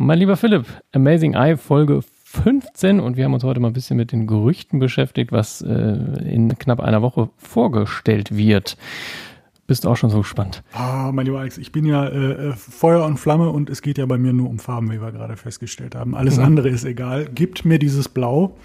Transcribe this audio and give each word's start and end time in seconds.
Mein 0.00 0.20
lieber 0.20 0.36
Philipp, 0.36 0.64
Amazing 0.92 1.34
Eye 1.34 1.56
Folge 1.56 2.02
15 2.22 3.00
und 3.00 3.16
wir 3.16 3.24
haben 3.24 3.34
uns 3.34 3.42
heute 3.42 3.58
mal 3.58 3.66
ein 3.66 3.72
bisschen 3.72 3.96
mit 3.96 4.12
den 4.12 4.28
Gerüchten 4.28 4.78
beschäftigt, 4.78 5.32
was 5.32 5.60
äh, 5.60 5.72
in 6.24 6.56
knapp 6.56 6.78
einer 6.78 7.02
Woche 7.02 7.30
vorgestellt 7.36 8.36
wird. 8.36 8.76
Bist 9.66 9.82
du 9.82 9.88
auch 9.88 9.96
schon 9.96 10.10
so 10.10 10.18
gespannt? 10.18 10.62
Ah, 10.72 11.10
mein 11.12 11.26
lieber 11.26 11.40
Alex, 11.40 11.58
ich 11.58 11.72
bin 11.72 11.84
ja 11.84 12.06
äh, 12.06 12.50
äh, 12.50 12.52
Feuer 12.52 13.04
und 13.04 13.16
Flamme 13.16 13.50
und 13.50 13.68
es 13.70 13.82
geht 13.82 13.98
ja 13.98 14.06
bei 14.06 14.18
mir 14.18 14.32
nur 14.32 14.48
um 14.48 14.60
Farben, 14.60 14.92
wie 14.92 15.02
wir 15.02 15.10
gerade 15.10 15.36
festgestellt 15.36 15.96
haben. 15.96 16.14
Alles 16.14 16.36
mhm. 16.36 16.44
andere 16.44 16.68
ist 16.68 16.84
egal. 16.84 17.28
Gibt 17.34 17.64
mir 17.64 17.80
dieses 17.80 18.08
Blau. 18.08 18.56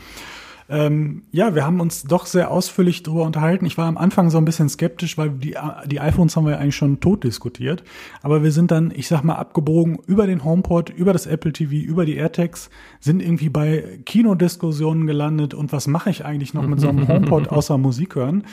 Ähm, 0.70 1.24
ja, 1.32 1.56
wir 1.56 1.66
haben 1.66 1.80
uns 1.80 2.04
doch 2.04 2.26
sehr 2.26 2.50
ausführlich 2.52 3.04
darüber 3.04 3.24
unterhalten. 3.24 3.66
Ich 3.66 3.78
war 3.78 3.88
am 3.88 3.98
Anfang 3.98 4.30
so 4.30 4.38
ein 4.38 4.46
bisschen 4.46 4.70
skeptisch, 4.70 5.18
weil 5.18 5.30
die, 5.30 5.56
die 5.86 6.00
iPhones 6.00 6.36
haben 6.36 6.46
wir 6.46 6.54
ja 6.54 6.58
eigentlich 6.58 6.76
schon 6.76 7.00
tot 7.00 7.24
diskutiert. 7.24 7.84
Aber 8.22 8.44
wir 8.44 8.52
sind 8.52 8.72
dann, 8.72 8.92
ich 8.96 9.08
sag 9.08 9.24
mal, 9.24 9.36
abgebogen 9.36 10.00
über 10.08 10.28
den 10.28 10.44
HomePod, 10.44 10.90
über 10.90 11.14
das 11.14 11.26
Apple 11.26 11.54
TV, 11.54 11.74
über 11.74 12.06
die 12.06 12.16
AirTags, 12.16 12.70
sind 13.00 13.22
irgendwie 13.22 13.50
bei 13.50 14.00
Kinodiskussionen 14.06 15.08
gelandet. 15.08 15.54
Und 15.54 15.74
was 15.74 15.88
mache 15.88 16.10
ich 16.10 16.26
eigentlich 16.26 16.54
noch 16.54 16.66
mit 16.66 16.80
so 16.80 16.90
einem 16.90 17.08
HomePod 17.08 17.50
außer 17.50 17.78
Musik 17.78 18.16
hören? 18.16 18.44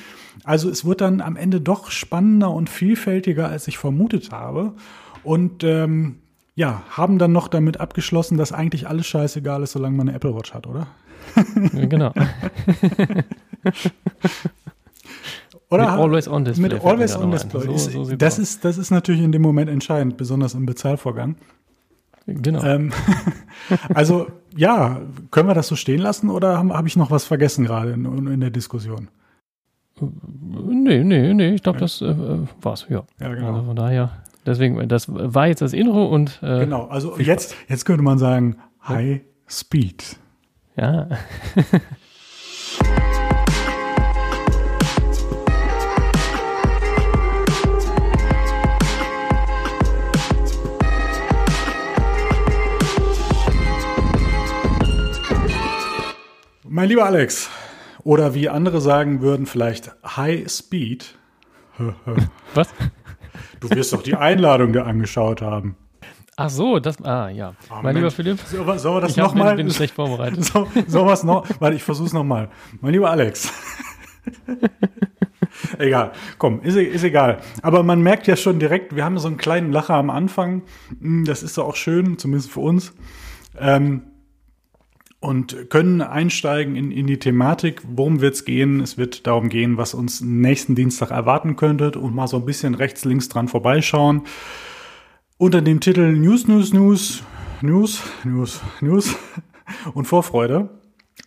Also 0.44 0.68
es 0.68 0.84
wird 0.84 1.00
dann 1.00 1.20
am 1.20 1.36
Ende 1.36 1.60
doch 1.60 1.90
spannender 1.90 2.50
und 2.50 2.68
vielfältiger, 2.70 3.48
als 3.48 3.68
ich 3.68 3.78
vermutet 3.78 4.32
habe. 4.32 4.72
Und 5.22 5.64
ähm, 5.64 6.16
ja, 6.54 6.82
haben 6.90 7.18
dann 7.18 7.32
noch 7.32 7.48
damit 7.48 7.80
abgeschlossen, 7.80 8.36
dass 8.36 8.52
eigentlich 8.52 8.88
alles 8.88 9.06
scheißegal 9.06 9.62
ist, 9.62 9.72
solange 9.72 9.96
man 9.96 10.08
eine 10.08 10.16
Apple 10.16 10.34
Watch 10.34 10.52
hat, 10.52 10.66
oder? 10.66 10.86
Genau. 11.72 12.12
Oder 15.70 15.90
mit 15.92 16.00
Always 16.00 16.28
On 16.28 16.44
Display. 16.44 16.68
Mit 16.68 16.84
Always 16.84 17.16
On 17.16 17.30
Display. 17.30 17.78
So, 17.78 18.04
so 18.04 18.16
das, 18.16 18.38
ist, 18.38 18.64
das 18.64 18.76
ist 18.76 18.90
natürlich 18.90 19.22
in 19.22 19.30
dem 19.30 19.42
Moment 19.42 19.70
entscheidend, 19.70 20.16
besonders 20.16 20.54
im 20.54 20.66
Bezahlvorgang. 20.66 21.36
Genau. 22.26 22.62
Ähm, 22.64 22.92
also 23.94 24.26
ja, 24.56 25.00
können 25.30 25.48
wir 25.48 25.54
das 25.54 25.68
so 25.68 25.76
stehen 25.76 26.00
lassen 26.00 26.28
oder 26.28 26.58
habe 26.58 26.74
hab 26.74 26.86
ich 26.86 26.96
noch 26.96 27.10
was 27.10 27.24
vergessen 27.24 27.64
gerade 27.64 27.92
in, 27.92 28.04
in, 28.26 28.40
der 28.40 28.50
Diskussion? 28.50 29.08
Nee, 30.00 31.04
nee, 31.04 31.34
nee, 31.34 31.54
ich 31.54 31.62
glaube, 31.62 31.78
das 31.78 32.00
äh, 32.00 32.14
war's, 32.60 32.86
ja. 32.88 33.04
Ja, 33.20 33.34
genau. 33.34 33.54
Also 33.54 33.62
von 33.64 33.76
daher, 33.76 34.10
deswegen, 34.46 34.88
das 34.88 35.06
war 35.08 35.46
jetzt 35.46 35.62
das 35.62 35.72
Intro 35.72 36.06
und. 36.06 36.40
Äh, 36.42 36.60
genau, 36.60 36.86
also 36.86 37.18
jetzt, 37.18 37.54
jetzt 37.68 37.84
könnte 37.84 38.02
man 38.02 38.18
sagen, 38.18 38.56
High 38.86 39.20
Speed. 39.48 40.16
Ja. 40.76 41.08
mein 56.80 56.88
lieber 56.88 57.04
Alex, 57.04 57.50
oder 58.04 58.34
wie 58.34 58.48
andere 58.48 58.80
sagen 58.80 59.20
würden, 59.20 59.44
vielleicht 59.44 59.92
High 60.16 60.50
Speed. 60.50 61.14
Was? 62.54 62.70
Du 63.60 63.68
wirst 63.68 63.92
doch 63.92 64.02
die 64.02 64.14
Einladung 64.14 64.72
dir 64.72 64.86
angeschaut 64.86 65.42
haben. 65.42 65.76
Ach 66.42 66.48
so, 66.48 66.78
das, 66.78 66.98
ah, 67.04 67.28
ja. 67.28 67.54
Oh, 67.68 67.74
mein 67.74 67.82
Mensch. 67.82 67.96
lieber 67.96 68.10
Philipp. 68.10 68.40
Sollen 68.40 68.66
wir, 68.66 68.78
soll 68.78 68.96
wir 68.96 69.00
das 69.02 69.14
nochmal? 69.14 69.50
Ich 69.50 69.56
bin 69.56 69.70
schlecht 69.70 69.94
vorbereitet. 69.94 70.42
So, 70.88 71.06
wir 71.06 71.12
es 71.12 71.22
noch? 71.22 71.46
Warte, 71.58 71.76
ich 71.76 71.82
versuch's 71.82 72.14
nochmal. 72.14 72.48
Mein 72.80 72.94
lieber 72.94 73.10
Alex. 73.10 73.52
egal, 75.78 76.12
komm, 76.38 76.62
ist, 76.62 76.76
ist 76.76 77.04
egal. 77.04 77.42
Aber 77.60 77.82
man 77.82 78.00
merkt 78.00 78.26
ja 78.26 78.36
schon 78.36 78.58
direkt, 78.58 78.96
wir 78.96 79.04
haben 79.04 79.18
so 79.18 79.28
einen 79.28 79.36
kleinen 79.36 79.70
Lacher 79.70 79.94
am 79.94 80.08
Anfang. 80.08 80.62
Hm, 80.98 81.26
das 81.26 81.42
ist 81.42 81.58
doch 81.58 81.66
auch 81.68 81.76
schön, 81.76 82.16
zumindest 82.16 82.50
für 82.50 82.60
uns. 82.60 82.94
Ähm, 83.58 84.04
und 85.20 85.68
können 85.68 86.00
einsteigen 86.00 86.74
in, 86.74 86.90
in 86.90 87.06
die 87.06 87.18
Thematik. 87.18 87.82
Worum 87.86 88.22
wird's 88.22 88.46
gehen? 88.46 88.80
Es 88.80 88.96
wird 88.96 89.26
darum 89.26 89.50
gehen, 89.50 89.76
was 89.76 89.92
uns 89.92 90.22
nächsten 90.22 90.74
Dienstag 90.74 91.10
erwarten 91.10 91.56
könnte 91.56 91.90
und 91.98 92.14
mal 92.14 92.28
so 92.28 92.38
ein 92.38 92.46
bisschen 92.46 92.74
rechts, 92.74 93.04
links 93.04 93.28
dran 93.28 93.46
vorbeischauen 93.46 94.22
unter 95.40 95.62
dem 95.62 95.80
Titel 95.80 96.12
News, 96.12 96.46
News, 96.46 96.72
News, 96.74 97.22
News, 97.62 98.02
News, 98.24 98.60
News 98.82 99.16
und 99.94 100.04
Vorfreude 100.04 100.68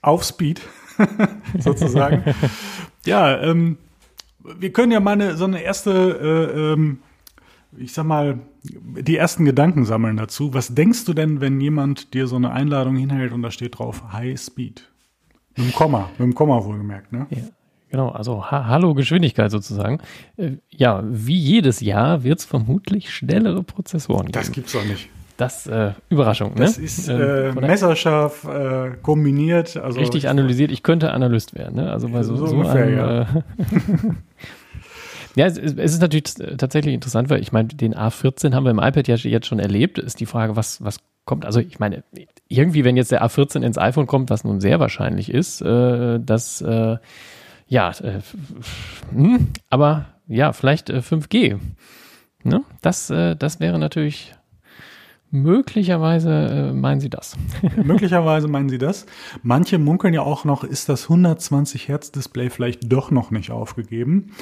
auf 0.03 0.23
Speed 0.23 0.61
sozusagen. 1.59 2.23
ja, 3.05 3.41
ähm, 3.41 3.77
wir 4.43 4.71
können 4.71 4.91
ja 4.91 4.99
mal 4.99 5.13
eine, 5.13 5.35
so 5.35 5.45
eine 5.45 5.63
erste, 5.63 5.91
äh, 5.91 6.73
ähm, 6.73 6.99
ich 7.75 7.93
sag 7.93 8.05
mal, 8.05 8.39
die 8.61 9.17
ersten 9.17 9.45
Gedanken 9.45 9.83
sammeln 9.83 10.17
dazu. 10.17 10.53
Was 10.53 10.75
denkst 10.75 11.05
du 11.05 11.15
denn, 11.15 11.41
wenn 11.41 11.59
jemand 11.59 12.13
dir 12.13 12.27
so 12.27 12.35
eine 12.35 12.51
Einladung 12.51 12.95
hinhält 12.95 13.33
und 13.33 13.41
da 13.41 13.49
steht 13.49 13.79
drauf 13.79 14.13
High 14.13 14.39
Speed? 14.39 14.91
Mit 15.57 15.67
dem 15.67 15.73
Komma, 15.73 16.09
mit 16.11 16.19
dem 16.19 16.35
Komma 16.35 16.63
wohlgemerkt, 16.63 17.11
ne? 17.11 17.25
Ja. 17.31 17.37
Genau, 17.93 18.09
also 18.09 18.49
ha 18.49 18.65
Hallo 18.65 18.95
Geschwindigkeit 18.95 19.51
sozusagen. 19.51 19.99
Äh, 20.35 20.53
ja, 20.71 21.03
wie 21.05 21.37
jedes 21.37 21.79
Jahr 21.79 22.23
wird 22.23 22.39
es 22.39 22.45
vermutlich 22.45 23.13
schnellere 23.13 23.61
Prozessoren 23.61 24.25
geben. 24.25 24.31
Das 24.31 24.51
gibt's 24.51 24.71
doch 24.71 24.83
nicht. 24.83 25.09
Das 25.37 25.67
äh, 25.67 25.91
Überraschung, 26.09 26.55
das 26.55 26.79
ne? 26.79 26.83
Das 26.85 26.97
ist 26.97 27.07
äh, 27.07 27.49
äh 27.49 27.51
messerscharf 27.51 28.45
äh, 28.45 28.97
kombiniert. 28.99 29.77
Also 29.77 29.99
richtig 29.99 30.27
analysiert. 30.27 30.71
Ich 30.71 30.81
könnte 30.81 31.11
Analyst 31.11 31.53
werden, 31.53 31.75
ne? 31.75 31.91
Also 31.91 32.09
bei 32.09 32.23
so, 32.23 32.35
so, 32.35 32.47
so 32.47 32.55
ungefähr, 32.55 32.83
einem, 32.83 32.97
ja. 32.97 33.21
Äh, 33.21 33.25
ja, 35.35 35.45
es, 35.45 35.59
es, 35.59 35.93
ist 35.93 36.01
natürlich 36.01 36.33
tatsächlich 36.57 36.95
interessant, 36.95 37.29
weil 37.29 37.41
ich 37.41 37.51
meine, 37.51 37.67
den 37.67 37.93
A14 37.93 38.55
haben 38.55 38.63
wir 38.63 38.71
im 38.71 38.79
iPad 38.79 39.07
ja 39.07 39.17
jetzt 39.17 39.45
schon 39.45 39.59
erlebt. 39.59 39.99
Ist 39.99 40.19
die 40.19 40.25
Frage, 40.25 40.55
was, 40.55 40.83
was 40.83 40.97
kommt? 41.25 41.45
Also 41.45 41.59
ich 41.59 41.77
meine, 41.77 42.03
irgendwie, 42.47 42.85
wenn 42.85 42.97
jetzt 42.97 43.11
der 43.11 43.23
A14 43.23 43.61
ins 43.61 43.77
iPhone 43.77 44.07
kommt, 44.07 44.31
was 44.31 44.43
nun 44.43 44.61
sehr 44.61 44.79
wahrscheinlich 44.79 45.31
ist, 45.31 45.61
äh, 45.61 46.19
dass 46.19 46.59
äh, 46.61 46.97
ja, 47.73 47.89
äh, 47.89 48.21
hm, 49.11 49.47
aber 49.71 50.05
ja, 50.27 50.53
vielleicht 50.53 50.91
äh, 50.91 50.99
5G. 50.99 51.57
Ne? 52.43 52.63
Das, 52.83 53.09
äh, 53.09 53.35
das 53.35 53.59
wäre 53.59 53.79
natürlich 53.79 54.35
möglicherweise 55.31 56.31
äh, 56.31 56.71
meinen 56.71 57.01
Sie 57.01 57.09
das. 57.09 57.35
möglicherweise 57.83 58.47
meinen 58.47 58.69
Sie 58.69 58.77
das. 58.77 59.07
Manche 59.41 59.79
munkeln 59.79 60.13
ja 60.13 60.21
auch 60.21 60.45
noch, 60.45 60.63
ist 60.63 60.87
das 60.87 61.05
120 61.05 61.87
Hertz 61.87 62.11
Display 62.11 62.51
vielleicht 62.51 62.91
doch 62.91 63.09
noch 63.09 63.31
nicht 63.31 63.49
aufgegeben? 63.49 64.33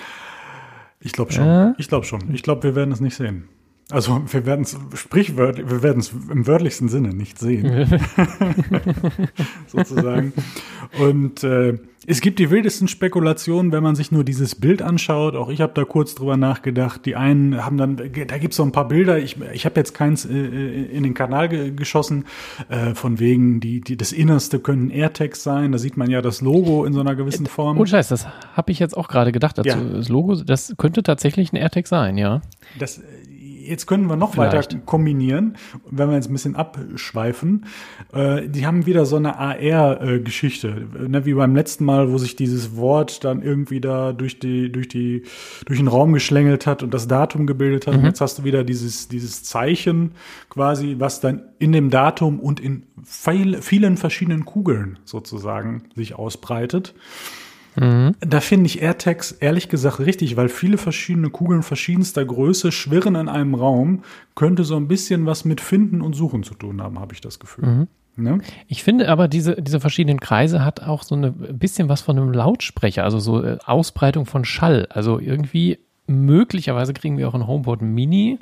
Ich 0.99 1.13
glaube 1.13 1.31
schon. 1.31 1.47
Äh? 1.47 1.73
Ich 1.77 1.87
glaube 1.87 2.05
schon. 2.05 2.33
Ich 2.33 2.43
glaube, 2.43 2.63
wir 2.63 2.75
werden 2.75 2.91
es 2.91 2.99
nicht 2.99 3.15
sehen. 3.15 3.47
Also 3.91 4.21
wir 4.27 4.45
werden 4.45 4.61
es 4.61 4.77
sprichwörtlich, 4.95 5.69
wir 5.69 5.83
werden 5.83 5.99
es 5.99 6.11
im 6.11 6.47
wörtlichsten 6.47 6.89
Sinne 6.89 7.09
nicht 7.09 7.39
sehen. 7.39 7.87
Sozusagen. 9.67 10.33
Und 10.99 11.43
äh, 11.43 11.77
es 12.07 12.19
gibt 12.19 12.39
die 12.39 12.49
wildesten 12.49 12.87
Spekulationen, 12.87 13.71
wenn 13.71 13.83
man 13.83 13.95
sich 13.95 14.11
nur 14.11 14.23
dieses 14.23 14.55
Bild 14.55 14.81
anschaut. 14.81 15.35
Auch 15.35 15.49
ich 15.49 15.61
habe 15.61 15.73
da 15.75 15.83
kurz 15.83 16.15
drüber 16.15 16.35
nachgedacht. 16.35 17.05
Die 17.05 17.15
einen 17.15 17.63
haben 17.63 17.77
dann, 17.77 17.97
da 17.97 18.37
gibt's 18.39 18.57
so 18.57 18.63
ein 18.63 18.71
paar 18.71 18.87
Bilder. 18.87 19.19
Ich, 19.19 19.37
ich 19.53 19.65
habe 19.65 19.79
jetzt 19.79 19.93
keins 19.93 20.25
äh, 20.25 20.33
äh, 20.33 20.85
in 20.85 21.03
den 21.03 21.13
Kanal 21.13 21.47
ge 21.47 21.71
geschossen, 21.71 22.25
äh, 22.69 22.95
von 22.95 23.19
wegen, 23.19 23.59
die, 23.59 23.81
die, 23.81 23.97
das 23.97 24.13
Innerste 24.13 24.59
können 24.59 24.89
AirTags 24.89 25.43
sein. 25.43 25.71
Da 25.71 25.77
sieht 25.77 25.95
man 25.95 26.09
ja 26.09 26.23
das 26.23 26.41
Logo 26.41 26.85
in 26.85 26.93
so 26.93 27.01
einer 27.01 27.13
gewissen 27.13 27.45
Form. 27.45 27.79
Oh 27.79 27.85
Scheiß, 27.85 28.07
das 28.07 28.25
habe 28.53 28.71
ich 28.71 28.79
jetzt 28.79 28.97
auch 28.97 29.07
gerade 29.07 29.31
gedacht 29.31 29.59
dazu. 29.59 29.69
Ja. 29.69 29.75
Das 29.75 30.09
Logo, 30.09 30.35
das 30.35 30.73
könnte 30.77 31.03
tatsächlich 31.03 31.53
ein 31.53 31.57
AirTag 31.57 31.85
sein, 31.85 32.17
ja. 32.17 32.41
Das 32.79 32.99
jetzt 33.71 33.87
können 33.87 34.07
wir 34.07 34.15
noch 34.15 34.33
Vielleicht. 34.33 34.53
weiter 34.53 34.77
kombinieren, 34.85 35.57
wenn 35.89 36.09
wir 36.09 36.15
jetzt 36.15 36.29
ein 36.29 36.33
bisschen 36.33 36.55
abschweifen. 36.55 37.65
Äh, 38.13 38.47
die 38.47 38.67
haben 38.67 38.85
wieder 38.85 39.05
so 39.05 39.15
eine 39.15 39.39
AR-Geschichte, 39.39 40.87
ne, 41.07 41.25
wie 41.25 41.33
beim 41.33 41.55
letzten 41.55 41.85
Mal, 41.85 42.11
wo 42.11 42.17
sich 42.17 42.35
dieses 42.35 42.75
Wort 42.75 43.23
dann 43.23 43.41
irgendwie 43.41 43.81
da 43.81 44.13
durch 44.13 44.37
die, 44.37 44.71
durch 44.71 44.87
die, 44.87 45.23
durch 45.65 45.79
den 45.79 45.87
Raum 45.87 46.13
geschlängelt 46.13 46.67
hat 46.67 46.83
und 46.83 46.93
das 46.93 47.07
Datum 47.07 47.47
gebildet 47.47 47.87
hat. 47.87 47.95
Mhm. 47.95 48.01
Und 48.01 48.05
jetzt 48.05 48.21
hast 48.21 48.39
du 48.39 48.43
wieder 48.43 48.63
dieses, 48.63 49.07
dieses 49.07 49.43
Zeichen 49.43 50.11
quasi, 50.49 50.97
was 50.99 51.21
dann 51.21 51.41
in 51.57 51.71
dem 51.71 51.89
Datum 51.89 52.39
und 52.39 52.59
in 52.59 52.83
viel, 53.03 53.61
vielen 53.61 53.97
verschiedenen 53.97 54.45
Kugeln 54.45 54.99
sozusagen 55.05 55.83
sich 55.95 56.15
ausbreitet. 56.15 56.93
Mhm. 57.75 58.15
Da 58.19 58.41
finde 58.41 58.65
ich 58.65 58.81
AirTags 58.81 59.31
ehrlich 59.31 59.69
gesagt 59.69 59.99
richtig, 59.99 60.35
weil 60.35 60.49
viele 60.49 60.77
verschiedene 60.77 61.29
Kugeln 61.29 61.63
verschiedenster 61.63 62.25
Größe 62.25 62.71
schwirren 62.71 63.15
in 63.15 63.29
einem 63.29 63.55
Raum, 63.55 64.03
könnte 64.35 64.63
so 64.63 64.75
ein 64.75 64.87
bisschen 64.87 65.25
was 65.25 65.45
mit 65.45 65.61
Finden 65.61 66.01
und 66.01 66.13
Suchen 66.13 66.43
zu 66.43 66.53
tun 66.53 66.81
haben, 66.81 66.99
habe 66.99 67.13
ich 67.13 67.21
das 67.21 67.39
Gefühl. 67.39 67.65
Mhm. 67.65 67.87
Ne? 68.17 68.39
Ich 68.67 68.83
finde 68.83 69.07
aber, 69.07 69.27
diese, 69.27 69.55
diese 69.61 69.79
verschiedenen 69.79 70.19
Kreise 70.19 70.65
hat 70.65 70.83
auch 70.83 71.03
so 71.03 71.15
ein 71.15 71.33
bisschen 71.57 71.87
was 71.87 72.01
von 72.01 72.17
einem 72.17 72.33
Lautsprecher, 72.33 73.03
also 73.03 73.19
so 73.19 73.41
äh, 73.41 73.57
Ausbreitung 73.65 74.25
von 74.25 74.43
Schall. 74.43 74.87
Also 74.89 75.19
irgendwie, 75.19 75.79
möglicherweise 76.07 76.93
kriegen 76.93 77.17
wir 77.17 77.29
auch 77.29 77.33
ein 77.33 77.47
HomePod 77.47 77.81
Mini. 77.81 78.37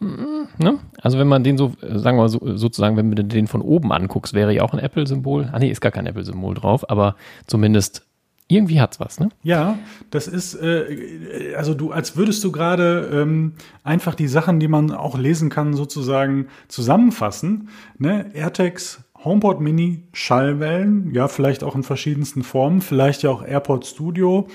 Mhm, 0.00 0.48
ne? 0.58 0.78
Also 1.00 1.18
wenn 1.18 1.28
man 1.28 1.44
den 1.44 1.56
so, 1.56 1.72
äh, 1.82 1.98
sagen 1.98 2.16
wir 2.16 2.22
mal 2.22 2.28
so, 2.28 2.56
sozusagen, 2.56 2.96
wenn 2.96 3.12
du 3.12 3.22
den 3.22 3.46
von 3.46 3.62
oben 3.62 3.92
anguckst, 3.92 4.34
wäre 4.34 4.52
ja 4.52 4.62
auch 4.62 4.72
ein 4.72 4.80
Apple-Symbol. 4.80 5.50
Ah 5.52 5.60
nee, 5.60 5.70
ist 5.70 5.80
gar 5.80 5.92
kein 5.92 6.06
Apple-Symbol 6.06 6.54
drauf, 6.54 6.90
aber 6.90 7.14
zumindest 7.46 8.04
irgendwie 8.48 8.80
hat's 8.80 9.00
was, 9.00 9.18
ne? 9.18 9.30
Ja, 9.42 9.78
das 10.10 10.28
ist, 10.28 10.54
äh, 10.54 11.54
also 11.56 11.72
du, 11.74 11.92
als 11.92 12.16
würdest 12.16 12.44
du 12.44 12.52
gerade 12.52 13.10
ähm, 13.12 13.54
einfach 13.82 14.14
die 14.14 14.28
Sachen, 14.28 14.60
die 14.60 14.68
man 14.68 14.90
auch 14.90 15.18
lesen 15.18 15.48
kann, 15.48 15.74
sozusagen 15.74 16.48
zusammenfassen. 16.68 17.70
Ne? 17.96 18.30
AirTags, 18.34 19.02
HomePod 19.24 19.62
Mini, 19.62 20.02
Schallwellen, 20.12 21.14
ja, 21.14 21.28
vielleicht 21.28 21.64
auch 21.64 21.74
in 21.74 21.82
verschiedensten 21.82 22.42
Formen, 22.42 22.82
vielleicht 22.82 23.22
ja 23.22 23.30
auch 23.30 23.42
AirPod 23.42 23.86
Studio. 23.86 24.48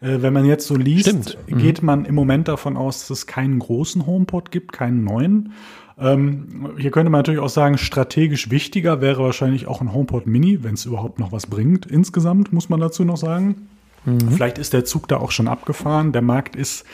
Äh, 0.00 0.22
wenn 0.22 0.32
man 0.32 0.46
jetzt 0.46 0.66
so 0.66 0.76
liest, 0.76 1.08
Stimmt. 1.08 1.36
Mhm. 1.46 1.58
geht 1.58 1.82
man 1.82 2.06
im 2.06 2.14
Moment 2.14 2.48
davon 2.48 2.78
aus, 2.78 3.00
dass 3.00 3.10
es 3.10 3.26
keinen 3.26 3.58
großen 3.58 4.06
HomePod 4.06 4.50
gibt, 4.50 4.72
keinen 4.72 5.04
neuen. 5.04 5.52
Ähm, 5.98 6.72
hier 6.76 6.90
könnte 6.90 7.10
man 7.10 7.20
natürlich 7.20 7.40
auch 7.40 7.48
sagen, 7.48 7.78
strategisch 7.78 8.50
wichtiger 8.50 9.00
wäre 9.00 9.22
wahrscheinlich 9.22 9.68
auch 9.68 9.80
ein 9.80 9.92
HomePod 9.92 10.26
Mini, 10.26 10.62
wenn 10.62 10.74
es 10.74 10.86
überhaupt 10.86 11.18
noch 11.18 11.32
was 11.32 11.46
bringt. 11.46 11.86
Insgesamt 11.86 12.52
muss 12.52 12.68
man 12.68 12.80
dazu 12.80 13.04
noch 13.04 13.16
sagen. 13.16 13.68
Vielleicht 14.04 14.58
ist 14.58 14.74
der 14.74 14.84
Zug 14.84 15.08
da 15.08 15.16
auch 15.16 15.30
schon 15.30 15.48
abgefahren. 15.48 16.12
Der 16.12 16.20
Markt 16.20 16.56
ist 16.56 16.84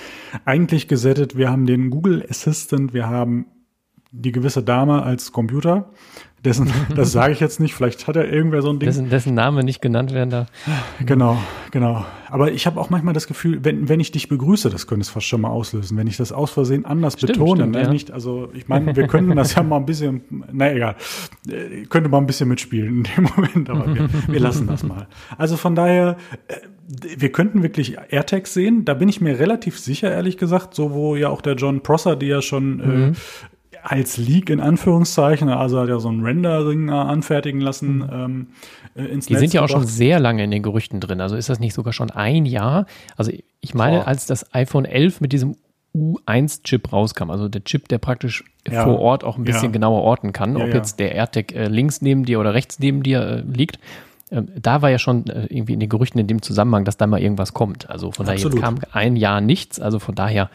eigentlich 0.45 0.87
gesättet. 0.87 1.37
Wir 1.37 1.51
haben 1.51 1.67
den 1.67 1.91
Google 1.91 2.25
Assistant, 2.29 2.95
wir 2.95 3.09
haben 3.09 3.47
die 4.13 4.31
gewisse 4.31 4.63
Dame 4.63 5.03
als 5.03 5.33
Computer. 5.33 5.91
Dessen, 6.45 6.71
das 6.97 7.13
sage 7.13 7.33
ich 7.33 7.41
jetzt 7.41 7.61
nicht. 7.61 7.75
Vielleicht 7.75 8.07
hat 8.07 8.17
er 8.17 8.31
irgendwer 8.33 8.63
so 8.63 8.71
ein 8.71 8.79
Ding. 8.79 8.87
Dessen, 8.89 9.11
dessen 9.11 9.35
Name 9.35 9.63
nicht 9.63 9.83
genannt 9.83 10.15
werden 10.15 10.31
darf. 10.31 10.49
Genau, 11.05 11.37
genau. 11.71 12.05
Aber 12.31 12.53
ich 12.53 12.67
habe 12.67 12.81
auch 12.81 12.89
manchmal 12.91 13.13
das 13.13 13.27
Gefühl, 13.27 13.65
wenn, 13.65 13.89
wenn 13.89 14.01
ich 14.01 14.11
dich 14.11 14.29
begrüße, 14.29 14.71
das 14.71 14.87
könnte 14.87 15.03
es 15.03 15.11
fast 15.11 15.27
schon 15.27 15.41
mal 15.43 15.49
auslösen. 15.49 15.99
Wenn 15.99 16.07
ich 16.07 16.17
das 16.17 16.33
aus 16.33 16.51
Versehen 16.51 16.85
anders 16.87 17.15
Stimmt, 17.15 17.33
betone, 17.33 17.61
stimmt, 17.63 17.75
ne? 17.75 17.83
ja. 17.83 17.91
nicht, 17.91 18.11
also 18.11 18.49
ich 18.55 18.69
meine, 18.69 18.95
wir 18.97 19.07
könnten 19.07 19.37
das 19.37 19.55
ja 19.55 19.63
mal 19.63 19.77
ein 19.77 19.87
bisschen, 19.87 20.23
na 20.53 20.73
egal, 20.73 20.97
Äh, 21.49 21.85
könnte 21.87 22.09
mal 22.09 22.19
ein 22.19 22.27
bisschen 22.27 22.49
mitspielen 22.49 22.99
in 22.99 23.03
dem 23.03 23.29
Moment, 23.37 23.69
aber 23.71 23.95
wir, 23.95 24.09
wir 24.29 24.41
lassen 24.41 24.67
das 24.67 24.83
mal. 24.83 25.09
Also 25.37 25.57
von 25.57 25.75
daher, 25.75 26.17
äh, 26.49 26.55
wir 27.19 27.31
könnten 27.33 27.63
wirklich 27.63 27.97
AirTags 28.09 28.55
sehen. 28.55 28.85
Da 28.85 28.95
bin 28.95 29.09
ich 29.09 29.21
mir 29.21 29.39
relativ 29.39 29.79
sicher, 29.79 30.11
ehrlich 30.11 30.39
gesagt, 30.39 30.75
so 30.75 30.93
wo 30.93 31.17
ja 31.17 31.29
auch 31.29 31.41
der 31.41 31.55
John 31.55 31.83
Prosser, 31.83 32.17
die 32.17 32.27
ja 32.27 32.43
schon 32.43 32.77
Mhm. 32.79 33.13
äh, 33.13 33.13
als 33.83 34.17
Leak 34.17 34.51
in 34.51 34.61
Anführungszeichen, 34.61 35.49
also 35.49 35.81
hat 35.81 35.89
ja 35.89 35.99
so 35.99 36.09
ein 36.11 36.23
Rendering 36.23 36.89
äh, 36.89 36.93
anfertigen 36.93 37.61
lassen 37.61 38.05
ähm, 38.13 38.47
äh, 38.95 39.05
ins 39.05 39.27
Mhm. 39.27 39.29
Die 39.29 39.33
Netz 39.35 39.41
sind 39.41 39.53
ja 39.55 39.63
auch 39.63 39.69
schon 39.69 39.81
gebracht. 39.81 39.95
sehr 39.95 40.21
lange 40.21 40.45
in 40.45 40.51
den 40.51 40.63
Gerüchten 40.63 41.01
drin. 41.01 41.21
Also 41.21 41.37
ist 41.37 41.49
das 41.49 41.61
nicht 41.61 41.75
sogar 41.75 41.93
schon 41.93 42.11
ein 42.11 42.47
Jahr? 42.47 42.87
Also 43.17 43.33
ich 43.61 43.75
meine, 43.75 43.99
Boah. 44.01 44.07
als 44.09 44.27
das 44.27 44.55
iPhone 44.55 44.85
11 44.85 45.21
mit 45.21 45.33
diesem 45.33 45.57
U1-Chip 45.95 46.93
rauskam, 46.93 47.31
also 47.31 47.49
der 47.49 47.65
Chip, 47.65 47.89
der 47.89 47.99
praktisch 47.99 48.45
Ja. 48.71 48.85
vor 48.85 48.99
Ort 49.01 49.25
auch 49.25 49.37
ein 49.39 49.45
bisschen 49.45 49.65
Ja. 49.67 49.71
genauer 49.71 50.03
orten 50.03 50.33
kann, 50.33 50.57
Ja, 50.57 50.65
ob 50.65 50.73
jetzt 50.75 50.99
der 51.01 51.15
AirTag 51.15 51.53
äh, 51.53 51.67
links 51.69 52.01
neben 52.01 52.25
dir 52.25 52.41
oder 52.41 52.55
rechts 52.55 52.79
neben 52.79 53.03
dir 53.03 53.21
äh, 53.21 53.41
liegt. 53.41 53.79
Ähm, 54.31 54.49
da 54.61 54.83
war 54.83 54.91
ja 54.91 54.99
schon 54.99 55.27
äh, 55.27 55.47
irgendwie 55.49 55.73
in 55.73 55.81
den 55.81 55.89
Gerüchten 55.89 56.21
in 56.21 56.27
dem 56.29 56.43
Zusammenhang, 56.43 56.85
dass 56.85 56.97
da 56.97 57.07
mal 57.09 57.21
irgendwas 57.21 57.55
kommt. 57.55 57.91
Also 57.91 58.13
von 58.13 58.25
daher 58.27 58.37
Absolut. 58.39 58.61
kam 58.61 58.79
ein 58.93 59.17
Jahr 59.17 59.41
nichts. 59.41 59.81
Also 59.81 59.99
von 59.99 60.15
daher, 60.15 60.51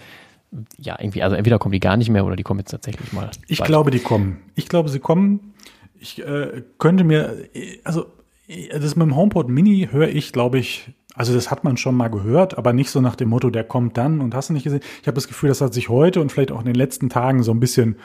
ja, 0.78 0.98
irgendwie, 1.00 1.24
also 1.24 1.36
entweder 1.36 1.60
kommen 1.60 1.74
die 1.74 1.80
gar 1.80 1.98
nicht 1.98 2.10
mehr 2.10 2.26
oder 2.26 2.36
die 2.36 2.44
kommen 2.44 2.60
jetzt 2.60 2.72
tatsächlich 2.72 3.12
mal. 3.14 3.30
Ich 3.48 3.60
bald. 3.60 3.68
glaube, 3.68 3.92
die 3.92 4.00
kommen. 4.00 4.42
Ich 4.56 4.68
glaube, 4.68 4.90
sie 4.90 5.00
kommen. 5.00 5.54
Ich 6.00 6.24
äh, 6.24 6.64
könnte 6.78 7.04
mir, 7.04 7.50
also 7.84 8.06
das 8.48 8.96
mit 8.96 9.08
dem 9.08 9.16
HomePod 9.16 9.50
Mini 9.50 9.90
höre 9.92 10.10
ich, 10.10 10.32
glaube 10.32 10.60
ich, 10.60 10.92
also 11.16 11.34
das 11.34 11.50
hat 11.50 11.64
man 11.64 11.78
schon 11.78 11.96
mal 11.96 12.10
gehört, 12.10 12.58
aber 12.58 12.74
nicht 12.74 12.90
so 12.90 13.02
nach 13.02 13.16
dem 13.16 13.30
Motto, 13.30 13.50
der 13.50 13.64
kommt 13.64 13.98
dann 13.98 14.22
und 14.22 14.36
hast 14.36 14.50
du 14.50 14.54
nicht 14.54 14.66
gesehen. 14.66 14.82
Ich 15.02 15.08
habe 15.08 15.16
das 15.16 15.28
Gefühl, 15.28 15.50
das 15.50 15.62
hat 15.62 15.74
sich 15.74 15.90
heute 15.90 16.22
und 16.22 16.32
vielleicht 16.32 16.52
auch 16.52 16.60
in 16.60 16.66
den 16.66 16.76
letzten 16.76 17.10
Tagen 17.10 17.42
so 17.42 17.52
ein 17.52 17.60
bisschen 17.60 17.96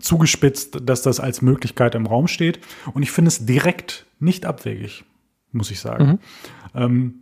zugespitzt, 0.00 0.78
dass 0.82 1.02
das 1.02 1.20
als 1.20 1.42
Möglichkeit 1.42 1.94
im 1.94 2.06
Raum 2.06 2.28
steht. 2.28 2.60
Und 2.94 3.02
ich 3.02 3.10
finde 3.10 3.28
es 3.28 3.44
direkt 3.44 4.06
nicht 4.18 4.46
abwegig, 4.46 5.04
muss 5.52 5.70
ich 5.70 5.80
sagen. 5.80 6.18
Ähm, 6.74 7.19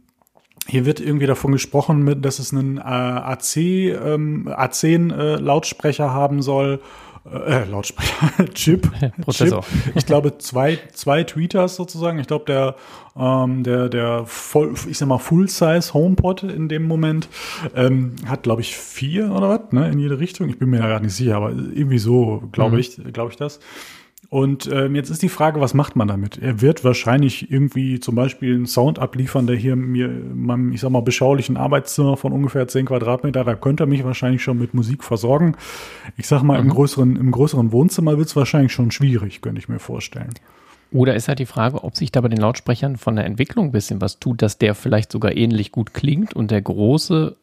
hier 0.68 0.84
wird 0.84 1.00
irgendwie 1.00 1.26
davon 1.26 1.52
gesprochen, 1.52 2.20
dass 2.20 2.38
es 2.38 2.52
einen 2.52 2.76
äh, 2.76 2.80
AC, 2.82 3.56
ähm, 3.56 4.48
A10 4.48 5.14
äh, 5.14 5.36
Lautsprecher 5.36 6.12
haben 6.12 6.42
soll. 6.42 6.80
Äh, 7.24 7.64
Lautsprecher, 7.64 8.44
Chip. 8.54 8.90
Prozessor. 9.22 9.62
Chip. 9.62 9.96
Ich 9.96 10.04
glaube, 10.04 10.36
zwei, 10.38 10.78
zwei 10.92 11.24
Tweeters 11.24 11.76
sozusagen. 11.76 12.18
Ich 12.18 12.26
glaube, 12.26 12.44
der, 12.46 12.74
ähm, 13.16 13.62
der, 13.64 13.88
der 13.88 14.24
voll, 14.26 14.74
ich 14.88 14.98
sag 14.98 15.08
mal, 15.08 15.18
Full-Size 15.18 15.94
HomePod 15.94 16.42
in 16.42 16.68
dem 16.68 16.84
Moment 16.84 17.28
ähm, 17.74 18.16
hat, 18.26 18.42
glaube 18.42 18.60
ich, 18.60 18.76
vier 18.76 19.32
oder 19.32 19.48
was, 19.48 19.72
ne, 19.72 19.90
in 19.90 19.98
jede 19.98 20.18
Richtung. 20.18 20.50
Ich 20.50 20.58
bin 20.58 20.68
mir 20.68 20.80
da 20.80 20.88
gar 20.88 21.00
nicht 21.00 21.14
sicher, 21.14 21.36
aber 21.36 21.50
irgendwie 21.50 21.98
so, 21.98 22.42
glaube 22.52 22.78
ich, 22.78 23.00
glaube 23.12 23.30
ich 23.30 23.36
das. 23.36 23.58
Und 24.30 24.70
ähm, 24.70 24.94
jetzt 24.94 25.08
ist 25.08 25.22
die 25.22 25.30
Frage, 25.30 25.58
was 25.60 25.72
macht 25.72 25.96
man 25.96 26.06
damit? 26.06 26.36
Er 26.36 26.60
wird 26.60 26.84
wahrscheinlich 26.84 27.50
irgendwie 27.50 27.98
zum 27.98 28.14
Beispiel 28.14 28.54
einen 28.54 28.66
Sound 28.66 28.98
abliefern, 28.98 29.46
der 29.46 29.56
hier 29.56 29.74
mir 29.74 30.06
in 30.06 30.44
meinem, 30.44 30.72
ich 30.72 30.82
sag 30.82 30.90
mal, 30.90 31.00
beschaulichen 31.00 31.56
Arbeitszimmer 31.56 32.18
von 32.18 32.34
ungefähr 32.34 32.68
10 32.68 32.86
Quadratmeter, 32.86 33.42
da 33.44 33.54
könnte 33.54 33.84
er 33.84 33.86
mich 33.86 34.04
wahrscheinlich 34.04 34.42
schon 34.42 34.58
mit 34.58 34.74
Musik 34.74 35.02
versorgen. 35.02 35.56
Ich 36.18 36.26
sag 36.26 36.42
mal, 36.42 36.60
im 36.60 36.68
größeren, 36.68 37.16
im 37.16 37.30
größeren 37.30 37.72
Wohnzimmer 37.72 38.18
wird 38.18 38.28
es 38.28 38.36
wahrscheinlich 38.36 38.72
schon 38.72 38.90
schwierig, 38.90 39.40
könnte 39.40 39.60
ich 39.60 39.68
mir 39.70 39.78
vorstellen. 39.78 40.34
Oder 40.92 41.14
ist 41.14 41.28
halt 41.28 41.38
die 41.38 41.46
Frage, 41.46 41.82
ob 41.82 41.96
sich 41.96 42.12
da 42.12 42.20
bei 42.20 42.28
den 42.28 42.40
Lautsprechern 42.40 42.96
von 42.98 43.16
der 43.16 43.24
Entwicklung 43.24 43.66
ein 43.66 43.72
bisschen 43.72 44.02
was 44.02 44.18
tut, 44.18 44.42
dass 44.42 44.58
der 44.58 44.74
vielleicht 44.74 45.10
sogar 45.10 45.34
ähnlich 45.34 45.72
gut 45.72 45.94
klingt 45.94 46.34
und 46.34 46.50
der 46.50 46.60
große 46.60 47.36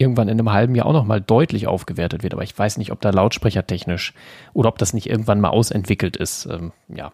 irgendwann 0.00 0.28
in 0.28 0.38
einem 0.38 0.52
halben 0.52 0.74
Jahr 0.74 0.86
auch 0.86 0.92
nochmal 0.92 1.20
deutlich 1.20 1.66
aufgewertet 1.66 2.22
wird. 2.22 2.32
Aber 2.32 2.42
ich 2.42 2.58
weiß 2.58 2.78
nicht, 2.78 2.92
ob 2.92 3.00
da 3.00 3.10
lautsprechertechnisch 3.10 4.14
oder 4.52 4.68
ob 4.68 4.78
das 4.78 4.94
nicht 4.94 5.08
irgendwann 5.08 5.40
mal 5.40 5.50
ausentwickelt 5.50 6.16
ist. 6.16 6.46
Ähm, 6.46 6.72
ja. 6.88 7.12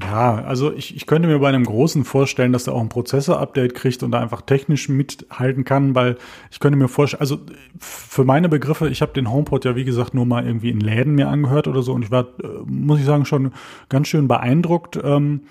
Ja, 0.00 0.42
also 0.44 0.72
ich, 0.72 0.96
ich 0.96 1.06
könnte 1.06 1.28
mir 1.28 1.38
bei 1.38 1.50
einem 1.50 1.64
großen 1.64 2.04
vorstellen, 2.04 2.52
dass 2.52 2.66
er 2.66 2.72
auch 2.72 2.80
ein 2.80 2.88
Prozessor-Update 2.88 3.74
kriegt 3.74 4.02
und 4.02 4.12
da 4.12 4.20
einfach 4.20 4.40
technisch 4.40 4.88
mithalten 4.88 5.64
kann, 5.64 5.94
weil 5.94 6.16
ich 6.50 6.60
könnte 6.60 6.78
mir 6.78 6.88
vorstellen, 6.88 7.20
also 7.20 7.40
für 7.78 8.24
meine 8.24 8.48
Begriffe, 8.48 8.88
ich 8.88 9.02
habe 9.02 9.12
den 9.12 9.30
HomePod 9.30 9.66
ja 9.66 9.76
wie 9.76 9.84
gesagt 9.84 10.14
nur 10.14 10.24
mal 10.24 10.46
irgendwie 10.46 10.70
in 10.70 10.80
Läden 10.80 11.14
mir 11.14 11.28
angehört 11.28 11.68
oder 11.68 11.82
so 11.82 11.92
und 11.92 12.04
ich 12.04 12.10
war, 12.10 12.24
äh, 12.42 12.46
muss 12.64 13.00
ich 13.00 13.04
sagen, 13.04 13.26
schon 13.26 13.52
ganz 13.90 14.08
schön 14.08 14.28
beeindruckt. 14.28 14.98
Ähm, 15.02 15.42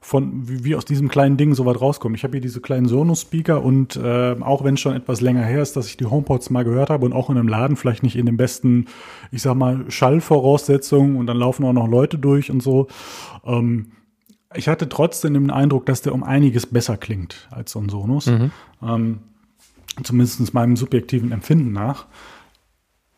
von 0.00 0.48
wie, 0.48 0.64
wie 0.64 0.76
aus 0.76 0.86
diesem 0.86 1.08
kleinen 1.08 1.36
Ding 1.36 1.54
so 1.54 1.66
weit 1.66 1.80
rauskommt. 1.80 2.16
Ich 2.16 2.24
habe 2.24 2.32
hier 2.32 2.40
diese 2.40 2.60
kleinen 2.60 2.86
Sonos-Speaker 2.86 3.62
und 3.62 3.96
äh, 3.96 4.34
auch 4.40 4.64
wenn 4.64 4.74
es 4.74 4.80
schon 4.80 4.96
etwas 4.96 5.20
länger 5.20 5.44
her 5.44 5.60
ist, 5.60 5.76
dass 5.76 5.86
ich 5.86 5.98
die 5.98 6.06
HomePods 6.06 6.48
mal 6.50 6.64
gehört 6.64 6.88
habe 6.88 7.04
und 7.04 7.12
auch 7.12 7.28
in 7.28 7.36
einem 7.36 7.48
Laden 7.48 7.76
vielleicht 7.76 8.02
nicht 8.02 8.16
in 8.16 8.26
den 8.26 8.38
besten, 8.38 8.86
ich 9.30 9.42
sag 9.42 9.54
mal, 9.56 9.84
Schallvoraussetzungen 9.90 11.16
und 11.16 11.26
dann 11.26 11.36
laufen 11.36 11.64
auch 11.66 11.74
noch 11.74 11.86
Leute 11.86 12.18
durch 12.18 12.50
und 12.50 12.62
so. 12.62 12.88
Ähm, 13.44 13.92
ich 14.54 14.68
hatte 14.68 14.88
trotzdem 14.88 15.34
den 15.34 15.50
Eindruck, 15.50 15.86
dass 15.86 16.02
der 16.02 16.14
um 16.14 16.24
einiges 16.24 16.66
besser 16.66 16.96
klingt 16.96 17.46
als 17.50 17.72
so 17.72 17.78
ein 17.78 17.88
Sonos. 17.88 18.26
Ähm, 18.82 19.20
zumindest 20.02 20.54
meinem 20.54 20.76
subjektiven 20.76 21.30
Empfinden 21.30 21.72
nach. 21.72 22.06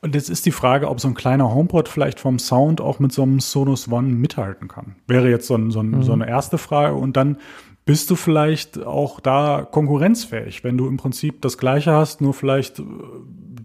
Und 0.02 0.16
jetzt 0.16 0.28
ist 0.28 0.44
die 0.46 0.52
Frage, 0.52 0.88
ob 0.88 1.00
so 1.00 1.06
ein 1.06 1.14
kleiner 1.14 1.54
HomePod 1.54 1.88
vielleicht 1.88 2.18
vom 2.18 2.40
Sound 2.40 2.80
auch 2.80 2.98
mit 2.98 3.12
so 3.12 3.22
einem 3.22 3.38
Sonos 3.38 3.90
One 3.90 4.08
mithalten 4.08 4.66
kann. 4.66 4.96
Wäre 5.06 5.30
jetzt 5.30 5.46
so, 5.46 5.54
ein, 5.54 5.70
so, 5.70 5.80
ein, 5.80 6.02
so 6.02 6.12
eine 6.12 6.28
erste 6.28 6.58
Frage. 6.58 6.96
Und 6.96 7.16
dann 7.16 7.38
bist 7.84 8.10
du 8.10 8.16
vielleicht 8.16 8.84
auch 8.84 9.20
da 9.20 9.66
konkurrenzfähig, 9.70 10.64
wenn 10.64 10.76
du 10.76 10.88
im 10.88 10.96
Prinzip 10.96 11.40
das 11.40 11.56
Gleiche 11.56 11.92
hast, 11.92 12.20
nur 12.20 12.34
vielleicht 12.34 12.80
äh, 12.80 12.82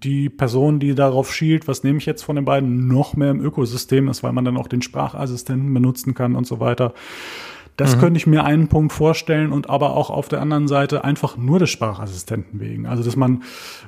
die 0.04 0.30
Person, 0.30 0.80
die 0.80 0.94
darauf 0.94 1.34
schielt, 1.34 1.68
was 1.68 1.84
nehme 1.84 1.98
ich 1.98 2.06
jetzt 2.06 2.22
von 2.22 2.36
den 2.36 2.46
beiden, 2.46 2.88
noch 2.88 3.16
mehr 3.16 3.32
im 3.32 3.42
Ökosystem 3.42 4.08
ist, 4.08 4.22
weil 4.22 4.32
man 4.32 4.46
dann 4.46 4.58
auch 4.58 4.68
den 4.68 4.84
Sprachassistenten 4.84 5.74
benutzen 5.74 6.14
kann 6.14 6.36
und 6.36 6.46
so 6.46 6.60
weiter. 6.60 6.94
Das 7.78 8.00
könnte 8.00 8.18
ich 8.18 8.26
mir 8.26 8.44
einen 8.44 8.70
Punkt 8.70 8.92
vorstellen 8.92 9.52
und 9.52 9.70
aber 9.70 9.96
auch 9.96 10.10
auf 10.10 10.28
der 10.30 10.42
anderen 10.42 10.68
Seite 10.68 11.04
einfach 11.04 11.38
nur 11.38 11.60
des 11.60 11.70
Sprachassistenten 11.70 12.60
wegen. 12.60 12.88
Also 12.88 13.04
dass 13.04 13.16
man, 13.16 13.44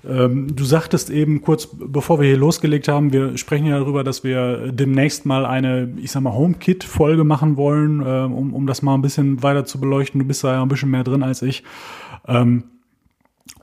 ähm, 0.07 0.55
du 0.55 0.63
sagtest 0.63 1.09
eben 1.09 1.41
kurz, 1.41 1.67
bevor 1.73 2.19
wir 2.19 2.27
hier 2.27 2.37
losgelegt 2.37 2.87
haben, 2.87 3.11
wir 3.11 3.35
sprechen 3.39 3.65
ja 3.65 3.79
darüber, 3.79 4.03
dass 4.03 4.23
wir 4.23 4.71
demnächst 4.71 5.25
mal 5.25 5.43
eine, 5.43 5.89
ich 5.97 6.11
sag 6.11 6.21
mal, 6.21 6.33
HomeKit-Folge 6.33 7.23
machen 7.23 7.57
wollen, 7.57 8.01
äh, 8.01 8.31
um, 8.31 8.53
um 8.53 8.67
das 8.67 8.83
mal 8.83 8.93
ein 8.93 9.01
bisschen 9.01 9.41
weiter 9.41 9.65
zu 9.65 9.79
beleuchten. 9.79 10.19
Du 10.19 10.25
bist 10.27 10.43
da 10.43 10.53
ja 10.53 10.61
ein 10.61 10.67
bisschen 10.67 10.91
mehr 10.91 11.03
drin 11.03 11.23
als 11.23 11.41
ich. 11.41 11.63
Ähm, 12.27 12.65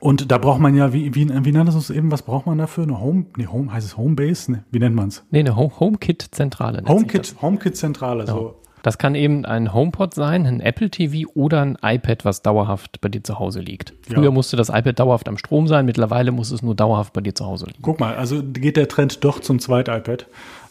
und 0.01 0.29
da 0.29 0.37
braucht 0.37 0.59
man 0.59 0.75
ja, 0.75 0.91
wie, 0.91 1.15
wie, 1.15 1.29
wie 1.29 1.51
nanntest 1.53 1.75
du 1.77 1.79
es 1.79 1.89
eben, 1.89 2.11
was 2.11 2.23
braucht 2.23 2.45
man 2.45 2.57
dafür? 2.57 2.83
Eine 2.83 2.99
Home, 2.99 3.27
nee, 3.37 3.47
Home, 3.47 3.71
heißt 3.71 3.87
es 3.87 3.97
Homebase? 3.97 4.51
Nee, 4.51 4.57
wie 4.71 4.79
nennt 4.79 4.95
man 4.95 5.07
es? 5.07 5.23
Nee, 5.31 5.39
eine 5.39 5.55
Home 5.55 5.71
HomeKit-Zentrale. 5.79 6.83
HomeKit, 6.85 7.35
HomeKit-Zentrale, 7.41 8.27
so. 8.27 8.55
Das 8.87 8.97
kann 8.97 9.15
eben 9.15 9.43
ein 9.43 9.73
HomePod 9.73 10.13
sein, 10.13 10.45
ein 10.45 10.61
Apple 10.61 10.89
TV 10.89 11.29
oder 11.33 11.61
ein 11.61 11.77
iPad, 11.83 12.23
was 12.23 12.41
dauerhaft 12.41 13.01
bei 13.01 13.09
dir 13.09 13.21
zu 13.21 13.37
Hause 13.37 13.59
liegt. 13.59 13.91
Früher 14.03 14.23
Ja. 14.23 14.31
musste 14.31 14.55
das 14.55 14.69
iPad 14.69 14.97
dauerhaft 14.97 15.27
am 15.27 15.37
Strom 15.37 15.67
sein, 15.67 15.85
mittlerweile 15.85 16.31
muss 16.31 16.51
es 16.51 16.61
nur 16.61 16.73
dauerhaft 16.73 17.11
bei 17.11 17.19
dir 17.19 17.35
zu 17.35 17.45
Hause 17.45 17.65
liegen. 17.65 17.81
Guck 17.81 17.99
mal, 17.99 18.15
also 18.15 18.41
geht 18.41 18.77
der 18.77 18.87
Trend 18.87 19.25
doch 19.25 19.41
zum 19.41 19.59
Zweit-iPad. 19.59 20.27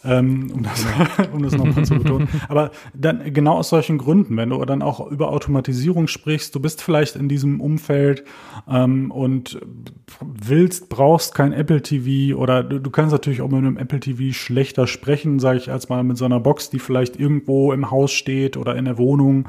Ähm, 0.06 0.50
um, 0.54 0.62
das, 0.62 0.86
um 1.32 1.42
das 1.42 1.56
nochmal 1.56 1.84
zu 1.84 1.94
betonen. 1.96 2.28
Aber 2.48 2.70
dann 2.94 3.32
genau 3.32 3.58
aus 3.58 3.68
solchen 3.68 3.98
Gründen, 3.98 4.36
wenn 4.36 4.50
du 4.50 4.64
dann 4.64 4.82
auch 4.82 5.10
über 5.10 5.30
Automatisierung 5.30 6.08
sprichst, 6.08 6.54
du 6.54 6.60
bist 6.60 6.82
vielleicht 6.82 7.16
in 7.16 7.28
diesem 7.28 7.60
Umfeld 7.60 8.24
ähm, 8.68 9.10
und 9.10 9.60
willst, 10.20 10.88
brauchst 10.88 11.34
kein 11.34 11.52
Apple 11.52 11.82
TV 11.82 12.36
oder 12.38 12.62
du, 12.62 12.80
du 12.80 12.90
kannst 12.90 13.12
natürlich 13.12 13.40
auch 13.40 13.48
mit 13.48 13.58
einem 13.58 13.76
Apple 13.76 14.00
TV 14.00 14.32
schlechter 14.32 14.86
sprechen, 14.86 15.38
sage 15.38 15.58
ich, 15.58 15.70
als 15.70 15.88
mal 15.88 16.02
mit 16.04 16.16
so 16.16 16.24
einer 16.24 16.40
Box, 16.40 16.70
die 16.70 16.78
vielleicht 16.78 17.18
irgendwo 17.18 17.72
im 17.72 17.90
Haus 17.90 18.12
steht 18.12 18.56
oder 18.56 18.76
in 18.76 18.84
der 18.84 18.98
Wohnung 18.98 19.48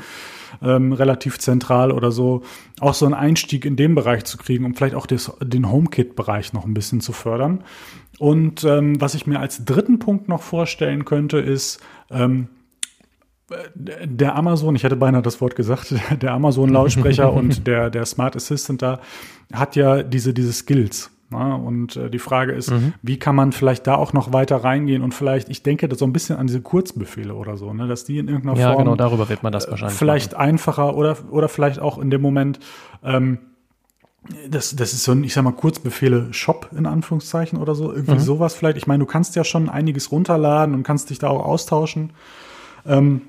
ähm, 0.62 0.94
relativ 0.94 1.40
zentral 1.40 1.92
oder 1.92 2.12
so, 2.12 2.44
auch 2.80 2.94
so 2.94 3.06
einen 3.06 3.14
Einstieg 3.14 3.66
in 3.66 3.76
dem 3.76 3.96
Bereich 3.96 4.26
zu 4.26 4.38
kriegen, 4.38 4.66
um 4.66 4.76
vielleicht 4.76 4.96
auch 4.96 5.06
das, 5.06 5.32
den 5.42 5.72
HomeKit-Bereich 5.72 6.54
noch 6.54 6.66
ein 6.66 6.74
bisschen 6.74 7.02
zu 7.02 7.12
fördern. 7.14 7.64
Und 8.20 8.64
ähm, 8.64 9.00
was 9.00 9.14
ich 9.14 9.28
mir 9.28 9.40
als 9.40 9.66
dritten 9.66 10.00
Punkt 10.00 10.28
noch 10.28 10.42
vorstellen 10.42 11.06
könnte, 11.06 11.38
ist, 11.38 11.80
ähm, 12.10 12.48
der 13.86 14.36
Amazon, 14.36 14.76
ich 14.76 14.84
hätte 14.84 14.98
beinahe 14.98 15.22
das 15.22 15.40
Wort 15.40 15.56
gesagt, 15.56 15.94
der 16.22 16.34
Amazon-Lautsprecher 16.34 17.32
und 17.34 17.68
der, 17.68 17.90
der 17.90 18.06
Smart 18.06 18.36
Assistant 18.36 18.82
da 18.82 19.00
hat 19.54 19.76
ja 19.76 20.04
diese, 20.04 20.34
diese 20.34 20.54
Skills. 20.54 21.12
Na, 21.30 21.56
und 21.56 21.98
äh, 21.98 22.10
die 22.10 22.20
Frage 22.20 22.54
ist, 22.54 22.72
mhm. 22.72 22.94
wie 23.02 23.20
kann 23.20 23.36
man 23.36 23.52
vielleicht 23.52 23.86
da 23.86 23.96
auch 23.96 24.14
noch 24.14 24.32
weiter 24.32 24.64
reingehen 24.64 25.04
und 25.04 25.14
vielleicht, 25.14 25.50
ich 25.50 25.62
denke 25.62 25.94
so 25.94 26.06
ein 26.06 26.14
bisschen 26.14 26.38
an 26.38 26.48
diese 26.48 26.62
Kurzbefehle 26.62 27.34
oder 27.34 27.58
so, 27.58 27.74
ne, 27.74 27.86
dass 27.88 28.06
die 28.06 28.18
in 28.18 28.30
irgendeiner 28.30 28.58
ja, 28.58 28.68
Form. 28.68 28.78
Ja, 28.78 28.84
genau, 28.84 28.96
darüber 28.96 29.28
wird 29.28 29.44
man 29.44 29.52
das 29.52 29.70
wahrscheinlich. 29.70 29.98
Vielleicht 29.98 30.32
machen. 30.34 30.42
einfacher 30.42 30.96
oder, 30.96 31.18
oder 31.30 31.50
vielleicht 31.50 31.80
auch 31.80 31.98
in 31.98 32.12
dem 32.12 32.22
Moment, 32.22 32.60
ähm, 33.04 33.40
das, 34.50 34.76
das 34.76 34.94
ist 34.94 35.04
so 35.04 35.12
ein, 35.12 35.24
ich 35.26 35.34
sag 35.34 35.44
mal, 35.44 35.52
Kurzbefehle 35.52 36.34
Shop 36.34 36.70
in 36.78 36.86
Anführungszeichen 36.86 37.60
oder 37.60 37.76
so, 37.76 37.92
irgendwie 37.92 38.14
mhm. 38.14 38.20
sowas 38.20 38.56
vielleicht. 38.56 38.78
Ich 38.78 38.88
meine, 38.88 39.00
du 39.00 39.06
kannst 39.06 39.36
ja 39.36 39.44
schon 39.44 39.70
einiges 39.70 40.12
runterladen 40.12 40.76
und 40.76 40.84
kannst 40.84 41.10
dich 41.10 41.20
da 41.20 41.30
auch 41.30 41.44
austauschen. 41.44 42.12
Ähm, 42.86 43.22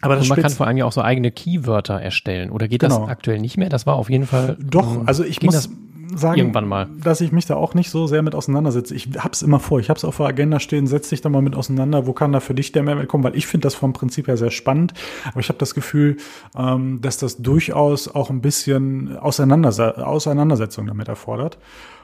aber 0.00 0.18
und 0.18 0.28
man 0.28 0.40
kann 0.40 0.50
vor 0.52 0.66
allem 0.66 0.76
ja 0.76 0.84
auch 0.84 0.92
so 0.92 1.02
eigene 1.02 1.32
Keywörter 1.32 2.00
erstellen. 2.00 2.50
Oder 2.50 2.68
geht 2.68 2.80
genau. 2.80 3.00
das 3.00 3.08
aktuell 3.08 3.40
nicht 3.40 3.56
mehr? 3.56 3.68
Das 3.68 3.86
war 3.86 3.96
auf 3.96 4.10
jeden 4.10 4.26
Fall. 4.26 4.56
Doch, 4.60 5.06
also 5.06 5.24
ich 5.24 5.42
muss, 5.42 5.68
sagen, 6.14 6.38
irgendwann 6.38 6.68
mal. 6.68 6.88
dass 7.02 7.20
ich 7.20 7.32
mich 7.32 7.46
da 7.46 7.56
auch 7.56 7.74
nicht 7.74 7.90
so 7.90 8.06
sehr 8.06 8.22
mit 8.22 8.34
auseinandersetze. 8.34 8.94
Ich 8.94 9.08
hab's 9.18 9.42
immer 9.42 9.60
vor, 9.60 9.80
ich 9.80 9.90
hab's 9.90 10.04
auf 10.04 10.16
der 10.16 10.26
Agenda 10.26 10.60
stehen, 10.60 10.86
setz 10.86 11.08
dich 11.08 11.20
da 11.20 11.28
mal 11.28 11.42
mit 11.42 11.54
auseinander, 11.54 12.06
wo 12.06 12.12
kann 12.12 12.32
da 12.32 12.40
für 12.40 12.54
dich 12.54 12.72
der 12.72 12.82
Mehrwert 12.82 13.08
kommen, 13.08 13.24
weil 13.24 13.36
ich 13.36 13.46
finde 13.46 13.66
das 13.66 13.74
vom 13.74 13.92
Prinzip 13.92 14.28
her 14.28 14.36
sehr 14.36 14.50
spannend, 14.50 14.94
aber 15.24 15.40
ich 15.40 15.48
habe 15.48 15.58
das 15.58 15.74
Gefühl, 15.74 16.16
ähm, 16.56 17.00
dass 17.00 17.18
das 17.18 17.38
durchaus 17.38 18.08
auch 18.08 18.30
ein 18.30 18.40
bisschen 18.40 19.16
Auseinanderse 19.16 20.06
Auseinandersetzung 20.06 20.86
damit 20.86 21.08
erfordert. 21.08 21.58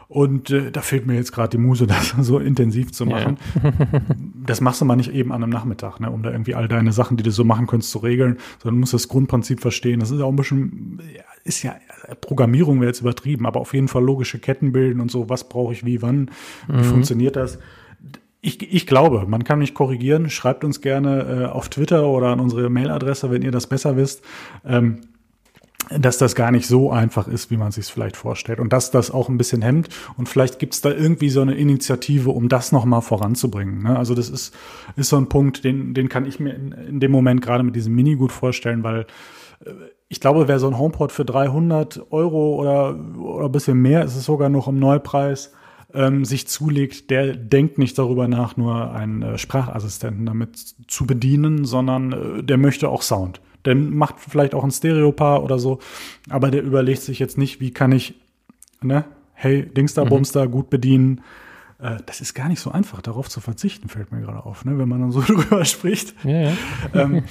Und 0.09 0.51
äh, 0.51 0.71
da 0.71 0.83
fehlt 0.83 1.07
mir 1.07 1.15
jetzt 1.15 1.33
gerade 1.33 1.51
die 1.51 1.59
Muse, 1.59 1.87
das 1.89 2.15
so 2.21 2.39
intensiv 2.39 2.93
zu 2.93 3.07
machen. 3.07 3.39
Ja, 3.63 3.71
ja. 3.71 4.01
das 4.47 4.61
machst 4.61 4.81
du 4.81 4.85
mal 4.85 4.97
nicht 4.97 5.13
eben 5.13 5.33
an 5.33 5.43
einem 5.43 5.53
Nachmittag, 5.53 5.99
ne, 6.01 6.11
um 6.11 6.23
da 6.23 6.31
irgendwie 6.31 6.55
all 6.55 6.69
deine 6.69 6.93
Sachen, 6.93 7.17
die 7.17 7.23
du 7.23 7.31
so 7.31 7.45
machen 7.45 7.67
könntest, 7.67 7.91
zu 7.91 7.99
regeln, 7.99 8.39
sondern 8.63 8.77
du 8.77 8.81
musst 8.81 8.95
das 8.95 9.09
Grundprinzip 9.09 9.61
verstehen. 9.61 10.01
Das 10.01 10.11
ist 10.11 10.21
auch 10.21 10.29
ein 10.29 10.37
bisschen, 10.37 11.01
ist 11.45 11.63
ja, 11.63 11.77
Programmierung 12.21 12.81
wäre 12.81 12.89
jetzt 12.89 13.03
übertrieben, 13.03 13.47
aber 13.47 13.61
auf 13.61 13.75
jeden 13.75 13.89
Fall 13.89 14.03
logische 14.03 14.39
Ketten 14.39 14.73
bilden 14.73 15.01
und 15.01 15.11
so, 15.11 15.29
was 15.29 15.49
brauche 15.49 15.73
ich 15.73 15.85
wie, 15.85 16.03
wann, 16.03 16.31
wie 16.67 16.79
mhm. 16.79 16.85
funktioniert 16.85 17.37
das. 17.37 17.59
Ich, 18.41 18.75
ich 18.75 18.87
glaube, 18.87 19.25
man 19.27 19.45
kann 19.45 19.59
mich 19.59 19.73
korrigieren. 19.73 20.29
Schreibt 20.29 20.65
uns 20.65 20.81
gerne 20.81 21.45
äh, 21.45 21.47
auf 21.47 21.69
Twitter 21.69 22.07
oder 22.09 22.29
an 22.29 22.41
unsere 22.41 22.69
Mailadresse, 22.69 23.31
wenn 23.31 23.43
ihr 23.43 23.51
das 23.51 23.67
besser 23.67 23.97
wisst. 23.97 24.23
Ähm, 24.67 25.01
dass 25.91 26.19
das 26.19 26.35
gar 26.35 26.51
nicht 26.51 26.67
so 26.67 26.91
einfach 26.91 27.29
ist, 27.29 27.51
wie 27.51 27.57
man 27.57 27.71
sich 27.71 27.85
es 27.85 27.91
vielleicht 27.91 28.17
vorstellt 28.17 28.59
und 28.59 28.73
dass 28.73 28.91
das 28.91 29.11
auch 29.11 29.29
ein 29.29 29.37
bisschen 29.37 29.61
hemmt 29.61 29.89
und 30.17 30.31
vielleicht 30.31 30.59
gibt 30.59 30.73
es 30.73 30.81
da 30.81 30.91
irgendwie 30.91 31.29
so 31.29 31.43
eine 31.43 31.55
Initiative, 31.55 32.31
um 32.31 32.49
das 32.49 32.73
nochmal 32.73 33.03
voranzubringen. 33.03 33.83
Ne? 33.83 33.95
Also 33.95 34.15
das 34.15 34.31
ist, 34.31 34.55
ist 34.97 35.11
so 35.11 35.17
ein 35.17 35.29
Punkt, 35.29 35.63
den, 35.63 35.93
den 35.93 36.09
kann 36.09 36.25
ich 36.25 36.41
mir 36.41 36.55
in, 36.55 36.73
in 36.73 37.01
dem 37.01 37.11
Moment 37.11 37.43
gerade 37.43 37.65
mit 37.65 37.77
diesem 37.77 37.95
Mini 37.95 38.17
gut 38.17 38.33
vorstellen, 38.33 38.83
weil 38.83 39.07
äh, 39.65 39.71
ich 40.09 40.21
glaube, 40.21 40.49
wer 40.49 40.59
so 40.59 40.67
ein 40.67 40.79
HomePod 40.79 41.13
für 41.13 41.25
300 41.25 42.13
Euro 42.13 42.57
oder, 42.61 42.97
oder 43.19 43.47
ein 43.47 43.53
bisschen 43.53 43.81
mehr, 43.81 44.05
ist 44.05 44.17
es 44.17 44.25
sogar 44.25 44.49
noch 44.49 44.69
im 44.69 44.79
Neupreis, 44.79 45.53
ähm, 45.95 46.25
sich 46.25 46.49
zulegt, 46.49 47.11
der 47.11 47.35
denkt 47.35 47.79
nicht 47.79 47.99
darüber 47.99 48.29
nach, 48.29 48.57
nur 48.57 48.93
einen 48.93 49.23
äh, 49.23 49.39
Sprachassistenten 49.39 50.27
damit 50.27 50.59
zu 50.89 51.07
bedienen, 51.07 51.65
sondern 51.65 52.13
äh, 52.13 52.43
der 52.43 52.59
möchte 52.59 52.89
auch 52.89 53.03
Sound. 53.03 53.41
Der 53.65 53.75
macht 53.75 54.17
vielleicht 54.19 54.55
auch 54.55 54.65
ein 54.65 54.71
Stereopaar 54.71 55.43
oder 55.43 55.59
so, 55.59 55.79
aber 56.29 56.51
der 56.51 56.63
überlegt 56.63 57.03
sich 57.03 57.19
jetzt 57.19 57.39
nicht, 57.39 57.61
wie 57.61 57.71
kann 57.71 57.93
ich, 57.93 58.15
ne, 58.83 59.05
hey, 59.33 59.65
Dingster, 59.65 60.05
mhm. 60.05 60.11
Bumster, 60.11 60.49
gut 60.49 60.69
bedienen, 60.69 61.23
äh, 61.79 61.97
das 62.07 62.21
ist 62.21 62.35
gar 62.35 62.49
nicht 62.49 62.61
so 62.61 62.71
einfach, 62.71 63.03
darauf 63.03 63.29
zu 63.29 63.41
verzichten, 63.41 63.89
fällt 63.89 64.13
mir 64.13 64.21
gerade 64.21 64.45
auf, 64.45 64.65
ne, 64.65 64.79
wenn 64.79 64.89
man 64.89 65.01
dann 65.01 65.11
so 65.13 65.21
drüber 65.27 65.65
spricht. 65.65 66.15
Ja, 66.25 66.41
ja. 66.43 66.53
ähm, 66.95 67.25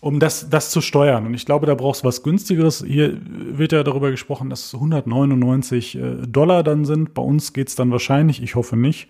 um 0.00 0.20
das, 0.20 0.50
das 0.50 0.70
zu 0.70 0.80
steuern. 0.80 1.26
Und 1.26 1.34
ich 1.34 1.46
glaube, 1.46 1.66
da 1.66 1.74
brauchst 1.74 2.02
du 2.02 2.06
was 2.06 2.22
günstigeres. 2.22 2.84
Hier 2.86 3.18
wird 3.24 3.72
ja 3.72 3.82
darüber 3.82 4.10
gesprochen, 4.10 4.50
dass 4.50 4.74
199 4.74 5.96
äh, 5.96 6.16
Dollar 6.26 6.62
dann 6.62 6.84
sind. 6.84 7.14
Bei 7.14 7.22
uns 7.22 7.52
geht's 7.52 7.74
dann 7.74 7.90
wahrscheinlich, 7.90 8.42
ich 8.42 8.54
hoffe 8.54 8.76
nicht, 8.76 9.08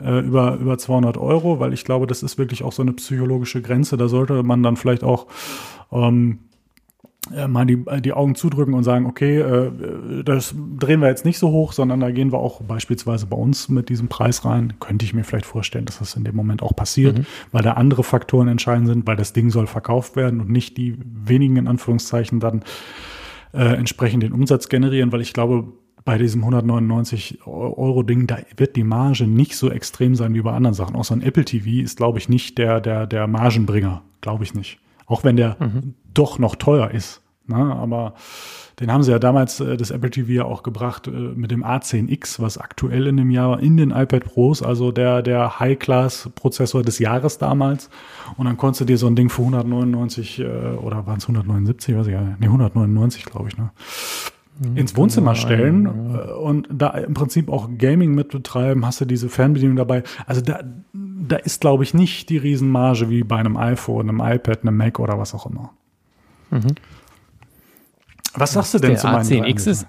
äh, 0.00 0.20
über, 0.20 0.56
über 0.56 0.78
200 0.78 1.16
Euro, 1.16 1.58
weil 1.58 1.72
ich 1.72 1.84
glaube, 1.84 2.06
das 2.06 2.22
ist 2.22 2.38
wirklich 2.38 2.62
auch 2.62 2.72
so 2.72 2.82
eine 2.82 2.92
psychologische 2.92 3.60
Grenze. 3.60 3.96
Da 3.96 4.08
sollte 4.08 4.42
man 4.42 4.62
dann 4.62 4.76
vielleicht 4.76 5.02
auch 5.02 5.26
ähm, 5.90 6.38
äh, 6.38 6.45
mal 7.48 7.66
die, 7.66 7.84
die 8.00 8.12
Augen 8.12 8.34
zudrücken 8.34 8.74
und 8.74 8.84
sagen, 8.84 9.06
okay, 9.06 9.40
äh, 9.40 10.22
das 10.24 10.54
drehen 10.78 11.00
wir 11.00 11.08
jetzt 11.08 11.24
nicht 11.24 11.38
so 11.38 11.50
hoch, 11.50 11.72
sondern 11.72 12.00
da 12.00 12.10
gehen 12.10 12.32
wir 12.32 12.38
auch 12.38 12.62
beispielsweise 12.62 13.26
bei 13.26 13.36
uns 13.36 13.68
mit 13.68 13.88
diesem 13.88 14.08
Preis 14.08 14.44
rein. 14.44 14.74
Könnte 14.80 15.04
ich 15.04 15.14
mir 15.14 15.24
vielleicht 15.24 15.46
vorstellen, 15.46 15.84
dass 15.84 15.98
das 15.98 16.14
in 16.14 16.24
dem 16.24 16.36
Moment 16.36 16.62
auch 16.62 16.74
passiert, 16.74 17.18
mhm. 17.18 17.26
weil 17.52 17.62
da 17.62 17.72
andere 17.72 18.04
Faktoren 18.04 18.48
entscheidend 18.48 18.88
sind, 18.88 19.06
weil 19.06 19.16
das 19.16 19.32
Ding 19.32 19.50
soll 19.50 19.66
verkauft 19.66 20.16
werden 20.16 20.40
und 20.40 20.50
nicht 20.50 20.76
die 20.76 20.96
wenigen 21.00 21.56
in 21.56 21.68
Anführungszeichen 21.68 22.40
dann 22.40 22.62
äh, 23.52 23.74
entsprechend 23.74 24.22
den 24.22 24.32
Umsatz 24.32 24.68
generieren, 24.68 25.12
weil 25.12 25.20
ich 25.20 25.32
glaube, 25.32 25.72
bei 26.04 26.18
diesem 26.18 26.42
199 26.42 27.46
Euro 27.46 28.04
Ding, 28.04 28.28
da 28.28 28.38
wird 28.56 28.76
die 28.76 28.84
Marge 28.84 29.26
nicht 29.26 29.56
so 29.56 29.70
extrem 29.70 30.14
sein 30.14 30.34
wie 30.34 30.40
bei 30.40 30.52
anderen 30.52 30.74
Sachen. 30.74 30.94
Auch 30.94 31.04
so 31.04 31.14
ein 31.14 31.20
Apple 31.20 31.44
TV 31.44 31.82
ist, 31.82 31.96
glaube 31.96 32.18
ich, 32.18 32.28
nicht 32.28 32.58
der, 32.58 32.80
der, 32.80 33.08
der 33.08 33.26
Margenbringer. 33.26 34.02
Glaube 34.20 34.44
ich 34.44 34.54
nicht. 34.54 34.78
Auch 35.06 35.24
wenn 35.24 35.36
der 35.36 35.56
mhm. 35.58 35.94
Doch 36.18 36.38
noch 36.38 36.56
teuer 36.56 36.90
ist. 36.90 37.22
Ne? 37.46 37.56
Aber 37.56 38.14
den 38.80 38.92
haben 38.92 39.02
sie 39.02 39.10
ja 39.10 39.18
damals, 39.18 39.60
äh, 39.60 39.76
das 39.76 39.90
Apple 39.90 40.10
TV 40.10 40.30
ja 40.32 40.44
auch 40.44 40.62
gebracht, 40.62 41.06
äh, 41.06 41.10
mit 41.10 41.50
dem 41.50 41.64
A10X, 41.64 42.40
was 42.40 42.58
aktuell 42.58 43.06
in 43.06 43.16
dem 43.16 43.30
Jahr 43.30 43.60
in 43.60 43.76
den 43.76 43.90
iPad 43.90 44.24
Pros, 44.24 44.62
also 44.62 44.92
der, 44.92 45.22
der 45.22 45.60
High-Class-Prozessor 45.60 46.82
des 46.82 46.98
Jahres 46.98 47.38
damals. 47.38 47.88
Und 48.36 48.46
dann 48.46 48.56
konntest 48.56 48.82
du 48.82 48.84
dir 48.84 48.98
so 48.98 49.06
ein 49.06 49.16
Ding 49.16 49.30
für 49.30 49.42
199 49.42 50.40
äh, 50.40 50.44
oder 50.44 51.06
waren 51.06 51.18
es 51.18 51.24
179, 51.24 51.96
weiß 51.96 52.06
ich 52.06 52.12
gar 52.12 52.22
nicht, 52.22 52.40
nee, 52.40 52.46
199, 52.46 53.24
glaube 53.24 53.48
ich, 53.48 53.56
ne? 53.56 53.70
Mhm. 54.58 54.76
ins 54.76 54.96
Wohnzimmer 54.96 55.34
stellen 55.34 55.84
ja. 56.14 56.34
und 56.34 56.66
da 56.72 56.88
im 56.88 57.12
Prinzip 57.12 57.50
auch 57.50 57.68
Gaming 57.76 58.14
mit 58.14 58.30
betreiben, 58.30 58.86
hast 58.86 59.00
du 59.02 59.04
diese 59.04 59.28
Fernbedienung 59.28 59.76
dabei. 59.76 60.02
Also 60.26 60.40
da, 60.40 60.60
da 60.94 61.36
ist, 61.36 61.60
glaube 61.60 61.84
ich, 61.84 61.92
nicht 61.92 62.30
die 62.30 62.38
Riesenmarge 62.38 63.10
wie 63.10 63.22
bei 63.22 63.36
einem 63.36 63.58
iPhone, 63.58 64.08
einem 64.08 64.20
iPad, 64.20 64.62
einem 64.62 64.78
Mac 64.78 64.98
oder 64.98 65.18
was 65.18 65.34
auch 65.34 65.44
immer. 65.44 65.72
Mhm. 66.50 66.74
Was 68.34 68.52
sagst 68.52 68.74
du 68.74 68.78
denn 68.78 68.90
der 68.90 68.98
zu 68.98 69.06
meinen 69.06 69.24
A10X 69.24 69.66
ist, 69.68 69.86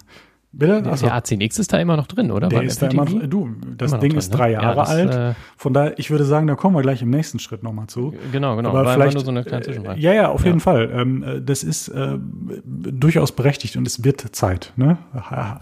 Bitte? 0.57 0.81
Der, 0.81 0.95
der 0.95 1.21
A10X 1.21 1.59
ist 1.59 1.71
da 1.71 1.77
immer 1.77 1.97
noch 1.97 2.07
drin, 2.07 2.31
oder? 2.31 2.47
Der 2.47 2.63
ist 2.63 2.81
da 2.81 2.87
immer 2.87 3.05
du, 3.05 3.49
das 3.77 3.91
Ding 3.99 4.09
drin, 4.09 4.17
ist 4.17 4.29
drei 4.31 4.47
ne? 4.47 4.53
Jahre 4.53 4.67
ja, 4.67 4.75
das, 4.75 4.89
alt. 4.89 5.13
Äh, 5.13 5.33
Von 5.55 5.73
daher, 5.73 5.99
ich 5.99 6.09
würde 6.09 6.23
sagen, 6.23 6.47
da 6.47 6.55
kommen 6.55 6.75
wir 6.75 6.81
gleich 6.81 7.01
im 7.03 7.11
nächsten 7.11 7.37
Schritt 7.37 7.61
nochmal 7.61 7.87
zu. 7.87 8.15
Genau, 8.31 8.55
genau. 8.55 8.69
Aber 8.69 8.85
war, 8.85 8.93
vielleicht, 8.93 9.13
nur 9.13 9.23
so 9.23 9.29
eine 9.29 9.43
kleine 9.43 9.63
Zwischenfrage. 9.63 9.99
Ja, 9.99 10.13
ja, 10.13 10.29
auf 10.29 10.41
ja. 10.41 10.47
jeden 10.47 10.59
Fall. 10.59 10.89
Ähm, 10.91 11.21
äh, 11.21 11.41
das 11.41 11.63
ist 11.63 11.89
äh, 11.89 12.17
durchaus 12.65 13.33
berechtigt 13.33 13.75
und 13.75 13.85
es 13.85 14.03
wird 14.03 14.21
Zeit. 14.35 14.73
Ne? 14.77 14.97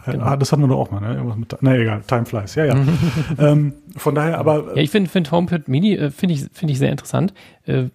Genau. 0.05 0.35
Das 0.37 0.51
hatten 0.51 0.61
wir 0.61 0.69
doch 0.69 0.77
auch 0.77 0.91
mal. 0.91 1.01
Ne? 1.01 1.35
Mit, 1.35 1.57
na 1.59 1.75
egal, 1.75 2.01
Time 2.07 2.25
flies. 2.25 2.55
Ja, 2.55 2.65
ja. 2.65 2.75
ähm, 3.37 3.73
von 3.97 4.15
daher, 4.15 4.37
aber. 4.37 4.75
Ja, 4.75 4.81
ich 4.81 4.91
finde 4.91 5.09
find 5.09 5.29
HomePod 5.29 5.67
Mini 5.67 5.95
äh, 5.95 6.11
finde 6.11 6.35
ich, 6.35 6.45
find 6.53 6.71
ich 6.71 6.79
sehr 6.79 6.91
interessant. 6.91 7.33
Äh, 7.65 7.85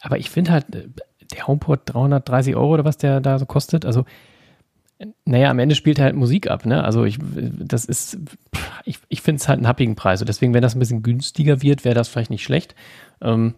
aber 0.00 0.18
ich 0.18 0.30
finde 0.30 0.50
halt, 0.50 0.74
äh, 0.74 0.88
der 1.34 1.46
HomePod 1.46 1.80
330 1.84 2.56
Euro 2.56 2.74
oder 2.74 2.84
was 2.84 2.96
der 2.96 3.20
da 3.20 3.38
so 3.38 3.46
kostet, 3.46 3.84
also 3.84 4.04
naja, 5.24 5.50
am 5.50 5.58
Ende 5.58 5.74
spielt 5.74 5.98
er 5.98 6.06
halt 6.06 6.16
Musik 6.16 6.50
ab, 6.50 6.66
ne? 6.66 6.82
Also 6.82 7.04
ich, 7.04 7.18
das 7.20 7.84
ist, 7.84 8.18
ich, 8.84 8.98
ich 9.08 9.22
finde 9.22 9.40
es 9.40 9.48
halt 9.48 9.58
einen 9.58 9.68
happigen 9.68 9.94
Preis. 9.94 10.20
Und 10.20 10.28
deswegen, 10.28 10.54
wenn 10.54 10.62
das 10.62 10.74
ein 10.74 10.80
bisschen 10.80 11.02
günstiger 11.02 11.62
wird, 11.62 11.84
wäre 11.84 11.94
das 11.94 12.08
vielleicht 12.08 12.30
nicht 12.30 12.42
schlecht. 12.42 12.74
Ähm, 13.20 13.54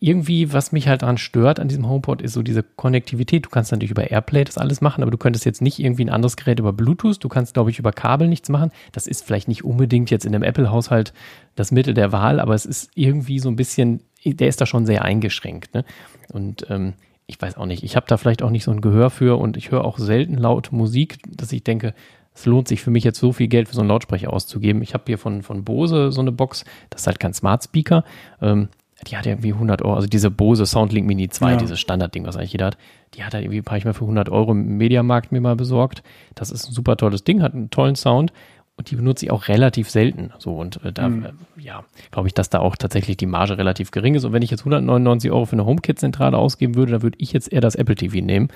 irgendwie, 0.00 0.52
was 0.52 0.72
mich 0.72 0.88
halt 0.88 1.00
daran 1.00 1.16
stört 1.16 1.58
an 1.58 1.68
diesem 1.68 1.88
HomePod, 1.88 2.20
ist 2.20 2.34
so 2.34 2.42
diese 2.42 2.62
Konnektivität. 2.62 3.46
Du 3.46 3.48
kannst 3.48 3.72
natürlich 3.72 3.92
über 3.92 4.10
Airplay 4.10 4.44
das 4.44 4.58
alles 4.58 4.82
machen, 4.82 5.00
aber 5.00 5.10
du 5.10 5.16
könntest 5.16 5.46
jetzt 5.46 5.62
nicht 5.62 5.78
irgendwie 5.78 6.04
ein 6.04 6.10
anderes 6.10 6.36
Gerät 6.36 6.58
über 6.58 6.74
Bluetooth. 6.74 7.24
Du 7.24 7.30
kannst, 7.30 7.54
glaube 7.54 7.70
ich, 7.70 7.78
über 7.78 7.92
Kabel 7.92 8.28
nichts 8.28 8.50
machen. 8.50 8.70
Das 8.92 9.06
ist 9.06 9.24
vielleicht 9.24 9.48
nicht 9.48 9.64
unbedingt 9.64 10.10
jetzt 10.10 10.26
in 10.26 10.34
einem 10.34 10.44
Apple-Haushalt 10.44 11.14
das 11.54 11.72
Mittel 11.72 11.94
der 11.94 12.12
Wahl, 12.12 12.38
aber 12.40 12.54
es 12.54 12.66
ist 12.66 12.90
irgendwie 12.94 13.38
so 13.38 13.48
ein 13.48 13.56
bisschen, 13.56 14.02
der 14.24 14.48
ist 14.48 14.60
da 14.60 14.66
schon 14.66 14.86
sehr 14.86 15.04
eingeschränkt. 15.04 15.74
Ne? 15.74 15.84
Und 16.32 16.66
ähm, 16.70 16.94
ich 17.26 17.40
weiß 17.40 17.56
auch 17.56 17.66
nicht, 17.66 17.82
ich 17.82 17.96
habe 17.96 18.06
da 18.08 18.16
vielleicht 18.16 18.42
auch 18.42 18.50
nicht 18.50 18.64
so 18.64 18.70
ein 18.70 18.80
Gehör 18.80 19.10
für 19.10 19.38
und 19.38 19.56
ich 19.56 19.70
höre 19.70 19.84
auch 19.84 19.98
selten 19.98 20.36
laut 20.36 20.72
Musik, 20.72 21.18
dass 21.28 21.52
ich 21.52 21.64
denke, 21.64 21.94
es 22.34 22.46
lohnt 22.46 22.68
sich 22.68 22.82
für 22.82 22.90
mich 22.90 23.04
jetzt 23.04 23.18
so 23.18 23.32
viel 23.32 23.48
Geld 23.48 23.68
für 23.68 23.74
so 23.74 23.80
einen 23.80 23.88
Lautsprecher 23.88 24.32
auszugeben. 24.32 24.82
Ich 24.82 24.94
habe 24.94 25.04
hier 25.06 25.18
von, 25.18 25.42
von 25.42 25.64
Bose 25.64 26.12
so 26.12 26.20
eine 26.20 26.32
Box, 26.32 26.64
das 26.90 27.02
ist 27.02 27.06
halt 27.06 27.20
kein 27.20 27.34
Smart 27.34 27.64
Speaker. 27.64 28.04
Ähm, 28.40 28.68
die 29.06 29.16
hat 29.16 29.26
irgendwie 29.26 29.52
100 29.52 29.82
Euro, 29.82 29.94
also 29.94 30.06
diese 30.06 30.30
Bose 30.30 30.64
Soundlink 30.64 31.06
Mini 31.06 31.28
2, 31.28 31.50
ja. 31.50 31.56
dieses 31.56 31.80
Standardding, 31.80 32.24
was 32.24 32.36
eigentlich 32.36 32.52
jeder 32.52 32.66
hat, 32.66 32.78
die 33.14 33.24
hat 33.24 33.34
halt 33.34 33.44
irgendwie, 33.44 33.62
habe 33.66 33.78
ich 33.78 33.84
mal 33.84 33.94
für 33.94 34.04
100 34.04 34.28
Euro 34.28 34.52
im 34.52 34.76
Mediamarkt 34.76 35.32
mir 35.32 35.40
mal 35.40 35.56
besorgt. 35.56 36.02
Das 36.34 36.50
ist 36.50 36.68
ein 36.68 36.72
super 36.72 36.96
tolles 36.96 37.24
Ding, 37.24 37.42
hat 37.42 37.52
einen 37.52 37.70
tollen 37.70 37.96
Sound 37.96 38.32
und 38.76 38.90
die 38.90 38.96
benutze 38.96 39.26
ich 39.26 39.30
auch 39.30 39.48
relativ 39.48 39.90
selten. 39.90 40.32
So 40.38 40.56
und 40.56 40.82
äh, 40.84 40.92
da, 40.92 41.08
mhm. 41.08 41.24
äh, 41.24 41.30
ja, 41.56 41.84
glaube 42.10 42.28
ich, 42.28 42.34
dass 42.34 42.50
da 42.50 42.60
auch 42.60 42.76
tatsächlich 42.76 43.16
die 43.16 43.26
Marge 43.26 43.58
relativ 43.58 43.90
gering 43.90 44.14
ist. 44.14 44.24
Und 44.24 44.32
wenn 44.32 44.42
ich 44.42 44.50
jetzt 44.50 44.60
199 44.60 45.30
Euro 45.30 45.44
für 45.44 45.52
eine 45.52 45.66
HomeKit-Zentrale 45.66 46.36
ausgeben 46.36 46.74
würde, 46.74 46.92
dann 46.92 47.02
würde 47.02 47.18
ich 47.20 47.32
jetzt 47.32 47.52
eher 47.52 47.60
das 47.60 47.74
Apple 47.74 47.94
TV 47.94 48.24
nehmen 48.24 48.48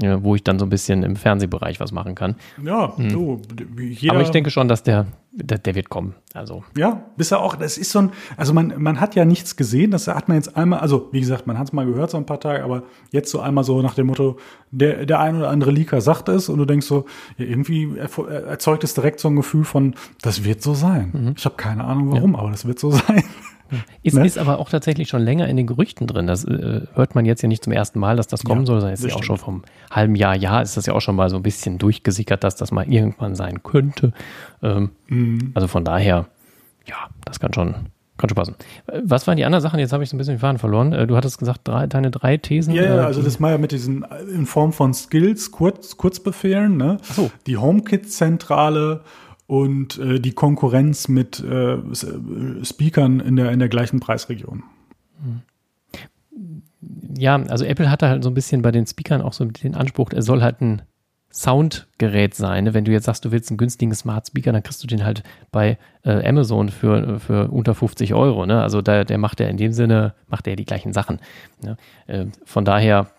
ja, 0.00 0.22
wo 0.24 0.34
ich 0.34 0.42
dann 0.42 0.58
so 0.58 0.64
ein 0.64 0.70
bisschen 0.70 1.02
im 1.02 1.16
Fernsehbereich 1.16 1.78
was 1.78 1.92
machen 1.92 2.14
kann. 2.14 2.36
Ja, 2.64 2.96
hm. 2.96 3.08
du, 3.10 3.42
jeder, 3.78 4.14
Aber 4.14 4.22
ich 4.22 4.30
denke 4.30 4.50
schon, 4.50 4.66
dass 4.66 4.82
der, 4.82 5.06
der, 5.32 5.58
der, 5.58 5.74
wird 5.74 5.90
kommen. 5.90 6.14
Also. 6.32 6.64
Ja, 6.76 7.04
bisher 7.18 7.40
auch, 7.40 7.56
das 7.56 7.76
ist 7.76 7.90
so 7.90 7.98
ein, 7.98 8.10
also 8.38 8.54
man, 8.54 8.72
man 8.78 9.00
hat 9.00 9.14
ja 9.14 9.26
nichts 9.26 9.54
gesehen, 9.54 9.90
das 9.90 10.08
hat 10.08 10.28
man 10.28 10.38
jetzt 10.38 10.56
einmal, 10.56 10.80
also 10.80 11.10
wie 11.12 11.20
gesagt, 11.20 11.46
man 11.46 11.58
hat 11.58 11.66
es 11.66 11.72
mal 11.74 11.84
gehört 11.84 12.10
so 12.10 12.16
ein 12.16 12.24
paar 12.24 12.40
Tage, 12.40 12.64
aber 12.64 12.84
jetzt 13.10 13.30
so 13.30 13.40
einmal 13.40 13.64
so 13.64 13.82
nach 13.82 13.94
dem 13.94 14.06
Motto, 14.06 14.38
der, 14.70 15.04
der 15.04 15.20
ein 15.20 15.36
oder 15.36 15.50
andere 15.50 15.70
Leaker 15.70 16.00
sagt 16.00 16.30
es 16.30 16.48
und 16.48 16.58
du 16.58 16.64
denkst 16.64 16.86
so, 16.86 17.04
ja, 17.36 17.44
irgendwie 17.44 17.98
erzeugt 17.98 18.84
es 18.84 18.94
direkt 18.94 19.20
so 19.20 19.28
ein 19.28 19.36
Gefühl 19.36 19.64
von, 19.64 19.94
das 20.22 20.44
wird 20.44 20.62
so 20.62 20.72
sein. 20.72 21.10
Mhm. 21.12 21.34
Ich 21.36 21.44
habe 21.44 21.56
keine 21.56 21.84
Ahnung 21.84 22.12
warum, 22.12 22.32
ja. 22.32 22.38
aber 22.38 22.50
das 22.50 22.66
wird 22.66 22.78
so 22.78 22.90
sein. 22.92 23.24
Ist, 24.02 24.14
ne? 24.14 24.26
ist 24.26 24.38
aber 24.38 24.58
auch 24.58 24.68
tatsächlich 24.68 25.08
schon 25.08 25.22
länger 25.22 25.48
in 25.48 25.56
den 25.56 25.66
Gerüchten 25.66 26.06
drin. 26.06 26.26
Das 26.26 26.44
äh, 26.44 26.82
hört 26.94 27.14
man 27.14 27.24
jetzt 27.24 27.42
ja 27.42 27.48
nicht 27.48 27.64
zum 27.64 27.72
ersten 27.72 27.98
Mal, 27.98 28.16
dass 28.16 28.26
das 28.26 28.44
kommen 28.44 28.62
ja, 28.62 28.66
soll, 28.66 28.80
sondern 28.80 28.94
ist 28.94 29.04
ja 29.04 29.14
auch 29.14 29.22
schon 29.22 29.38
vom 29.38 29.62
halben 29.90 30.14
Jahr, 30.14 30.34
Jahr 30.34 30.62
ist 30.62 30.76
das 30.76 30.86
ja 30.86 30.94
auch 30.94 31.00
schon 31.00 31.16
mal 31.16 31.30
so 31.30 31.36
ein 31.36 31.42
bisschen 31.42 31.78
durchgesickert, 31.78 32.44
dass 32.44 32.56
das 32.56 32.72
mal 32.72 32.90
irgendwann 32.90 33.34
sein 33.34 33.62
könnte. 33.62 34.12
Ähm, 34.62 34.90
mhm. 35.08 35.52
Also 35.54 35.68
von 35.68 35.84
daher, 35.84 36.26
ja, 36.86 36.96
das 37.24 37.40
kann 37.40 37.52
schon, 37.52 37.74
kann 38.18 38.28
schon 38.28 38.36
passen. 38.36 38.54
Was 39.04 39.26
waren 39.26 39.36
die 39.36 39.44
anderen 39.44 39.62
Sachen? 39.62 39.78
Jetzt 39.78 39.92
habe 39.92 40.02
ich 40.02 40.10
so 40.10 40.16
ein 40.16 40.18
bisschen 40.18 40.34
den 40.34 40.40
Faden 40.40 40.58
verloren. 40.58 40.92
Äh, 40.92 41.06
du 41.06 41.16
hattest 41.16 41.38
gesagt, 41.38 41.60
drei, 41.64 41.86
deine 41.86 42.10
drei 42.10 42.36
Thesen. 42.36 42.74
Ja, 42.74 42.82
yeah, 42.82 43.02
äh, 43.02 43.04
also 43.04 43.22
das 43.22 43.40
mal 43.40 43.52
ja 43.52 43.58
mit 43.58 43.72
diesen 43.72 44.04
äh, 44.04 44.22
in 44.34 44.46
Form 44.46 44.72
von 44.72 44.94
Skills, 44.94 45.50
Kurz, 45.50 45.96
Kurzbefehlen, 45.96 46.76
ne? 46.76 46.98
So. 47.02 47.30
Die 47.46 47.56
HomeKit-Zentrale 47.56 49.02
und 49.52 49.98
äh, 49.98 50.18
die 50.18 50.32
Konkurrenz 50.32 51.08
mit 51.08 51.38
äh, 51.40 51.76
Speakern 52.64 53.20
in 53.20 53.36
der, 53.36 53.52
in 53.52 53.58
der 53.58 53.68
gleichen 53.68 54.00
Preisregion. 54.00 54.62
Ja, 57.18 57.36
also 57.36 57.66
Apple 57.66 57.90
hatte 57.90 58.08
halt 58.08 58.24
so 58.24 58.30
ein 58.30 58.34
bisschen 58.34 58.62
bei 58.62 58.70
den 58.70 58.86
Speakern 58.86 59.20
auch 59.20 59.34
so 59.34 59.44
den 59.44 59.74
Anspruch, 59.74 60.08
er 60.14 60.22
soll 60.22 60.40
halt 60.40 60.62
ein 60.62 60.80
Soundgerät 61.30 62.34
sein. 62.34 62.64
Ne? 62.64 62.72
Wenn 62.72 62.86
du 62.86 62.92
jetzt 62.92 63.04
sagst, 63.04 63.26
du 63.26 63.30
willst 63.30 63.50
einen 63.50 63.58
günstigen 63.58 63.94
Smart 63.94 64.26
Speaker, 64.26 64.52
dann 64.52 64.62
kriegst 64.62 64.82
du 64.82 64.86
den 64.86 65.04
halt 65.04 65.22
bei 65.50 65.76
äh, 66.02 66.26
Amazon 66.26 66.70
für, 66.70 67.20
für 67.20 67.48
unter 67.48 67.74
50 67.74 68.14
Euro. 68.14 68.46
Ne? 68.46 68.62
Also 68.62 68.80
da, 68.80 69.04
der 69.04 69.18
macht 69.18 69.38
ja 69.38 69.48
in 69.48 69.58
dem 69.58 69.72
Sinne, 69.72 70.14
macht 70.28 70.46
er 70.46 70.56
die 70.56 70.64
gleichen 70.64 70.94
Sachen. 70.94 71.20
Ne? 71.62 71.76
Äh, 72.06 72.26
von 72.46 72.64
daher, 72.64 73.10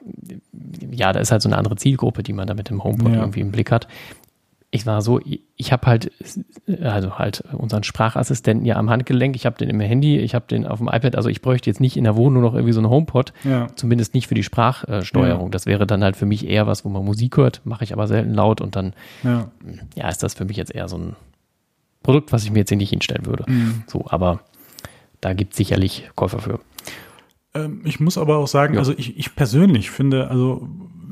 ja, 0.90 1.14
da 1.14 1.20
ist 1.20 1.32
halt 1.32 1.44
so 1.44 1.50
eine 1.50 1.60
andere 1.60 1.76
Zielgruppe, 1.76 2.24
die 2.24 2.34
man 2.34 2.48
da 2.48 2.56
mit 2.56 2.72
dem 2.72 2.84
HomePod 2.84 3.14
ja. 3.14 3.20
irgendwie 3.20 3.42
im 3.42 3.52
Blick 3.52 3.72
hat 3.72 3.88
ich 4.74 4.88
war 4.88 5.04
so, 5.04 5.22
ich 5.56 5.72
habe 5.72 5.86
halt, 5.86 6.12
also 6.82 7.20
halt 7.20 7.44
unseren 7.54 7.84
Sprachassistenten 7.84 8.66
ja 8.66 8.76
am 8.76 8.90
Handgelenk, 8.90 9.36
ich 9.36 9.46
habe 9.46 9.56
den 9.56 9.70
im 9.70 9.80
Handy, 9.80 10.18
ich 10.18 10.34
habe 10.34 10.46
den 10.48 10.66
auf 10.66 10.80
dem 10.80 10.88
iPad, 10.88 11.16
also 11.16 11.30
ich 11.30 11.44
bräuchte 11.44 11.70
jetzt 11.70 11.80
nicht 11.80 11.96
in 11.96 12.06
der 12.06 12.16
Wohnung 12.16 12.42
noch 12.42 12.56
irgendwie 12.56 12.74
so 12.74 12.80
einen 12.80 12.90
HomePod, 12.90 13.34
ja. 13.44 13.68
zumindest 13.76 14.16
nicht 14.16 14.26
für 14.26 14.34
die 14.34 14.42
Sprachsteuerung. 14.42 15.46
Ja. 15.46 15.52
Das 15.52 15.68
wäre 15.68 15.86
dann 15.86 16.04
halt 16.04 16.16
für 16.16 16.26
mich 16.26 16.48
eher 16.48 16.66
was, 16.66 16.84
wo 16.86 16.90
man 16.90 17.06
Musik 17.06 17.38
hört, 17.38 17.62
mache 17.66 17.84
ich 17.84 17.94
aber 17.94 18.08
selten 18.08 18.34
laut 18.34 18.62
und 18.62 18.76
dann, 18.76 18.94
ja. 19.24 19.52
ja. 19.94 20.10
ist 20.10 20.24
das 20.24 20.34
für 20.34 20.46
mich 20.46 20.58
jetzt 20.58 20.74
eher 20.74 20.88
so 20.88 20.98
ein 20.98 21.16
Produkt, 22.02 22.32
was 22.32 22.44
ich 22.44 22.50
mir 22.50 22.60
jetzt 22.60 22.70
hier 22.70 22.78
nicht 22.80 22.90
hinstellen 22.90 23.28
würde. 23.28 23.46
Mhm. 23.48 23.84
So, 23.86 24.06
aber 24.10 24.40
da 25.22 25.34
gibt 25.34 25.54
es 25.54 25.58
sicherlich 25.58 26.10
Käufer 26.16 26.40
für. 26.40 26.60
Ähm, 27.54 27.82
ich 27.84 28.00
muss 28.00 28.18
aber 28.18 28.38
auch 28.38 28.48
sagen, 28.48 28.80
also 28.80 28.92
ich, 28.98 29.20
ich 29.20 29.36
persönlich 29.36 29.92
finde, 29.92 30.30
also 30.30 30.68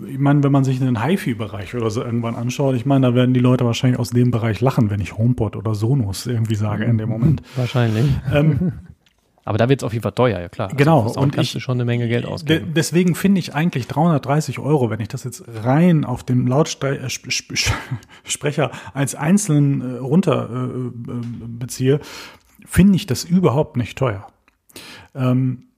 ich 0.08 0.20
meine, 0.20 0.44
wenn 0.44 0.52
man 0.52 0.64
sich 0.64 0.80
den 0.80 1.04
HiFi-Bereich 1.04 1.76
oder 1.76 1.90
so 1.90 2.04
irgendwann 2.04 2.36
anschaut, 2.36 2.76
ich 2.76 2.86
meine, 2.86 3.08
da 3.08 3.16
werden 3.16 3.34
die 3.34 3.40
Leute 3.40 3.66
wahrscheinlich 3.66 4.00
aus 4.00 4.12
dem 4.12 4.32
Bereich 4.32 4.62
lachen, 4.62 4.90
wenn 4.90 5.00
ich 5.00 5.18
HomePod 5.18 5.56
oder 5.56 5.76
Sonos 5.76 6.26
irgendwie 6.26 6.56
sage 6.56 6.86
in 6.86 6.98
dem 6.98 7.10
Moment. 7.10 7.42
Wahrscheinlich. 7.56 8.06
Ähm, 8.34 8.74
aber 9.46 9.58
da 9.58 9.70
wird 9.70 9.82
es 9.82 9.84
auf 9.84 9.94
jeden 9.94 10.04
Fall 10.04 10.12
teuer, 10.12 10.40
ja 10.40 10.50
klar. 10.50 10.68
Also 10.68 10.78
genau. 10.78 11.04
Also 11.04 11.20
und 11.20 11.34
kannst 11.34 11.50
ich, 11.50 11.54
du 11.54 11.60
schon 11.60 11.78
eine 11.78 11.86
Menge 11.86 12.08
Geld 12.08 12.26
ausgeben. 12.26 12.66
De 12.66 12.74
deswegen 12.74 13.16
finde 13.16 13.40
ich 13.40 13.54
eigentlich 13.56 13.88
330 13.88 14.60
Euro, 14.60 14.90
wenn 14.90 15.00
ich 15.00 15.08
das 15.08 15.24
jetzt 15.24 15.44
rein 15.64 16.06
auf 16.06 16.24
den 16.24 16.48
Lautsprecher 16.48 17.02
äh, 18.66 18.70
als 18.94 19.16
einzelnen 19.16 19.82
äh, 19.82 19.98
runter 19.98 20.50
äh, 20.52 20.56
äh, 20.56 21.22
beziehe, 21.48 22.00
finde 22.66 22.96
ich 22.96 23.06
das 23.06 23.24
überhaupt 23.24 23.78
nicht 23.78 23.98
teuer. 23.98 24.28
Ähm, 25.16 25.71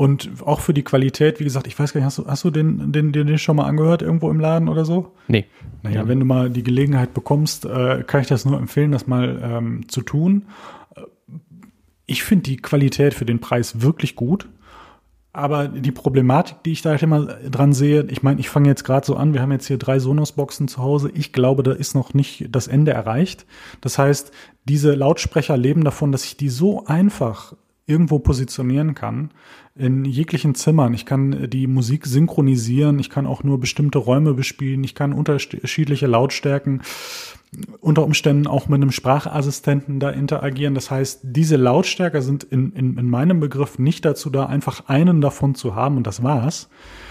und 0.00 0.30
auch 0.46 0.60
für 0.60 0.72
die 0.72 0.82
Qualität, 0.82 1.40
wie 1.40 1.44
gesagt, 1.44 1.66
ich 1.66 1.78
weiß 1.78 1.92
gar 1.92 2.00
nicht, 2.00 2.06
hast 2.06 2.16
du, 2.16 2.26
hast 2.26 2.42
du 2.42 2.50
den, 2.50 2.90
den, 2.90 3.12
den, 3.12 3.36
schon 3.36 3.56
mal 3.56 3.66
angehört 3.66 4.00
irgendwo 4.00 4.30
im 4.30 4.40
Laden 4.40 4.70
oder 4.70 4.86
so? 4.86 5.12
Nee. 5.28 5.44
Naja, 5.82 6.08
wenn 6.08 6.18
du 6.18 6.24
mal 6.24 6.48
die 6.48 6.62
Gelegenheit 6.62 7.12
bekommst, 7.12 7.66
äh, 7.66 8.02
kann 8.06 8.22
ich 8.22 8.26
das 8.26 8.46
nur 8.46 8.58
empfehlen, 8.58 8.92
das 8.92 9.06
mal 9.06 9.38
ähm, 9.42 9.88
zu 9.90 10.00
tun. 10.00 10.46
Ich 12.06 12.22
finde 12.22 12.44
die 12.44 12.56
Qualität 12.56 13.12
für 13.12 13.26
den 13.26 13.40
Preis 13.40 13.82
wirklich 13.82 14.16
gut. 14.16 14.48
Aber 15.34 15.68
die 15.68 15.92
Problematik, 15.92 16.62
die 16.64 16.72
ich 16.72 16.80
da 16.80 16.90
halt 16.90 17.02
immer 17.02 17.26
dran 17.26 17.74
sehe, 17.74 18.06
ich 18.08 18.22
meine, 18.22 18.40
ich 18.40 18.48
fange 18.48 18.70
jetzt 18.70 18.84
gerade 18.84 19.04
so 19.04 19.16
an, 19.16 19.34
wir 19.34 19.42
haben 19.42 19.52
jetzt 19.52 19.66
hier 19.66 19.76
drei 19.76 19.98
Sonos-Boxen 19.98 20.66
zu 20.66 20.78
Hause. 20.78 21.10
Ich 21.12 21.34
glaube, 21.34 21.62
da 21.62 21.72
ist 21.72 21.94
noch 21.94 22.14
nicht 22.14 22.46
das 22.50 22.68
Ende 22.68 22.92
erreicht. 22.92 23.44
Das 23.82 23.98
heißt, 23.98 24.32
diese 24.64 24.94
Lautsprecher 24.94 25.58
leben 25.58 25.84
davon, 25.84 26.10
dass 26.10 26.24
ich 26.24 26.38
die 26.38 26.48
so 26.48 26.86
einfach 26.86 27.52
irgendwo 27.90 28.20
positionieren 28.20 28.94
kann, 28.94 29.30
in 29.74 30.04
jeglichen 30.04 30.54
Zimmern. 30.54 30.94
Ich 30.94 31.06
kann 31.06 31.48
die 31.50 31.66
Musik 31.66 32.06
synchronisieren, 32.06 32.98
ich 32.98 33.10
kann 33.10 33.26
auch 33.26 33.42
nur 33.42 33.58
bestimmte 33.58 33.98
Räume 33.98 34.34
bespielen, 34.34 34.84
ich 34.84 34.94
kann 34.94 35.12
unterschiedliche 35.12 36.06
Lautstärken 36.06 36.82
unter 37.80 38.04
Umständen 38.04 38.46
auch 38.46 38.68
mit 38.68 38.76
einem 38.76 38.92
Sprachassistenten 38.92 39.98
da 39.98 40.10
interagieren. 40.10 40.74
Das 40.74 40.90
heißt, 40.90 41.20
diese 41.24 41.56
Lautstärker 41.56 42.22
sind 42.22 42.44
in, 42.44 42.72
in, 42.72 42.96
in 42.96 43.10
meinem 43.10 43.40
Begriff 43.40 43.78
nicht 43.78 44.04
dazu 44.04 44.30
da, 44.30 44.46
einfach 44.46 44.88
einen 44.88 45.20
davon 45.20 45.56
zu 45.56 45.74
haben 45.74 45.96
und 45.96 46.06
das 46.06 46.22
war's, 46.22 46.68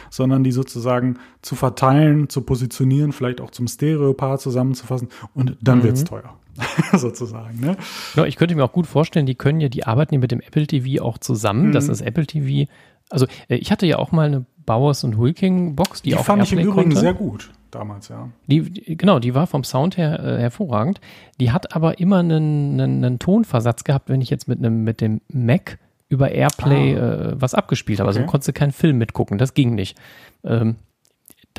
sondern 0.09 0.43
die 0.43 0.51
sozusagen 0.51 1.19
zu 1.41 1.55
verteilen, 1.55 2.29
zu 2.29 2.41
positionieren, 2.41 3.11
vielleicht 3.11 3.41
auch 3.41 3.51
zum 3.51 3.67
Stereopaar 3.67 4.39
zusammenzufassen 4.39 5.09
und 5.33 5.57
dann 5.61 5.79
mhm. 5.79 5.83
wird's 5.83 6.05
teuer. 6.05 6.33
sozusagen. 6.93 7.59
Ne? 7.59 7.77
Ja, 8.15 8.25
ich 8.25 8.35
könnte 8.35 8.55
mir 8.55 8.63
auch 8.63 8.71
gut 8.71 8.87
vorstellen, 8.87 9.25
die 9.25 9.35
können 9.35 9.61
ja, 9.61 9.69
die 9.69 9.85
arbeiten 9.85 10.13
ja 10.15 10.19
mit 10.19 10.31
dem 10.31 10.41
Apple 10.41 10.67
TV 10.67 11.03
auch 11.03 11.17
zusammen. 11.17 11.67
Mhm. 11.67 11.71
Das 11.71 11.87
ist 11.87 12.01
Apple 12.01 12.25
TV. 12.25 12.69
Also 13.09 13.25
äh, 13.47 13.55
ich 13.55 13.71
hatte 13.71 13.85
ja 13.85 13.97
auch 13.97 14.11
mal 14.11 14.27
eine 14.27 14.45
Bowers 14.65 15.03
und 15.03 15.17
Hulking 15.17 15.75
Box, 15.75 16.01
die, 16.01 16.09
die 16.09 16.15
auch 16.15 16.25
fand 16.25 16.41
Airplay 16.41 16.61
ich 16.61 16.65
im 16.65 16.71
Übrigen 16.71 16.89
konnte. 16.89 16.99
sehr 16.99 17.13
gut 17.13 17.49
damals, 17.71 18.07
ja. 18.07 18.29
Die, 18.47 18.97
genau, 18.97 19.19
die 19.19 19.35
war 19.35 19.47
vom 19.47 19.63
Sound 19.63 19.97
her 19.97 20.19
äh, 20.19 20.39
hervorragend. 20.39 20.99
Die 21.39 21.51
hat 21.51 21.75
aber 21.75 21.99
immer 21.99 22.19
einen, 22.19 22.79
einen, 22.79 23.03
einen, 23.03 23.19
Tonversatz 23.19 23.83
gehabt, 23.83 24.09
wenn 24.09 24.21
ich 24.21 24.29
jetzt 24.29 24.47
mit 24.47 24.59
einem 24.59 24.83
mit 24.83 25.01
dem 25.01 25.21
Mac 25.31 25.77
über 26.07 26.31
Airplay 26.31 26.97
ah. 26.97 27.29
äh, 27.31 27.41
was 27.41 27.53
abgespielt 27.53 27.99
habe. 27.99 28.07
Also 28.07 28.19
okay. 28.19 28.23
Also 28.23 28.31
konntest 28.31 28.47
du 28.49 28.53
keinen 28.53 28.71
Film 28.71 28.97
mitgucken, 28.97 29.37
das 29.37 29.53
ging 29.53 29.75
nicht. 29.75 29.97
Ähm, 30.43 30.77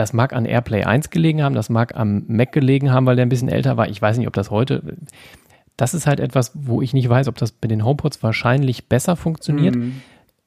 das 0.01 0.15
mag 0.15 0.33
an 0.33 0.47
AirPlay 0.47 0.85
1 0.85 1.11
gelegen 1.11 1.43
haben, 1.43 1.55
das 1.55 1.69
mag 1.69 1.95
am 1.95 2.25
Mac 2.27 2.53
gelegen 2.53 2.91
haben, 2.91 3.05
weil 3.05 3.17
der 3.17 3.27
ein 3.27 3.29
bisschen 3.29 3.51
älter 3.51 3.77
war. 3.77 3.87
Ich 3.87 4.01
weiß 4.01 4.17
nicht, 4.17 4.29
ob 4.29 4.33
das 4.33 4.51
heute. 4.51 4.97
Das 5.77 5.93
ist 5.93 6.07
halt 6.07 6.21
etwas, 6.21 6.53
wo 6.55 6.81
ich 6.81 6.95
nicht 6.95 7.07
weiß, 7.07 7.29
ob 7.29 7.37
das 7.37 7.53
bei 7.53 7.69
den 7.69 7.85
HomePods 7.85 8.23
wahrscheinlich 8.23 8.89
besser 8.89 9.15
funktioniert. 9.15 9.77
Mhm. 9.77 10.01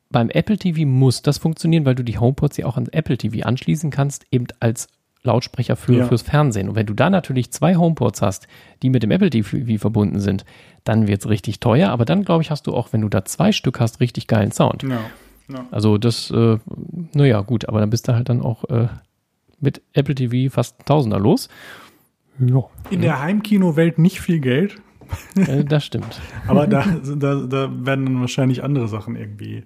Beim 0.09 0.31
Apple 0.31 0.57
TV 0.57 0.87
muss 0.87 1.21
das 1.21 1.37
funktionieren, 1.37 1.85
weil 1.85 1.93
du 1.93 2.01
die 2.01 2.17
HomePods 2.17 2.57
ja 2.57 2.65
auch 2.65 2.77
an 2.77 2.87
Apple 2.91 3.15
TV 3.15 3.45
anschließen 3.45 3.91
kannst, 3.91 4.25
eben 4.31 4.47
als 4.59 4.87
Lautsprecher 5.21 5.75
für, 5.75 5.97
ja. 5.99 6.07
fürs 6.07 6.23
Fernsehen. 6.23 6.67
Und 6.67 6.75
wenn 6.75 6.87
du 6.87 6.95
da 6.95 7.11
natürlich 7.11 7.51
zwei 7.51 7.75
HomePods 7.75 8.23
hast, 8.23 8.47
die 8.81 8.89
mit 8.89 9.03
dem 9.03 9.11
Apple 9.11 9.29
TV 9.29 9.77
verbunden 9.77 10.19
sind, 10.19 10.45
dann 10.83 11.05
wird 11.05 11.21
es 11.21 11.29
richtig 11.29 11.59
teuer. 11.59 11.89
Aber 11.89 12.05
dann, 12.05 12.25
glaube 12.25 12.41
ich, 12.41 12.49
hast 12.49 12.65
du 12.65 12.73
auch, 12.73 12.91
wenn 12.91 13.01
du 13.01 13.09
da 13.09 13.23
zwei 13.23 13.51
Stück 13.51 13.79
hast, 13.79 13.99
richtig 13.99 14.25
geilen 14.25 14.51
Sound. 14.51 14.81
Ja. 14.81 14.99
Ja. 15.47 15.67
Also 15.71 15.97
das, 15.97 16.31
äh, 16.31 16.57
naja, 17.13 17.41
gut, 17.41 17.67
aber 17.67 17.79
dann 17.79 17.89
bist 17.89 18.07
du 18.07 18.13
halt 18.13 18.29
dann 18.29 18.41
auch 18.41 18.63
äh, 18.69 18.87
mit 19.63 19.81
Apple 19.93 20.15
TV 20.15 20.53
fast 20.53 20.85
Tausender 20.85 21.19
los. 21.19 21.49
Ja. 22.39 22.63
In 22.89 23.01
der 23.01 23.21
Heimkino-Welt 23.21 23.97
nicht 23.97 24.19
viel 24.19 24.39
Geld. 24.39 24.81
Äh, 25.35 25.63
das 25.63 25.85
stimmt. 25.85 26.21
Aber 26.47 26.67
da, 26.67 26.85
da, 27.15 27.35
da 27.35 27.69
werden 27.85 28.05
dann 28.05 28.19
wahrscheinlich 28.21 28.63
andere 28.63 28.87
Sachen 28.87 29.15
irgendwie 29.15 29.63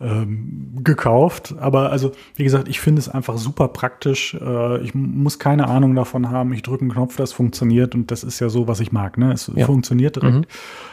ähm, 0.00 0.78
gekauft. 0.84 1.56
Aber 1.58 1.90
also, 1.90 2.12
wie 2.36 2.44
gesagt, 2.44 2.68
ich 2.68 2.80
finde 2.80 3.00
es 3.00 3.08
einfach 3.08 3.36
super 3.36 3.68
praktisch. 3.68 4.34
Äh, 4.34 4.80
ich 4.82 4.94
muss 4.94 5.38
keine 5.40 5.66
Ahnung 5.66 5.94
davon 5.94 6.30
haben. 6.30 6.52
Ich 6.52 6.62
drücke 6.62 6.82
einen 6.82 6.92
Knopf, 6.92 7.16
das 7.16 7.32
funktioniert 7.32 7.94
und 7.94 8.10
das 8.10 8.22
ist 8.22 8.38
ja 8.38 8.48
so, 8.48 8.68
was 8.68 8.78
ich 8.78 8.92
mag. 8.92 9.18
Ne? 9.18 9.32
Es 9.32 9.50
ja. 9.54 9.66
funktioniert 9.66 10.16
direkt. 10.16 10.36
Mhm. 10.36 10.44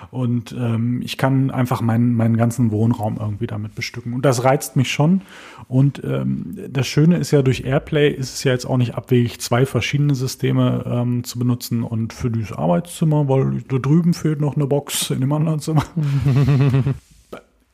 Und 0.09 0.55
ähm, 0.57 1.01
ich 1.03 1.17
kann 1.17 1.51
einfach 1.51 1.81
meinen, 1.81 2.15
meinen 2.15 2.35
ganzen 2.35 2.71
Wohnraum 2.71 3.17
irgendwie 3.19 3.47
damit 3.47 3.75
bestücken. 3.75 4.13
Und 4.13 4.25
das 4.25 4.43
reizt 4.43 4.75
mich 4.75 4.91
schon. 4.91 5.21
Und 5.67 6.03
ähm, 6.03 6.57
das 6.69 6.87
Schöne 6.87 7.17
ist 7.17 7.31
ja, 7.31 7.43
durch 7.43 7.63
Airplay 7.63 8.09
ist 8.09 8.33
es 8.33 8.43
ja 8.43 8.53
jetzt 8.53 8.65
auch 8.65 8.77
nicht 8.77 8.95
abwegig, 8.95 9.39
zwei 9.39 9.67
verschiedene 9.67 10.15
Systeme 10.15 10.83
ähm, 10.87 11.23
zu 11.23 11.37
benutzen. 11.37 11.83
Und 11.83 12.13
für 12.13 12.31
dieses 12.31 12.53
Arbeitszimmer, 12.53 13.29
weil 13.29 13.61
da 13.67 13.77
drüben 13.77 14.15
fehlt 14.15 14.41
noch 14.41 14.55
eine 14.55 14.65
Box 14.65 15.11
in 15.11 15.21
dem 15.21 15.31
anderen 15.31 15.59
Zimmer. 15.59 15.83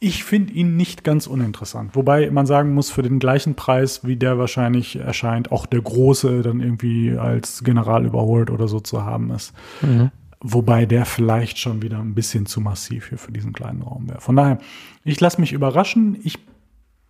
Ich 0.03 0.23
finde 0.23 0.51
ihn 0.53 0.77
nicht 0.77 1.03
ganz 1.03 1.27
uninteressant. 1.27 1.95
Wobei 1.95 2.31
man 2.31 2.47
sagen 2.47 2.73
muss, 2.73 2.89
für 2.89 3.03
den 3.03 3.19
gleichen 3.19 3.53
Preis, 3.53 4.03
wie 4.03 4.15
der 4.15 4.39
wahrscheinlich 4.39 4.95
erscheint, 4.95 5.51
auch 5.51 5.67
der 5.67 5.79
große 5.79 6.41
dann 6.41 6.59
irgendwie 6.59 7.15
als 7.15 7.63
General 7.63 8.03
überholt 8.03 8.49
oder 8.49 8.67
so 8.67 8.79
zu 8.79 9.05
haben 9.05 9.29
ist. 9.29 9.53
Mhm. 9.81 10.09
Wobei 10.39 10.87
der 10.87 11.05
vielleicht 11.05 11.59
schon 11.59 11.83
wieder 11.83 11.99
ein 11.99 12.15
bisschen 12.15 12.47
zu 12.47 12.61
massiv 12.61 13.09
hier 13.09 13.19
für 13.19 13.31
diesen 13.31 13.53
kleinen 13.53 13.83
Raum 13.83 14.09
wäre. 14.09 14.21
Von 14.21 14.35
daher, 14.35 14.57
ich 15.03 15.19
lasse 15.19 15.39
mich 15.39 15.53
überraschen. 15.53 16.17
Ich 16.23 16.39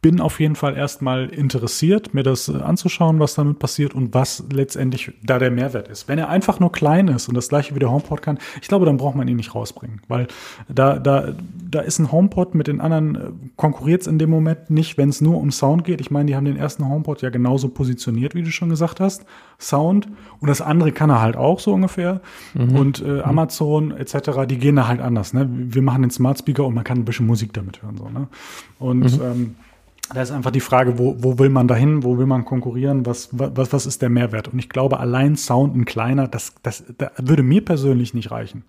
bin 0.01 0.19
auf 0.19 0.39
jeden 0.39 0.55
Fall 0.55 0.75
erstmal 0.75 1.29
interessiert, 1.29 2.13
mir 2.15 2.23
das 2.23 2.49
äh, 2.49 2.57
anzuschauen, 2.57 3.19
was 3.19 3.35
damit 3.35 3.59
passiert 3.59 3.93
und 3.93 4.13
was 4.15 4.43
letztendlich 4.51 5.13
da 5.23 5.37
der 5.37 5.51
Mehrwert 5.51 5.87
ist. 5.87 6.07
Wenn 6.07 6.17
er 6.17 6.29
einfach 6.29 6.59
nur 6.59 6.71
klein 6.71 7.07
ist 7.07 7.27
und 7.27 7.35
das 7.35 7.49
gleiche 7.49 7.75
wie 7.75 7.79
der 7.79 7.91
HomePod 7.91 8.21
kann, 8.21 8.39
ich 8.61 8.67
glaube, 8.67 8.87
dann 8.87 8.97
braucht 8.97 9.15
man 9.15 9.27
ihn 9.27 9.35
nicht 9.35 9.53
rausbringen, 9.53 10.01
weil 10.07 10.27
da, 10.67 10.97
da, 10.97 11.33
da 11.69 11.81
ist 11.81 11.99
ein 11.99 12.11
HomePod 12.11 12.55
mit 12.55 12.65
den 12.65 12.81
anderen, 12.81 13.15
äh, 13.15 13.19
konkurriert 13.57 14.01
es 14.01 14.07
in 14.07 14.17
dem 14.17 14.31
Moment 14.31 14.71
nicht, 14.71 14.97
wenn 14.97 15.09
es 15.09 15.21
nur 15.21 15.37
um 15.37 15.51
Sound 15.51 15.83
geht. 15.83 16.01
Ich 16.01 16.09
meine, 16.09 16.25
die 16.25 16.35
haben 16.35 16.45
den 16.45 16.57
ersten 16.57 16.87
HomePod 16.89 17.21
ja 17.21 17.29
genauso 17.29 17.69
positioniert, 17.69 18.33
wie 18.33 18.41
du 18.41 18.51
schon 18.51 18.69
gesagt 18.69 18.99
hast. 18.99 19.25
Sound 19.59 20.07
und 20.39 20.47
das 20.47 20.61
andere 20.61 20.91
kann 20.91 21.11
er 21.11 21.21
halt 21.21 21.37
auch 21.37 21.59
so 21.59 21.73
ungefähr. 21.73 22.21
Mhm. 22.55 22.75
Und 22.75 23.05
äh, 23.05 23.21
Amazon 23.21 23.91
etc., 23.91 24.47
die 24.47 24.57
gehen 24.57 24.77
da 24.77 24.87
halt 24.87 24.99
anders. 24.99 25.33
Ne? 25.33 25.47
Wir 25.47 25.83
machen 25.83 26.01
den 26.01 26.09
Smart 26.09 26.39
Speaker 26.39 26.65
und 26.65 26.73
man 26.73 26.83
kann 26.83 26.97
ein 26.97 27.05
bisschen 27.05 27.27
Musik 27.27 27.53
damit 27.53 27.83
hören. 27.83 27.97
So, 27.97 28.09
ne? 28.09 28.27
Und 28.79 29.17
mhm. 29.17 29.21
ähm, 29.23 29.55
da 30.13 30.21
ist 30.21 30.31
einfach 30.31 30.51
die 30.51 30.59
Frage, 30.59 30.97
wo, 30.97 31.15
wo 31.19 31.39
will 31.39 31.49
man 31.49 31.67
dahin, 31.67 32.03
wo 32.03 32.17
will 32.17 32.25
man 32.25 32.45
konkurrieren, 32.45 33.05
was, 33.05 33.29
was, 33.31 33.73
was 33.73 33.85
ist 33.85 34.01
der 34.01 34.09
Mehrwert? 34.09 34.47
Und 34.47 34.59
ich 34.59 34.69
glaube, 34.69 34.99
allein 34.99 35.35
Sound 35.35 35.75
ein 35.75 35.85
kleiner, 35.85 36.27
das, 36.27 36.53
das, 36.63 36.83
das 36.97 37.11
würde 37.17 37.43
mir 37.43 37.63
persönlich 37.63 38.13
nicht 38.13 38.31
reichen. 38.31 38.63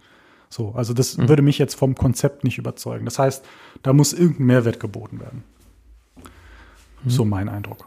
So, 0.48 0.72
also 0.72 0.92
das 0.92 1.16
mhm. 1.16 1.28
würde 1.28 1.42
mich 1.42 1.58
jetzt 1.58 1.74
vom 1.74 1.94
Konzept 1.94 2.44
nicht 2.44 2.58
überzeugen. 2.58 3.04
Das 3.04 3.18
heißt, 3.18 3.44
da 3.82 3.92
muss 3.92 4.12
irgendein 4.12 4.46
Mehrwert 4.46 4.80
geboten 4.80 5.20
werden. 5.20 5.44
Mhm. 7.04 7.10
So 7.10 7.24
mein 7.24 7.48
Eindruck. 7.48 7.86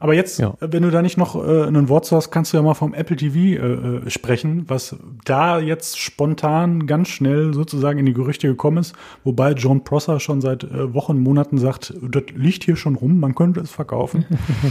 Aber 0.00 0.14
jetzt, 0.14 0.38
ja. 0.38 0.54
wenn 0.60 0.84
du 0.84 0.90
da 0.90 1.02
nicht 1.02 1.18
noch 1.18 1.34
äh, 1.34 1.64
ein 1.64 1.88
Wort 1.88 2.10
hast, 2.12 2.30
kannst 2.30 2.52
du 2.52 2.56
ja 2.56 2.62
mal 2.62 2.74
vom 2.74 2.94
Apple 2.94 3.16
TV 3.16 3.36
äh, 3.36 4.06
äh, 4.06 4.10
sprechen, 4.10 4.64
was 4.68 4.96
da 5.24 5.58
jetzt 5.58 5.98
spontan 5.98 6.86
ganz 6.86 7.08
schnell 7.08 7.52
sozusagen 7.52 7.98
in 7.98 8.06
die 8.06 8.12
Gerüchte 8.12 8.46
gekommen 8.46 8.78
ist, 8.78 8.94
wobei 9.24 9.52
John 9.52 9.82
Prosser 9.82 10.20
schon 10.20 10.40
seit 10.40 10.62
äh, 10.62 10.94
Wochen, 10.94 11.18
Monaten 11.18 11.58
sagt, 11.58 11.94
das 12.00 12.22
liegt 12.34 12.62
hier 12.62 12.76
schon 12.76 12.94
rum, 12.94 13.18
man 13.18 13.34
könnte 13.34 13.60
es 13.60 13.72
verkaufen. 13.72 14.24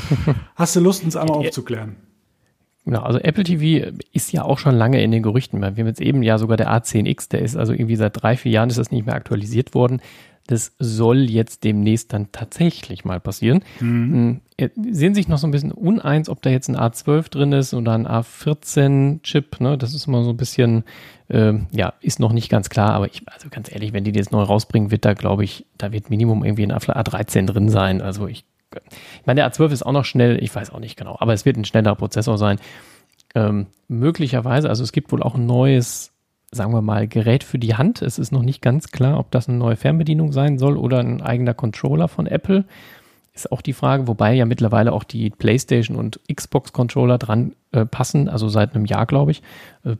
Hast 0.55 0.77
du 0.77 0.79
Lust, 0.79 1.03
uns 1.03 1.17
einmal 1.17 1.37
aufzuklären? 1.37 1.97
Genau, 2.85 3.01
also 3.01 3.19
Apple 3.19 3.43
TV 3.43 3.91
ist 4.13 4.31
ja 4.31 4.43
auch 4.43 4.57
schon 4.57 4.73
lange 4.73 5.03
in 5.03 5.11
den 5.11 5.21
Gerüchten. 5.21 5.59
Wir 5.59 5.67
haben 5.67 5.87
jetzt 5.87 5.99
eben 5.99 6.23
ja 6.23 6.37
sogar 6.37 6.55
der 6.55 6.71
A10X, 6.71 7.29
der 7.29 7.41
ist 7.41 7.57
also 7.57 7.73
irgendwie 7.73 7.97
seit 7.97 8.23
drei, 8.23 8.37
vier 8.37 8.53
Jahren 8.53 8.69
ist 8.69 8.79
das 8.79 8.91
nicht 8.91 9.05
mehr 9.05 9.15
aktualisiert 9.15 9.73
worden. 9.73 9.99
Das 10.47 10.75
soll 10.79 11.29
jetzt 11.29 11.63
demnächst 11.63 12.13
dann 12.13 12.31
tatsächlich 12.31 13.05
mal 13.05 13.19
passieren. 13.19 13.63
Mhm. 13.79 14.13
Hm, 14.13 14.41
äh, 14.57 14.69
sehen 14.91 15.13
sich 15.13 15.27
noch 15.27 15.37
so 15.37 15.47
ein 15.47 15.51
bisschen 15.51 15.71
uneins, 15.71 16.29
ob 16.29 16.41
da 16.41 16.49
jetzt 16.49 16.67
ein 16.67 16.75
A12 16.75 17.29
drin 17.29 17.51
ist 17.51 17.73
oder 17.73 17.93
ein 17.93 18.07
A14-Chip. 18.07 19.59
Ne? 19.59 19.77
Das 19.77 19.93
ist 19.93 20.07
immer 20.07 20.23
so 20.23 20.31
ein 20.31 20.37
bisschen, 20.37 20.83
äh, 21.27 21.53
ja, 21.71 21.93
ist 22.01 22.19
noch 22.19 22.33
nicht 22.33 22.49
ganz 22.49 22.69
klar. 22.69 22.93
Aber 22.93 23.05
ich, 23.05 23.21
also 23.27 23.49
ganz 23.49 23.71
ehrlich, 23.71 23.93
wenn 23.93 24.03
die 24.03 24.11
das 24.11 24.31
neu 24.31 24.41
rausbringen, 24.41 24.89
wird 24.89 25.05
da, 25.05 25.13
glaube 25.13 25.43
ich, 25.43 25.65
da 25.77 25.91
wird 25.91 26.09
Minimum 26.09 26.43
irgendwie 26.43 26.63
ein 26.63 26.73
A13 26.73 27.45
drin 27.45 27.69
sein. 27.69 28.01
Also 28.01 28.27
ich, 28.27 28.45
ich 28.73 29.25
meine, 29.25 29.41
der 29.41 29.51
A12 29.51 29.71
ist 29.71 29.85
auch 29.85 29.91
noch 29.91 30.05
schnell, 30.05 30.41
ich 30.43 30.53
weiß 30.53 30.71
auch 30.71 30.79
nicht 30.79 30.97
genau, 30.97 31.17
aber 31.19 31.33
es 31.33 31.45
wird 31.45 31.57
ein 31.57 31.65
schnellerer 31.65 31.95
Prozessor 31.95 32.37
sein. 32.37 32.57
Ähm, 33.35 33.67
möglicherweise, 33.87 34.69
also 34.69 34.83
es 34.83 34.91
gibt 34.91 35.11
wohl 35.11 35.21
auch 35.21 35.35
ein 35.35 35.45
neues 35.45 36.16
sagen 36.51 36.73
wir 36.73 36.81
mal, 36.81 37.07
Gerät 37.07 37.43
für 37.43 37.59
die 37.59 37.75
Hand. 37.75 38.01
Es 38.01 38.19
ist 38.19 38.31
noch 38.31 38.41
nicht 38.41 38.61
ganz 38.61 38.91
klar, 38.91 39.19
ob 39.19 39.31
das 39.31 39.47
eine 39.47 39.57
neue 39.57 39.75
Fernbedienung 39.75 40.31
sein 40.31 40.57
soll 40.57 40.77
oder 40.77 40.99
ein 40.99 41.21
eigener 41.21 41.53
Controller 41.53 42.07
von 42.07 42.25
Apple. 42.25 42.65
Ist 43.33 43.51
auch 43.51 43.61
die 43.61 43.73
Frage, 43.73 44.07
wobei 44.07 44.33
ja 44.33 44.45
mittlerweile 44.45 44.93
auch 44.93 45.03
die 45.03 45.29
PlayStation 45.29 45.97
und 45.97 46.19
Xbox 46.33 46.73
Controller 46.73 47.17
dran 47.17 47.53
äh, 47.71 47.85
passen, 47.85 48.29
also 48.29 48.47
seit 48.49 48.73
einem 48.73 48.85
Jahr, 48.85 49.05
glaube 49.05 49.31
ich. 49.31 49.43
Äh, 49.83 49.95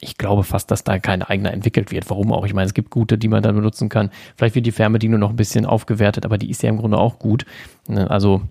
ich 0.00 0.18
glaube 0.18 0.44
fast, 0.44 0.70
dass 0.70 0.84
da 0.84 0.98
kein 0.98 1.22
eigener 1.22 1.52
entwickelt 1.52 1.90
wird. 1.90 2.08
Warum 2.10 2.32
auch? 2.32 2.44
Ich 2.44 2.54
meine, 2.54 2.66
es 2.66 2.74
gibt 2.74 2.90
gute, 2.90 3.16
die 3.18 3.28
man 3.28 3.42
dann 3.42 3.54
benutzen 3.54 3.88
kann. 3.88 4.10
Vielleicht 4.36 4.54
wird 4.54 4.66
die 4.66 4.72
Fernbedienung 4.72 5.18
noch 5.18 5.30
ein 5.30 5.36
bisschen 5.36 5.66
aufgewertet, 5.66 6.26
aber 6.26 6.38
die 6.38 6.50
ist 6.50 6.62
ja 6.62 6.68
im 6.68 6.76
Grunde 6.76 6.98
auch 6.98 7.18
gut. 7.18 7.46
Ne, 7.88 8.10
also 8.10 8.42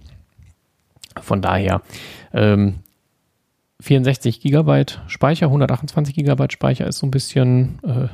von 1.22 1.42
daher, 1.42 1.82
ähm, 2.34 2.80
64 3.82 4.40
Gigabyte 4.40 5.02
Speicher, 5.08 5.48
128 5.48 6.16
Gigabyte 6.16 6.54
Speicher 6.54 6.88
ist 6.88 7.00
so 7.00 7.08
ein 7.08 7.12
bisschen 7.12 7.80
äh, 7.84 8.08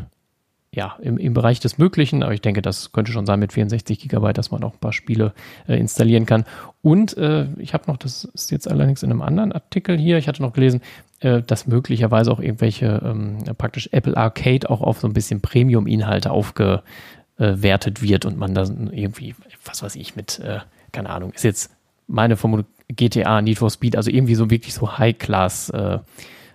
ja, 0.78 0.96
im, 1.02 1.18
im 1.18 1.34
Bereich 1.34 1.60
des 1.60 1.78
Möglichen, 1.78 2.22
aber 2.24 2.34
ich 2.34 2.42
denke, 2.42 2.62
das 2.62 2.92
könnte 2.92 3.12
schon 3.12 3.26
sein 3.26 3.40
mit 3.40 3.54
64 3.54 4.00
Gigabyte, 4.00 4.38
dass 4.38 4.52
man 4.52 4.64
auch 4.64 4.74
ein 4.74 4.80
paar 4.80 4.94
Spiele 4.94 5.34
äh, 5.68 5.76
installieren 5.80 6.26
kann. 6.26 6.46
Und 6.82 7.18
äh, 7.18 7.48
ich 7.58 7.74
habe 7.74 7.86
noch, 7.88 7.98
das 7.98 8.26
ist 8.26 8.52
jetzt 8.52 8.70
allerdings 8.70 9.02
in 9.02 9.10
einem 9.10 9.22
anderen 9.22 9.54
Artikel 9.54 9.98
hier, 9.98 10.18
ich 10.18 10.28
hatte 10.28 10.42
noch 10.42 10.54
gelesen, 10.54 10.82
äh, 11.20 11.42
dass 11.42 11.68
möglicherweise 11.68 12.32
auch 12.32 12.40
irgendwelche 12.40 13.02
ähm, 13.04 13.40
praktisch 13.58 13.90
Apple 13.92 14.16
Arcade 14.16 14.70
auch 14.70 14.82
auf 14.82 15.00
so 15.00 15.08
ein 15.08 15.14
bisschen 15.14 15.42
Premium-Inhalte 15.42 16.30
aufgewertet 16.30 18.02
wird 18.02 18.26
und 18.26 18.38
man 18.38 18.54
da 18.54 18.64
irgendwie, 18.92 19.34
was 19.66 19.82
weiß 19.82 19.96
ich, 19.96 20.16
mit, 20.16 20.40
äh, 20.40 20.60
keine 20.92 21.10
Ahnung, 21.10 21.32
ist 21.32 21.44
jetzt 21.44 21.72
meine 22.08 22.38
Vermutung, 22.38 22.68
GTA, 22.90 23.42
Need 23.42 23.58
for 23.58 23.70
Speed, 23.70 23.96
also 23.96 24.10
irgendwie 24.10 24.36
so 24.36 24.50
wirklich 24.50 24.74
so 24.74 24.98
High-Class 24.98 25.70
äh, 25.70 26.00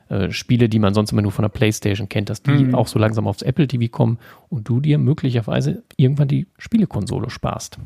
äh, 0.09 0.31
Spiele, 0.31 0.69
die 0.69 0.79
man 0.79 0.95
sonst 0.95 1.13
immer 1.13 1.23
nur 1.23 1.33
von 1.33 1.43
der 1.43 1.51
Playstation 1.51 2.09
kennt, 2.09 2.31
dass 2.31 2.43
die 2.43 2.51
mhm. 2.51 2.75
auch 2.75 2.87
so 2.87 2.99
langsam 2.99 3.27
aufs 3.27 3.43
Apple 3.43 3.67
TV 3.67 3.91
kommen 3.91 4.19
und 4.49 4.69
du 4.69 4.81
dir 4.81 4.99
möglicherweise 4.99 5.83
irgendwann 5.97 6.29
die 6.29 6.47
Spielekonsole 6.59 7.31
sparst. 7.31 7.79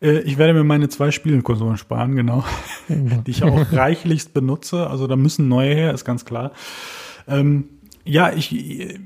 Äh, 0.00 0.20
ich 0.20 0.38
werde 0.38 0.54
mir 0.54 0.64
meine 0.64 0.88
zwei 0.88 1.10
Spielekonsolen 1.10 1.76
sparen, 1.76 2.14
genau, 2.16 2.44
die 2.88 3.30
ich 3.30 3.42
auch 3.42 3.66
reichlichst 3.72 4.34
benutze. 4.34 4.88
Also 4.88 5.06
da 5.06 5.16
müssen 5.16 5.48
neue 5.48 5.74
her, 5.74 5.92
ist 5.92 6.04
ganz 6.04 6.24
klar. 6.24 6.52
Ähm, 7.26 7.64
ja, 8.04 8.32
ich 8.32 8.98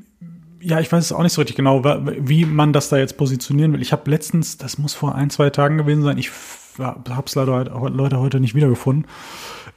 ja, 0.65 0.79
ich 0.79 0.93
weiß 0.93 1.05
es 1.05 1.13
auch 1.13 1.23
nicht 1.23 1.33
so 1.33 1.41
richtig 1.41 1.57
genau, 1.57 1.83
wie 1.85 2.45
man 2.45 2.73
das 2.73 2.89
da 2.89 2.97
jetzt 2.97 3.17
positionieren 3.17 3.73
will. 3.73 3.83
Ich 3.83 3.93
habe 3.93 4.09
letztens, 4.09 4.59
das 4.59 4.79
muss 4.79 4.95
vor 4.95 5.15
ein, 5.15 5.29
zwei 5.29 5.51
Tagen 5.51 5.77
gewesen 5.77 6.03
sein, 6.03 6.19
ich 6.19 6.31
habe 6.79 7.25
es 7.27 7.35
leider 7.35 7.65
Leute 7.91 8.19
heute 8.19 8.41
nicht 8.41 8.55
wiedergefunden, 8.55 9.07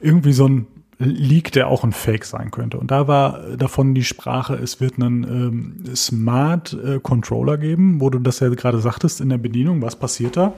irgendwie 0.00 0.32
so 0.32 0.46
ein 0.48 0.66
Leak, 0.98 1.52
der 1.52 1.68
auch 1.68 1.84
ein 1.84 1.92
Fake 1.92 2.24
sein 2.24 2.50
könnte. 2.50 2.78
Und 2.78 2.90
da 2.90 3.06
war 3.06 3.56
davon 3.56 3.94
die 3.94 4.04
Sprache, 4.04 4.54
es 4.54 4.80
wird 4.80 4.94
einen 4.94 5.24
ähm, 5.24 5.94
Smart 5.94 6.72
äh, 6.72 7.00
Controller 7.00 7.58
geben, 7.58 8.00
wo 8.00 8.08
du 8.08 8.18
das 8.18 8.40
ja 8.40 8.48
gerade 8.48 8.80
sagtest 8.80 9.20
in 9.20 9.28
der 9.28 9.38
Bedienung. 9.38 9.82
Was 9.82 9.96
passiert 9.96 10.36
da? 10.36 10.54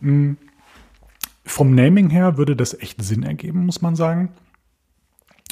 Mhm. 0.00 0.36
Vom 1.44 1.74
Naming 1.74 2.10
her 2.10 2.36
würde 2.36 2.54
das 2.54 2.74
echt 2.74 3.02
Sinn 3.02 3.24
ergeben, 3.24 3.66
muss 3.66 3.82
man 3.82 3.96
sagen. 3.96 4.30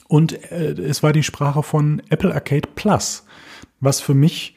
Und 0.06 0.32
äh, 0.52 0.72
es 0.72 1.02
war 1.02 1.12
die 1.12 1.24
Sprache 1.24 1.64
von 1.64 2.00
Apple 2.08 2.32
Arcade 2.32 2.68
Plus, 2.76 3.24
was 3.80 4.00
für 4.00 4.14
mich 4.14 4.56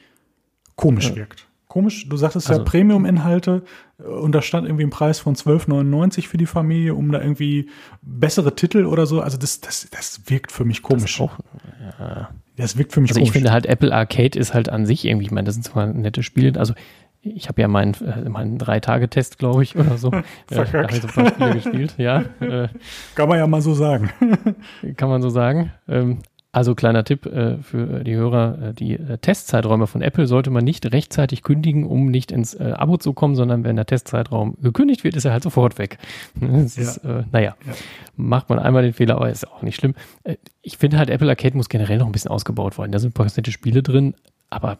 komisch 0.76 1.10
ja. 1.10 1.16
wirkt. 1.16 1.48
Komisch, 1.72 2.06
du 2.06 2.18
sagtest 2.18 2.50
also, 2.50 2.60
ja 2.60 2.64
Premium-Inhalte 2.66 3.62
äh, 3.98 4.02
und 4.02 4.32
da 4.32 4.42
stand 4.42 4.66
irgendwie 4.66 4.84
ein 4.84 4.90
Preis 4.90 5.20
von 5.20 5.34
12,99 5.34 6.28
für 6.28 6.36
die 6.36 6.44
Familie, 6.44 6.94
um 6.94 7.10
da 7.10 7.18
irgendwie 7.18 7.70
bessere 8.02 8.54
Titel 8.54 8.84
oder 8.84 9.06
so. 9.06 9.22
Also 9.22 9.38
das, 9.38 9.62
das, 9.62 9.88
das 9.90 10.20
wirkt 10.26 10.52
für 10.52 10.66
mich 10.66 10.82
komisch. 10.82 11.16
Das, 11.16 11.20
auch, 11.22 11.38
ja. 11.98 12.28
das 12.56 12.76
wirkt 12.76 12.92
für 12.92 13.00
mich 13.00 13.12
also 13.12 13.20
komisch. 13.20 13.30
Ich 13.30 13.32
finde 13.32 13.52
halt 13.52 13.64
Apple 13.64 13.90
Arcade 13.90 14.38
ist 14.38 14.52
halt 14.52 14.68
an 14.68 14.84
sich 14.84 15.06
irgendwie, 15.06 15.24
ich 15.24 15.30
meine, 15.30 15.46
das 15.46 15.54
sind 15.54 15.62
zwar 15.62 15.86
nette 15.86 16.22
Spiele, 16.22 16.60
also 16.60 16.74
ich 17.22 17.48
habe 17.48 17.62
ja 17.62 17.68
meinen, 17.68 17.94
äh, 17.94 18.28
meinen 18.28 18.58
Drei-Tage-Test, 18.58 19.38
glaube 19.38 19.62
ich, 19.62 19.74
oder 19.74 19.96
so. 19.96 20.10
äh, 20.50 20.56
habe 20.56 20.88
ich 20.90 21.00
so 21.00 21.08
ein 21.08 21.14
paar 21.14 21.28
Spiele 21.28 21.54
gespielt, 21.54 21.94
ja. 21.96 22.24
Äh, 22.40 22.68
kann 23.14 23.30
man 23.30 23.38
ja 23.38 23.46
mal 23.46 23.62
so 23.62 23.72
sagen. 23.72 24.10
kann 24.96 25.08
man 25.08 25.22
so 25.22 25.30
sagen. 25.30 25.72
Ähm, 25.88 26.18
also 26.54 26.74
kleiner 26.74 27.02
Tipp 27.02 27.24
äh, 27.24 27.56
für 27.62 28.04
die 28.04 28.14
Hörer, 28.14 28.58
äh, 28.62 28.74
die 28.74 28.92
äh, 28.92 29.16
Testzeiträume 29.16 29.86
von 29.86 30.02
Apple 30.02 30.26
sollte 30.26 30.50
man 30.50 30.62
nicht 30.64 30.92
rechtzeitig 30.92 31.42
kündigen, 31.42 31.86
um 31.86 32.10
nicht 32.10 32.30
ins 32.30 32.52
äh, 32.52 32.74
Abo 32.76 32.98
zu 32.98 33.14
kommen, 33.14 33.34
sondern 33.34 33.64
wenn 33.64 33.76
der 33.76 33.86
Testzeitraum 33.86 34.58
gekündigt 34.60 35.02
wird, 35.02 35.16
ist 35.16 35.24
er 35.24 35.32
halt 35.32 35.42
sofort 35.42 35.78
weg. 35.78 35.98
Das 36.42 36.76
ja. 36.76 36.82
ist, 36.82 36.98
äh, 36.98 37.24
naja, 37.32 37.56
ja. 37.66 37.72
macht 38.16 38.50
man 38.50 38.58
einmal 38.58 38.82
den 38.82 38.92
Fehler, 38.92 39.16
aber 39.16 39.30
ist 39.30 39.48
auch 39.48 39.62
nicht 39.62 39.76
schlimm. 39.76 39.94
Ich 40.60 40.76
finde 40.76 40.98
halt, 40.98 41.08
Apple 41.08 41.28
Arcade 41.28 41.56
muss 41.56 41.68
generell 41.68 41.98
noch 41.98 42.06
ein 42.06 42.12
bisschen 42.12 42.30
ausgebaut 42.30 42.78
werden. 42.78 42.92
Da 42.92 42.98
sind 42.98 43.10
ein 43.10 43.14
paar 43.14 43.26
nette 43.26 43.50
Spiele 43.50 43.82
drin, 43.82 44.14
aber 44.50 44.78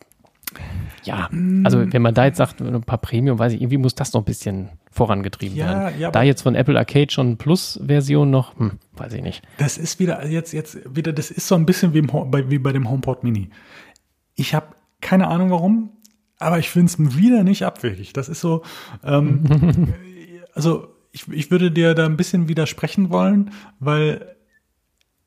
ja, 1.04 1.30
also 1.64 1.92
wenn 1.92 2.02
man 2.02 2.14
da 2.14 2.26
jetzt 2.26 2.36
sagt, 2.36 2.60
ein 2.60 2.82
paar 2.82 2.98
Premium, 2.98 3.38
weiß 3.38 3.54
ich, 3.54 3.62
irgendwie 3.62 3.78
muss 3.78 3.94
das 3.94 4.12
noch 4.12 4.20
ein 4.20 4.26
bisschen 4.26 4.68
vorangetrieben 4.92 5.56
Ja, 5.56 5.66
werden. 5.86 6.00
ja, 6.00 6.10
da 6.10 6.22
jetzt 6.22 6.42
von 6.42 6.54
Apple 6.54 6.78
Arcade 6.78 7.10
schon 7.10 7.38
Plus-Version 7.38 8.30
noch, 8.30 8.56
hm, 8.58 8.72
weiß 8.96 9.14
ich 9.14 9.22
nicht. 9.22 9.42
Das 9.58 9.78
ist 9.78 9.98
wieder 9.98 10.24
jetzt 10.26 10.52
jetzt 10.52 10.78
wieder 10.94 11.12
das 11.12 11.30
ist 11.30 11.48
so 11.48 11.54
ein 11.54 11.66
bisschen 11.66 11.94
wie, 11.94 11.98
im, 11.98 12.06
bei, 12.06 12.48
wie 12.50 12.58
bei 12.58 12.72
dem 12.72 12.88
HomePod 12.88 13.24
Mini. 13.24 13.48
Ich 14.34 14.54
habe 14.54 14.66
keine 15.00 15.28
Ahnung 15.28 15.50
warum, 15.50 15.90
aber 16.38 16.58
ich 16.58 16.70
finde 16.70 16.92
es 16.92 17.16
wieder 17.18 17.42
nicht 17.42 17.64
abwegig. 17.64 18.12
Das 18.12 18.28
ist 18.28 18.40
so, 18.40 18.62
ähm, 19.02 19.94
also 20.54 20.88
ich, 21.12 21.28
ich 21.28 21.50
würde 21.50 21.70
dir 21.70 21.94
da 21.94 22.06
ein 22.06 22.16
bisschen 22.16 22.48
widersprechen 22.48 23.10
wollen, 23.10 23.50
weil 23.80 24.36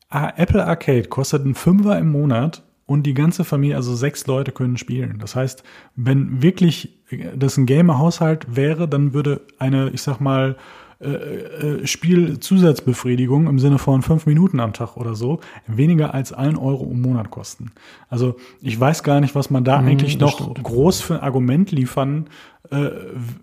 ah, 0.08 0.32
Apple 0.36 0.64
Arcade 0.64 1.08
kostet 1.08 1.44
einen 1.44 1.54
Fünfer 1.54 1.98
im 1.98 2.10
Monat 2.10 2.62
und 2.86 3.02
die 3.02 3.14
ganze 3.14 3.44
Familie, 3.44 3.76
also 3.76 3.94
sechs 3.94 4.26
Leute 4.26 4.52
können 4.52 4.76
spielen. 4.76 5.18
Das 5.18 5.34
heißt, 5.34 5.62
wenn 5.96 6.42
wirklich 6.42 6.96
das 7.36 7.56
ein 7.56 7.66
Gamer-Haushalt 7.66 8.56
wäre, 8.56 8.88
dann 8.88 9.12
würde 9.12 9.42
eine, 9.58 9.90
ich 9.90 10.02
sag 10.02 10.20
mal, 10.20 10.56
äh, 10.98 11.10
äh, 11.10 11.86
Spielzusatzbefriedigung 11.86 13.48
im 13.48 13.58
Sinne 13.58 13.78
von 13.78 14.00
fünf 14.00 14.24
Minuten 14.24 14.60
am 14.60 14.72
Tag 14.72 14.96
oder 14.96 15.14
so 15.14 15.40
weniger 15.66 16.14
als 16.14 16.32
ein 16.32 16.56
Euro 16.56 16.88
im 16.90 17.02
Monat 17.02 17.30
kosten. 17.30 17.72
Also 18.08 18.36
ich 18.62 18.80
weiß 18.80 19.02
gar 19.02 19.20
nicht, 19.20 19.34
was 19.34 19.50
man 19.50 19.62
da 19.62 19.76
eigentlich 19.76 20.16
das 20.16 20.40
noch 20.40 20.54
groß 20.54 21.02
für 21.02 21.16
ein 21.16 21.20
Argument 21.20 21.70
liefern 21.70 22.28
äh, 22.70 22.88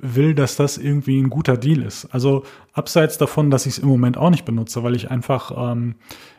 will, 0.01 0.33
dass 0.33 0.55
das 0.55 0.79
irgendwie 0.79 1.21
ein 1.21 1.29
guter 1.29 1.55
Deal 1.55 1.83
ist. 1.83 2.05
Also 2.05 2.43
abseits 2.73 3.19
davon, 3.19 3.51
dass 3.51 3.67
ich 3.67 3.73
es 3.73 3.79
im 3.79 3.87
Moment 3.87 4.17
auch 4.17 4.31
nicht 4.31 4.45
benutze, 4.45 4.81
weil 4.81 4.95
ich 4.95 5.11
einfach 5.11 5.51
ähm, 5.55 5.93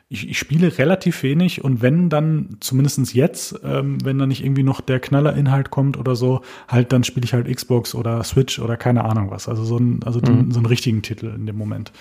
ich, 0.08 0.28
ich 0.28 0.38
spiele 0.38 0.76
relativ 0.78 1.22
wenig 1.22 1.64
und 1.64 1.82
wenn 1.82 2.08
dann, 2.10 2.56
zumindestens 2.60 3.14
jetzt, 3.14 3.60
ähm, 3.64 4.04
wenn 4.04 4.18
da 4.18 4.26
nicht 4.26 4.44
irgendwie 4.44 4.62
noch 4.62 4.80
der 4.80 5.00
Knallerinhalt 5.00 5.70
kommt 5.70 5.96
oder 5.96 6.14
so, 6.14 6.42
halt 6.68 6.92
dann 6.92 7.04
spiele 7.04 7.24
ich 7.24 7.32
halt 7.32 7.54
Xbox 7.54 7.94
oder 7.94 8.22
Switch 8.22 8.58
oder 8.58 8.76
keine 8.76 9.04
Ahnung 9.04 9.30
was. 9.30 9.48
Also 9.48 9.64
so, 9.64 9.78
ein, 9.78 10.00
also 10.04 10.20
den, 10.20 10.50
so 10.50 10.58
einen 10.58 10.66
richtigen 10.66 11.02
Titel 11.02 11.32
in 11.34 11.46
dem 11.46 11.56
Moment. 11.56 11.92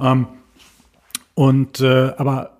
Ähm, 0.00 0.26
und 1.34 1.80
äh, 1.80 2.12
aber 2.16 2.58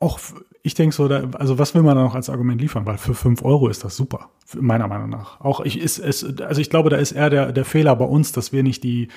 auch, 0.00 0.20
ich 0.62 0.74
denke 0.74 0.94
so, 0.94 1.08
da, 1.08 1.30
also 1.32 1.58
was 1.58 1.74
will 1.74 1.82
man 1.82 1.96
da 1.96 2.02
noch 2.02 2.14
als 2.14 2.28
Argument 2.28 2.60
liefern? 2.60 2.86
Weil 2.86 2.98
für 2.98 3.14
fünf 3.14 3.42
Euro 3.42 3.68
ist 3.68 3.84
das 3.84 3.96
super, 3.96 4.28
meiner 4.60 4.86
Meinung 4.86 5.08
nach. 5.08 5.40
Auch 5.40 5.60
ich 5.60 5.78
ist 5.78 5.98
es, 5.98 6.40
also 6.40 6.60
ich 6.60 6.70
glaube, 6.70 6.90
da 6.90 6.96
ist 6.98 7.12
eher 7.12 7.30
der, 7.30 7.52
der 7.52 7.64
Fehler 7.64 7.96
bei 7.96 8.04
uns, 8.04 8.32
dass 8.32 8.52
wir 8.52 8.62
nicht 8.62 8.84
die 8.84 9.08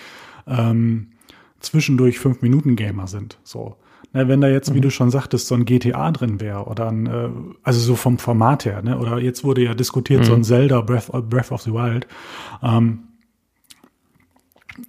ähm, 0.48 1.12
zwischendurch 1.60 2.20
fünf 2.20 2.42
Minuten 2.42 2.76
Gamer 2.76 3.08
sind. 3.08 3.38
So. 3.44 3.76
Na, 4.14 4.28
wenn 4.28 4.42
da 4.42 4.48
jetzt, 4.48 4.74
wie 4.74 4.82
du 4.82 4.90
schon 4.90 5.10
sagtest, 5.10 5.48
so 5.48 5.56
ein 5.56 5.66
GTA 5.66 6.12
drin 6.12 6.42
wäre 6.42 6.66
oder 6.66 6.90
ein, 6.90 7.08
äh, 7.08 7.30
also 7.64 7.80
so 7.80 7.96
vom 7.96 8.18
Format 8.18 8.66
her, 8.66 8.82
ne? 8.82 8.98
Oder 8.98 9.20
jetzt 9.20 9.44
wurde 9.44 9.64
ja 9.64 9.74
diskutiert, 9.74 10.26
so 10.26 10.34
ein 10.34 10.44
Zelda 10.44 10.82
Breath, 10.82 11.12
Breath 11.30 11.52
of 11.52 11.62
the 11.62 11.72
Wild. 11.72 12.08
Ähm, 12.62 13.04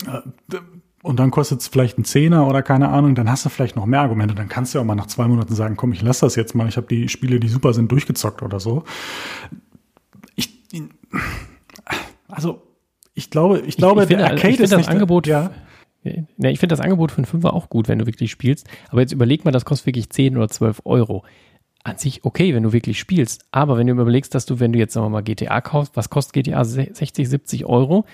äh, 0.06 0.56
und 1.02 1.18
dann 1.18 1.32
kostet 1.32 1.60
es 1.60 1.68
vielleicht 1.68 1.98
einen 1.98 2.04
Zehner 2.04 2.46
oder 2.46 2.62
keine 2.62 2.88
Ahnung, 2.88 3.16
dann 3.16 3.28
hast 3.28 3.44
du 3.44 3.48
vielleicht 3.48 3.74
noch 3.74 3.86
mehr 3.86 4.00
Argumente. 4.00 4.34
Dann 4.34 4.48
kannst 4.48 4.72
du 4.72 4.78
ja 4.78 4.82
auch 4.82 4.86
mal 4.86 4.94
nach 4.94 5.06
zwei 5.06 5.26
Monaten 5.26 5.54
sagen, 5.54 5.76
komm, 5.76 5.92
ich 5.92 6.02
lass 6.02 6.20
das 6.20 6.36
jetzt 6.36 6.54
mal, 6.54 6.68
ich 6.68 6.76
habe 6.76 6.86
die 6.86 7.08
Spiele, 7.08 7.40
die 7.40 7.48
super 7.48 7.74
sind, 7.74 7.90
durchgezockt 7.90 8.42
oder 8.42 8.60
so. 8.60 8.84
Ich, 10.36 10.62
also, 12.28 12.62
ich 13.14 13.30
glaube, 13.30 13.60
ich 13.60 13.76
glaube, 13.76 14.02
ich 14.02 14.08
finde, 14.08 14.24
der 14.24 14.34
ich 14.34 14.38
Arcade 14.44 14.54
finde 14.54 14.64
ist 14.64 14.72
das 14.72 14.88
Angebot, 14.88 15.26
ja. 15.26 15.50
Ja, 16.04 16.50
ich 16.50 16.58
finde 16.58 16.72
das 16.72 16.80
Angebot 16.80 17.12
für 17.12 17.18
einen 17.18 17.26
Fünfer 17.26 17.54
auch 17.54 17.68
gut, 17.68 17.88
wenn 17.88 17.98
du 17.98 18.06
wirklich 18.06 18.30
spielst. 18.30 18.68
Aber 18.90 19.00
jetzt 19.00 19.12
überleg 19.12 19.44
mal, 19.44 19.52
das 19.52 19.64
kostet 19.64 19.86
wirklich 19.86 20.10
10 20.10 20.36
oder 20.36 20.48
12 20.48 20.82
Euro. 20.84 21.24
An 21.84 21.96
sich 21.96 22.24
okay, 22.24 22.54
wenn 22.54 22.62
du 22.62 22.72
wirklich 22.72 22.98
spielst. 22.98 23.44
Aber 23.50 23.76
wenn 23.76 23.86
du 23.86 23.92
überlegst, 23.92 24.34
dass 24.34 24.46
du, 24.46 24.60
wenn 24.60 24.72
du 24.72 24.78
jetzt 24.78 24.94
sagen 24.94 25.06
wir 25.06 25.10
mal 25.10 25.22
GTA 25.22 25.60
kaufst, 25.60 25.96
was 25.96 26.10
kostet 26.10 26.44
GTA? 26.44 26.64
60, 26.64 27.28
70 27.28 27.66
Euro? 27.66 28.04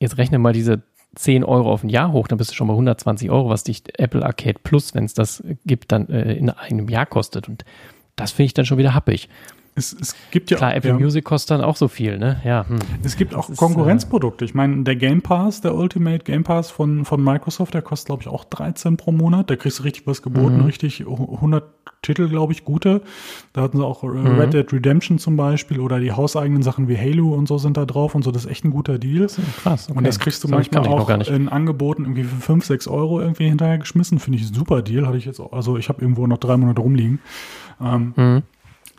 Jetzt 0.00 0.18
rechne 0.18 0.38
mal 0.38 0.52
diese 0.52 0.82
10 1.14 1.44
Euro 1.44 1.72
auf 1.72 1.82
ein 1.82 1.88
Jahr 1.88 2.12
hoch, 2.12 2.28
dann 2.28 2.38
bist 2.38 2.50
du 2.50 2.54
schon 2.54 2.68
bei 2.68 2.74
120 2.74 3.30
Euro, 3.30 3.48
was 3.48 3.64
dich 3.64 3.82
Apple 3.98 4.24
Arcade 4.24 4.60
Plus, 4.62 4.94
wenn 4.94 5.04
es 5.04 5.14
das 5.14 5.42
gibt, 5.64 5.92
dann 5.92 6.08
äh, 6.08 6.34
in 6.34 6.50
einem 6.50 6.88
Jahr 6.88 7.06
kostet. 7.06 7.48
Und 7.48 7.64
das 8.16 8.32
finde 8.32 8.46
ich 8.46 8.54
dann 8.54 8.66
schon 8.66 8.78
wieder 8.78 8.94
happig. 8.94 9.28
Es, 9.78 9.92
es 9.98 10.14
gibt 10.30 10.50
ja 10.50 10.56
Klar, 10.58 10.70
auch, 10.72 10.76
Apple 10.76 10.90
ja, 10.90 10.98
Music 10.98 11.24
kostet 11.24 11.52
dann 11.52 11.60
auch 11.64 11.76
so 11.76 11.88
viel, 11.88 12.18
ne? 12.18 12.40
Ja. 12.44 12.68
Hm. 12.68 12.78
es 13.02 13.16
gibt 13.16 13.34
auch 13.34 13.48
ist, 13.48 13.56
äh, 13.56 13.58
Konkurrenzprodukte. 13.58 14.44
Ich 14.44 14.54
meine, 14.54 14.82
der 14.84 14.96
Game 14.96 15.22
Pass, 15.22 15.60
der 15.60 15.74
Ultimate 15.74 16.24
Game 16.24 16.44
Pass 16.44 16.70
von, 16.70 17.04
von 17.04 17.22
Microsoft, 17.22 17.72
der 17.74 17.82
kostet, 17.82 18.06
glaube 18.06 18.22
ich, 18.22 18.28
auch 18.28 18.44
13 18.44 18.96
pro 18.96 19.12
Monat. 19.12 19.48
Da 19.50 19.56
kriegst 19.56 19.78
du 19.78 19.84
richtig 19.84 20.06
was 20.06 20.20
geboten, 20.22 20.58
Mhm. 20.58 20.64
richtig 20.64 21.04
100 21.06 21.64
Titel, 22.02 22.28
glaube 22.28 22.52
ich, 22.52 22.64
gute. 22.64 23.02
Da 23.52 23.62
hatten 23.62 23.76
sie 23.78 23.84
auch 23.84 24.04
äh, 24.04 24.08
Mhm. 24.08 24.38
Red 24.38 24.52
Dead 24.54 24.72
Redemption 24.72 25.18
zum 25.18 25.36
Beispiel 25.36 25.80
oder 25.80 25.98
die 26.00 26.12
hauseigenen 26.12 26.62
Sachen 26.62 26.88
wie 26.88 26.96
Halo 26.98 27.32
und 27.34 27.48
so 27.48 27.58
sind 27.58 27.76
da 27.76 27.86
drauf 27.86 28.14
und 28.14 28.22
so. 28.24 28.30
Das 28.30 28.44
ist 28.44 28.50
echt 28.50 28.64
ein 28.64 28.70
guter 28.70 28.98
Deal. 28.98 29.26
Krass. 29.62 29.88
Und 29.88 30.06
das 30.06 30.18
kriegst 30.18 30.42
du 30.44 30.48
Das 30.48 30.54
manchmal 30.56 30.86
auch 30.88 31.06
gar 31.06 31.16
nicht. 31.16 31.30
in 31.30 31.48
Angeboten 31.48 32.02
irgendwie 32.02 32.24
für 32.24 32.36
5, 32.40 32.64
6 32.64 32.88
Euro 32.88 33.20
irgendwie 33.20 33.48
hinterher 33.48 33.78
geschmissen. 33.78 34.18
Finde 34.18 34.38
ich 34.38 34.48
ein 34.50 34.54
super 34.54 34.82
Deal. 34.82 35.06
Hatte 35.06 35.16
ich 35.18 35.24
jetzt 35.24 35.40
auch, 35.40 35.52
also 35.52 35.76
ich 35.76 35.88
habe 35.88 36.00
irgendwo 36.02 36.26
noch 36.26 36.38
drei 36.38 36.56
Monate 36.56 36.80
rumliegen. 36.80 37.20
Ähm, 37.80 38.12
Mhm. 38.16 38.42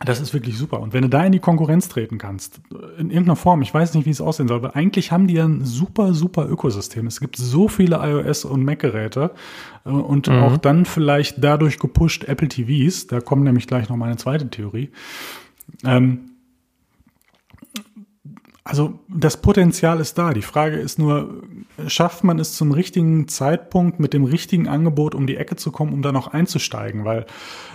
Das 0.04 0.18
ist 0.18 0.32
wirklich 0.32 0.56
super. 0.56 0.80
Und 0.80 0.94
wenn 0.94 1.02
du 1.02 1.08
da 1.10 1.22
in 1.24 1.32
die 1.32 1.40
Konkurrenz 1.40 1.88
treten 1.90 2.16
kannst, 2.16 2.60
in 2.98 3.10
irgendeiner 3.10 3.36
Form, 3.36 3.60
ich 3.60 3.72
weiß 3.74 3.92
nicht, 3.94 4.06
wie 4.06 4.10
es 4.10 4.22
aussehen 4.22 4.48
soll, 4.48 4.56
aber 4.56 4.74
eigentlich 4.74 5.12
haben 5.12 5.26
die 5.26 5.34
ja 5.34 5.44
ein 5.44 5.64
super, 5.66 6.14
super 6.14 6.48
Ökosystem. 6.48 7.06
Es 7.06 7.20
gibt 7.20 7.36
so 7.36 7.68
viele 7.68 7.96
iOS- 7.96 8.46
und 8.46 8.64
Mac-Geräte 8.64 9.32
äh, 9.84 9.90
und 9.90 10.28
Mhm. 10.28 10.34
auch 10.42 10.56
dann 10.56 10.86
vielleicht 10.86 11.44
dadurch 11.44 11.78
gepusht 11.78 12.24
Apple 12.24 12.48
TVs. 12.48 13.08
Da 13.08 13.20
kommt 13.20 13.44
nämlich 13.44 13.66
gleich 13.66 13.90
noch 13.90 13.96
meine 13.96 14.16
zweite 14.16 14.48
Theorie. 14.48 14.88
Ähm, 15.84 16.29
also 18.70 19.00
das 19.08 19.42
Potenzial 19.42 19.98
ist 19.98 20.16
da. 20.16 20.32
Die 20.32 20.42
Frage 20.42 20.76
ist 20.76 20.96
nur, 20.96 21.42
schafft 21.88 22.22
man 22.22 22.38
es 22.38 22.54
zum 22.54 22.70
richtigen 22.70 23.26
Zeitpunkt 23.26 23.98
mit 23.98 24.14
dem 24.14 24.22
richtigen 24.22 24.68
Angebot 24.68 25.16
um 25.16 25.26
die 25.26 25.36
Ecke 25.36 25.56
zu 25.56 25.72
kommen, 25.72 25.92
um 25.92 26.02
da 26.02 26.12
noch 26.12 26.28
einzusteigen? 26.28 27.04
Weil 27.04 27.26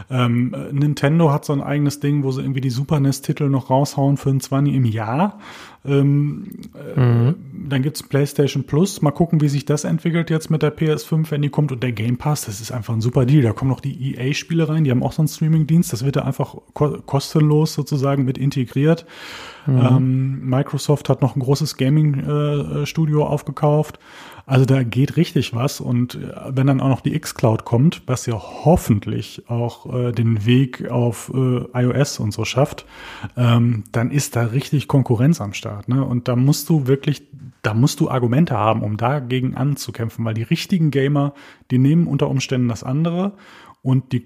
ähm, 0.10 0.56
Nintendo 0.72 1.34
hat 1.34 1.44
so 1.44 1.52
ein 1.52 1.62
eigenes 1.62 2.00
Ding, 2.00 2.24
wo 2.24 2.32
sie 2.32 2.42
irgendwie 2.42 2.62
die 2.62 2.70
Super 2.70 3.02
NES-Titel 3.02 3.50
noch 3.50 3.70
raushauen 3.70 4.16
für 4.16 4.30
ein 4.30 4.40
20 4.40 4.74
im 4.74 4.86
Jahr. 4.86 5.40
Ähm, 5.88 6.48
äh, 6.74 7.34
dann 7.68 7.82
gibt's 7.82 8.04
PlayStation 8.04 8.66
Plus. 8.66 9.02
Mal 9.02 9.12
gucken, 9.12 9.42
wie 9.42 9.50
sich 9.50 9.66
das 9.66 9.84
entwickelt 9.84 10.30
jetzt 10.30 10.50
mit 10.50 10.62
der 10.62 10.76
PS5, 10.76 11.32
wenn 11.32 11.42
die 11.42 11.50
kommt. 11.50 11.72
Und 11.72 11.84
der 11.84 11.92
Game 11.92 12.18
Pass, 12.18 12.46
das 12.46 12.62
ist 12.62 12.72
einfach 12.72 12.94
ein 12.94 13.02
super 13.02 13.26
Deal. 13.26 13.44
Da 13.44 13.54
kommen 13.54 13.70
noch 13.70 13.80
die 13.80 14.16
EA-Spiele 14.16 14.70
rein, 14.70 14.84
die 14.84 14.92
haben 14.92 15.04
auch 15.04 15.14
so 15.14 15.22
einen 15.22 15.28
Streaming-Dienst. 15.28 15.92
Das 15.94 16.06
wird 16.06 16.16
da 16.16 16.22
einfach 16.22 16.56
ko 16.74 16.98
kostenlos 17.06 17.74
sozusagen 17.74 18.26
mit 18.26 18.38
integriert. 18.38 19.06
Ähm, 19.68 20.48
Microsoft 20.48 21.10
hat 21.10 21.22
noch 21.22 21.36
ein 21.36 21.40
großes 21.40 21.78
Gaming-Studio 21.78 23.26
aufgekauft. 23.26 24.00
Also 24.46 24.66
da 24.66 24.84
geht 24.84 25.18
richtig 25.18 25.56
was. 25.56 25.82
Und 25.82 26.16
äh, 26.16 26.32
wenn 26.50 26.68
dann 26.68 26.82
auch 26.82 26.90
noch 26.90 27.02
die 27.02 27.16
X-Cloud 27.16 27.66
kommt, 27.66 28.04
was 28.06 28.26
ja 28.26 28.36
hoffentlich 28.36 29.44
auch 29.50 29.92
äh, 29.94 30.12
den 30.12 30.46
Weg 30.46 30.90
auf 30.90 31.32
äh, 31.34 31.66
iOS 31.74 32.20
und 32.20 32.32
so 32.32 32.46
schafft, 32.46 32.86
ähm, 33.36 33.84
dann 33.92 34.12
ist 34.12 34.36
da 34.36 34.44
richtig 34.44 34.88
Konkurrenz 34.88 35.42
am 35.42 35.54
Start. 35.54 35.90
Ne? 35.90 36.04
Und 36.04 36.28
da 36.28 36.36
musst 36.36 36.70
du 36.70 36.88
wirklich, 36.88 37.24
da 37.64 37.74
musst 37.74 38.00
du 38.00 38.10
Argumente 38.10 38.56
haben, 38.56 38.84
um 38.84 38.98
dagegen 38.98 39.56
anzukämpfen, 39.56 40.24
weil 40.26 40.36
die 40.36 40.44
richtigen 40.44 40.92
Gamer, 40.92 41.34
die 41.72 41.80
nehmen 41.80 42.06
unter 42.06 42.30
Umständen 42.30 42.68
das 42.68 42.84
andere. 42.84 43.34
Und 43.86 44.14
die 44.14 44.24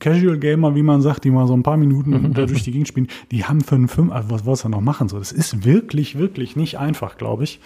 Casual 0.00 0.36
Gamer, 0.36 0.74
wie 0.74 0.82
man 0.82 1.00
sagt, 1.00 1.22
die 1.22 1.30
mal 1.30 1.46
so 1.46 1.54
ein 1.54 1.62
paar 1.62 1.76
Minuten 1.76 2.32
da 2.34 2.44
durch 2.44 2.64
die 2.64 2.72
Gegend 2.72 2.88
spielen, 2.88 3.06
die 3.30 3.44
haben 3.44 3.60
für 3.60 3.76
einen 3.76 3.86
Film, 3.86 4.10
also 4.10 4.30
was 4.30 4.44
was 4.44 4.64
er 4.64 4.70
noch 4.70 4.80
machen 4.80 5.08
soll. 5.08 5.20
Das 5.20 5.30
ist 5.30 5.64
wirklich, 5.64 6.18
wirklich 6.18 6.56
nicht 6.56 6.80
einfach, 6.80 7.16
glaube 7.16 7.44
ich. 7.44 7.60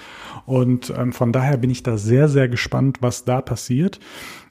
Und 0.45 0.93
ähm, 0.95 1.15
von 1.15 1.33
daher 1.33 1.57
bin 1.57 1.71
ich 1.71 1.83
da 1.83 1.97
sehr, 1.97 2.29
sehr 2.29 2.47
gespannt, 2.51 2.99
was 3.01 3.25
da 3.25 3.41
passiert. 3.41 4.01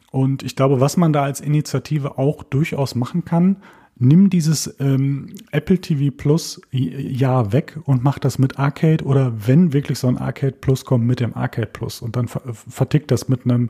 Und 0.10 0.42
ich 0.42 0.56
glaube, 0.56 0.82
was 0.82 0.98
man 0.98 1.14
da 1.14 1.22
als 1.22 1.42
Initiative 1.42 2.18
auch 2.18 2.42
durchaus 2.42 2.96
machen 2.96 3.24
kann, 3.24 3.58
nimm 4.00 4.32
dieses 4.32 4.76
ähm, 4.80 5.36
Apple 5.52 5.80
TV 5.80 6.12
Plus 6.16 6.60
Jahr 6.72 7.54
weg 7.54 7.78
und 7.84 8.04
mach 8.04 8.18
das 8.18 8.40
mit 8.40 8.58
Arcade 8.58 9.04
oder 9.06 9.34
wenn 9.46 9.74
wirklich 9.74 10.00
so 10.00 10.08
ein 10.08 10.18
Arcade 10.18 10.56
Plus 10.60 10.86
kommt, 10.86 11.06
mit 11.06 11.20
dem 11.20 11.36
Arcade 11.36 11.70
Plus 11.72 12.02
und 12.02 12.16
dann 12.16 12.28
ver 12.28 12.42
vertickt 12.52 13.12
das 13.12 13.30
mit 13.30 13.46
einem 13.46 13.70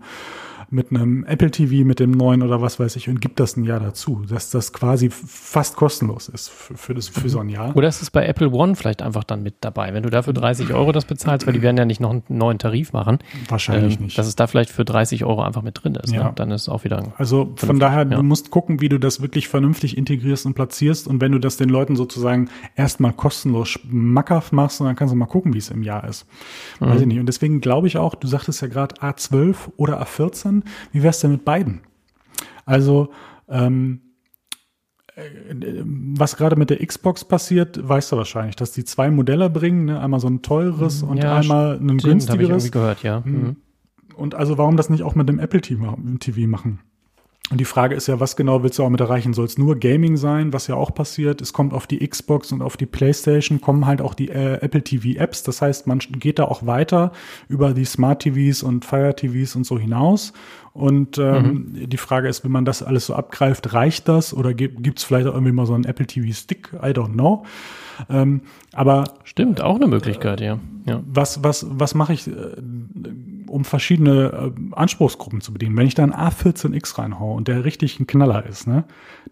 mit 0.72 0.92
einem 0.92 1.24
Apple 1.26 1.52
TV, 1.52 1.86
mit 1.86 2.00
dem 2.00 2.12
neuen 2.12 2.44
oder 2.44 2.62
was 2.62 2.80
weiß 2.80 2.96
ich 2.96 3.10
und 3.10 3.22
gibt 3.22 3.40
das 3.40 3.58
ein 3.58 3.64
Jahr 3.64 3.80
dazu, 3.80 4.24
dass 4.28 4.50
das 4.52 4.74
quasi 4.74 5.10
fast 5.10 5.76
kostenlos 5.76 6.30
ist 6.30 6.50
für, 6.50 6.78
für, 6.78 6.94
das, 6.94 7.08
für 7.08 7.30
so 7.30 7.40
ein 7.40 7.50
Jahr. 7.50 7.76
Oder 7.76 7.88
ist 7.88 8.02
es 8.02 8.12
bei 8.12 8.26
Apple 8.26 8.50
One 8.52 8.76
vielleicht 8.76 9.02
einfach 9.02 9.24
dann 9.24 9.42
mit 9.44 9.56
dabei? 9.62 9.94
Wenn 9.94 10.04
du 10.04 10.10
dafür 10.10 10.34
30 10.34 10.74
Euro 10.74 10.92
das 10.92 11.06
bezahlst, 11.06 11.48
weil 11.48 11.54
die 11.54 11.62
werden 11.62 11.78
ja 11.78 11.86
nicht 11.86 12.00
noch 12.00 12.12
einen 12.12 12.24
neuen 12.28 12.60
Tarif 12.60 12.94
machen. 12.94 13.20
Wahrscheinlich 13.48 13.98
ähm, 13.98 14.04
nicht. 14.04 14.18
Dass 14.18 14.28
es 14.28 14.36
da 14.36 14.48
vielleicht 14.48 14.70
für 14.70 14.86
30 14.86 15.26
Euro 15.26 15.42
einfach 15.42 15.62
mit 15.62 15.84
drin 15.84 15.96
ist. 15.96 16.14
Ja. 16.14 16.26
Ne? 16.26 16.32
Dann 16.36 16.52
ist 16.52 16.64
es 16.64 16.70
auch 16.70 16.84
wieder 16.84 16.98
ein 16.98 17.14
Also 17.18 17.54
von 17.56 17.80
daher, 17.80 18.00
ja. 18.00 18.18
du 18.18 18.24
musst 18.24 18.52
gucken, 18.52 18.82
wie 18.82 18.90
du 18.90 19.00
das 19.00 19.22
wirklich 19.22 19.48
vernünftig 19.48 19.98
integrierst 19.98 20.46
und 20.46 20.54
platzierst. 20.54 21.08
Und 21.08 21.22
wenn 21.22 21.32
du 21.32 21.40
das 21.40 21.58
den 21.58 21.70
Leuten 21.70 21.96
sozusagen 21.96 22.50
erstmal 22.76 23.14
kostenlos 23.14 23.70
schmackhaft 23.70 24.54
machst, 24.54 24.82
und 24.82 24.88
dann 24.88 24.96
kannst 24.96 25.14
du 25.14 25.18
mal 25.18 25.26
gucken, 25.26 25.54
wie 25.54 25.58
es 25.58 25.70
im 25.70 25.84
Jahr 25.84 26.08
ist. 26.08 26.26
Mhm. 26.80 26.88
Weiß 26.88 27.02
ich 27.02 27.08
nicht. 27.08 27.20
Und 27.20 27.26
deswegen 27.26 27.62
glaube 27.62 27.88
ich 27.88 27.98
auch, 27.98 28.16
du 28.16 28.28
sagtest 28.28 28.62
ja 28.62 28.68
gerade 28.68 28.96
A12 28.98 29.56
oder 29.78 30.02
A14. 30.02 30.59
Wie 30.92 31.04
wär's 31.04 31.20
denn 31.20 31.32
mit 31.32 31.46
beiden? 31.46 31.82
Also, 32.66 33.12
ähm, 33.48 34.02
was 36.16 36.38
gerade 36.38 36.56
mit 36.56 36.70
der 36.70 36.86
Xbox 36.86 37.26
passiert, 37.26 37.88
weißt 37.88 38.12
du 38.12 38.18
wahrscheinlich, 38.18 38.56
dass 38.56 38.72
die 38.72 38.86
zwei 38.86 39.12
Modelle 39.12 39.50
bringen, 39.50 39.86
ne? 39.86 40.00
einmal 40.00 40.20
so 40.20 40.28
ein 40.28 40.42
teures 40.42 41.04
und 41.04 41.18
ja, 41.18 41.36
einmal 41.36 41.74
ein 41.74 42.00
stimmt, 42.00 42.04
günstigeres. 42.04 42.30
Habe 42.30 42.44
ich 42.44 42.50
irgendwie 42.50 42.72
gehört, 42.72 43.04
ja. 43.04 43.22
Mhm. 43.26 43.34
mhm. 43.34 43.56
Und 44.16 44.36
also 44.36 44.58
warum 44.58 44.76
das 44.76 44.90
nicht 44.90 45.04
auch 45.04 45.16
mit 45.16 45.30
dem 45.30 45.40
Apple 45.40 45.62
TV 45.62 46.48
machen? 46.48 46.80
Und 47.52 47.60
die 47.60 47.66
Frage 47.66 47.96
ist 47.96 48.08
ja, 48.08 48.20
was 48.20 48.36
genau 48.36 48.62
willst 48.62 48.78
du 48.78 48.84
auch 48.84 48.90
mit 48.90 49.00
erreichen? 49.00 49.34
Soll 49.34 49.46
es 49.46 49.58
nur 49.58 49.76
Gaming 49.80 50.18
sein, 50.18 50.54
was 50.54 50.68
ja 50.68 50.76
auch 50.76 50.94
passiert? 50.94 51.42
Es 51.42 51.52
kommt 51.52 51.74
auf 51.74 51.88
die 51.88 52.08
Xbox 52.08 52.52
und 52.52 52.62
auf 52.62 52.78
die 52.78 52.86
PlayStation, 52.86 53.60
kommen 53.60 53.88
halt 53.88 54.02
auch 54.02 54.14
die 54.14 54.30
äh, 54.30 54.62
Apple 54.62 54.84
TV 54.84 55.20
Apps. 55.20 55.42
Das 55.42 55.62
heißt, 55.62 55.88
man 55.88 55.98
geht 56.00 56.38
da 56.38 56.44
auch 56.46 56.68
weiter 56.68 57.12
über 57.48 57.74
die 57.74 57.86
Smart 57.86 58.22
TVs 58.22 58.62
und 58.62 58.86
Fire 58.86 59.16
TVs 59.16 59.56
und 59.56 59.66
so 59.66 59.80
hinaus. 59.80 60.32
Und 60.74 61.18
ähm, 61.18 61.74
mhm. 61.74 61.90
die 61.90 61.98
Frage 61.98 62.28
ist, 62.30 62.44
wenn 62.44 62.52
man 62.52 62.66
das 62.66 62.84
alles 62.84 63.08
so 63.08 63.16
abgreift, 63.16 63.74
reicht 63.74 64.08
das 64.08 64.34
oder 64.34 64.54
gibt 64.54 65.00
es 65.00 65.04
vielleicht 65.04 65.28
auch 65.28 65.34
irgendwie 65.34 65.52
mal 65.52 65.66
so 65.66 65.74
einen 65.74 65.86
Apple 65.86 66.06
TV 66.06 66.32
Stick? 66.32 66.70
I 66.74 66.90
don't 66.90 67.14
know. 67.14 67.46
Ähm, 68.10 68.42
aber 68.72 69.16
stimmt, 69.24 69.60
auch 69.62 69.76
eine 69.76 69.88
Möglichkeit, 69.88 70.42
äh, 70.42 70.46
ja. 70.46 70.60
ja. 70.86 71.02
Was 71.06 71.44
was 71.44 71.66
was 71.70 71.96
mache 71.96 72.14
ich? 72.14 72.28
Äh, 72.28 72.32
um 73.50 73.66
verschiedene 73.66 74.54
äh, 74.56 74.76
Anspruchsgruppen 74.76 75.42
zu 75.42 75.54
bedienen. 75.54 75.76
Wenn 75.76 75.88
ich 75.88 75.96
da 75.96 76.04
einen 76.04 76.14
A14X 76.14 76.98
reinhaue 76.98 77.36
und 77.36 77.48
der 77.48 77.66
richtig 77.66 78.00
ein 78.00 78.08
Knaller 78.08 78.46
ist, 78.46 78.68
ne, 78.68 78.86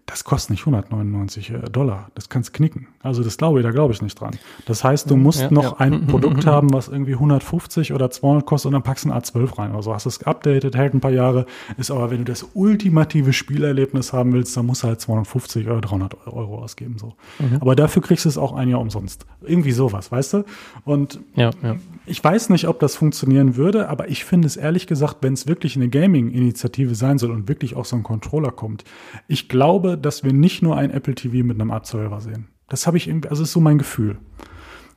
das 0.06 0.24
kostet 0.24 0.50
nicht 0.50 0.62
199 0.62 1.50
äh, 1.50 1.58
Dollar. 1.70 2.10
Das 2.14 2.28
kannst 2.28 2.52
knicken. 2.54 2.88
Also 3.02 3.22
das 3.22 3.36
glaube 3.36 3.60
ich, 3.60 3.64
da 3.64 3.70
glaube 3.70 3.92
ich 3.92 4.02
nicht 4.02 4.18
dran. 4.20 4.36
Das 4.66 4.82
heißt, 4.82 5.10
du 5.10 5.16
musst 5.16 5.42
ja, 5.42 5.50
noch 5.50 5.78
ja. 5.78 5.80
ein 5.80 6.06
Produkt 6.06 6.46
haben, 6.46 6.72
was 6.72 6.88
irgendwie 6.88 7.12
150 7.12 7.92
oder 7.92 8.10
200 8.10 8.46
kostet 8.46 8.68
und 8.68 8.72
dann 8.72 8.82
packst 8.82 9.04
du 9.04 9.10
ein 9.10 9.20
A12 9.20 9.58
rein. 9.58 9.74
Also 9.74 9.94
hast 9.94 10.06
es 10.06 10.18
geupdatet, 10.18 10.76
hält 10.76 10.94
ein 10.94 11.00
paar 11.00 11.10
Jahre, 11.10 11.46
ist 11.76 11.90
aber, 11.90 12.10
wenn 12.10 12.18
du 12.18 12.24
das 12.24 12.46
ultimative 12.54 13.32
Spielerlebnis 13.32 14.12
haben 14.12 14.32
willst, 14.32 14.56
dann 14.56 14.66
musst 14.66 14.82
du 14.82 14.88
halt 14.88 15.00
250 15.00 15.66
oder 15.66 15.80
300 15.80 16.26
Euro 16.26 16.58
ausgeben. 16.62 16.96
So. 16.98 17.14
Mhm. 17.38 17.58
Aber 17.60 17.76
dafür 17.76 18.02
kriegst 18.02 18.24
du 18.24 18.28
es 18.28 18.38
auch 18.38 18.52
ein 18.52 18.68
Jahr 18.68 18.80
umsonst. 18.80 19.26
Irgendwie 19.42 19.72
sowas, 19.72 20.10
weißt 20.10 20.34
du? 20.34 20.44
Und 20.84 21.20
ja, 21.34 21.50
ja. 21.62 21.76
Ich 22.08 22.22
weiß 22.22 22.50
nicht, 22.50 22.68
ob 22.68 22.80
das 22.80 22.96
funktionieren 22.96 23.56
würde, 23.56 23.88
aber 23.88 24.08
ich 24.08 24.24
finde 24.24 24.46
es 24.46 24.56
ehrlich 24.56 24.86
gesagt, 24.86 25.18
wenn 25.20 25.34
es 25.34 25.46
wirklich 25.46 25.76
eine 25.76 25.88
Gaming-Initiative 25.88 26.94
sein 26.94 27.18
soll 27.18 27.30
und 27.30 27.48
wirklich 27.48 27.76
auch 27.76 27.84
so 27.84 27.96
ein 27.96 28.02
Controller 28.02 28.50
kommt, 28.50 28.84
ich 29.26 29.48
glaube, 29.48 29.98
dass 29.98 30.24
wir 30.24 30.32
nicht 30.32 30.62
nur 30.62 30.76
ein 30.76 30.90
Apple 30.90 31.14
TV 31.14 31.44
mit 31.44 31.60
einem 31.60 31.70
A12er 31.70 32.20
sehen. 32.20 32.48
Das 32.68 32.86
habe 32.86 32.96
ich 32.96 33.08
irgendwie, 33.08 33.28
also 33.28 33.42
ist 33.42 33.52
so 33.52 33.60
mein 33.60 33.78
Gefühl. 33.78 34.18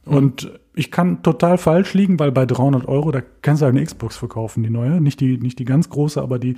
Mhm. 0.06 0.13
Und 0.13 0.60
ich 0.74 0.89
kann 0.89 1.21
total 1.21 1.58
falsch 1.58 1.93
liegen, 1.93 2.17
weil 2.19 2.32
bei 2.32 2.45
300 2.45 2.88
Euro, 2.88 3.12
da 3.12 3.21
kannst 3.41 3.62
du 3.62 3.65
halt 3.65 3.76
eine 3.76 3.86
Xbox 3.86 4.15
verkaufen, 4.15 4.63
die 4.63 4.69
neue. 4.69 5.02
Nicht 5.02 5.19
die, 5.19 5.38
nicht 5.38 5.60
die 5.60 5.65
ganz 5.65 5.89
große, 5.89 6.21
aber 6.21 6.39
die, 6.39 6.56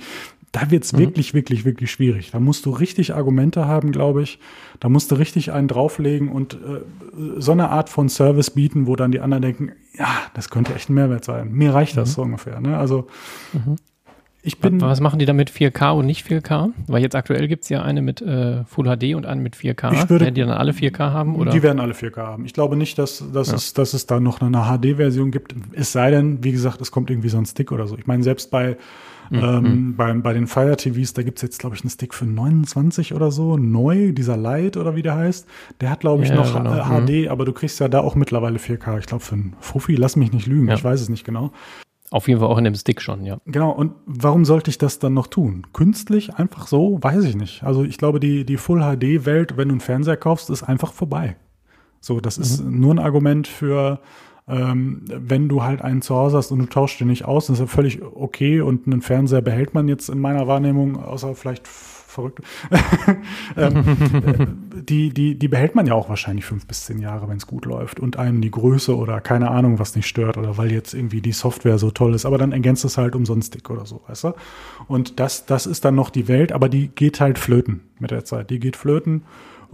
da 0.54 0.70
wird's 0.70 0.92
mhm. 0.92 0.98
wirklich, 0.98 1.34
wirklich, 1.34 1.64
wirklich 1.64 1.90
schwierig. 1.90 2.30
Da 2.30 2.38
musst 2.38 2.64
du 2.64 2.70
richtig 2.70 3.12
Argumente 3.14 3.66
haben, 3.66 3.90
glaube 3.90 4.22
ich. 4.22 4.38
Da 4.78 4.88
musst 4.88 5.10
du 5.10 5.16
richtig 5.16 5.50
einen 5.50 5.66
drauflegen 5.66 6.28
und 6.28 6.54
äh, 6.54 6.58
so 7.38 7.52
eine 7.52 7.70
Art 7.70 7.88
von 7.88 8.08
Service 8.08 8.50
bieten, 8.50 8.86
wo 8.86 8.94
dann 8.94 9.10
die 9.10 9.18
anderen 9.18 9.42
denken, 9.42 9.72
ja, 9.98 10.08
das 10.34 10.50
könnte 10.50 10.72
echt 10.72 10.90
ein 10.90 10.94
Mehrwert 10.94 11.24
sein. 11.24 11.50
Mir 11.50 11.74
reicht 11.74 11.96
das 11.96 12.10
mhm. 12.10 12.12
so 12.12 12.22
ungefähr. 12.22 12.60
Ne? 12.60 12.78
Also 12.78 13.08
mhm. 13.52 13.76
ich 14.44 14.60
bin. 14.60 14.80
Was 14.80 15.00
machen 15.00 15.18
die 15.18 15.24
damit 15.24 15.50
4K 15.50 15.90
und 15.90 16.06
nicht 16.06 16.24
4K? 16.24 16.70
Weil 16.86 17.02
jetzt 17.02 17.16
aktuell 17.16 17.48
gibt's 17.48 17.68
ja 17.68 17.82
eine 17.82 18.00
mit 18.00 18.22
äh, 18.22 18.62
Full 18.64 18.84
HD 18.84 19.16
und 19.16 19.26
eine 19.26 19.40
mit 19.40 19.56
4K. 19.56 19.92
Ich 19.92 20.08
würde, 20.08 20.26
werden 20.26 20.34
die 20.36 20.42
dann 20.42 20.50
alle 20.50 20.70
4K 20.70 20.98
haben? 21.10 21.34
Oder? 21.34 21.50
Die 21.50 21.64
werden 21.64 21.80
alle 21.80 21.94
4K 21.94 22.16
haben. 22.18 22.44
Ich 22.44 22.52
glaube 22.52 22.76
nicht, 22.76 22.96
dass, 22.96 23.24
dass, 23.32 23.48
ja. 23.48 23.56
es, 23.56 23.74
dass 23.74 23.92
es 23.92 24.06
da 24.06 24.20
noch 24.20 24.40
eine 24.40 24.56
HD-Version 24.56 25.32
gibt. 25.32 25.56
Es 25.72 25.90
sei 25.90 26.12
denn, 26.12 26.44
wie 26.44 26.52
gesagt, 26.52 26.80
es 26.80 26.92
kommt 26.92 27.10
irgendwie 27.10 27.28
so 27.28 27.38
ein 27.38 27.46
Stick 27.46 27.72
oder 27.72 27.88
so. 27.88 27.98
Ich 27.98 28.06
meine, 28.06 28.22
selbst 28.22 28.52
bei 28.52 28.76
Mhm. 29.30 29.38
Ähm, 29.42 29.94
bei, 29.96 30.12
bei 30.14 30.32
den 30.32 30.46
Fire 30.46 30.76
TVs, 30.76 31.14
da 31.14 31.22
gibt's 31.22 31.42
jetzt, 31.42 31.58
glaube 31.58 31.76
ich, 31.76 31.82
einen 31.82 31.90
Stick 31.90 32.14
für 32.14 32.26
29 32.26 33.14
oder 33.14 33.30
so, 33.30 33.56
neu, 33.56 34.12
dieser 34.12 34.36
Light 34.36 34.76
oder 34.76 34.96
wie 34.96 35.02
der 35.02 35.16
heißt. 35.16 35.46
Der 35.80 35.90
hat, 35.90 36.00
glaube 36.00 36.24
ich, 36.24 36.30
ja, 36.30 36.36
noch 36.36 36.54
genau. 36.54 36.72
HD, 36.84 37.24
mhm. 37.24 37.28
aber 37.28 37.44
du 37.44 37.52
kriegst 37.52 37.80
ja 37.80 37.88
da 37.88 38.00
auch 38.00 38.14
mittlerweile 38.14 38.58
4K. 38.58 38.98
Ich 38.98 39.06
glaube, 39.06 39.24
für 39.24 39.34
einen 39.34 39.56
Fuffi, 39.60 39.96
lass 39.96 40.16
mich 40.16 40.32
nicht 40.32 40.46
lügen, 40.46 40.68
ja. 40.68 40.74
ich 40.74 40.84
weiß 40.84 41.00
es 41.00 41.08
nicht 41.08 41.24
genau. 41.24 41.52
Auf 42.10 42.28
jeden 42.28 42.38
Fall 42.38 42.48
auch 42.48 42.58
in 42.58 42.64
dem 42.64 42.74
Stick 42.74 43.00
schon, 43.00 43.24
ja. 43.24 43.38
Genau, 43.46 43.70
und 43.70 43.92
warum 44.06 44.44
sollte 44.44 44.70
ich 44.70 44.78
das 44.78 44.98
dann 44.98 45.14
noch 45.14 45.26
tun? 45.26 45.66
Künstlich, 45.72 46.34
einfach 46.34 46.68
so, 46.68 46.98
weiß 47.02 47.24
ich 47.24 47.34
nicht. 47.34 47.64
Also 47.64 47.82
ich 47.82 47.98
glaube, 47.98 48.20
die, 48.20 48.44
die 48.44 48.56
Full-HD-Welt, 48.56 49.56
wenn 49.56 49.68
du 49.68 49.72
einen 49.72 49.80
Fernseher 49.80 50.16
kaufst, 50.16 50.50
ist 50.50 50.62
einfach 50.62 50.92
vorbei. 50.92 51.36
So, 52.00 52.20
das 52.20 52.36
mhm. 52.36 52.42
ist 52.44 52.64
nur 52.64 52.94
ein 52.94 52.98
Argument 52.98 53.48
für 53.48 54.00
ähm, 54.46 55.02
wenn 55.06 55.48
du 55.48 55.62
halt 55.62 55.82
einen 55.82 56.02
zu 56.02 56.14
Hause 56.14 56.36
hast 56.36 56.50
und 56.50 56.58
du 56.58 56.66
tauschst 56.66 57.00
den 57.00 57.08
nicht 57.08 57.24
aus, 57.24 57.46
das 57.46 57.54
ist 57.54 57.60
ja 57.60 57.66
völlig 57.66 58.02
okay 58.02 58.60
und 58.60 58.86
einen 58.86 59.00
Fernseher 59.00 59.42
behält 59.42 59.74
man 59.74 59.88
jetzt 59.88 60.08
in 60.10 60.18
meiner 60.18 60.46
Wahrnehmung, 60.46 61.02
außer 61.02 61.34
vielleicht 61.34 61.66
verrückt. 61.66 62.40
ähm, 63.56 63.76
äh, 64.76 64.82
die, 64.82 65.10
die, 65.10 65.38
die 65.38 65.48
behält 65.48 65.74
man 65.74 65.86
ja 65.86 65.94
auch 65.94 66.08
wahrscheinlich 66.08 66.44
fünf 66.44 66.66
bis 66.66 66.84
zehn 66.84 67.00
Jahre, 67.00 67.28
wenn 67.28 67.38
es 67.38 67.46
gut 67.46 67.66
läuft 67.66 68.00
und 68.00 68.16
einem 68.16 68.40
die 68.40 68.50
Größe 68.50 68.96
oder 68.96 69.20
keine 69.20 69.50
Ahnung, 69.50 69.78
was 69.78 69.96
nicht 69.96 70.06
stört 70.06 70.36
oder 70.38 70.56
weil 70.56 70.72
jetzt 70.72 70.94
irgendwie 70.94 71.20
die 71.20 71.32
Software 71.32 71.78
so 71.78 71.90
toll 71.90 72.14
ist, 72.14 72.24
aber 72.24 72.38
dann 72.38 72.52
ergänzt 72.52 72.84
es 72.84 72.96
halt 72.96 73.16
umsonstig 73.16 73.68
oder 73.68 73.84
so, 73.84 74.02
weißt 74.06 74.24
du? 74.24 74.32
Und 74.86 75.20
das, 75.20 75.46
das 75.46 75.66
ist 75.66 75.84
dann 75.84 75.94
noch 75.94 76.10
die 76.10 76.28
Welt, 76.28 76.52
aber 76.52 76.68
die 76.68 76.88
geht 76.88 77.20
halt 77.20 77.38
flöten 77.38 77.80
mit 77.98 78.10
der 78.10 78.24
Zeit. 78.24 78.50
Die 78.50 78.60
geht 78.60 78.76
flöten 78.76 79.22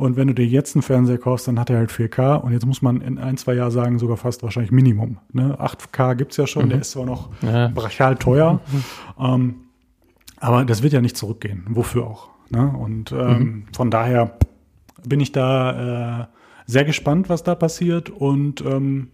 und 0.01 0.17
wenn 0.17 0.29
du 0.29 0.35
dir 0.35 0.47
jetzt 0.47 0.75
einen 0.75 0.83
Fernseher 0.83 1.19
kaufst, 1.19 1.47
dann 1.47 1.61
hat 1.61 1.69
er 1.69 1.77
halt 1.77 1.91
4K. 1.91 2.37
Und 2.37 2.53
jetzt 2.53 2.65
muss 2.65 2.81
man 2.81 3.03
in 3.03 3.19
ein, 3.19 3.37
zwei 3.37 3.53
Jahren 3.53 3.71
sagen, 3.71 3.99
sogar 3.99 4.17
fast 4.17 4.43
wahrscheinlich 4.43 4.73
Minimum. 4.73 5.19
Ne? 5.31 5.61
8K 5.61 6.15
gibt's 6.15 6.39
ja 6.39 6.47
schon, 6.47 6.65
mhm. 6.65 6.69
der 6.71 6.81
ist 6.81 6.93
zwar 6.93 7.05
noch 7.05 7.29
ja. 7.43 7.69
brachial 7.69 8.17
teuer. 8.17 8.61
Mhm. 8.73 8.85
Ähm, 9.23 9.55
aber 10.39 10.65
das 10.65 10.83
wird 10.83 10.95
ja 10.95 11.03
nicht 11.03 11.19
zurückgehen. 11.19 11.67
Wofür 11.69 12.07
auch? 12.07 12.31
Ne? 12.49 12.67
Und 12.67 13.13
ähm, 13.13 13.39
mhm. 13.39 13.65
von 13.77 13.91
daher 13.91 14.39
bin 15.05 15.21
ich 15.21 15.33
da 15.33 16.23
äh, 16.23 16.27
sehr 16.65 16.87
gespannt, 16.87 17.29
was 17.29 17.43
da 17.43 17.55
passiert. 17.55 18.09
Und 18.09 18.65
ähm, 18.65 19.09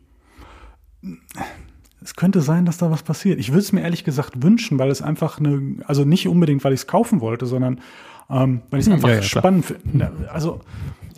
es 2.00 2.14
könnte 2.14 2.42
sein, 2.42 2.64
dass 2.64 2.78
da 2.78 2.92
was 2.92 3.02
passiert. 3.02 3.40
Ich 3.40 3.50
würde 3.50 3.62
es 3.62 3.72
mir 3.72 3.80
ehrlich 3.80 4.04
gesagt 4.04 4.40
wünschen, 4.40 4.78
weil 4.78 4.90
es 4.90 5.02
einfach 5.02 5.40
eine, 5.40 5.78
also 5.84 6.04
nicht 6.04 6.28
unbedingt, 6.28 6.62
weil 6.62 6.74
ich 6.74 6.80
es 6.80 6.86
kaufen 6.86 7.20
wollte, 7.20 7.46
sondern 7.46 7.80
ähm, 8.30 8.62
weil 8.70 8.80
ich 8.80 8.86
es 8.86 8.88
hm, 8.88 8.94
einfach 8.94 9.08
ja, 9.08 9.14
ja, 9.16 9.22
spannend 9.22 9.66
finde. 9.66 10.12
Also, 10.32 10.60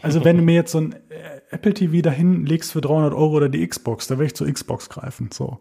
also 0.02 0.24
wenn 0.24 0.36
du 0.36 0.42
mir 0.42 0.54
jetzt 0.54 0.72
so 0.72 0.78
ein 0.78 0.92
äh, 0.92 0.96
Apple 1.50 1.74
TV 1.74 2.02
dahin 2.02 2.44
legst 2.44 2.72
für 2.72 2.80
300 2.80 3.12
Euro 3.12 3.36
oder 3.36 3.48
die 3.48 3.66
Xbox, 3.66 4.06
da 4.06 4.14
werde 4.16 4.26
ich 4.26 4.34
zur 4.34 4.52
Xbox 4.52 4.88
greifen. 4.88 5.30
So. 5.32 5.58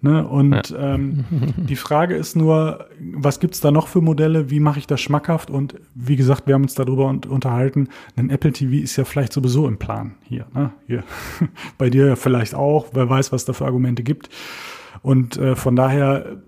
Ne? 0.00 0.26
Und 0.26 0.70
ja. 0.70 0.94
ähm, 0.94 1.24
die 1.56 1.76
Frage 1.76 2.14
ist 2.14 2.36
nur, 2.36 2.86
was 3.00 3.40
gibt's 3.40 3.60
da 3.60 3.70
noch 3.70 3.88
für 3.88 4.00
Modelle? 4.00 4.50
Wie 4.50 4.60
mache 4.60 4.78
ich 4.78 4.86
das 4.86 5.00
schmackhaft? 5.00 5.50
Und 5.50 5.74
wie 5.94 6.16
gesagt, 6.16 6.46
wir 6.46 6.54
haben 6.54 6.62
uns 6.62 6.74
darüber 6.74 7.06
unterhalten. 7.06 7.88
Ein 8.16 8.30
Apple 8.30 8.52
TV 8.52 8.82
ist 8.82 8.96
ja 8.96 9.04
vielleicht 9.04 9.32
sowieso 9.32 9.66
im 9.66 9.78
Plan 9.78 10.14
hier. 10.22 10.46
Ne? 10.54 10.70
hier. 10.86 11.04
Bei 11.78 11.90
dir 11.90 12.16
vielleicht 12.16 12.54
auch. 12.54 12.88
Wer 12.92 13.08
weiß, 13.08 13.32
was 13.32 13.44
da 13.44 13.52
für 13.52 13.64
Argumente 13.64 14.02
gibt. 14.02 14.28
Und 15.02 15.36
äh, 15.36 15.54
von 15.54 15.76
daher 15.76 16.38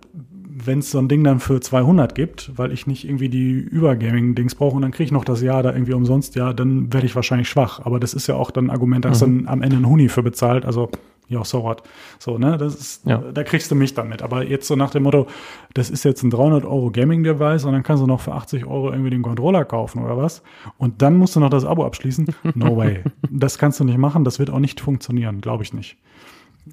wenn 0.66 0.80
es 0.80 0.90
so 0.90 0.98
ein 0.98 1.08
Ding 1.08 1.24
dann 1.24 1.40
für 1.40 1.60
200 1.60 2.14
gibt, 2.14 2.52
weil 2.56 2.72
ich 2.72 2.86
nicht 2.86 3.04
irgendwie 3.04 3.28
die 3.28 3.52
Übergaming-Dings 3.52 4.54
brauche 4.54 4.76
und 4.76 4.82
dann 4.82 4.90
kriege 4.90 5.04
ich 5.04 5.12
noch 5.12 5.24
das 5.24 5.42
Jahr 5.42 5.62
da 5.62 5.72
irgendwie 5.72 5.92
umsonst, 5.92 6.34
ja, 6.34 6.52
dann 6.52 6.92
werde 6.92 7.06
ich 7.06 7.14
wahrscheinlich 7.14 7.48
schwach. 7.48 7.80
Aber 7.84 8.00
das 8.00 8.14
ist 8.14 8.26
ja 8.26 8.34
auch 8.34 8.50
dann 8.50 8.66
ein 8.66 8.70
Argument, 8.70 9.04
dass 9.04 9.20
mhm. 9.20 9.44
dann 9.44 9.48
am 9.48 9.62
Ende 9.62 9.76
ein 9.76 9.88
Huni 9.88 10.08
für 10.08 10.22
bezahlt. 10.22 10.64
Also, 10.64 10.90
ja, 11.28 11.44
so 11.44 11.62
what. 11.62 11.82
So, 12.18 12.38
ne, 12.38 12.58
das 12.58 12.74
ist, 12.74 13.06
ja. 13.06 13.18
da 13.18 13.44
kriegst 13.44 13.70
du 13.70 13.76
mich 13.76 13.94
damit. 13.94 14.20
Aber 14.22 14.44
jetzt 14.44 14.66
so 14.66 14.74
nach 14.74 14.90
dem 14.90 15.04
Motto, 15.04 15.28
das 15.74 15.88
ist 15.88 16.04
jetzt 16.04 16.24
ein 16.24 16.30
300 16.30 16.64
Euro 16.64 16.90
Gaming-Device 16.90 17.64
und 17.64 17.72
dann 17.72 17.84
kannst 17.84 18.02
du 18.02 18.06
noch 18.06 18.20
für 18.20 18.32
80 18.32 18.66
Euro 18.66 18.90
irgendwie 18.90 19.10
den 19.10 19.22
Controller 19.22 19.64
kaufen 19.64 20.04
oder 20.04 20.16
was. 20.16 20.42
Und 20.76 21.02
dann 21.02 21.16
musst 21.16 21.36
du 21.36 21.40
noch 21.40 21.50
das 21.50 21.64
Abo 21.64 21.84
abschließen. 21.84 22.26
No 22.54 22.76
way. 22.78 23.04
das 23.30 23.58
kannst 23.58 23.78
du 23.78 23.84
nicht 23.84 23.98
machen. 23.98 24.24
Das 24.24 24.40
wird 24.40 24.50
auch 24.50 24.58
nicht 24.58 24.80
funktionieren, 24.80 25.40
glaube 25.40 25.62
ich 25.62 25.72
nicht. 25.72 25.98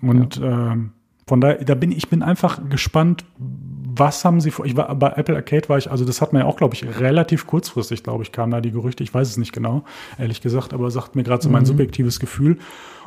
Und 0.02 0.38
ja. 0.38 0.71
ähm, 0.71 0.91
von 1.28 1.41
daher, 1.41 1.63
da 1.63 1.76
bin 1.76 1.91
ich 1.91 2.10
bin 2.10 2.23
einfach 2.23 2.69
gespannt, 2.69 3.26
was 3.97 4.25
haben 4.25 4.41
sie 4.41 4.51
vor? 4.51 4.65
Ich 4.65 4.75
war 4.75 4.93
bei 4.95 5.12
Apple 5.15 5.36
Arcade 5.36 5.69
war 5.69 5.77
ich, 5.77 5.89
also 5.89 6.05
das 6.05 6.21
hat 6.21 6.33
man 6.33 6.43
ja 6.43 6.47
auch, 6.47 6.57
glaube 6.57 6.75
ich, 6.75 6.86
relativ 6.99 7.47
kurzfristig, 7.47 8.03
glaube 8.03 8.23
ich, 8.23 8.31
kam 8.31 8.51
da 8.51 8.62
die 8.62 8.71
Gerüchte. 8.71 9.03
Ich 9.03 9.13
weiß 9.13 9.29
es 9.29 9.38
nicht 9.38 9.53
genau, 9.53 9.83
ehrlich 10.17 10.41
gesagt, 10.41 10.73
aber 10.73 10.91
sagt 10.91 11.15
mir 11.15 11.23
gerade 11.23 11.43
so 11.43 11.49
mein 11.49 11.63
mhm. 11.63 11.67
subjektives 11.67 12.19
Gefühl. 12.19 12.57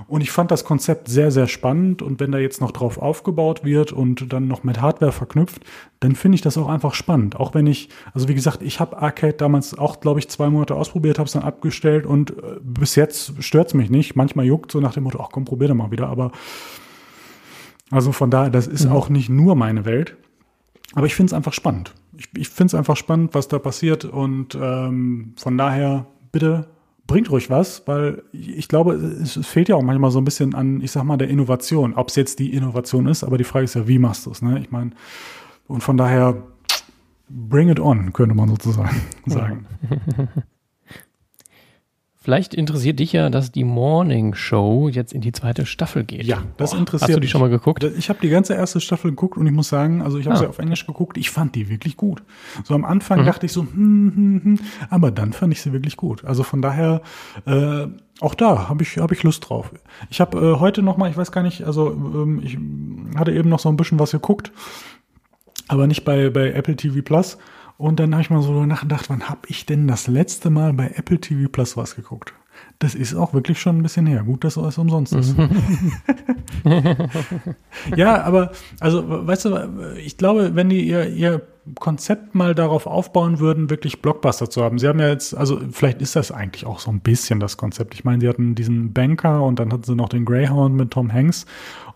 Und 0.08 0.22
ich 0.22 0.30
fand 0.30 0.50
das 0.50 0.64
Konzept 0.64 1.08
sehr, 1.08 1.30
sehr 1.30 1.46
spannend. 1.46 2.02
Und 2.02 2.20
wenn 2.20 2.32
da 2.32 2.38
jetzt 2.38 2.60
noch 2.60 2.70
drauf 2.70 2.98
aufgebaut 2.98 3.64
wird 3.64 3.92
und 3.92 4.32
dann 4.32 4.48
noch 4.48 4.64
mit 4.64 4.80
Hardware 4.80 5.12
verknüpft, 5.12 5.62
dann 6.00 6.14
finde 6.14 6.36
ich 6.36 6.42
das 6.42 6.56
auch 6.56 6.68
einfach 6.68 6.94
spannend. 6.94 7.36
Auch 7.36 7.54
wenn 7.54 7.66
ich, 7.66 7.90
also 8.14 8.28
wie 8.28 8.34
gesagt, 8.34 8.62
ich 8.62 8.80
habe 8.80 8.98
Arcade 8.98 9.34
damals 9.34 9.76
auch, 9.76 10.00
glaube 10.00 10.20
ich, 10.20 10.28
zwei 10.28 10.48
Monate 10.48 10.74
ausprobiert, 10.74 11.18
habe 11.18 11.26
es 11.26 11.32
dann 11.32 11.42
abgestellt 11.42 12.06
und 12.06 12.30
äh, 12.30 12.34
bis 12.62 12.94
jetzt 12.94 13.42
stört 13.42 13.68
es 13.68 13.74
mich 13.74 13.90
nicht. 13.90 14.16
Manchmal 14.16 14.46
juckt 14.46 14.72
so 14.72 14.80
nach 14.80 14.94
dem 14.94 15.04
Motto, 15.04 15.20
ach 15.22 15.28
komm, 15.30 15.44
probier 15.44 15.68
doch 15.68 15.74
mal 15.74 15.90
wieder. 15.90 16.08
Aber 16.08 16.32
also 17.90 18.12
von 18.12 18.30
daher, 18.30 18.50
das 18.50 18.66
ist 18.66 18.86
mhm. 18.86 18.92
auch 18.92 19.08
nicht 19.08 19.28
nur 19.28 19.56
meine 19.56 19.84
Welt. 19.84 20.16
Aber 20.94 21.06
ich 21.06 21.14
finde 21.14 21.30
es 21.30 21.32
einfach 21.32 21.52
spannend. 21.52 21.94
Ich, 22.16 22.28
ich 22.36 22.48
finde 22.48 22.66
es 22.66 22.74
einfach 22.74 22.96
spannend, 22.96 23.34
was 23.34 23.48
da 23.48 23.58
passiert. 23.58 24.04
Und 24.04 24.56
ähm, 24.60 25.34
von 25.36 25.56
daher, 25.56 26.06
bitte 26.32 26.68
bringt 27.06 27.28
ruhig 27.30 27.50
was, 27.50 27.82
weil 27.86 28.22
ich 28.32 28.68
glaube, 28.68 28.94
es, 28.94 29.34
fehlt 29.44 29.68
ja 29.68 29.74
auch 29.74 29.82
manchmal 29.82 30.12
so 30.12 30.20
ein 30.20 30.24
bisschen 30.24 30.54
an, 30.54 30.80
ich 30.80 30.92
sag 30.92 31.02
mal, 31.02 31.16
der 31.16 31.28
Innovation. 31.28 31.94
Ob 31.94 32.08
es 32.08 32.14
jetzt 32.14 32.38
die 32.38 32.54
Innovation 32.54 33.08
ist, 33.08 33.24
aber 33.24 33.36
die 33.36 33.44
Frage 33.44 33.64
ist 33.64 33.74
ja, 33.74 33.88
wie 33.88 33.98
machst 33.98 34.26
du 34.26 34.30
es? 34.30 34.42
Ne? 34.42 34.60
Ich 34.60 34.70
meine, 34.70 34.92
und 35.66 35.82
von 35.82 35.96
daher, 35.96 36.40
bring 37.28 37.68
it 37.68 37.80
on, 37.80 38.12
könnte 38.12 38.36
man 38.36 38.48
sozusagen 38.48 39.00
sagen. 39.26 39.66
Vielleicht 42.30 42.54
interessiert 42.54 43.00
dich 43.00 43.12
ja, 43.12 43.28
dass 43.28 43.50
die 43.50 43.64
Morning 43.64 44.34
Show 44.36 44.88
jetzt 44.88 45.12
in 45.12 45.20
die 45.20 45.32
zweite 45.32 45.66
Staffel 45.66 46.04
geht. 46.04 46.22
Ja, 46.22 46.44
das 46.58 46.74
interessiert 46.74 47.08
Hast 47.10 47.16
du 47.16 47.20
die 47.20 47.26
schon 47.26 47.40
mal 47.40 47.50
geguckt? 47.50 47.82
Ich 47.82 48.08
habe 48.08 48.20
die 48.22 48.28
ganze 48.28 48.54
erste 48.54 48.80
Staffel 48.80 49.10
geguckt 49.10 49.36
und 49.36 49.48
ich 49.48 49.52
muss 49.52 49.68
sagen, 49.68 50.00
also 50.00 50.16
ich 50.16 50.26
habe 50.26 50.36
Ah. 50.36 50.38
sie 50.38 50.46
auf 50.46 50.60
Englisch 50.60 50.86
geguckt, 50.86 51.18
ich 51.18 51.28
fand 51.28 51.56
die 51.56 51.68
wirklich 51.68 51.96
gut. 51.96 52.22
So 52.62 52.74
am 52.74 52.84
Anfang 52.84 53.24
dachte 53.24 53.46
ich 53.46 53.52
so, 53.52 53.62
hm, 53.62 54.12
hm, 54.14 54.40
hm, 54.44 54.58
aber 54.90 55.10
dann 55.10 55.32
fand 55.32 55.52
ich 55.52 55.60
sie 55.60 55.72
wirklich 55.72 55.96
gut. 55.96 56.24
Also 56.24 56.44
von 56.44 56.62
daher, 56.62 57.02
äh, 57.46 57.88
auch 58.20 58.36
da 58.36 58.68
habe 58.68 58.84
ich, 58.84 58.98
hab 58.98 59.10
ich 59.10 59.24
Lust 59.24 59.48
drauf. 59.48 59.72
Ich 60.08 60.20
habe 60.20 60.38
äh, 60.38 60.60
heute 60.60 60.82
noch 60.82 60.96
mal, 60.96 61.10
ich 61.10 61.16
weiß 61.16 61.32
gar 61.32 61.42
nicht, 61.42 61.64
also 61.64 61.90
ähm, 61.90 62.42
ich 62.44 62.56
hatte 63.18 63.32
eben 63.32 63.48
noch 63.48 63.58
so 63.58 63.68
ein 63.68 63.76
bisschen 63.76 63.98
was 63.98 64.12
geguckt, 64.12 64.52
aber 65.66 65.88
nicht 65.88 66.04
bei, 66.04 66.30
bei 66.30 66.52
Apple 66.52 66.76
TV 66.76 67.02
Plus. 67.02 67.38
Und 67.80 67.98
dann 67.98 68.12
habe 68.12 68.20
ich 68.20 68.28
mal 68.28 68.42
so 68.42 68.66
nachgedacht, 68.66 69.08
wann 69.08 69.30
habe 69.30 69.40
ich 69.46 69.64
denn 69.64 69.88
das 69.88 70.06
letzte 70.06 70.50
Mal 70.50 70.74
bei 70.74 70.92
Apple 70.96 71.18
TV 71.18 71.48
Plus 71.48 71.78
was 71.78 71.96
geguckt? 71.96 72.34
Das 72.78 72.94
ist 72.94 73.14
auch 73.14 73.32
wirklich 73.32 73.58
schon 73.58 73.78
ein 73.78 73.82
bisschen 73.82 74.06
her. 74.06 74.22
Gut, 74.22 74.44
dass 74.44 74.58
es 74.58 74.76
umsonst 74.76 75.14
ist. 75.14 75.34
ja, 77.96 78.22
aber 78.22 78.52
also, 78.80 79.26
weißt 79.26 79.44
du, 79.46 79.94
ich 79.96 80.18
glaube, 80.18 80.54
wenn 80.54 80.68
die 80.68 80.86
ihr, 80.86 81.08
ihr 81.08 81.40
Konzept 81.78 82.34
mal 82.34 82.54
darauf 82.54 82.86
aufbauen 82.86 83.38
würden, 83.38 83.70
wirklich 83.70 84.02
Blockbuster 84.02 84.50
zu 84.50 84.62
haben. 84.62 84.78
Sie 84.78 84.86
haben 84.86 85.00
ja 85.00 85.08
jetzt, 85.08 85.34
also 85.34 85.58
vielleicht 85.70 86.02
ist 86.02 86.16
das 86.16 86.32
eigentlich 86.32 86.66
auch 86.66 86.80
so 86.80 86.90
ein 86.90 87.00
bisschen 87.00 87.40
das 87.40 87.56
Konzept. 87.56 87.94
Ich 87.94 88.04
meine, 88.04 88.20
sie 88.20 88.28
hatten 88.28 88.54
diesen 88.54 88.92
Banker 88.92 89.42
und 89.42 89.58
dann 89.58 89.72
hatten 89.72 89.84
sie 89.84 89.94
noch 89.94 90.10
den 90.10 90.26
Greyhound 90.26 90.74
mit 90.74 90.90
Tom 90.90 91.10
Hanks. 91.10 91.46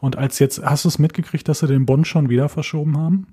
Und 0.01 0.17
als 0.17 0.39
jetzt, 0.39 0.65
hast 0.65 0.85
du 0.85 0.89
es 0.89 0.99
mitgekriegt, 0.99 1.47
dass 1.47 1.59
sie 1.59 1.67
den 1.67 1.85
Bond 1.85 2.07
schon 2.07 2.31
wieder 2.31 2.49
verschoben 2.49 2.97
haben? 2.97 3.27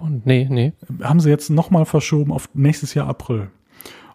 Und 0.00 0.26
nee, 0.26 0.46
nee. 0.50 0.72
Haben 1.02 1.20
sie 1.20 1.28
jetzt 1.30 1.50
nochmal 1.50 1.84
verschoben 1.84 2.32
auf 2.32 2.48
nächstes 2.54 2.94
Jahr 2.94 3.08
April. 3.08 3.48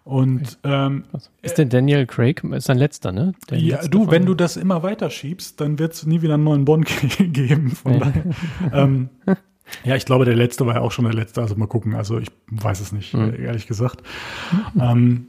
Und 0.04 0.58
ähm, 0.62 1.02
Ist 1.42 1.58
denn 1.58 1.68
Daniel 1.68 2.06
Craig, 2.06 2.44
ist 2.44 2.66
sein 2.66 2.78
letzter, 2.78 3.10
ne? 3.10 3.32
Der 3.50 3.58
ja, 3.58 3.74
letzte 3.76 3.90
du, 3.90 4.08
wenn 4.10 4.24
du 4.24 4.34
das 4.34 4.56
immer 4.56 4.84
weiter 4.84 5.10
schiebst, 5.10 5.60
dann 5.60 5.80
wird 5.80 5.94
es 5.94 6.06
nie 6.06 6.22
wieder 6.22 6.34
einen 6.34 6.44
neuen 6.44 6.64
Bond 6.64 6.86
geben. 7.18 7.70
Von 7.70 7.98
daher, 7.98 8.24
ähm, 8.72 9.08
ja, 9.82 9.96
ich 9.96 10.04
glaube, 10.04 10.24
der 10.24 10.36
letzte 10.36 10.64
war 10.64 10.76
ja 10.76 10.80
auch 10.80 10.92
schon 10.92 11.06
der 11.06 11.14
letzte. 11.14 11.40
Also 11.40 11.56
mal 11.56 11.66
gucken. 11.66 11.96
Also 11.96 12.20
ich 12.20 12.28
weiß 12.52 12.80
es 12.80 12.92
nicht, 12.92 13.14
Mhm. 13.14 13.34
ehrlich 13.36 13.66
gesagt. 13.66 14.02
Ähm, 14.80 15.26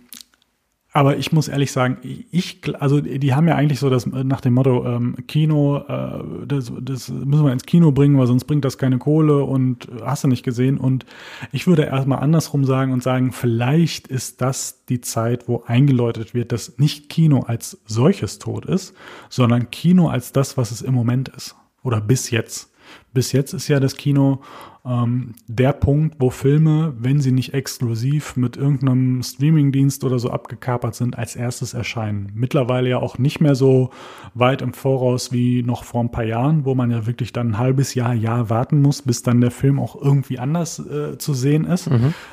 aber 0.98 1.18
ich 1.18 1.32
muss 1.32 1.48
ehrlich 1.48 1.72
sagen, 1.72 2.00
ich, 2.02 2.60
also 2.80 3.02
die 3.02 3.36
haben 3.36 3.48
ja 3.48 3.54
eigentlich 3.54 3.80
so 3.80 3.88
das 3.88 4.08
äh, 4.08 4.24
nach 4.24 4.42
dem 4.42 4.56
Motto 4.56 4.84
ähm, 4.84 5.16
Kino, 5.28 5.78
äh, 5.88 6.24
das, 6.48 6.72
das 6.82 7.10
müssen 7.10 7.46
wir 7.46 7.54
ins 7.54 7.68
Kino 7.68 7.92
bringen, 7.92 8.18
weil 8.18 8.26
sonst 8.26 8.46
bringt 8.46 8.66
das 8.66 8.80
keine 8.80 8.98
Kohle 8.98 9.44
und 9.44 9.88
äh, 9.90 10.02
hast 10.04 10.24
du 10.24 10.28
nicht 10.28 10.42
gesehen. 10.42 10.80
Und 10.80 11.06
ich 11.52 11.68
würde 11.68 11.84
erstmal 11.84 12.18
andersrum 12.18 12.66
sagen 12.66 12.94
und 12.94 13.04
sagen, 13.04 13.32
vielleicht 13.32 14.08
ist 14.08 14.42
das 14.42 14.86
die 14.86 15.00
Zeit, 15.00 15.48
wo 15.48 15.64
eingeläutet 15.68 16.34
wird, 16.34 16.52
dass 16.52 16.80
nicht 16.80 17.10
Kino 17.10 17.42
als 17.42 17.78
solches 17.86 18.40
tot 18.40 18.66
ist, 18.66 18.96
sondern 19.30 19.70
Kino 19.70 20.10
als 20.10 20.32
das, 20.32 20.58
was 20.58 20.72
es 20.72 20.82
im 20.82 20.96
Moment 20.96 21.30
ist. 21.30 21.56
Oder 21.84 22.02
bis 22.02 22.32
jetzt. 22.32 22.74
Bis 23.14 23.34
jetzt 23.34 23.54
ist 23.54 23.68
ja 23.68 23.80
das 23.80 23.98
Kino 23.98 24.42
ähm, 24.88 25.34
der 25.48 25.74
Punkt, 25.74 26.16
wo 26.20 26.30
Filme, 26.30 26.94
wenn 26.98 27.20
sie 27.20 27.32
nicht 27.32 27.54
exklusiv 27.54 28.36
mit 28.36 28.58
irgendeinem 28.58 29.22
Streamingdienst 29.22 30.04
oder 30.04 30.20
so 30.20 30.30
abgekapert 30.30 30.96
sind, 30.96 31.18
als 31.18 31.36
erstes 31.36 31.74
erscheinen. 31.74 32.32
Mittlerweile 32.34 32.90
ja 32.90 32.98
auch 32.98 33.18
nicht 33.18 33.42
mehr 33.42 33.56
so 33.56 33.90
weit 34.34 34.62
im 34.62 34.74
Voraus 34.74 35.32
wie 35.32 35.64
noch 35.64 35.84
vor 35.84 36.02
ein 36.02 36.12
paar 36.12 36.24
Jahren, 36.24 36.66
wo 36.66 36.76
man 36.76 36.92
ja 36.92 37.06
wirklich 37.06 37.34
dann 37.34 37.50
ein 37.50 37.58
halbes 37.58 37.96
Jahr, 37.96 38.14
Jahr 38.14 38.50
warten 38.50 38.82
muss, 38.82 39.02
bis 39.02 39.24
dann 39.24 39.42
der 39.42 39.52
Film 39.52 39.80
auch 39.80 40.00
irgendwie 40.02 40.40
anders 40.40 40.80
äh, 40.80 41.18
zu 41.18 41.34
sehen 41.34 41.66
ist. 41.66 41.88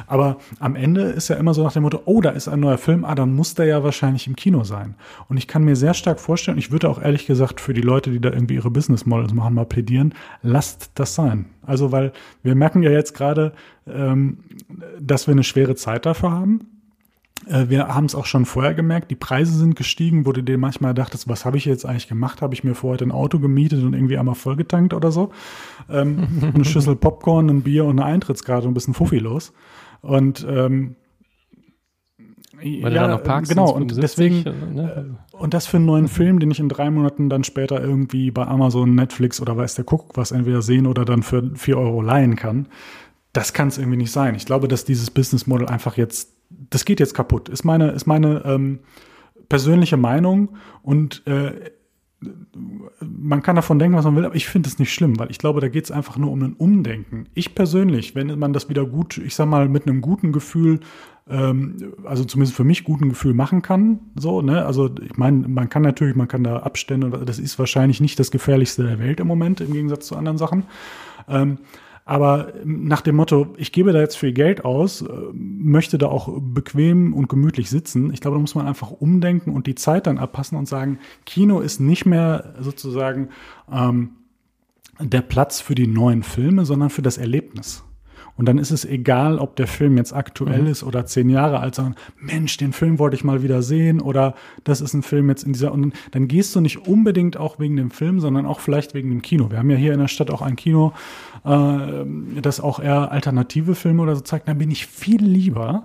Aber 0.07 0.37
am 0.61 0.77
Ende 0.77 1.03
ist 1.03 1.29
ja 1.29 1.37
immer 1.37 1.55
so 1.55 1.63
nach 1.63 1.73
dem 1.73 1.83
Motto, 1.83 2.01
oh, 2.05 2.21
da 2.21 2.31
ist 2.31 2.49
ein 2.49 2.61
neuer 2.61 2.79
Film, 2.79 3.05
ah, 3.05 3.15
dann 3.15 3.35
muss 3.35 3.55
der 3.55 3.67
ja 3.67 3.83
wahrscheinlich 3.83 4.27
im 4.27 4.37
Kino 4.37 4.65
sein. 4.65 4.95
Und 5.29 5.37
ich 5.37 5.49
kann 5.49 5.65
mir 5.65 5.77
sehr 5.77 5.95
stark 5.95 6.21
vorstellen, 6.21 6.59
ich 6.59 6.71
würde 6.71 6.89
auch 6.89 7.01
ehrlich 7.01 7.27
gesagt 7.27 7.61
für 7.61 7.75
die 7.75 7.81
Leute, 7.81 8.11
die 8.11 8.21
da 8.21 8.31
irgendwie 8.31 8.55
ihre 8.55 8.71
Business 8.71 9.07
Models 9.07 9.33
machen, 9.33 9.55
mal 9.55 9.65
plädieren, 9.65 10.15
lasst 10.43 10.91
das 10.95 11.15
sein. 11.15 11.47
Also, 11.67 11.93
weil 11.93 12.13
wir 12.43 12.55
merken 12.55 12.83
ja 12.83 12.91
jetzt 12.91 13.15
gerade, 13.15 13.53
ähm, 13.87 14.39
dass 15.01 15.27
wir 15.27 15.33
eine 15.33 15.45
schwere 15.45 15.75
Zeit 15.75 16.07
dafür 16.07 16.33
haben. 16.33 16.67
Äh, 17.49 17.69
Wir 17.69 17.89
haben 17.89 18.07
es 18.07 18.15
auch 18.15 18.27
schon 18.27 18.45
vorher 18.45 18.75
gemerkt, 18.75 19.11
die 19.11 19.17
Preise 19.17 19.57
sind 19.57 19.77
gestiegen, 19.77 20.27
wo 20.27 20.33
du 20.33 20.43
dir 20.43 20.59
manchmal 20.59 20.95
dachtest, 20.95 21.29
was 21.29 21.45
habe 21.45 21.57
ich 21.57 21.65
jetzt 21.65 21.85
eigentlich 21.85 22.09
gemacht? 22.09 22.43
Habe 22.43 22.55
ich 22.55 22.65
mir 22.65 22.75
vorher 22.75 23.05
ein 23.05 23.13
Auto 23.13 23.39
gemietet 23.39 23.83
und 23.83 23.95
irgendwie 23.95 24.19
einmal 24.19 24.35
vollgetankt 24.35 24.95
oder 24.95 25.11
so? 25.13 25.31
Ähm, 25.91 26.27
eine 26.55 26.65
Schüssel 26.65 26.97
Popcorn, 26.97 27.51
ein 27.51 27.63
Bier 27.63 27.85
und 27.85 27.99
eine 27.99 28.05
Eintrittskarte 28.05 28.67
und 28.67 28.73
ein 28.73 28.75
bisschen 28.75 28.95
Fuffi 28.95 29.19
los. 29.19 29.53
Und 30.01 30.47
ähm, 30.49 30.97
Weil 32.65 32.91
du 32.91 32.99
da 32.99 33.09
noch 33.09 33.23
parkst. 33.23 33.51
genau, 33.51 33.71
und 33.71 33.93
75, 33.93 34.01
deswegen, 34.01 34.47
also, 34.47 34.73
ne? 34.73 35.17
und 35.33 35.53
das 35.53 35.67
für 35.67 35.77
einen 35.77 35.87
neuen 35.87 36.09
Film, 36.09 36.39
den 36.39 36.51
ich 36.51 36.61
in 36.61 36.69
drei 36.69 36.91
Monaten 36.91 37.29
dann 37.29 37.45
später 37.45 37.83
irgendwie 37.83 38.31
bei 38.31 38.47
Amazon, 38.47 38.95
Netflix 38.95 39.41
oder 39.41 39.57
weiß 39.57 39.75
der 39.75 39.85
Kuckuck 39.85 40.17
was 40.17 40.33
entweder 40.33 40.63
sehen 40.63 40.87
oder 40.87 41.05
dann 41.05 41.23
für 41.23 41.51
vier 41.57 41.77
Euro 41.77 42.01
leihen 42.01 42.37
kann, 42.37 42.69
das 43.35 43.53
kann 43.53 43.69
es 43.69 43.79
irgendwie 43.79 43.99
nicht 43.99 44.13
sein. 44.13 44.35
Ich 44.35 44.47
glaube, 44.47 44.69
dass 44.69 44.85
dieses 44.85 45.11
Business 45.11 45.47
Model 45.47 45.67
einfach 45.67 45.97
jetzt, 45.97 46.33
das 46.49 46.85
geht 46.85 47.01
jetzt 47.01 47.15
kaputt. 47.15 47.49
Ist 47.49 47.65
meine, 47.65 47.91
ist 47.91 48.07
meine 48.07 48.43
ähm, 48.47 48.79
persönliche 49.49 49.97
Meinung 49.97 50.57
und 50.83 51.27
äh, 51.27 51.53
man 53.01 53.43
kann 53.43 53.57
davon 53.57 53.79
denken, 53.79 53.97
was 53.97 54.05
man 54.05 54.17
will, 54.17 54.25
aber 54.25 54.35
ich 54.35 54.47
finde 54.47 54.69
es 54.69 54.79
nicht 54.79 54.93
schlimm, 54.93 55.19
weil 55.19 55.31
ich 55.31 55.39
glaube, 55.39 55.61
da 55.61 55.69
geht 55.69 55.85
es 55.85 55.91
einfach 55.91 56.17
nur 56.17 56.31
um 56.31 56.43
ein 56.43 56.55
Umdenken. 56.55 57.27
Ich 57.35 57.55
persönlich, 57.55 58.15
wenn 58.15 58.39
man 58.39 58.53
das 58.53 58.69
wieder 58.69 58.87
gut, 58.87 59.19
ich 59.19 59.35
sag 59.35 59.47
mal, 59.47 59.69
mit 59.69 59.87
einem 59.87 60.01
guten 60.01 60.33
Gefühl, 60.33 60.81
ähm, 61.29 61.95
also 62.05 62.25
zumindest 62.25 62.57
für 62.57 62.65
mich 62.65 62.85
guten 62.85 63.09
Gefühl 63.09 63.35
machen 63.35 63.63
kann, 63.63 64.01
so, 64.17 64.43
ne, 64.43 64.65
also 64.65 64.91
ich 65.03 65.17
meine, 65.17 65.49
man 65.49 65.69
kann 65.69 65.83
natürlich, 65.83 66.17
man 66.17 66.29
kann 66.29 66.45
da 66.45 66.59
Abstände, 66.59 67.07
und 67.07 67.29
das 67.29 67.39
ist 67.39 67.59
wahrscheinlich 67.59 68.01
nicht 68.01 68.19
das 68.19 68.31
gefährlichste 68.31 68.83
der 68.83 68.99
Welt 68.99 69.21
im 69.21 69.27
Moment, 69.27 69.61
im 69.61 69.73
Gegensatz 69.73 70.07
zu 70.07 70.17
anderen 70.17 70.39
Sachen. 70.39 70.65
Ähm, 71.29 71.59
aber 72.07 72.53
nach 72.65 73.01
dem 73.01 73.17
Motto, 73.17 73.55
ich 73.57 73.73
gebe 73.73 73.93
da 73.93 74.01
jetzt 74.01 74.17
viel 74.17 74.33
Geld 74.33 74.65
aus, 74.65 75.01
äh, 75.01 75.09
möchte 75.33 75.97
da 75.97 76.09
auch 76.09 76.29
bequem 76.39 77.15
und 77.15 77.29
gemütlich 77.29 77.71
sitzen. 77.71 78.13
Ich 78.13 78.21
glaube, 78.21 78.37
da 78.37 78.41
muss 78.43 78.55
man 78.55 78.67
einfach 78.67 78.91
umdenken 78.91 79.51
und 79.51 79.67
die 79.67 79.75
Zeit 79.75 80.07
dann 80.07 80.19
abpassen 80.19 80.59
und 80.59 80.69
sagen, 80.69 80.99
Kino 81.25 81.61
ist 81.61 81.81
nicht 81.81 82.05
mehr 82.05 82.55
sozusagen 82.61 83.31
ähm, 83.73 84.11
der 85.01 85.23
Platz 85.23 85.63
für 85.63 85.75
die 85.75 85.87
neuen 85.87 86.23
Filme, 86.23 86.67
sondern 86.67 86.91
für 86.91 87.03
das 87.03 87.17
Erlebnis. 87.17 87.85
Und 88.37 88.47
dann 88.47 88.59
ist 88.59 88.73
es 88.73 88.85
egal, 88.85 89.39
ob 89.39 89.55
der 89.57 89.67
Film 89.67 89.97
jetzt 89.97 90.13
aktuell 90.13 90.67
ist 90.67 90.83
oder 90.83 91.07
zehn 91.07 91.29
Jahre 91.31 91.61
alt, 91.61 91.77
sondern 91.77 91.95
Mensch, 92.19 92.57
den 92.57 92.73
Film 92.73 92.99
wollte 92.99 93.17
ich 93.17 93.23
mal 93.23 93.43
wieder 93.43 93.63
sehen 93.63 94.01
oder 94.01 94.35
das 94.65 94.81
ist 94.81 94.93
ein 94.93 95.03
Film 95.03 95.29
jetzt 95.29 95.45
in 95.45 95.53
dieser. 95.53 95.73
Und 95.73 95.95
dann 96.11 96.27
gehst 96.27 96.55
du 96.57 96.61
nicht 96.61 96.89
unbedingt 96.89 97.37
auch 97.37 97.59
wegen 97.61 97.77
dem 97.77 97.91
Film, 97.91 98.19
sondern 98.19 98.47
auch 98.47 98.61
vielleicht 98.61 98.95
wegen 98.95 99.11
dem 99.11 99.23
Kino. 99.23 99.51
Wir 99.51 99.59
haben 99.59 99.71
ja 99.71 99.77
hier 99.77 99.93
in 99.93 100.01
der 100.01 100.09
Stadt 100.09 100.31
auch 100.31 100.43
ein 100.43 100.57
Kino, 100.57 100.93
äh, 101.45 102.05
das 102.41 102.61
auch 102.61 102.81
eher 102.81 103.13
alternative 103.13 103.75
Filme 103.77 104.03
oder 104.03 104.17
so 104.17 104.23
zeigt. 104.23 104.49
Da 104.49 104.55
bin 104.55 104.71
ich 104.71 104.87
viel 104.87 105.23
lieber 105.23 105.85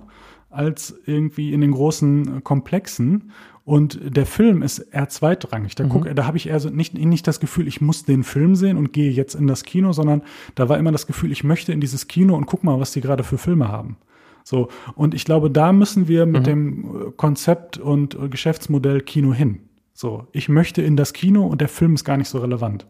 als 0.50 0.98
irgendwie 1.06 1.52
in 1.52 1.60
den 1.60 1.70
großen 1.70 2.42
Komplexen. 2.42 3.30
Und 3.64 4.00
der 4.02 4.26
Film 4.26 4.62
ist 4.62 4.78
eher 4.78 5.08
zweitrangig. 5.08 5.74
Da, 5.74 5.84
guck, 5.84 6.12
da 6.14 6.26
habe 6.26 6.36
ich 6.36 6.48
eher 6.48 6.60
so 6.60 6.70
nicht, 6.70 6.94
nicht 6.94 7.26
das 7.26 7.40
Gefühl, 7.40 7.68
ich 7.68 7.80
muss 7.80 8.04
den 8.04 8.24
Film 8.24 8.54
sehen 8.54 8.76
und 8.76 8.92
gehe 8.92 9.10
jetzt 9.10 9.34
in 9.34 9.46
das 9.46 9.64
Kino, 9.64 9.92
sondern 9.92 10.22
da 10.54 10.68
war 10.68 10.78
immer 10.78 10.92
das 10.92 11.06
Gefühl, 11.06 11.30
ich 11.30 11.44
möchte 11.44 11.72
in 11.72 11.80
dieses 11.80 12.08
Kino 12.08 12.34
und 12.36 12.46
guck 12.46 12.64
mal, 12.64 12.80
was 12.80 12.92
die 12.92 13.00
gerade 13.00 13.22
für 13.22 13.38
Filme 13.38 13.68
haben. 13.68 13.96
So, 14.42 14.68
und 14.94 15.14
ich 15.14 15.24
glaube, 15.24 15.50
da 15.50 15.72
müssen 15.72 16.08
wir 16.08 16.26
mit 16.26 16.46
dem 16.46 16.84
äh, 16.84 17.10
Konzept 17.16 17.78
und 17.78 18.16
Geschäftsmodell 18.30 19.02
Kino 19.02 19.32
hin. 19.32 19.60
So, 19.92 20.26
ich 20.32 20.48
möchte 20.48 20.80
in 20.80 20.96
das 20.96 21.12
Kino 21.12 21.46
und 21.46 21.60
der 21.60 21.68
Film 21.68 21.94
ist 21.94 22.04
gar 22.04 22.16
nicht 22.16 22.28
so 22.28 22.38
relevant. 22.38 22.86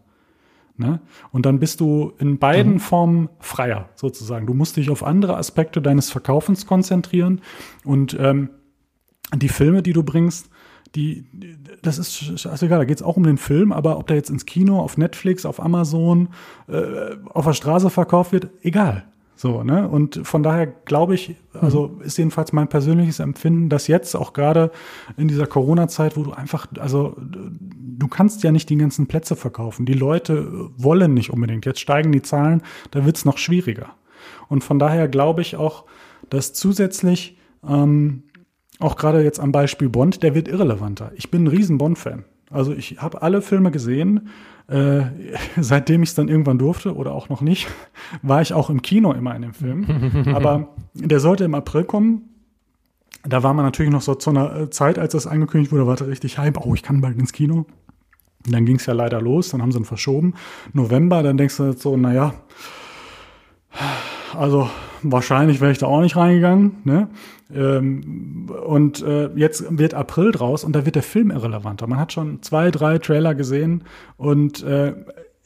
Ne? 0.77 1.01
Und 1.31 1.45
dann 1.45 1.59
bist 1.59 1.81
du 1.81 2.13
in 2.19 2.39
beiden 2.39 2.79
Formen 2.79 3.29
freier, 3.39 3.89
sozusagen. 3.95 4.47
Du 4.47 4.53
musst 4.53 4.77
dich 4.77 4.89
auf 4.89 5.03
andere 5.03 5.35
Aspekte 5.35 5.81
deines 5.81 6.09
Verkaufens 6.09 6.65
konzentrieren 6.65 7.41
und 7.83 8.17
ähm, 8.19 8.49
die 9.35 9.49
Filme, 9.49 9.81
die 9.81 9.93
du 9.93 10.03
bringst, 10.03 10.49
die, 10.95 11.25
das 11.81 11.97
ist 11.97 12.39
scheißegal, 12.39 12.79
da 12.79 12.85
geht 12.85 12.97
es 12.97 13.03
auch 13.03 13.17
um 13.17 13.23
den 13.23 13.37
Film, 13.37 13.71
aber 13.71 13.97
ob 13.97 14.07
der 14.07 14.17
jetzt 14.17 14.29
ins 14.29 14.45
Kino, 14.45 14.79
auf 14.79 14.97
Netflix, 14.97 15.45
auf 15.45 15.61
Amazon, 15.61 16.29
äh, 16.67 17.15
auf 17.29 17.45
der 17.45 17.53
Straße 17.53 17.89
verkauft 17.89 18.33
wird, 18.33 18.49
egal. 18.61 19.05
So, 19.41 19.63
ne? 19.63 19.87
Und 19.89 20.19
von 20.27 20.43
daher 20.43 20.67
glaube 20.67 21.15
ich, 21.15 21.35
also 21.59 21.99
ist 22.03 22.17
jedenfalls 22.19 22.53
mein 22.53 22.67
persönliches 22.67 23.19
Empfinden, 23.19 23.69
dass 23.69 23.87
jetzt 23.87 24.15
auch 24.15 24.33
gerade 24.33 24.69
in 25.17 25.27
dieser 25.27 25.47
Corona-Zeit, 25.47 26.15
wo 26.15 26.21
du 26.21 26.31
einfach, 26.31 26.67
also 26.77 27.15
du 27.17 28.07
kannst 28.07 28.43
ja 28.43 28.51
nicht 28.51 28.69
die 28.69 28.77
ganzen 28.77 29.07
Plätze 29.07 29.35
verkaufen. 29.35 29.87
Die 29.87 29.93
Leute 29.93 30.69
wollen 30.77 31.15
nicht 31.15 31.31
unbedingt. 31.31 31.65
Jetzt 31.65 31.79
steigen 31.79 32.11
die 32.11 32.21
Zahlen, 32.21 32.61
da 32.91 33.03
wird 33.03 33.17
es 33.17 33.25
noch 33.25 33.39
schwieriger. 33.39 33.95
Und 34.47 34.63
von 34.63 34.77
daher 34.77 35.07
glaube 35.07 35.41
ich 35.41 35.55
auch, 35.55 35.85
dass 36.29 36.53
zusätzlich 36.53 37.37
ähm, 37.67 38.23
auch 38.81 38.95
gerade 38.95 39.23
jetzt 39.23 39.39
am 39.39 39.51
Beispiel 39.51 39.89
Bond, 39.89 40.23
der 40.23 40.35
wird 40.35 40.47
irrelevanter. 40.47 41.11
Ich 41.15 41.31
bin 41.31 41.43
ein 41.43 41.47
riesen 41.47 41.77
Bond-Fan. 41.77 42.25
Also 42.49 42.73
ich 42.73 43.01
habe 43.01 43.21
alle 43.21 43.41
Filme 43.41 43.71
gesehen. 43.71 44.29
Äh, 44.67 45.03
seitdem 45.57 46.03
ich 46.03 46.09
es 46.09 46.15
dann 46.15 46.27
irgendwann 46.27 46.57
durfte 46.57 46.95
oder 46.95 47.13
auch 47.13 47.29
noch 47.29 47.41
nicht, 47.41 47.67
war 48.21 48.41
ich 48.41 48.53
auch 48.53 48.69
im 48.69 48.81
Kino 48.81 49.13
immer 49.13 49.35
in 49.35 49.43
dem 49.43 49.53
Film. 49.53 50.25
Aber 50.33 50.69
der 50.93 51.19
sollte 51.19 51.43
im 51.43 51.55
April 51.55 51.83
kommen. 51.83 52.29
da 53.23 53.43
war 53.43 53.53
man 53.53 53.65
natürlich 53.65 53.91
noch 53.91 54.01
so 54.01 54.15
zu 54.15 54.29
einer 54.29 54.55
äh, 54.55 54.69
Zeit, 54.69 54.99
als 54.99 55.13
das 55.13 55.27
angekündigt 55.27 55.71
wurde, 55.71 55.87
war 55.87 55.95
da 55.95 56.05
richtig 56.05 56.37
Hype. 56.37 56.65
Oh, 56.65 56.73
ich 56.73 56.83
kann 56.83 57.01
bald 57.01 57.17
ins 57.17 57.33
Kino. 57.33 57.65
Und 58.45 58.55
dann 58.55 58.65
ging 58.65 58.77
es 58.77 58.87
ja 58.87 58.93
leider 58.93 59.21
los, 59.21 59.49
dann 59.49 59.61
haben 59.61 59.71
sie 59.71 59.77
ihn 59.77 59.85
verschoben. 59.85 60.33
November, 60.73 61.21
dann 61.21 61.37
denkst 61.37 61.57
du 61.57 61.65
jetzt 61.65 61.83
so, 61.83 61.95
naja, 61.95 62.33
also 64.35 64.67
wahrscheinlich 65.03 65.61
wäre 65.61 65.71
ich 65.71 65.77
da 65.77 65.87
auch 65.87 66.01
nicht 66.01 66.15
reingegangen. 66.15 66.77
Ne? 66.83 67.07
Ähm, 67.53 68.49
und 68.65 69.01
äh, 69.01 69.29
jetzt 69.35 69.65
wird 69.77 69.93
April 69.93 70.31
draus 70.31 70.63
und 70.63 70.75
da 70.75 70.85
wird 70.85 70.95
der 70.95 71.03
Film 71.03 71.31
irrelevanter. 71.31 71.87
Man 71.87 71.99
hat 71.99 72.13
schon 72.13 72.41
zwei, 72.41 72.71
drei 72.71 72.97
Trailer 72.97 73.35
gesehen 73.35 73.83
und 74.17 74.63
äh, 74.63 74.93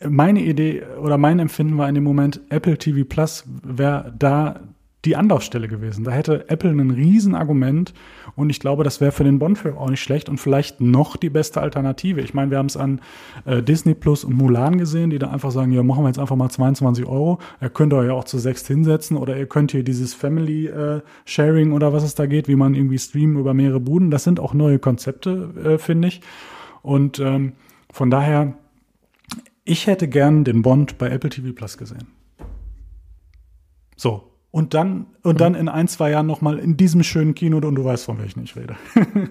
meine 0.07 0.41
Idee 0.41 0.83
oder 1.01 1.17
mein 1.17 1.39
Empfinden 1.39 1.77
war 1.77 1.87
in 1.87 1.95
dem 1.95 2.03
Moment, 2.03 2.41
Apple 2.49 2.77
TV 2.77 3.07
Plus 3.07 3.45
wäre 3.63 4.13
da 4.17 4.59
die 5.05 5.15
Anlaufstelle 5.15 5.67
gewesen. 5.67 6.03
Da 6.03 6.11
hätte 6.11 6.49
Apple 6.49 6.71
ein 6.71 6.91
Riesenargument 6.91 7.93
und 8.35 8.49
ich 8.49 8.59
glaube, 8.59 8.83
das 8.83 9.01
wäre 9.01 9.11
für 9.11 9.23
den 9.23 9.39
Bond-Film 9.39 9.77
auch 9.77 9.89
nicht 9.89 10.01
schlecht 10.01 10.29
und 10.29 10.37
vielleicht 10.37 10.81
noch 10.81 11.15
die 11.15 11.29
beste 11.29 11.61
Alternative. 11.61 12.21
Ich 12.21 12.33
meine, 12.33 12.51
wir 12.51 12.57
haben 12.57 12.65
es 12.65 12.77
an 12.77 13.01
äh, 13.45 13.61
Disney 13.61 13.93
Plus 13.93 14.23
und 14.23 14.35
Mulan 14.35 14.77
gesehen, 14.77 15.09
die 15.09 15.19
da 15.19 15.29
einfach 15.29 15.51
sagen, 15.51 15.71
ja, 15.71 15.83
machen 15.83 16.03
wir 16.03 16.07
jetzt 16.07 16.19
einfach 16.19 16.35
mal 16.35 16.49
22 16.49 17.05
Euro. 17.05 17.39
Ihr 17.61 17.69
könnt 17.69 17.93
euch 17.93 18.07
ja 18.07 18.13
auch 18.13 18.23
zu 18.23 18.39
sechs 18.39 18.65
hinsetzen 18.67 19.17
oder 19.17 19.37
ihr 19.37 19.47
könnt 19.47 19.71
hier 19.71 19.83
dieses 19.83 20.13
Family 20.13 20.67
äh, 20.67 21.01
Sharing 21.25 21.71
oder 21.71 21.93
was 21.93 22.03
es 22.03 22.15
da 22.15 22.25
geht, 22.25 22.47
wie 22.47 22.55
man 22.55 22.73
irgendwie 22.73 22.99
streamen 22.99 23.39
über 23.39 23.53
mehrere 23.53 23.79
Buden. 23.79 24.11
Das 24.11 24.23
sind 24.23 24.39
auch 24.39 24.53
neue 24.53 24.79
Konzepte, 24.79 25.49
äh, 25.63 25.77
finde 25.77 26.07
ich. 26.07 26.21
Und 26.81 27.19
ähm, 27.19 27.53
von 27.91 28.09
daher, 28.09 28.55
ich 29.63 29.87
hätte 29.87 30.07
gern 30.07 30.43
den 30.43 30.61
Bond 30.61 30.97
bei 30.97 31.09
Apple 31.09 31.29
TV 31.29 31.53
Plus 31.53 31.77
gesehen. 31.77 32.07
So, 33.95 34.34
und 34.55 34.73
dann, 34.73 35.07
und 35.21 35.41
dann 35.41 35.53
in 35.53 35.67
ein, 35.67 35.89
zwei 35.89 36.11
Jahren 36.11 36.27
nochmal 36.27 36.59
in 36.59 36.77
diesem 36.77 37.03
schönen 37.03 37.35
Kino 37.35 37.57
und 37.57 37.75
du 37.75 37.83
weißt, 37.83 38.05
von 38.05 38.19
welchem 38.19 38.41
ich 38.41 38.55
rede. 38.55 38.77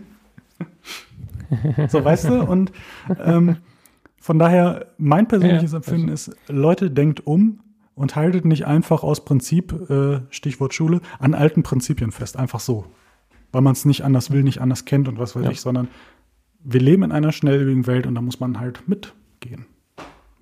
so, 1.88 2.04
weißt 2.04 2.28
du? 2.28 2.42
Und 2.42 2.72
ähm, 3.24 3.56
von 4.20 4.38
daher, 4.38 4.88
mein 4.98 5.26
persönliches 5.26 5.72
ja, 5.72 5.78
Empfinden 5.78 6.08
ist, 6.08 6.36
Leute, 6.48 6.90
denkt 6.90 7.26
um 7.26 7.60
und 7.94 8.16
haltet 8.16 8.44
nicht 8.44 8.66
einfach 8.66 9.02
aus 9.02 9.24
Prinzip, 9.24 9.88
äh, 9.88 10.20
Stichwort 10.28 10.74
Schule, 10.74 11.00
an 11.18 11.32
alten 11.32 11.62
Prinzipien 11.62 12.12
fest. 12.12 12.36
Einfach 12.36 12.60
so. 12.60 12.84
Weil 13.50 13.62
man 13.62 13.72
es 13.72 13.86
nicht 13.86 14.04
anders 14.04 14.30
will, 14.30 14.42
nicht 14.42 14.60
anders 14.60 14.84
kennt 14.84 15.08
und 15.08 15.18
was 15.18 15.34
weiß 15.34 15.44
ja. 15.44 15.50
ich, 15.52 15.62
sondern 15.62 15.88
wir 16.62 16.82
leben 16.82 17.02
in 17.02 17.12
einer 17.12 17.32
schnelllebigen 17.32 17.86
Welt 17.86 18.06
und 18.06 18.14
da 18.14 18.20
muss 18.20 18.40
man 18.40 18.60
halt 18.60 18.86
mitgehen, 18.86 19.64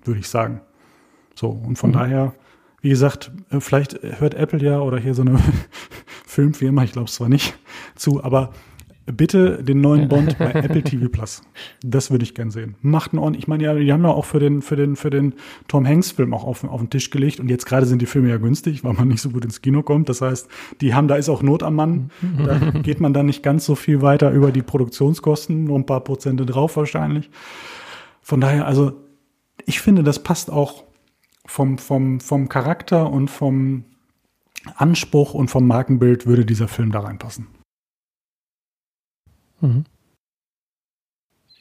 würde 0.03 0.19
ich 0.19 0.27
sagen. 0.27 0.59
So, 1.35 1.51
und 1.51 1.77
von 1.77 1.91
mhm. 1.91 1.93
daher 1.93 2.33
wie 2.83 2.89
gesagt, 2.89 3.31
äh, 3.49 3.59
vielleicht 3.59 3.99
hört 4.19 4.35
Apple 4.35 4.61
ja 4.61 4.79
oder 4.79 4.99
hier 4.99 5.15
so 5.15 5.23
eine 5.23 5.39
Filmfirma, 6.27 6.83
ich 6.83 6.91
glaube 6.91 7.07
es 7.07 7.15
zwar 7.15 7.29
nicht, 7.29 7.57
zu, 7.95 8.23
aber 8.23 8.51
bitte 9.05 9.63
den 9.63 9.81
neuen 9.81 10.07
Bond 10.07 10.37
bei 10.37 10.51
Apple 10.51 10.83
TV 10.83 11.07
Plus. 11.09 11.41
Das 11.81 12.11
würde 12.11 12.23
ich 12.23 12.35
gern 12.35 12.51
sehen. 12.51 12.75
Macht 12.81 13.13
einen 13.13 13.19
ordentlich, 13.19 13.43
ich 13.43 13.47
meine, 13.47 13.63
ja, 13.63 13.73
die 13.73 13.91
haben 13.91 14.03
ja 14.03 14.09
auch 14.09 14.25
für 14.25 14.39
den, 14.39 14.61
für 14.61 14.75
den, 14.75 14.95
für 14.95 15.09
den 15.09 15.33
Tom 15.67 15.87
Hanks 15.87 16.11
Film 16.11 16.33
auch 16.33 16.43
auf, 16.43 16.63
auf 16.65 16.81
den 16.81 16.89
Tisch 16.89 17.09
gelegt 17.09 17.39
und 17.39 17.49
jetzt 17.49 17.65
gerade 17.65 17.85
sind 17.85 18.01
die 18.01 18.05
Filme 18.05 18.29
ja 18.29 18.37
günstig, 18.37 18.83
weil 18.83 18.93
man 18.93 19.07
nicht 19.07 19.21
so 19.21 19.29
gut 19.29 19.45
ins 19.45 19.61
Kino 19.61 19.81
kommt. 19.81 20.09
Das 20.09 20.21
heißt, 20.21 20.49
die 20.81 20.93
haben, 20.93 21.07
da 21.07 21.15
ist 21.15 21.29
auch 21.29 21.41
Not 21.41 21.63
am 21.63 21.75
Mann. 21.75 22.11
Da 22.45 22.57
geht 22.81 22.99
man 22.99 23.13
dann 23.13 23.25
nicht 23.25 23.43
ganz 23.43 23.65
so 23.65 23.75
viel 23.75 24.01
weiter 24.01 24.31
über 24.31 24.51
die 24.51 24.61
Produktionskosten, 24.61 25.63
nur 25.63 25.79
ein 25.79 25.85
paar 25.85 26.01
Prozente 26.01 26.45
drauf 26.45 26.75
wahrscheinlich. 26.75 27.29
Von 28.21 28.41
daher, 28.41 28.67
also, 28.67 28.93
ich 29.65 29.79
finde, 29.79 30.03
das 30.03 30.23
passt 30.23 30.51
auch 30.51 30.83
vom, 31.45 31.77
vom, 31.77 32.19
vom 32.19 32.49
Charakter 32.49 33.11
und 33.11 33.29
vom 33.29 33.85
Anspruch 34.75 35.33
und 35.33 35.49
vom 35.49 35.67
Markenbild 35.67 36.25
würde 36.25 36.45
dieser 36.45 36.67
Film 36.67 36.91
da 36.91 37.01
reinpassen. 37.01 37.47
Mhm. 39.61 39.85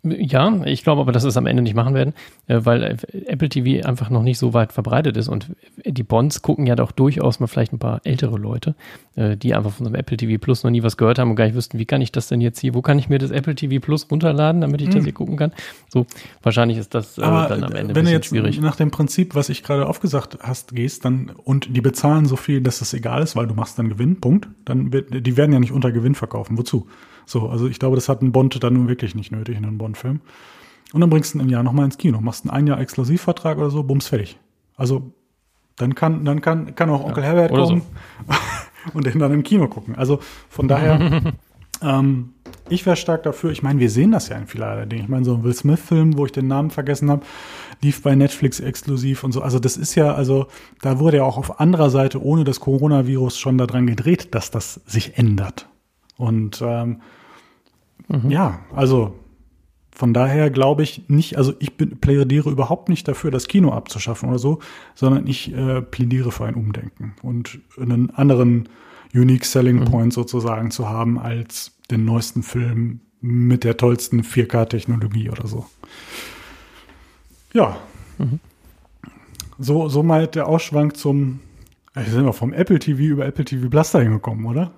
Ja, 0.04 0.64
ich 0.64 0.82
glaube 0.82 1.00
aber, 1.00 1.12
dass 1.12 1.22
sie 1.22 1.28
es 1.28 1.36
am 1.36 1.46
Ende 1.46 1.62
nicht 1.62 1.76
machen 1.76 1.94
werden, 1.94 2.12
äh, 2.48 2.58
weil 2.64 2.82
äh, 2.82 2.96
Apple 3.26 3.48
TV 3.48 3.86
einfach 3.86 4.10
noch 4.10 4.24
nicht 4.24 4.36
so 4.36 4.52
weit 4.52 4.72
verbreitet 4.72 5.16
ist 5.16 5.28
und 5.28 5.52
die 5.84 6.02
Bonds 6.02 6.42
gucken 6.42 6.66
ja 6.66 6.74
doch 6.74 6.90
durchaus 6.90 7.38
mal 7.38 7.46
vielleicht 7.46 7.72
ein 7.72 7.78
paar 7.78 8.00
ältere 8.02 8.36
Leute, 8.36 8.74
äh, 9.14 9.36
die 9.36 9.54
einfach 9.54 9.70
von 9.70 9.86
so 9.86 9.90
einem 9.90 10.00
Apple 10.00 10.16
TV 10.16 10.40
Plus 10.40 10.64
noch 10.64 10.72
nie 10.72 10.82
was 10.82 10.96
gehört 10.96 11.20
haben 11.20 11.30
und 11.30 11.36
gar 11.36 11.44
nicht 11.44 11.54
wüssten, 11.54 11.78
wie 11.78 11.84
kann 11.84 12.02
ich 12.02 12.10
das 12.10 12.26
denn 12.26 12.40
jetzt 12.40 12.58
hier, 12.58 12.74
wo 12.74 12.82
kann 12.82 12.98
ich 12.98 13.08
mir 13.10 13.20
das 13.20 13.30
Apple 13.30 13.54
TV 13.54 13.80
Plus 13.80 14.10
runterladen, 14.10 14.60
damit 14.60 14.80
ich 14.80 14.88
das 14.88 14.96
hm. 14.96 15.04
hier 15.04 15.12
gucken 15.12 15.36
kann. 15.36 15.52
So, 15.88 16.04
wahrscheinlich 16.42 16.78
ist 16.78 16.94
das 16.94 17.20
aber 17.20 17.48
dann 17.48 17.62
am 17.62 17.72
Ende 17.72 17.94
wenn 17.94 18.04
du 18.04 18.10
jetzt 18.10 18.26
schwierig. 18.26 18.60
nach 18.60 18.74
dem 18.74 18.90
Prinzip, 18.90 19.36
was 19.36 19.50
ich 19.50 19.62
gerade 19.62 19.86
aufgesagt 19.86 20.38
hast, 20.40 20.74
gehst, 20.74 21.04
dann 21.04 21.30
und 21.44 21.76
die 21.76 21.80
bezahlen 21.80 22.26
so 22.26 22.34
viel, 22.34 22.60
dass 22.60 22.80
das 22.80 22.92
egal 22.92 23.22
ist, 23.22 23.36
weil 23.36 23.46
du 23.46 23.54
machst 23.54 23.78
dann 23.78 23.88
Gewinn, 23.88 24.20
Punkt, 24.20 24.48
dann 24.64 24.92
wird, 24.92 25.24
die 25.24 25.36
werden 25.36 25.52
ja 25.52 25.60
nicht 25.60 25.72
unter 25.72 25.92
Gewinn 25.92 26.16
verkaufen. 26.16 26.58
Wozu? 26.58 26.88
So, 27.26 27.48
also 27.48 27.66
ich 27.68 27.78
glaube, 27.78 27.96
das 27.96 28.08
hat 28.08 28.22
ein 28.22 28.32
Bond 28.32 28.62
dann 28.62 28.74
nun 28.74 28.88
wirklich 28.88 29.14
nicht 29.14 29.32
nötig 29.32 29.56
in 29.56 29.64
einem 29.64 29.78
Bond-Film. 29.78 30.20
Und 30.92 31.00
dann 31.00 31.10
bringst 31.10 31.34
du 31.34 31.38
ihn 31.38 31.42
im 31.42 31.48
Jahr 31.48 31.62
nochmal 31.62 31.86
ins 31.86 31.98
Kino, 31.98 32.20
machst 32.20 32.44
einen 32.44 32.50
ein 32.50 32.66
Jahr 32.66 32.80
Exklusivvertrag 32.80 33.58
oder 33.58 33.70
so, 33.70 33.82
bums, 33.82 34.08
fertig. 34.08 34.38
Also 34.76 35.12
dann 35.76 35.94
kann, 35.94 36.24
dann 36.24 36.40
kann, 36.40 36.74
kann 36.74 36.90
auch 36.90 37.04
Onkel 37.04 37.22
ja, 37.22 37.30
Herbert 37.30 37.50
kommen 37.50 37.82
so. 38.28 38.34
und 38.94 39.06
den 39.06 39.18
dann 39.18 39.32
im 39.32 39.42
Kino 39.42 39.68
gucken. 39.68 39.96
Also 39.96 40.20
von 40.48 40.68
daher, 40.68 41.32
ähm, 41.82 42.34
ich 42.68 42.84
wäre 42.84 42.96
stark 42.96 43.22
dafür. 43.22 43.50
Ich 43.50 43.62
meine, 43.62 43.80
wir 43.80 43.90
sehen 43.90 44.12
das 44.12 44.28
ja 44.28 44.36
in 44.36 44.46
vielerlei 44.46 44.84
Dingen. 44.86 45.04
Ich 45.04 45.08
meine, 45.08 45.24
so 45.24 45.34
ein 45.34 45.44
Will 45.44 45.54
Smith-Film, 45.54 46.16
wo 46.18 46.26
ich 46.26 46.32
den 46.32 46.46
Namen 46.46 46.70
vergessen 46.70 47.10
habe, 47.10 47.24
lief 47.80 48.02
bei 48.02 48.14
Netflix 48.14 48.60
exklusiv 48.60 49.24
und 49.24 49.32
so. 49.32 49.42
Also 49.42 49.58
das 49.58 49.76
ist 49.76 49.94
ja, 49.94 50.14
also 50.14 50.46
da 50.82 50.98
wurde 50.98 51.18
ja 51.18 51.24
auch 51.24 51.38
auf 51.38 51.58
anderer 51.58 51.90
Seite 51.90 52.22
ohne 52.22 52.44
das 52.44 52.60
Coronavirus 52.60 53.38
schon 53.38 53.58
daran 53.58 53.86
gedreht, 53.86 54.34
dass 54.34 54.50
das 54.50 54.80
sich 54.86 55.18
ändert. 55.18 55.68
Und 56.16 56.62
ähm, 56.64 57.00
mhm. 58.08 58.30
ja, 58.30 58.60
also 58.74 59.18
von 59.94 60.14
daher 60.14 60.50
glaube 60.50 60.82
ich 60.82 61.08
nicht, 61.08 61.36
also 61.36 61.52
ich 61.58 61.76
plädiere 61.76 62.50
überhaupt 62.50 62.88
nicht 62.88 63.06
dafür, 63.06 63.30
das 63.30 63.46
Kino 63.46 63.72
abzuschaffen 63.72 64.28
oder 64.28 64.38
so, 64.38 64.58
sondern 64.94 65.26
ich 65.26 65.52
äh, 65.54 65.82
plädiere 65.82 66.32
für 66.32 66.46
ein 66.46 66.54
Umdenken 66.54 67.14
und 67.22 67.60
einen 67.78 68.10
anderen 68.10 68.68
Unique 69.14 69.44
Selling 69.44 69.80
mhm. 69.80 69.84
Point 69.84 70.12
sozusagen 70.12 70.70
zu 70.70 70.88
haben 70.88 71.18
als 71.18 71.72
den 71.90 72.04
neuesten 72.04 72.42
Film 72.42 73.00
mit 73.20 73.64
der 73.64 73.76
tollsten 73.76 74.22
4K-Technologie 74.22 75.30
oder 75.30 75.46
so. 75.46 75.66
Ja. 77.52 77.76
Mhm. 78.18 78.40
So, 79.58 79.88
so 79.88 80.02
mal 80.02 80.26
der 80.26 80.48
Ausschwank 80.48 80.96
zum, 80.96 81.40
äh, 81.94 82.02
sind 82.04 82.24
wir 82.24 82.32
vom 82.32 82.52
Apple 82.52 82.78
TV 82.78 83.02
über 83.02 83.26
Apple 83.26 83.44
TV 83.44 83.68
Plus 83.68 83.92
hingekommen, 83.92 84.46
oder? 84.46 84.72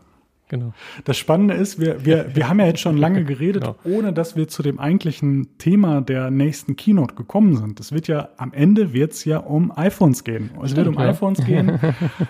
Genau. 0.54 0.72
Das 1.02 1.16
Spannende 1.16 1.54
ist, 1.54 1.80
wir, 1.80 2.04
wir, 2.04 2.30
wir 2.36 2.48
haben 2.48 2.60
ja 2.60 2.66
jetzt 2.66 2.78
schon 2.78 2.96
lange 2.96 3.24
geredet, 3.24 3.64
genau. 3.64 3.76
ohne 3.82 4.12
dass 4.12 4.36
wir 4.36 4.46
zu 4.46 4.62
dem 4.62 4.78
eigentlichen 4.78 5.58
Thema 5.58 6.00
der 6.00 6.30
nächsten 6.30 6.76
Keynote 6.76 7.16
gekommen 7.16 7.56
sind. 7.56 7.80
Es 7.80 7.90
wird 7.90 8.06
ja, 8.06 8.28
am 8.36 8.52
Ende 8.52 8.92
wird 8.92 9.14
es 9.14 9.24
ja 9.24 9.38
um 9.38 9.76
iPhones 9.76 10.22
gehen. 10.22 10.50
Es 10.62 10.70
Stimmt, 10.70 10.76
wird 10.76 10.96
um 10.96 11.02
ja. 11.02 11.10
iPhones 11.10 11.44
gehen. 11.44 11.80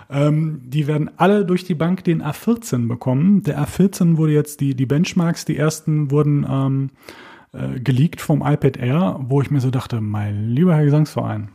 ähm, 0.08 0.62
die 0.64 0.86
werden 0.86 1.10
alle 1.18 1.44
durch 1.44 1.64
die 1.64 1.74
Bank 1.74 2.02
den 2.04 2.22
A14 2.22 2.88
bekommen. 2.88 3.42
Der 3.42 3.62
A14 3.62 4.16
wurde 4.16 4.32
jetzt, 4.32 4.62
die, 4.62 4.74
die 4.74 4.86
Benchmarks, 4.86 5.44
die 5.44 5.58
ersten 5.58 6.10
wurden 6.10 6.46
ähm, 6.48 6.90
äh, 7.52 7.78
geleakt 7.78 8.22
vom 8.22 8.40
iPad 8.40 8.78
Air, 8.78 9.20
wo 9.20 9.42
ich 9.42 9.50
mir 9.50 9.60
so 9.60 9.70
dachte, 9.70 10.00
mein 10.00 10.48
lieber 10.48 10.74
Herr 10.74 10.84
Gesangsverein, 10.86 11.50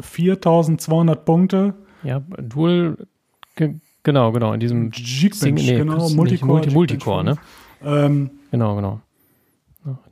4200 0.00 1.24
Punkte. 1.24 1.74
Ja, 2.04 2.20
Dual 2.20 2.96
Genau, 4.06 4.30
genau, 4.30 4.52
in 4.52 4.60
diesem 4.60 4.92
Geekbench, 4.92 5.66
nee, 5.66 5.78
genau, 5.78 6.08
Multicore, 6.10 6.52
Multi, 6.52 6.70
Multicore, 6.70 7.24
ne? 7.24 7.36
Ähm, 7.84 8.30
genau, 8.52 8.76
genau. 8.76 9.00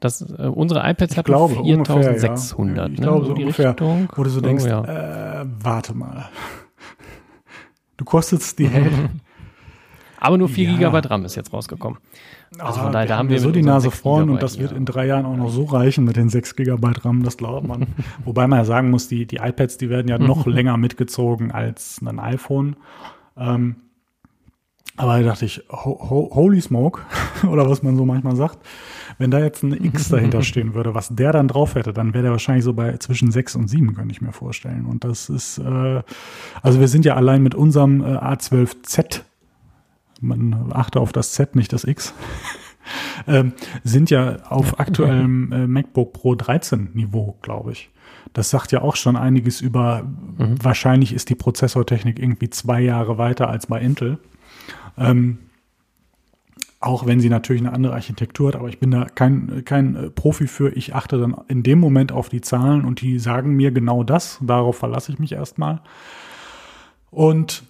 Das, 0.01 0.21
äh, 0.21 0.49
unsere 0.49 0.81
iPads 0.81 1.17
hatten 1.17 1.33
4600, 1.33 2.77
ja. 2.77 2.93
Ich 2.93 2.99
ne? 2.99 3.07
glaube 3.07 3.27
so 3.27 3.35
ungefähr, 3.35 3.71
Richtung. 3.71 4.09
wo 4.17 4.25
du 4.25 4.31
so 4.31 4.41
denkst, 4.41 4.65
oh, 4.65 4.69
ja. 4.69 5.43
äh, 5.43 5.47
warte 5.63 5.95
mal. 5.95 6.29
Du 7.97 8.05
kostest 8.05 8.59
die 8.59 8.67
Hälfte. 8.67 9.11
Aber 10.19 10.37
nur 10.39 10.49
4 10.49 10.73
ja. 10.73 10.91
GB 10.91 11.09
RAM 11.09 11.25
ist 11.25 11.37
jetzt 11.37 11.53
rausgekommen. 11.53 12.01
Also 12.59 12.81
von 12.81 12.89
ah, 12.89 12.91
daher, 12.91 13.07
da 13.07 13.19
haben 13.19 13.29
wir 13.29 13.39
so 13.39 13.53
die 13.53 13.63
Nase 13.63 13.93
vorn 13.93 14.29
und 14.29 14.43
das 14.43 14.59
wird 14.59 14.73
in 14.73 14.85
drei 14.85 15.07
Jahren 15.07 15.25
auch 15.25 15.37
noch 15.37 15.51
so 15.51 15.63
reichen 15.63 16.05
mit 16.05 16.17
den 16.17 16.29
6 16.29 16.57
GB 16.57 16.89
RAM, 17.05 17.23
das 17.23 17.37
glaubt 17.37 17.69
man. 17.69 17.87
Wobei 18.25 18.49
man 18.49 18.59
ja 18.59 18.65
sagen 18.65 18.91
muss, 18.91 19.07
die, 19.07 19.27
die 19.27 19.37
iPads, 19.37 19.79
die 19.79 19.89
werden 19.89 20.09
ja 20.09 20.19
noch 20.19 20.45
länger 20.47 20.77
mitgezogen 20.77 21.53
als 21.53 22.01
ein 22.05 22.19
iPhone. 22.19 22.75
Ähm, 23.37 23.77
aber 24.97 25.19
da 25.19 25.23
dachte 25.25 25.45
ich, 25.45 25.63
ho 25.71 25.99
ho 26.09 26.31
holy 26.35 26.61
smoke, 26.61 27.03
oder 27.49 27.69
was 27.69 27.83
man 27.83 27.97
so 27.97 28.05
manchmal 28.05 28.37
sagt, 28.37 28.59
wenn 29.19 29.31
da 29.31 29.41
jetzt 29.41 29.63
ein 29.63 29.73
X 29.73 30.09
dahinter 30.11 30.43
stehen 30.43 30.75
würde, 30.75 30.95
was 30.95 31.09
der 31.09 31.33
dann 31.33 31.49
drauf 31.49 31.75
hätte, 31.75 31.93
dann 31.93 32.15
wäre 32.15 32.23
der 32.23 32.33
wahrscheinlich 32.33 32.65
so 32.65 32.73
bei 32.73 32.97
zwischen 32.99 33.31
sechs 33.31 33.57
und 33.57 33.69
sieben, 33.69 33.95
könnte 33.95 34.13
ich 34.13 34.21
mir 34.21 34.33
vorstellen. 34.33 34.87
Und 34.87 35.05
das 35.05 35.29
ist, 35.29 35.59
äh, 35.59 36.03
also 36.63 36.81
wir 36.81 36.89
sind 36.89 37.05
ja 37.05 37.17
allein 37.17 37.43
mit 37.43 37.55
unserem 37.55 38.03
äh, 38.03 38.17
A12Z, 38.17 39.23
man 40.21 40.73
achte 40.73 41.01
auf 41.01 41.13
das 41.13 41.33
Z, 41.33 41.57
nicht 41.57 41.73
das 41.73 41.85
X, 41.85 42.15
ähm, 43.27 43.53
sind 43.83 44.11
ja 44.11 44.37
auf 44.49 44.79
aktuellem 44.79 45.53
äh, 45.53 45.67
MacBook 45.67 46.13
Pro 46.13 46.35
13 46.37 46.91
Niveau, 46.95 47.37
glaube 47.43 47.73
ich. 47.73 47.91
Das 48.33 48.51
sagt 48.51 48.73
ja 48.73 48.83
auch 48.83 48.97
schon 48.97 49.17
einiges 49.17 49.61
über, 49.61 50.03
mhm. 50.03 50.57
wahrscheinlich 50.63 51.13
ist 51.13 51.31
die 51.31 51.35
Prozessortechnik 51.35 52.19
irgendwie 52.19 52.51
zwei 52.51 52.81
Jahre 52.81 53.19
weiter 53.19 53.49
als 53.49 53.67
bei 53.67 53.81
Intel. 53.81 54.19
Ähm, 54.99 55.39
auch 56.81 57.07
wenn 57.07 57.19
sie 57.19 57.31
natürlich 57.31 57.63
eine 57.63 57.73
andere 57.73 57.95
Architektur 57.95 58.49
hat, 58.49 58.57
aber 58.57 58.69
ich 58.69 58.79
bin 58.79 58.91
da 58.91 59.07
kein, 59.07 59.65
kein 59.65 59.97
äh, 59.97 60.11
Profi 60.11 60.47
für. 60.47 60.77
Ich 60.77 60.95
achte 60.95 61.19
dann 61.19 61.35
in 61.49 61.63
dem 61.63 61.79
Moment 61.79 62.13
auf 62.13 62.29
die 62.29 62.43
Zahlen 62.43 62.85
und 62.85 63.01
die 63.01 63.19
sagen 63.19 63.55
mir 63.55 63.71
genau 63.71 64.05
das. 64.05 64.39
Darauf 64.43 64.77
verlasse 64.77 65.13
ich 65.13 65.19
mich 65.19 65.33
erstmal. 65.33 65.81
Und 67.11 67.65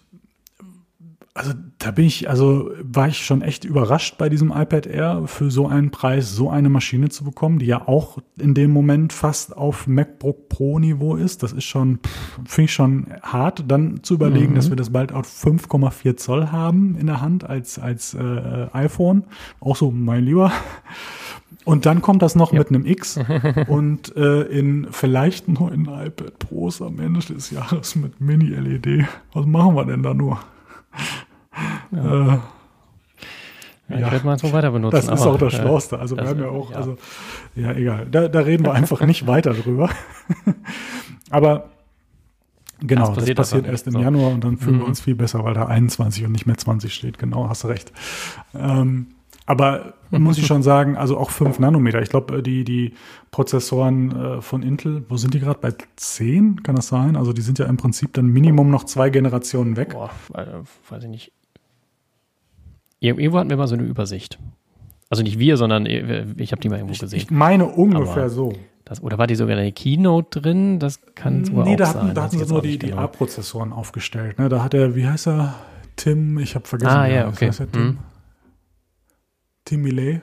also 1.37 1.53
da 1.78 1.91
bin 1.91 2.05
ich, 2.05 2.30
also 2.30 2.70
war 2.80 3.09
ich 3.09 3.26
schon 3.26 3.43
echt 3.43 3.64
überrascht 3.64 4.18
bei 4.18 4.28
diesem 4.28 4.53
iPad 4.53 4.87
Air 4.87 5.24
für 5.26 5.51
so 5.51 5.66
einen 5.66 5.91
Preis, 5.91 6.32
so 6.32 6.49
eine 6.49 6.68
Maschine 6.68 7.09
zu 7.09 7.24
bekommen, 7.24 7.59
die 7.59 7.66
ja 7.66 7.89
auch 7.89 8.18
in 8.39 8.55
dem 8.55 8.70
Moment 8.70 9.12
fast 9.12 9.57
auf 9.57 9.89
MacBook 9.89 10.49
Pro 10.49 10.78
Niveau 10.78 11.16
ist. 11.16 11.43
Das 11.43 11.53
ist 11.53 11.64
schon, 11.64 11.99
finde 12.45 12.66
ich 12.66 12.72
schon 12.72 13.09
hart, 13.20 13.64
dann 13.66 14.05
zu 14.05 14.14
überlegen, 14.14 14.53
mhm. 14.53 14.55
dass 14.55 14.70
wir 14.70 14.76
das 14.76 14.91
bald 14.91 15.11
auf 15.11 15.26
5,4 15.26 16.16
Zoll 16.16 16.53
haben 16.53 16.97
in 16.97 17.09
der 17.09 17.20
Hand 17.20 17.43
als, 17.43 17.80
als 17.80 18.14
äh, 18.14 18.68
iPhone. 18.72 19.24
Auch 19.59 19.74
so, 19.74 19.91
mein 19.91 20.22
Lieber. 20.22 20.53
Und 21.64 21.85
dann 21.85 22.01
kommt 22.01 22.22
das 22.22 22.37
noch 22.37 22.53
ja. 22.53 22.61
mit 22.61 22.68
einem 22.68 22.87
X 22.87 23.18
und 23.66 24.14
äh, 24.16 24.43
in 24.43 24.87
vielleicht 24.93 25.49
neuen 25.49 25.87
iPad 25.87 26.39
Pros 26.39 26.80
am 26.80 27.01
Ende 27.01 27.18
des 27.20 27.51
Jahres 27.51 27.97
mit 27.97 28.20
Mini-LED. 28.20 29.09
Was 29.32 29.47
machen 29.47 29.74
wir 29.74 29.85
denn 29.85 30.05
da 30.05 30.14
nur? 30.14 30.39
Ja. 31.92 32.34
Äh, 32.34 32.38
ja, 33.88 34.07
ich 34.07 34.12
werde 34.12 34.26
mal 34.26 34.38
so 34.38 34.52
weiter 34.52 34.70
benutzen. 34.70 34.96
Das 34.96 35.20
ist 35.20 35.26
auch 35.26 35.36
das 35.36 35.52
Schlauste. 35.52 35.98
Also 35.98 36.16
wir 36.16 36.26
haben 36.26 36.40
ja 36.40 36.48
auch, 36.48 36.70
ja. 36.70 36.76
also 36.76 36.96
ja, 37.55 37.72
egal. 37.72 38.07
Da, 38.11 38.28
da 38.28 38.40
reden 38.40 38.64
wir 38.64 38.72
einfach 38.74 39.05
nicht 39.05 39.26
weiter 39.26 39.52
drüber. 39.52 39.90
aber 41.30 41.68
genau, 42.80 43.09
das 43.09 43.16
passiert, 43.16 43.38
das 43.38 43.50
passiert 43.50 43.66
erst 43.66 43.86
im 43.86 43.94
so. 43.94 43.98
Januar 44.00 44.32
und 44.32 44.42
dann 44.42 44.57
fühlen 44.57 44.76
mhm. 44.76 44.80
wir 44.80 44.86
uns 44.86 45.00
viel 45.00 45.14
besser, 45.14 45.44
weil 45.44 45.55
da 45.55 45.66
21 45.66 46.24
und 46.24 46.32
nicht 46.32 46.46
mehr 46.46 46.57
20 46.57 46.94
steht. 46.94 47.18
Genau, 47.18 47.48
hast 47.48 47.64
du 47.64 47.68
recht. 47.68 47.92
Ähm, 48.55 49.09
aber 49.44 49.92
muss 50.11 50.38
ich 50.38 50.46
schon 50.46 50.62
sagen, 50.62 50.96
also 50.96 51.18
auch 51.18 51.30
5 51.30 51.59
Nanometer. 51.59 52.00
Ich 52.00 52.09
glaube, 52.09 52.42
die, 52.42 52.64
die 52.64 52.94
Prozessoren 53.32 54.12
äh, 54.12 54.40
von 54.40 54.62
Intel, 54.62 55.05
wo 55.11 55.18
sind 55.18 55.34
die 55.34 55.40
gerade? 55.40 55.61
Bei 55.61 55.74
10? 55.96 56.62
Kann 56.62 56.76
das 56.76 56.88
sein? 56.88 57.16
Also 57.16 57.34
die 57.34 57.42
sind 57.42 57.59
ja 57.59 57.66
im 57.66 57.76
Prinzip 57.76 58.14
dann 58.14 58.28
Minimum 58.28 58.70
noch 58.70 58.84
zwei 58.84 59.11
Generationen 59.11 59.76
weg. 59.76 59.90
Boah, 59.90 60.11
weiß 60.88 61.05
ich 61.05 61.11
nicht. 61.11 61.32
Irgendwo 63.09 63.38
hatten 63.38 63.50
wir 63.50 63.57
mal 63.57 63.66
so 63.66 63.74
eine 63.74 63.84
Übersicht. 63.84 64.38
Also 65.11 65.22
nicht 65.22 65.38
wir, 65.38 65.57
sondern 65.57 65.86
äh, 65.86 66.26
ich 66.38 66.52
habe 66.52 66.61
die 66.61 66.68
mal 66.68 66.78
irgendwo 66.78 66.98
gesehen. 66.98 67.18
Ich 67.18 67.30
meine 67.30 67.66
ungefähr 67.66 68.24
Aber 68.24 68.30
so. 68.30 68.52
Das, 68.84 69.02
oder 69.02 69.16
war 69.16 69.26
die 69.26 69.34
sogar 69.34 69.57
in 69.57 69.62
der 69.62 69.72
Keynote 69.72 70.40
drin? 70.40 70.78
Das 70.78 71.00
kann 71.14 71.44
sogar 71.44 71.64
nee, 71.64 71.76
da 71.76 71.88
hatten, 71.88 72.07
sein. 72.07 72.14
Da 72.14 72.22
hatten 72.24 72.38
sie 72.38 72.46
nur 72.46 72.62
die, 72.62 72.78
die 72.78 72.92
A-Prozessoren 72.92 73.72
aufgestellt. 73.72 74.38
Ne? 74.38 74.48
Da 74.48 74.62
hat 74.62 74.74
er, 74.74 74.94
wie 74.94 75.07
heißt 75.07 75.28
er? 75.28 75.55
Tim, 75.96 76.38
ich 76.38 76.55
habe 76.55 76.66
vergessen. 76.66 76.90
Ah, 76.90 77.07
ja, 77.07 77.28
okay. 77.28 77.50
Tim, 77.50 77.68
hm. 77.72 77.98
Tim 79.64 79.82
Millet. 79.82 80.20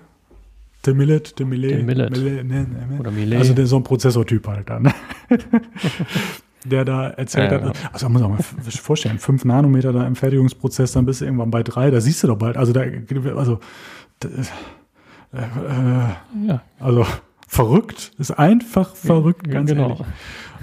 Tim 0.84 0.97
Millet, 0.97 1.36
Tim 1.36 1.49
Millet. 1.49 1.77
Tim 1.77 1.86
Millet. 1.86 2.11
Millet 2.11 2.45
ne, 2.45 2.63
ne, 2.63 2.88
ne. 2.89 2.99
Oder 2.99 3.11
Millet. 3.11 3.39
Also 3.39 3.53
der 3.53 3.65
so 3.65 3.77
ein 3.77 3.84
Prozessortyp 3.84 4.47
halt 4.47 4.69
dann. 4.69 4.93
der 6.66 6.86
da 6.86 7.09
erzählt 7.09 7.51
ja, 7.51 7.62
hat. 7.62 7.78
Ja. 7.78 7.89
Also 7.91 8.09
man 8.09 8.14
muss 8.14 8.41
auch 8.41 8.53
mal 8.53 8.72
vorstellen, 8.72 9.20
fünf 9.20 9.45
Nanometer 9.45 9.93
da 9.93 10.05
im 10.05 10.16
Fertigungsprozess, 10.16 10.91
dann 10.91 11.05
bist 11.05 11.22
du 11.22 11.26
irgendwann 11.26 11.51
bei 11.51 11.64
drei, 11.64 11.91
da 11.91 12.01
siehst 12.01 12.24
du 12.24 12.28
doch 12.28 12.38
bald. 12.38 12.57
Also 12.57 12.74
da, 12.74 12.82
also, 13.36 13.59
äh, 14.24 15.38
äh, 15.38 16.47
ja. 16.47 16.62
also 16.80 17.05
verrückt, 17.47 18.12
ist 18.18 18.32
einfach 18.32 18.95
verrückt, 18.95 19.49
ganz 19.49 19.70
genau. 19.70 19.89
ehrlich. 19.89 20.05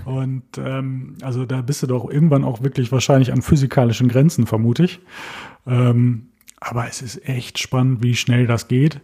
Und 0.05 0.45
ähm, 0.57 1.17
also 1.21 1.45
da 1.45 1.61
bist 1.61 1.83
du 1.83 1.87
doch 1.87 2.09
irgendwann 2.09 2.45
auch 2.45 2.63
wirklich 2.63 2.91
wahrscheinlich 2.93 3.33
an 3.33 3.43
physikalischen 3.43 4.09
Grenzen, 4.09 4.47
vermute 4.47 4.85
ich. 4.85 5.01
Ähm, 5.67 6.29
aber 6.61 6.89
es 6.89 7.03
ist 7.03 7.29
echt 7.29 7.59
spannend, 7.59 8.03
wie 8.03 8.15
schnell 8.15 8.47
das 8.47 8.69
geht. 8.69 9.01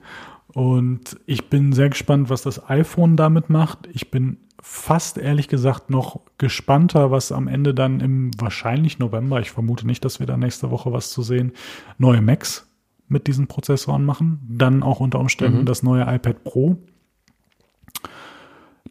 Und 0.48 1.18
ich 1.26 1.50
bin 1.50 1.72
sehr 1.72 1.90
gespannt, 1.90 2.30
was 2.30 2.42
das 2.42 2.70
iPhone 2.70 3.16
damit 3.16 3.50
macht. 3.50 3.88
Ich 3.92 4.10
bin 4.10 4.38
fast 4.66 5.18
ehrlich 5.18 5.48
gesagt 5.48 5.90
noch 5.90 6.20
gespannter, 6.38 7.10
was 7.10 7.32
am 7.32 7.48
Ende 7.48 7.74
dann 7.74 8.00
im 8.00 8.30
wahrscheinlich 8.40 8.98
November, 8.98 9.38
ich 9.40 9.50
vermute 9.50 9.86
nicht, 9.86 10.02
dass 10.06 10.20
wir 10.20 10.26
da 10.26 10.38
nächste 10.38 10.70
Woche 10.70 10.90
was 10.90 11.10
zu 11.10 11.22
sehen, 11.22 11.52
neue 11.98 12.22
Macs 12.22 12.66
mit 13.06 13.26
diesen 13.26 13.46
Prozessoren 13.46 14.06
machen. 14.06 14.40
Dann 14.48 14.82
auch 14.82 15.00
unter 15.00 15.20
Umständen 15.20 15.60
mhm. 15.60 15.66
das 15.66 15.82
neue 15.82 16.02
iPad 16.02 16.44
Pro. 16.44 16.78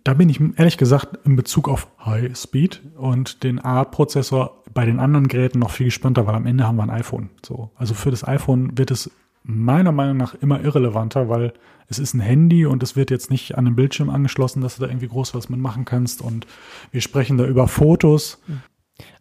Da 0.03 0.13
bin 0.13 0.29
ich 0.29 0.39
ehrlich 0.57 0.77
gesagt 0.77 1.25
in 1.25 1.35
Bezug 1.35 1.67
auf 1.67 1.87
High 2.05 2.37
Speed 2.37 2.83
und 2.95 3.43
den 3.43 3.57
A-Prozessor 3.57 4.63
bei 4.75 4.85
den 4.85 4.99
anderen 4.99 5.27
Geräten 5.27 5.57
noch 5.57 5.71
viel 5.71 5.85
gespannter, 5.85 6.27
weil 6.27 6.35
am 6.35 6.45
Ende 6.45 6.67
haben 6.67 6.75
wir 6.75 6.83
ein 6.83 6.91
iPhone. 6.91 7.31
So, 7.43 7.71
also 7.75 7.95
für 7.95 8.11
das 8.11 8.27
iPhone 8.27 8.77
wird 8.77 8.91
es 8.91 9.09
meiner 9.43 9.91
Meinung 9.91 10.17
nach 10.17 10.35
immer 10.35 10.61
irrelevanter, 10.61 11.29
weil 11.29 11.53
es 11.87 11.99
ist 11.99 12.13
ein 12.13 12.21
Handy 12.21 12.65
und 12.65 12.81
es 12.81 12.95
wird 12.95 13.11
jetzt 13.11 13.29
nicht 13.29 13.57
an 13.57 13.65
den 13.65 13.75
Bildschirm 13.75 14.09
angeschlossen, 14.09 14.61
dass 14.61 14.77
du 14.77 14.83
da 14.83 14.89
irgendwie 14.89 15.07
groß 15.07 15.35
was 15.35 15.49
mitmachen 15.49 15.85
kannst. 15.85 16.21
Und 16.21 16.47
wir 16.91 17.01
sprechen 17.01 17.37
da 17.37 17.45
über 17.45 17.67
Fotos. 17.67 18.41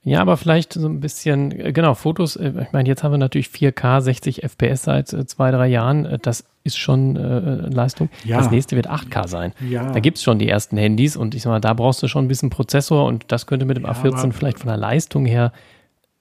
Ja, 0.04 0.20
aber 0.20 0.36
vielleicht 0.36 0.74
so 0.74 0.86
ein 0.86 1.00
bisschen, 1.00 1.52
äh, 1.58 1.72
genau, 1.72 1.94
Fotos, 1.94 2.36
äh, 2.36 2.52
ich 2.62 2.72
meine, 2.72 2.88
jetzt 2.88 3.02
haben 3.02 3.12
wir 3.12 3.18
natürlich 3.18 3.48
4K 3.48 4.00
60 4.00 4.42
FPS 4.42 4.82
seit 4.82 5.12
äh, 5.12 5.26
zwei, 5.26 5.50
drei 5.50 5.68
Jahren. 5.68 6.18
Das 6.22 6.44
ist 6.64 6.78
schon 6.78 7.16
äh, 7.16 7.68
Leistung. 7.68 8.08
Ja. 8.24 8.38
Das 8.38 8.50
nächste 8.50 8.76
wird 8.76 8.90
8K 8.90 9.28
sein. 9.28 9.52
Ja. 9.68 9.90
Da 9.90 10.00
gibt 10.00 10.18
es 10.18 10.24
schon 10.24 10.38
die 10.38 10.48
ersten 10.48 10.76
Handys 10.76 11.16
und 11.16 11.34
ich 11.34 11.42
sag 11.42 11.50
mal, 11.50 11.60
da 11.60 11.72
brauchst 11.74 12.02
du 12.02 12.08
schon 12.08 12.24
ein 12.24 12.28
bisschen 12.28 12.50
Prozessor 12.50 13.06
und 13.06 13.24
das 13.28 13.46
könnte 13.46 13.64
mit 13.64 13.76
dem 13.76 13.84
ja, 13.84 13.92
A14 13.92 14.32
vielleicht 14.32 14.58
von 14.58 14.68
der 14.68 14.76
Leistung 14.76 15.24
her 15.24 15.52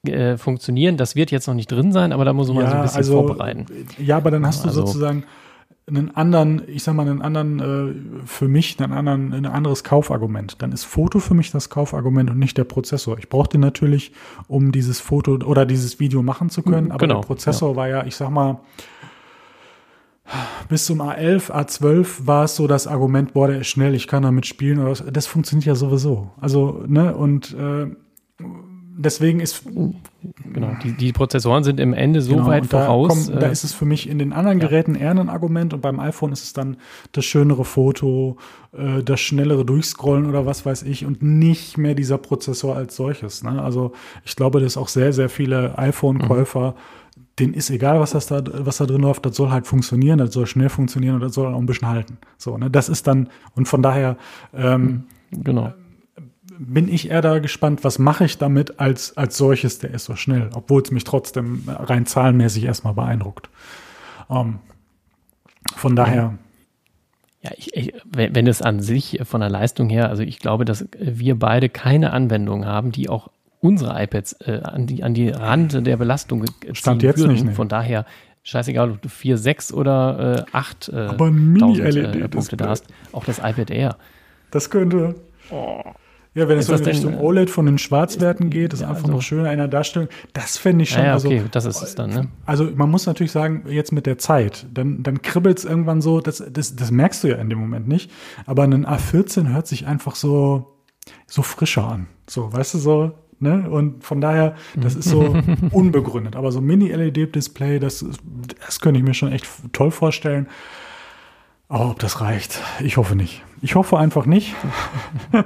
äh, 0.07 0.37
funktionieren. 0.37 0.97
Das 0.97 1.15
wird 1.15 1.31
jetzt 1.31 1.47
noch 1.47 1.53
nicht 1.53 1.71
drin 1.71 1.91
sein, 1.91 2.11
aber 2.11 2.25
da 2.25 2.33
muss 2.33 2.47
man 2.47 2.63
ja, 2.63 2.69
so 2.69 2.75
ein 2.75 2.81
bisschen 2.81 2.97
also, 2.97 3.13
vorbereiten. 3.13 3.65
Ja, 3.97 4.17
aber 4.17 4.31
dann 4.31 4.45
hast 4.45 4.63
du 4.63 4.69
also, 4.69 4.85
sozusagen 4.85 5.25
einen 5.87 6.15
anderen, 6.15 6.61
ich 6.67 6.83
sag 6.83 6.95
mal, 6.95 7.07
einen 7.07 7.21
anderen, 7.21 7.59
äh, 7.59 8.25
für 8.25 8.47
mich, 8.47 8.79
einen 8.79 8.93
anderen, 8.93 9.33
ein 9.33 9.45
anderes 9.45 9.83
Kaufargument. 9.83 10.61
Dann 10.61 10.71
ist 10.71 10.85
Foto 10.85 11.19
für 11.19 11.33
mich 11.33 11.51
das 11.51 11.69
Kaufargument 11.69 12.29
und 12.29 12.39
nicht 12.39 12.57
der 12.57 12.63
Prozessor. 12.63 13.17
Ich 13.19 13.29
brauche 13.29 13.49
den 13.49 13.61
natürlich, 13.61 14.11
um 14.47 14.71
dieses 14.71 14.99
Foto 14.99 15.33
oder 15.33 15.65
dieses 15.65 15.99
Video 15.99 16.23
machen 16.23 16.49
zu 16.49 16.63
können, 16.63 16.91
aber 16.91 17.05
genau, 17.05 17.21
der 17.21 17.27
Prozessor 17.27 17.71
ja. 17.71 17.75
war 17.75 17.87
ja, 17.89 18.05
ich 18.05 18.15
sag 18.15 18.29
mal, 18.29 18.61
bis 20.69 20.85
zum 20.85 21.01
A11, 21.01 21.51
A12 21.51 22.25
war 22.25 22.45
es 22.45 22.55
so 22.55 22.67
das 22.67 22.87
Argument, 22.87 23.33
boah, 23.33 23.47
der 23.47 23.59
ist 23.59 23.67
schnell, 23.67 23.93
ich 23.93 24.07
kann 24.07 24.23
damit 24.23 24.45
spielen. 24.45 24.79
Oder 24.79 24.91
was. 24.91 25.03
Das 25.11 25.27
funktioniert 25.27 25.65
ja 25.65 25.75
sowieso. 25.75 26.31
Also, 26.39 26.83
ne, 26.87 27.15
und 27.15 27.53
äh, 27.53 27.87
deswegen 28.97 29.39
ist. 29.39 29.63
Genau, 30.53 30.75
die, 30.83 30.93
die 30.93 31.13
Prozessoren 31.13 31.63
sind 31.63 31.79
im 31.79 31.93
Ende 31.93 32.21
so 32.21 32.35
genau, 32.35 32.47
weit 32.47 32.65
voraus. 32.65 33.27
Kommt, 33.27 33.41
da 33.41 33.47
äh, 33.47 33.51
ist 33.51 33.63
es 33.63 33.73
für 33.73 33.85
mich 33.85 34.09
in 34.09 34.19
den 34.19 34.33
anderen 34.33 34.59
Geräten 34.59 34.95
eher 34.95 35.11
ein 35.11 35.29
Argument 35.29 35.73
und 35.73 35.81
beim 35.81 35.99
iPhone 35.99 36.31
ist 36.31 36.43
es 36.43 36.53
dann 36.53 36.77
das 37.11 37.25
schönere 37.25 37.65
Foto, 37.65 38.37
äh, 38.73 39.03
das 39.03 39.19
schnellere 39.19 39.65
Durchscrollen 39.65 40.27
oder 40.27 40.45
was 40.45 40.65
weiß 40.65 40.83
ich 40.83 41.05
und 41.05 41.21
nicht 41.21 41.77
mehr 41.77 41.95
dieser 41.95 42.17
Prozessor 42.17 42.75
als 42.75 42.95
solches. 42.95 43.43
Ne? 43.43 43.61
Also 43.61 43.93
ich 44.25 44.35
glaube, 44.35 44.59
dass 44.59 44.77
auch 44.77 44.87
sehr, 44.87 45.13
sehr 45.13 45.29
viele 45.29 45.77
iPhone-Käufer. 45.77 46.71
Mhm 46.71 47.01
denen 47.39 47.53
ist 47.53 47.69
egal, 47.69 47.99
was 47.99 48.11
das 48.11 48.27
da, 48.27 48.43
was 48.53 48.77
da 48.77 48.85
drin 48.85 49.01
läuft, 49.01 49.25
das 49.25 49.37
soll 49.37 49.49
halt 49.49 49.65
funktionieren, 49.65 50.19
das 50.19 50.33
soll 50.33 50.45
schnell 50.45 50.69
funktionieren 50.69 51.15
und 51.15 51.21
das 51.21 51.33
soll 51.33 51.51
auch 51.51 51.57
ein 51.57 51.65
bisschen 51.65 51.87
halten. 51.87 52.17
So, 52.37 52.57
ne, 52.57 52.69
das 52.69 52.89
ist 52.89 53.07
dann, 53.07 53.29
und 53.55 53.67
von 53.67 53.81
daher, 53.81 54.17
ähm, 54.53 55.05
genau 55.31 55.73
bin 56.57 56.87
ich 56.87 57.09
eher 57.09 57.21
da 57.21 57.39
gespannt, 57.39 57.83
was 57.83 57.99
mache 57.99 58.25
ich 58.25 58.37
damit 58.37 58.79
als, 58.79 59.15
als 59.17 59.37
solches, 59.37 59.79
der 59.79 59.91
ist 59.91 60.05
so 60.05 60.15
schnell, 60.15 60.49
obwohl 60.53 60.81
es 60.81 60.91
mich 60.91 61.03
trotzdem 61.03 61.63
rein 61.67 62.05
zahlenmäßig 62.05 62.65
erstmal 62.65 62.93
beeindruckt. 62.93 63.49
Ähm, 64.29 64.59
von 65.75 65.95
daher. 65.95 66.37
Ja, 67.41 67.51
ich, 67.57 67.75
ich, 67.75 67.93
wenn 68.05 68.45
es 68.45 68.61
an 68.61 68.81
sich 68.81 69.19
von 69.23 69.41
der 69.41 69.49
Leistung 69.49 69.89
her, 69.89 70.09
also 70.09 70.21
ich 70.23 70.39
glaube, 70.39 70.65
dass 70.65 70.87
wir 70.99 71.39
beide 71.39 71.69
keine 71.69 72.13
Anwendung 72.13 72.65
haben, 72.65 72.91
die 72.91 73.09
auch 73.09 73.29
unsere 73.61 74.01
iPads 74.01 74.33
äh, 74.41 74.61
an, 74.63 74.85
die, 74.85 75.03
an 75.03 75.13
die 75.13 75.29
Rand 75.29 75.85
der 75.85 75.97
Belastung 75.97 76.45
ziehen 76.45 76.75
Stand 76.75 77.03
jetzt 77.03 77.19
würden. 77.19 77.33
Nicht, 77.33 77.45
ne. 77.45 77.53
Von 77.53 77.67
daher, 77.67 78.05
scheißegal, 78.43 78.91
ob 78.91 79.01
du 79.01 79.09
4, 79.09 79.37
6 79.37 79.73
oder 79.73 80.45
äh, 80.47 80.51
8 80.51 80.89
äh, 80.89 80.97
Aber 80.97 81.31
Mini 81.31 81.81
-LED 81.81 82.23
äh, 82.23 82.27
Punkte 82.27 82.57
da 82.57 82.69
hast. 82.69 82.85
Auch 83.11 83.25
das 83.25 83.39
iPad 83.39 83.71
Air. 83.71 83.97
Das 84.51 84.69
könnte. 84.69 85.15
Oh. 85.49 85.81
Ja, 86.33 86.47
wenn 86.47 86.57
es 86.57 86.67
so 86.67 86.73
in 86.73 86.83
Richtung 86.85 87.11
denn, 87.11 87.21
OLED 87.21 87.49
von 87.49 87.65
den 87.65 87.77
Schwarzwerten 87.77 88.49
geht, 88.49 88.71
ist 88.71 88.81
ja, 88.81 88.87
einfach 88.87 89.03
also, 89.03 89.15
noch 89.15 89.21
schöner 89.21 89.51
in 89.51 89.57
der 89.57 89.67
Darstellung. 89.67 90.07
Das 90.31 90.57
fände 90.57 90.83
ich 90.83 90.91
schon. 90.91 91.03
Ja, 91.03 91.17
okay, 91.17 91.39
also, 91.39 91.49
das 91.51 91.65
ist 91.65 91.81
es 91.81 91.95
dann, 91.95 92.09
ne? 92.11 92.29
Also 92.45 92.69
man 92.73 92.89
muss 92.89 93.05
natürlich 93.05 93.33
sagen, 93.33 93.65
jetzt 93.67 93.91
mit 93.91 94.05
der 94.05 94.17
Zeit, 94.17 94.65
dann, 94.73 95.03
dann 95.03 95.21
kribbelt 95.21 95.57
es 95.57 95.65
irgendwann 95.65 96.01
so, 96.01 96.21
das, 96.21 96.41
das, 96.49 96.77
das 96.77 96.89
merkst 96.89 97.23
du 97.23 97.27
ja 97.27 97.35
in 97.35 97.49
dem 97.49 97.59
Moment 97.59 97.89
nicht. 97.89 98.09
Aber 98.45 98.63
ein 98.63 98.85
A14 98.85 99.49
hört 99.49 99.67
sich 99.67 99.87
einfach 99.87 100.15
so, 100.15 100.77
so 101.27 101.41
frischer 101.41 101.85
an. 101.85 102.07
So, 102.29 102.53
weißt 102.53 102.75
du, 102.75 102.77
so, 102.77 103.11
ne? 103.39 103.69
Und 103.69 104.01
von 104.01 104.21
daher, 104.21 104.55
das 104.77 104.95
ist 104.95 105.09
so 105.09 105.35
unbegründet. 105.71 106.37
Aber 106.37 106.53
so 106.53 106.61
Mini-LED-Display, 106.61 107.79
das, 107.79 108.05
das 108.65 108.79
könnte 108.79 109.01
ich 109.01 109.05
mir 109.05 109.13
schon 109.13 109.33
echt 109.33 109.45
toll 109.73 109.91
vorstellen. 109.91 110.47
Aber 111.71 111.91
ob 111.91 111.99
das 111.99 112.19
reicht, 112.19 112.59
ich 112.83 112.97
hoffe 112.97 113.15
nicht. 113.15 113.43
Ich 113.61 113.75
hoffe 113.75 113.97
einfach 113.97 114.25
nicht. 114.25 114.55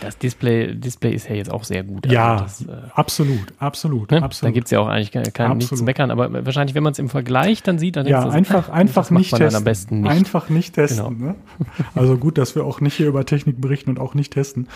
Das 0.00 0.16
Display, 0.16 0.76
Display 0.76 1.12
ist 1.12 1.28
ja 1.28 1.34
jetzt 1.34 1.50
auch 1.50 1.64
sehr 1.64 1.82
gut. 1.82 2.06
Also 2.06 2.14
ja, 2.14 2.36
das, 2.36 2.62
äh, 2.62 2.68
absolut, 2.94 3.52
absolut, 3.58 4.12
ne? 4.12 4.22
absolut. 4.22 4.48
Da 4.48 4.54
gibt 4.54 4.66
es 4.68 4.70
ja 4.70 4.78
auch 4.78 4.86
eigentlich 4.86 5.10
kein, 5.10 5.30
kein 5.32 5.58
nichts 5.58 5.76
zu 5.76 5.82
meckern, 5.82 6.12
aber 6.12 6.46
wahrscheinlich, 6.46 6.76
wenn 6.76 6.84
man 6.84 6.92
es 6.92 7.00
im 7.00 7.08
Vergleich 7.08 7.64
dann 7.64 7.78
sieht, 7.78 7.96
dann 7.96 8.06
ja, 8.06 8.24
das, 8.24 8.32
einfach, 8.32 8.68
einfach 8.70 9.10
nicht 9.10 9.34
testen. 9.34 9.56
am 9.56 9.64
besten 9.64 10.00
nicht. 10.02 10.10
Einfach 10.10 10.48
nicht 10.48 10.74
testen. 10.74 11.18
Genau. 11.18 11.32
Ne? 11.32 11.34
Also 11.96 12.16
gut, 12.16 12.38
dass 12.38 12.54
wir 12.54 12.64
auch 12.64 12.80
nicht 12.80 12.94
hier 12.94 13.08
über 13.08 13.26
Technik 13.26 13.60
berichten 13.60 13.90
und 13.90 13.98
auch 13.98 14.14
nicht 14.14 14.32
testen. 14.32 14.68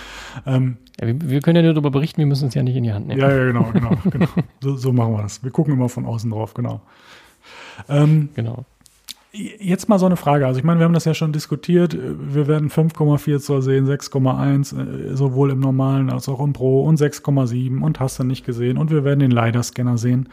Ähm, 0.47 0.79
ja, 1.01 1.07
wir, 1.07 1.21
wir, 1.21 1.41
können 1.41 1.57
ja 1.57 1.63
nur 1.63 1.75
darüber 1.75 1.93
berichten, 1.93 2.19
wir 2.19 2.27
müssen 2.27 2.49
es 2.49 2.55
ja 2.55 2.65
nicht 2.65 2.77
in 2.77 2.83
die 2.83 2.93
Hand 2.93 3.07
nehmen. 3.07 3.21
Ja, 3.21 3.31
ja 3.31 3.45
genau, 3.45 3.71
genau, 3.73 3.97
genau. 4.11 4.29
So, 4.61 4.77
so 4.77 4.93
machen 4.93 5.13
wir 5.13 5.23
das. 5.23 5.45
Wir 5.45 5.53
gucken 5.53 5.73
immer 5.73 5.89
von 5.89 6.07
außen 6.07 6.29
drauf, 6.29 6.55
genau. 6.55 6.83
Ähm, 7.89 8.31
genau. 8.35 8.67
Jetzt 9.37 9.89
mal 9.89 9.99
so 9.99 10.07
eine 10.07 10.17
Frage. 10.17 10.47
Also 10.47 10.59
ich 10.59 10.65
meine, 10.65 10.79
wir 10.79 10.85
haben 10.85 10.95
das 10.95 11.07
ja 11.07 11.15
schon 11.15 11.33
diskutiert. 11.33 11.99
Wir 11.99 12.47
werden 12.47 12.71
5,4 12.71 13.41
Zoll 13.41 13.63
sehen, 13.63 13.85
6,1, 13.85 14.77
äh, 14.79 15.17
sowohl 15.17 15.51
im 15.51 15.59
normalen 15.59 16.09
als 16.11 16.29
auch 16.29 16.39
im 16.39 16.53
Pro 16.53 16.85
und 16.85 17.01
6,7 17.01 17.81
und 17.81 17.99
hast 17.99 18.21
du 18.21 18.25
nicht 18.25 18.47
gesehen. 18.47 18.79
Und 18.79 18.93
wir 18.93 19.03
werden 19.03 19.19
den 19.19 19.33
LiDAR-Scanner 19.33 19.99
sehen. 19.99 20.29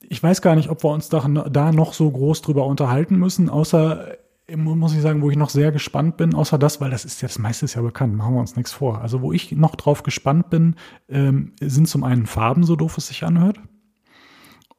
Ich 0.00 0.20
weiß 0.20 0.42
gar 0.42 0.56
nicht, 0.56 0.68
ob 0.68 0.82
wir 0.82 0.90
uns 0.90 1.10
da, 1.10 1.20
da 1.20 1.70
noch 1.70 1.92
so 1.92 2.10
groß 2.10 2.42
drüber 2.42 2.66
unterhalten 2.66 3.16
müssen, 3.16 3.48
außer 3.48 4.16
muss 4.56 4.94
ich 4.94 5.00
sagen, 5.00 5.22
wo 5.22 5.30
ich 5.30 5.36
noch 5.36 5.50
sehr 5.50 5.70
gespannt 5.70 6.16
bin, 6.16 6.34
außer 6.34 6.58
das, 6.58 6.80
weil 6.80 6.90
das 6.90 7.04
ist 7.04 7.22
ja 7.22 7.28
das 7.28 7.38
meiste 7.38 7.66
ist 7.66 7.74
ja 7.74 7.82
bekannt, 7.82 8.16
machen 8.16 8.34
wir 8.34 8.40
uns 8.40 8.56
nichts 8.56 8.72
vor. 8.72 9.00
Also 9.00 9.22
wo 9.22 9.32
ich 9.32 9.52
noch 9.52 9.76
drauf 9.76 10.02
gespannt 10.02 10.50
bin, 10.50 10.74
ähm, 11.08 11.52
sind 11.60 11.86
zum 11.86 12.02
einen 12.02 12.26
Farben, 12.26 12.64
so 12.64 12.74
doof 12.74 12.98
es 12.98 13.06
sich 13.06 13.22
anhört. 13.22 13.60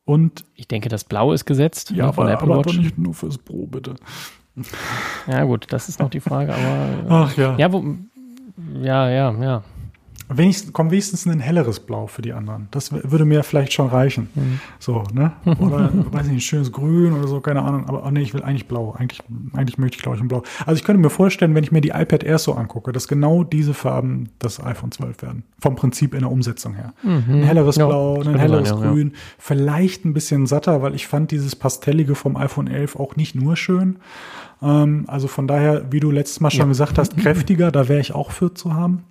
Und 0.05 0.45
ich 0.55 0.67
denke, 0.67 0.89
das 0.89 1.03
Blau 1.03 1.31
ist 1.31 1.45
gesetzt 1.45 1.91
ja, 1.91 2.07
ne, 2.07 2.13
von 2.13 2.27
aber, 2.27 2.33
Apple 2.33 2.49
Watch. 2.49 2.73
aber 2.73 2.83
nicht 2.83 2.97
nur 2.97 3.13
fürs 3.13 3.37
Pro, 3.37 3.67
bitte. 3.67 3.95
Ja, 5.27 5.43
gut, 5.45 5.67
das 5.69 5.87
ist 5.87 5.99
noch 5.99 6.09
die 6.09 6.19
Frage, 6.19 6.53
aber. 6.53 7.05
Ach 7.09 7.37
ja. 7.37 7.55
Ja, 7.57 7.71
wo, 7.71 7.83
ja, 8.81 9.09
ja, 9.09 9.31
ja. 9.41 9.63
Wenigstens, 10.37 10.73
komm 10.73 10.91
wenigstens 10.91 11.25
ein 11.25 11.39
helleres 11.39 11.79
Blau 11.79 12.07
für 12.07 12.21
die 12.21 12.33
anderen. 12.33 12.67
Das 12.71 12.91
würde 12.91 13.25
mir 13.25 13.43
vielleicht 13.43 13.73
schon 13.73 13.87
reichen. 13.87 14.29
Mhm. 14.35 14.59
So, 14.79 15.03
ne? 15.13 15.33
Oder, 15.59 15.91
weiß 15.93 16.27
ich 16.27 16.31
nicht, 16.31 16.37
ein 16.37 16.41
schönes 16.41 16.71
Grün 16.71 17.13
oder 17.13 17.27
so, 17.27 17.41
keine 17.41 17.61
Ahnung. 17.61 17.87
Aber 17.87 18.05
oh 18.05 18.11
nee, 18.11 18.21
ich 18.21 18.33
will 18.33 18.43
eigentlich 18.43 18.67
blau. 18.67 18.95
Eigentlich, 18.97 19.21
eigentlich 19.53 19.77
möchte 19.77 19.97
ich, 19.97 20.03
glaube 20.03 20.17
ich, 20.17 20.23
ein 20.23 20.27
Blau. 20.27 20.43
Also 20.65 20.77
ich 20.77 20.83
könnte 20.83 21.01
mir 21.01 21.09
vorstellen, 21.09 21.53
wenn 21.55 21.63
ich 21.63 21.71
mir 21.71 21.81
die 21.81 21.89
iPad 21.89 22.23
Air 22.23 22.39
so 22.39 22.53
angucke, 22.53 22.91
dass 22.91 23.07
genau 23.07 23.43
diese 23.43 23.73
Farben 23.73 24.29
das 24.39 24.63
iPhone 24.63 24.91
12 24.91 25.21
werden. 25.21 25.43
Vom 25.59 25.75
Prinzip 25.75 26.13
in 26.13 26.21
der 26.21 26.31
Umsetzung 26.31 26.75
her. 26.75 26.93
Mhm. 27.03 27.23
Ein 27.27 27.43
helleres 27.43 27.75
ja, 27.75 27.87
Blau, 27.87 28.21
ein 28.21 28.39
helleres 28.39 28.69
sein, 28.69 28.81
ja, 28.81 28.89
Grün. 28.89 29.09
Ja. 29.09 29.17
Vielleicht 29.37 30.05
ein 30.05 30.13
bisschen 30.13 30.47
satter, 30.47 30.81
weil 30.81 30.95
ich 30.95 31.07
fand 31.07 31.31
dieses 31.31 31.55
Pastellige 31.55 32.15
vom 32.15 32.37
iPhone 32.37 32.67
11 32.67 32.95
auch 32.95 33.15
nicht 33.15 33.35
nur 33.35 33.55
schön. 33.55 33.97
Ähm, 34.61 35.05
also 35.07 35.27
von 35.27 35.47
daher, 35.47 35.91
wie 35.91 35.99
du 35.99 36.11
letztes 36.11 36.39
Mal 36.39 36.51
schon 36.51 36.69
gesagt 36.69 36.97
hast, 36.97 37.17
kräftiger, 37.17 37.71
da 37.71 37.89
wäre 37.89 37.99
ich 37.99 38.13
auch 38.13 38.31
für 38.31 38.53
zu 38.53 38.73
haben. 38.73 39.03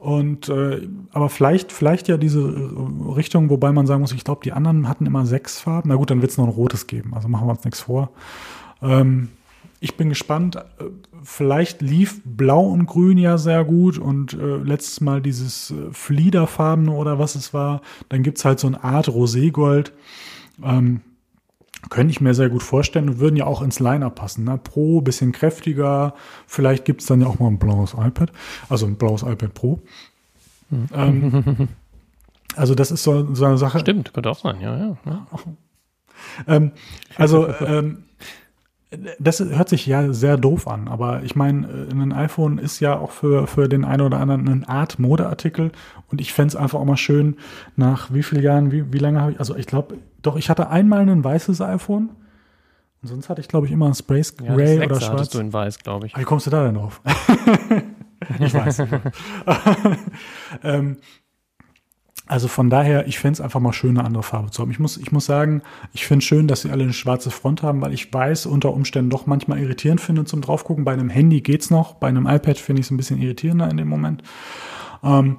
Und 0.00 0.48
äh, 0.48 0.88
aber 1.12 1.28
vielleicht, 1.28 1.72
vielleicht 1.72 2.08
ja 2.08 2.16
diese 2.16 2.40
äh, 2.40 3.12
Richtung, 3.12 3.50
wobei 3.50 3.70
man 3.70 3.86
sagen 3.86 4.00
muss, 4.00 4.12
ich 4.12 4.24
glaube, 4.24 4.40
die 4.42 4.52
anderen 4.52 4.88
hatten 4.88 5.04
immer 5.04 5.26
sechs 5.26 5.60
Farben. 5.60 5.90
Na 5.90 5.96
gut, 5.96 6.10
dann 6.10 6.22
wird 6.22 6.30
es 6.30 6.38
noch 6.38 6.46
ein 6.46 6.50
rotes 6.50 6.86
geben. 6.86 7.12
Also 7.12 7.28
machen 7.28 7.46
wir 7.46 7.50
uns 7.50 7.64
nichts 7.64 7.80
vor. 7.80 8.10
Ähm, 8.80 9.28
ich 9.78 9.98
bin 9.98 10.08
gespannt. 10.08 10.56
Äh, 10.56 10.84
vielleicht 11.22 11.82
lief 11.82 12.22
Blau 12.24 12.62
und 12.62 12.86
Grün 12.86 13.18
ja 13.18 13.36
sehr 13.36 13.62
gut 13.62 13.98
und 13.98 14.32
äh, 14.32 14.56
letztes 14.56 15.02
Mal 15.02 15.20
dieses 15.20 15.70
äh, 15.70 15.92
Fliederfarbene 15.92 16.90
oder 16.90 17.18
was 17.18 17.34
es 17.34 17.52
war. 17.52 17.82
Dann 18.08 18.22
gibt's 18.22 18.46
halt 18.46 18.58
so 18.58 18.68
eine 18.68 18.82
Art 18.82 19.08
Roségold. 19.08 19.92
Ähm, 20.62 21.02
könnte 21.88 22.10
ich 22.10 22.20
mir 22.20 22.34
sehr 22.34 22.50
gut 22.50 22.62
vorstellen 22.62 23.08
und 23.08 23.18
würden 23.20 23.36
ja 23.36 23.46
auch 23.46 23.62
ins 23.62 23.80
Liner 23.80 24.10
passen. 24.10 24.44
Ne? 24.44 24.58
Pro, 24.62 25.00
bisschen 25.00 25.32
kräftiger. 25.32 26.14
Vielleicht 26.46 26.84
gibt 26.84 27.00
es 27.00 27.06
dann 27.06 27.20
ja 27.22 27.26
auch 27.26 27.38
mal 27.38 27.48
ein 27.48 27.58
blaues 27.58 27.94
iPad, 27.94 28.30
also 28.68 28.86
ein 28.86 28.96
blaues 28.96 29.22
iPad 29.22 29.54
Pro. 29.54 29.80
Mhm. 30.68 30.88
Ähm, 30.92 31.68
also 32.56 32.74
das 32.74 32.90
ist 32.90 33.02
so, 33.02 33.34
so, 33.34 33.44
eine 33.44 33.58
Sache. 33.58 33.80
Stimmt, 33.80 34.12
könnte 34.12 34.30
auch 34.30 34.38
sein, 34.38 34.60
ja, 34.60 34.76
ja. 34.76 34.96
ja. 35.06 35.26
Ähm, 36.46 36.72
also 37.16 37.48
ähm, 37.60 38.04
das 39.18 39.40
hört 39.40 39.68
sich 39.68 39.86
ja 39.86 40.12
sehr 40.12 40.36
doof 40.36 40.66
an, 40.66 40.88
aber 40.88 41.22
ich 41.22 41.36
meine, 41.36 41.66
äh, 41.66 41.92
ein 41.92 42.12
iPhone 42.12 42.58
ist 42.58 42.80
ja 42.80 42.98
auch 42.98 43.12
für, 43.12 43.46
für 43.46 43.68
den 43.68 43.84
einen 43.84 44.02
oder 44.02 44.18
anderen 44.18 44.48
eine 44.48 44.68
Art 44.68 44.98
Modeartikel 44.98 45.70
und 46.10 46.20
ich 46.20 46.32
fände 46.32 46.48
es 46.48 46.56
einfach 46.56 46.80
auch 46.80 46.84
mal 46.84 46.96
schön, 46.96 47.36
nach 47.76 48.12
wie 48.12 48.22
vielen 48.22 48.42
Jahren, 48.42 48.72
wie, 48.72 48.92
wie 48.92 48.98
lange 48.98 49.20
habe 49.20 49.32
ich, 49.32 49.38
also 49.38 49.54
ich 49.54 49.66
glaube, 49.66 49.96
doch, 50.22 50.36
ich 50.36 50.50
hatte 50.50 50.70
einmal 50.70 51.08
ein 51.08 51.24
weißes 51.24 51.60
iPhone 51.60 52.10
und 53.02 53.08
sonst 53.08 53.28
hatte 53.28 53.40
ich, 53.40 53.48
glaube 53.48 53.66
ich, 53.66 53.72
immer 53.72 53.86
ein 53.86 53.94
Space 53.94 54.36
Gray 54.36 54.78
ja, 54.78 54.84
oder 54.84 55.00
schwarz. 55.00 55.30
du 55.30 55.38
in 55.38 55.52
weiß, 55.52 55.78
glaube 55.78 56.06
ich. 56.06 56.16
wie 56.16 56.24
kommst 56.24 56.46
du 56.46 56.50
da 56.50 56.64
denn 56.64 56.74
drauf? 56.74 57.00
ich 58.38 58.52
weiß. 58.52 58.82
ähm, 60.64 60.96
also 62.26 62.46
von 62.46 62.70
daher, 62.70 63.08
ich 63.08 63.18
fände 63.18 63.32
es 63.32 63.40
einfach 63.40 63.58
mal 63.58 63.72
schön, 63.72 63.98
eine 63.98 64.06
andere 64.06 64.22
Farbe 64.22 64.50
zu 64.50 64.62
haben. 64.62 64.70
Ich 64.70 64.78
muss, 64.78 64.98
ich 64.98 65.10
muss 65.10 65.26
sagen, 65.26 65.62
ich 65.92 66.06
finde 66.06 66.24
schön, 66.24 66.46
dass 66.46 66.60
sie 66.60 66.70
alle 66.70 66.84
eine 66.84 66.92
schwarze 66.92 67.30
Front 67.30 67.64
haben, 67.64 67.80
weil 67.80 67.92
ich 67.92 68.14
weiß, 68.14 68.46
unter 68.46 68.72
Umständen 68.72 69.10
doch 69.10 69.26
manchmal 69.26 69.58
irritierend 69.58 70.00
finde 70.00 70.24
zum 70.26 70.40
draufgucken. 70.40 70.84
Bei 70.84 70.92
einem 70.92 71.08
Handy 71.08 71.40
geht's 71.40 71.70
noch, 71.70 71.94
bei 71.94 72.06
einem 72.06 72.26
iPad 72.26 72.58
finde 72.58 72.80
ich 72.80 72.86
es 72.86 72.92
ein 72.92 72.96
bisschen 72.96 73.20
irritierender 73.20 73.68
in 73.68 73.78
dem 73.78 73.88
Moment. 73.88 74.22
Ähm, 75.02 75.38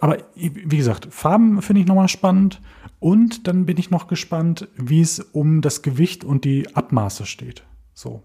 aber 0.00 0.18
wie 0.34 0.76
gesagt, 0.76 1.08
Farben 1.10 1.62
finde 1.62 1.82
ich 1.82 1.86
nochmal 1.86 2.08
spannend. 2.08 2.60
Und 3.06 3.46
dann 3.46 3.66
bin 3.66 3.76
ich 3.76 3.92
noch 3.92 4.08
gespannt, 4.08 4.66
wie 4.74 5.00
es 5.00 5.20
um 5.20 5.60
das 5.60 5.82
Gewicht 5.82 6.24
und 6.24 6.44
die 6.44 6.74
Abmaße 6.74 7.24
steht. 7.24 7.62
So. 7.94 8.24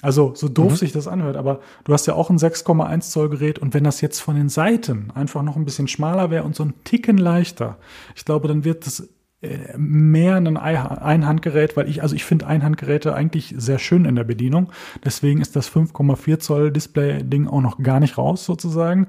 Also, 0.00 0.32
so 0.34 0.48
doof 0.48 0.72
mhm. 0.72 0.76
sich 0.76 0.90
das 0.90 1.06
anhört, 1.06 1.36
aber 1.36 1.60
du 1.84 1.92
hast 1.92 2.06
ja 2.06 2.14
auch 2.14 2.30
ein 2.30 2.38
6,1 2.38 3.10
Zoll 3.10 3.28
Gerät 3.28 3.58
und 3.58 3.74
wenn 3.74 3.84
das 3.84 4.00
jetzt 4.00 4.20
von 4.20 4.34
den 4.34 4.48
Seiten 4.48 5.10
einfach 5.10 5.42
noch 5.42 5.56
ein 5.56 5.66
bisschen 5.66 5.86
schmaler 5.86 6.30
wäre 6.30 6.44
und 6.44 6.56
so 6.56 6.64
ein 6.64 6.72
Ticken 6.82 7.18
leichter, 7.18 7.76
ich 8.16 8.24
glaube, 8.24 8.48
dann 8.48 8.64
wird 8.64 8.86
das 8.86 9.06
äh, 9.42 9.76
mehr 9.76 10.36
ein 10.36 10.56
Einhandgerät, 10.56 11.76
weil 11.76 11.86
ich, 11.90 12.00
also 12.00 12.14
ich 12.14 12.24
finde 12.24 12.46
Einhandgeräte 12.46 13.12
eigentlich 13.12 13.54
sehr 13.58 13.78
schön 13.78 14.06
in 14.06 14.14
der 14.14 14.24
Bedienung. 14.24 14.72
Deswegen 15.04 15.42
ist 15.42 15.56
das 15.56 15.70
5,4 15.70 16.38
Zoll 16.38 16.70
Display-Ding 16.72 17.48
auch 17.48 17.60
noch 17.60 17.82
gar 17.82 18.00
nicht 18.00 18.16
raus 18.16 18.46
sozusagen. 18.46 19.08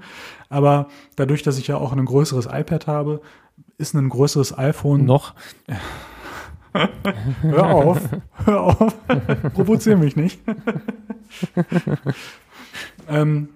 Aber 0.50 0.90
dadurch, 1.16 1.44
dass 1.44 1.60
ich 1.60 1.68
ja 1.68 1.78
auch 1.78 1.94
ein 1.94 2.04
größeres 2.04 2.48
iPad 2.52 2.88
habe, 2.88 3.22
ist 3.78 3.94
ein 3.94 4.10
größeres 4.10 4.58
iPhone 4.58 5.06
noch. 5.06 5.34
hör 7.42 7.70
auf, 7.70 8.00
hör 8.46 8.62
auf, 8.62 8.96
provoziere 9.54 9.98
mich 9.98 10.16
nicht. 10.16 10.40
ähm, 13.10 13.50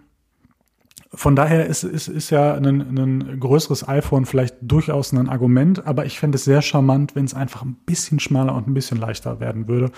von 1.14 1.36
daher 1.36 1.66
ist, 1.66 1.84
ist, 1.84 2.10
ist 2.10 2.30
ja 2.30 2.54
ein, 2.54 2.66
ein 2.66 3.40
größeres 3.40 3.88
iPhone 3.88 4.26
vielleicht 4.26 4.58
durchaus 4.62 5.14
ein 5.14 5.30
Argument, 5.30 5.88
aber 5.88 6.06
ich 6.06 6.20
fände 6.20 6.36
es 6.36 6.44
sehr 6.44 6.62
charmant, 6.62 7.16
wenn 7.16 7.26
es 7.26 7.34
einfach 7.34 7.64
ein 7.64 7.78
bisschen 7.86 8.20
schmaler 8.20 8.54
und 8.54 8.68
ein 8.68 8.74
bisschen 8.74 9.00
leichter 9.00 9.40
werden 9.40 9.68
würde, 9.68 9.92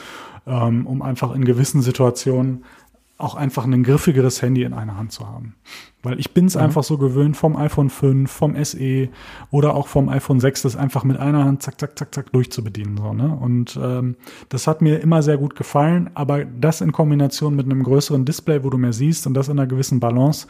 ähm, 0.46 0.88
um 0.88 1.02
einfach 1.02 1.36
in 1.36 1.44
gewissen 1.44 1.82
Situationen 1.82 2.64
auch 3.20 3.36
einfach 3.36 3.66
ein 3.66 3.84
griffigeres 3.84 4.42
Handy 4.42 4.64
in 4.64 4.74
einer 4.74 4.98
Hand 4.98 5.12
zu 5.12 5.28
haben. 5.28 5.56
Weil 6.02 6.20
ich 6.20 6.34
bin 6.34 6.46
es 6.46 6.56
mhm. 6.56 6.62
einfach 6.62 6.84
so 6.84 6.98
gewöhnt 6.98 7.36
vom 7.36 7.58
iPhone 7.58 7.90
5, 7.90 8.32
vom 8.32 8.64
SE 8.64 9.10
oder 9.52 9.76
auch 9.76 9.88
vom 9.88 10.08
iPhone 10.08 10.40
6, 10.40 10.62
das 10.62 10.76
einfach 10.78 11.04
mit 11.04 11.18
einer 11.18 11.44
Hand 11.44 11.62
zack, 11.62 11.80
zack, 11.80 12.00
zack, 12.00 12.16
zack 12.16 12.32
durchzubedienen. 12.32 12.98
So, 12.98 13.14
ne? 13.14 13.36
Und 13.36 13.78
ähm, 13.82 14.16
das 14.48 14.68
hat 14.68 14.82
mir 14.82 15.02
immer 15.02 15.22
sehr 15.22 15.38
gut 15.38 15.56
gefallen, 15.56 16.10
aber 16.14 16.46
das 16.46 16.80
in 16.80 16.94
Kombination 16.94 17.56
mit 17.56 17.66
einem 17.66 17.84
größeren 17.84 18.24
Display, 18.24 18.64
wo 18.64 18.70
du 18.70 18.78
mehr 18.78 18.94
siehst 18.94 19.28
und 19.28 19.34
das 19.34 19.50
in 19.50 19.60
einer 19.60 19.68
gewissen 19.68 20.00
Balance, 20.00 20.48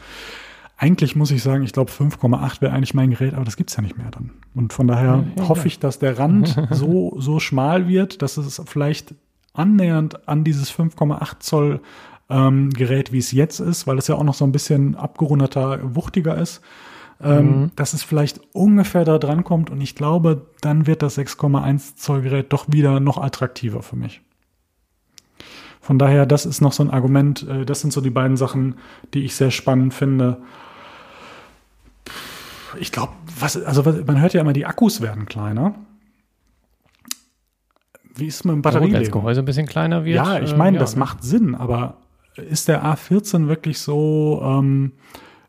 eigentlich 0.76 1.16
muss 1.16 1.32
ich 1.32 1.42
sagen, 1.42 1.64
ich 1.64 1.72
glaube 1.72 1.90
5,8 1.90 2.62
wäre 2.62 2.72
eigentlich 2.72 2.94
mein 2.94 3.10
Gerät, 3.10 3.34
aber 3.34 3.44
das 3.44 3.56
gibt's 3.56 3.76
ja 3.76 3.82
nicht 3.82 3.98
mehr 3.98 4.10
dann. 4.10 4.30
Und 4.54 4.72
von 4.72 4.86
daher 4.86 5.24
ja, 5.36 5.48
hoffe 5.48 5.66
ich, 5.66 5.80
dass 5.80 5.98
der 5.98 6.18
Rand 6.18 6.56
so, 6.70 7.16
so 7.18 7.40
schmal 7.40 7.88
wird, 7.88 8.22
dass 8.22 8.36
es 8.36 8.62
vielleicht 8.64 9.14
annähernd 9.52 10.28
an 10.28 10.44
dieses 10.44 10.72
5,8 10.72 11.40
Zoll 11.40 11.80
ähm, 12.30 12.70
Gerät, 12.70 13.12
wie 13.12 13.18
es 13.18 13.32
jetzt 13.32 13.60
ist, 13.60 13.86
weil 13.86 13.98
es 13.98 14.06
ja 14.06 14.14
auch 14.14 14.24
noch 14.24 14.34
so 14.34 14.44
ein 14.44 14.52
bisschen 14.52 14.94
abgerundeter, 14.94 15.94
wuchtiger 15.94 16.38
ist, 16.38 16.60
ähm, 17.22 17.44
mhm. 17.44 17.70
dass 17.76 17.92
es 17.92 18.02
vielleicht 18.02 18.40
ungefähr 18.52 19.04
da 19.04 19.18
dran 19.18 19.44
kommt 19.44 19.70
und 19.70 19.80
ich 19.80 19.94
glaube, 19.94 20.46
dann 20.60 20.86
wird 20.86 21.02
das 21.02 21.18
6,1 21.18 21.96
Zoll 21.96 22.22
Gerät 22.22 22.52
doch 22.52 22.66
wieder 22.68 23.00
noch 23.00 23.18
attraktiver 23.18 23.82
für 23.82 23.96
mich. 23.96 24.22
Von 25.80 25.98
daher, 25.98 26.26
das 26.26 26.46
ist 26.46 26.60
noch 26.60 26.72
so 26.72 26.84
ein 26.84 26.90
Argument. 26.90 27.46
Äh, 27.48 27.64
das 27.64 27.80
sind 27.80 27.92
so 27.92 28.00
die 28.00 28.10
beiden 28.10 28.36
Sachen, 28.36 28.76
die 29.12 29.24
ich 29.24 29.34
sehr 29.34 29.50
spannend 29.50 29.92
finde. 29.94 30.36
Ich 32.78 32.92
glaube, 32.92 33.12
was, 33.40 33.60
also 33.60 33.82
man 33.82 34.20
hört 34.20 34.34
ja 34.34 34.40
immer, 34.42 34.52
die 34.52 34.66
Akkus 34.66 35.00
werden 35.00 35.26
kleiner. 35.26 35.74
Wie 38.14 38.26
ist 38.26 38.36
es 38.36 38.44
mit 38.44 38.54
dem 38.54 38.62
Batterieleben? 38.62 38.94
Ja, 38.94 39.00
das 39.00 39.10
Gehäuse 39.10 39.40
ein 39.40 39.46
bisschen 39.46 39.66
kleiner 39.66 40.04
wird. 40.04 40.16
Ja, 40.16 40.38
ich 40.38 40.56
meine, 40.56 40.76
äh, 40.76 40.80
ja, 40.80 40.80
das 40.80 40.94
macht 40.94 41.24
Sinn, 41.24 41.54
aber 41.54 41.96
ist 42.48 42.68
der 42.68 42.84
A14 42.84 43.48
wirklich 43.48 43.78
so 43.78 44.40
ähm, 44.44 44.92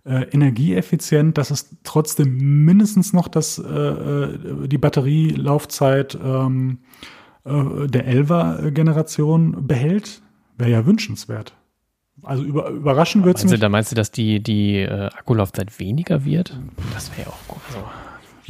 äh, 0.06 0.24
energieeffizient, 0.32 1.38
dass 1.38 1.52
es 1.52 1.78
trotzdem 1.84 2.66
mindestens 2.66 3.14
noch 3.14 3.28
das, 3.28 3.60
äh, 3.60 3.64
äh 3.64 4.68
die 4.68 4.78
Batterielaufzeit 4.78 6.18
ähm, 6.24 6.80
äh, 7.46 7.88
der 7.88 8.08
11er-Generation 8.08 9.68
behält? 9.68 10.22
Wäre 10.58 10.72
ja 10.72 10.86
wünschenswert. 10.86 11.56
Also 12.24 12.44
über, 12.44 12.70
überraschen 12.70 13.24
wird 13.24 13.38
es 13.38 13.46
nicht. 13.46 13.64
Da 13.64 13.70
meinst 13.70 13.92
du, 13.92 13.96
dass 13.96 14.12
die, 14.12 14.42
die 14.42 14.78
äh, 14.78 15.10
Akkulaufzeit 15.18 15.80
weniger 15.80 16.24
wird? 16.24 16.60
Das 16.94 17.12
wäre 17.12 17.22
ja 17.22 17.28
auch 17.28 17.48
gut. 17.48 17.62
Also, 17.70 17.86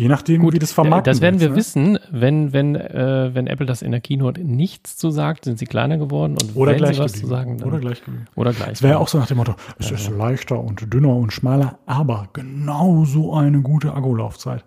Je 0.02 0.08
nachdem, 0.08 0.42
gut, 0.42 0.56
wie 0.56 0.58
das 0.58 0.72
vermarktet 0.72 1.14
Das 1.14 1.22
werden 1.22 1.40
wir 1.40 1.50
ne? 1.50 1.56
wissen, 1.56 2.00
wenn, 2.10 2.54
wenn, 2.54 2.74
äh, 2.74 3.30
wenn 3.36 3.46
Apple 3.46 3.68
das 3.68 3.84
in 3.84 3.92
der 3.92 4.02
Keynote 4.02 4.42
nichts 4.42 4.98
zu 4.98 5.12
sagt, 5.12 5.46
sind 5.46 5.60
sie 5.60 5.68
kleiner 5.68 6.00
geworden 6.00 6.38
und 6.42 6.56
oder 6.56 6.72
wenn 6.72 6.80
gleich 6.80 6.96
sie 6.96 7.04
was 7.04 7.14
zu 7.14 7.28
sagen, 7.28 7.60
dann, 7.60 7.68
oder 7.68 7.80
gleich 7.80 8.04
geblieben. 8.04 8.26
Oder 8.36 8.52
gleich. 8.52 8.72
Es 8.72 8.82
wäre 8.82 8.98
auch 8.98 9.08
so 9.08 9.20
nach 9.20 9.28
dem 9.28 9.38
Motto, 9.38 9.54
es 9.78 9.92
ja. 9.92 9.98
ist 9.98 10.10
leichter 10.10 10.60
und 10.60 10.92
dünner 10.92 11.16
und 11.16 11.32
schmaler, 11.32 11.78
aber 11.86 12.30
genauso 12.34 13.36
eine 13.36 13.62
gute 13.62 13.94
Akkulaufzeit. 13.94 14.66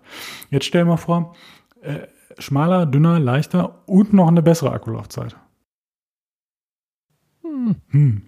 Jetzt 0.51 0.67
stell 0.67 0.85
mal 0.85 0.95
vor, 0.95 1.35
äh, 1.81 2.07
schmaler, 2.39 2.85
dünner, 2.85 3.19
leichter 3.19 3.83
und 3.87 4.13
noch 4.13 4.29
eine 4.29 4.41
bessere 4.41 4.71
Akkulaufzeit. 4.71 5.35
Hm. 7.41 7.75
hm. 7.89 8.21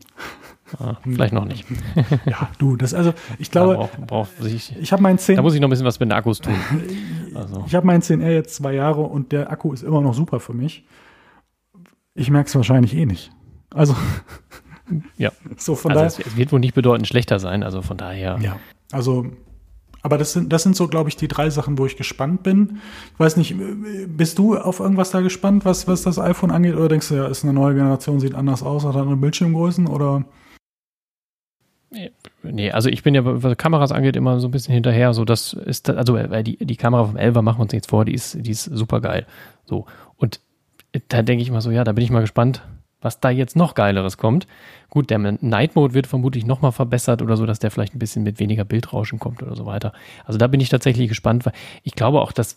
Ah, 0.80 0.98
vielleicht 1.04 1.34
noch 1.34 1.46
nicht. 1.46 1.66
ja, 2.26 2.50
du, 2.58 2.76
das 2.76 2.94
also, 2.94 3.14
ich 3.40 3.52
glaube, 3.52 3.76
brauch, 3.76 4.28
brauch 4.28 4.28
ich, 4.46 4.76
ich 4.78 4.92
habe 4.92 5.02
meinen 5.02 5.18
10. 5.18 5.36
Da 5.36 5.42
muss 5.42 5.54
ich 5.54 5.62
noch 5.62 5.68
ein 5.68 5.70
bisschen 5.70 5.86
was 5.86 6.00
mit 6.00 6.10
den 6.10 6.14
Akkus 6.14 6.42
tun. 6.42 6.54
Also. 7.34 7.64
Ich 7.68 7.76
habe 7.76 7.86
meinen 7.86 8.02
10R 8.02 8.30
jetzt 8.30 8.56
zwei 8.56 8.74
Jahre 8.74 9.02
und 9.02 9.32
der 9.32 9.52
Akku 9.52 9.74
ist 9.74 9.84
immer 9.84 10.02
noch 10.02 10.14
super 10.14 10.40
für 10.40 10.54
mich. 10.54 10.86
Ich 12.16 12.30
merke 12.30 12.48
es 12.48 12.56
wahrscheinlich 12.56 12.96
eh 12.96 13.06
nicht. 13.06 13.32
Also. 13.74 13.96
ja. 15.18 15.32
So 15.56 15.76
von 15.76 15.92
also 15.92 16.00
daher. 16.00 16.08
Es, 16.08 16.34
es 16.34 16.38
wird 16.38 16.52
wohl 16.52 16.60
nicht 16.60 16.74
bedeutend 16.74 17.08
schlechter 17.08 17.40
sein, 17.40 17.64
also 17.64 17.82
von 17.82 17.98
daher. 17.98 18.38
Ja. 18.42 18.58
Also 18.92 19.28
aber 20.08 20.18
das 20.18 20.32
sind, 20.32 20.54
das 20.54 20.64
sind 20.64 20.76
so, 20.76 20.88
glaube 20.88 21.10
ich, 21.10 21.18
die 21.18 21.28
drei 21.28 21.50
Sachen, 21.50 21.78
wo 21.78 21.86
ich 21.86 21.98
gespannt 21.98 22.42
bin. 22.42 22.80
Ich 23.14 23.20
weiß 23.20 23.36
nicht, 23.36 23.56
bist 24.08 24.40
du 24.40 24.56
auf 24.56 24.80
irgendwas 24.80 25.12
da 25.12 25.20
gespannt, 25.20 25.66
was, 25.66 25.86
was 25.88 26.04
das 26.04 26.18
iPhone 26.18 26.50
angeht? 26.50 26.76
Oder 26.76 26.88
denkst 26.88 27.10
du, 27.10 27.16
ja, 27.16 27.28
ist 27.28 27.44
eine 27.44 27.52
neue 27.52 27.76
Generation, 27.76 28.22
sieht 28.22 28.34
anders 28.34 28.64
aus, 28.64 28.86
hat 28.86 28.96
andere 28.96 29.18
Bildschirmgrößen? 29.18 29.88
Oder? 29.88 30.24
Nee, 32.44 32.72
also 32.72 32.90
ich 32.90 33.04
bin 33.04 33.16
ja, 33.16 33.22
was 33.24 33.58
Kameras 33.58 33.92
angeht, 33.92 34.16
immer 34.16 34.40
so 34.40 34.48
ein 34.48 34.52
bisschen 34.52 34.74
hinterher. 34.74 35.14
So, 35.14 35.26
das 35.26 35.54
ist, 35.54 35.90
also 35.90 36.18
die, 36.18 36.58
die 36.58 36.76
Kamera 36.76 37.06
vom 37.06 37.18
11 37.18 37.36
machen 37.42 37.60
wir 37.60 37.64
uns 37.64 37.74
jetzt 37.74 37.90
vor, 37.90 38.06
die 38.06 38.14
ist, 38.14 38.46
die 38.46 38.52
ist 38.52 38.66
super 38.66 39.00
geil. 39.00 39.26
So. 39.66 39.86
Und 40.18 40.42
da 41.10 41.22
denke 41.22 41.42
ich 41.42 41.52
mal 41.52 41.62
so, 41.62 41.72
ja, 41.72 41.84
da 41.84 41.94
bin 41.94 42.04
ich 42.04 42.10
mal 42.10 42.22
gespannt, 42.22 42.62
was 43.02 43.20
da 43.20 43.30
jetzt 43.30 43.56
noch 43.56 43.76
Geileres 43.76 44.18
kommt. 44.18 44.48
Gut, 44.90 45.10
der 45.10 45.20
Night 45.20 45.76
Mode 45.76 45.94
wird 45.94 46.08
vermutlich 46.08 46.46
nochmal 46.46 46.72
verbessert 46.72 47.22
oder 47.22 47.38
so, 47.38 47.46
dass 47.46 47.60
der 47.60 47.72
vielleicht 47.72 47.94
ein 47.94 48.00
bisschen 48.00 48.24
mit 48.24 48.40
weniger 48.40 48.64
Bildrauschen 48.64 49.20
kommt 49.20 49.44
oder 49.44 49.56
so 49.56 49.66
weiter. 49.66 49.94
Also 50.26 50.38
da 50.38 50.48
bin 50.48 50.62
ich 50.62 50.70
tatsächlich 50.70 51.10
gespannt, 51.10 51.46
weil 51.46 51.54
ich 51.84 51.94
glaube 51.94 52.22
auch, 52.22 52.32
dass 52.32 52.56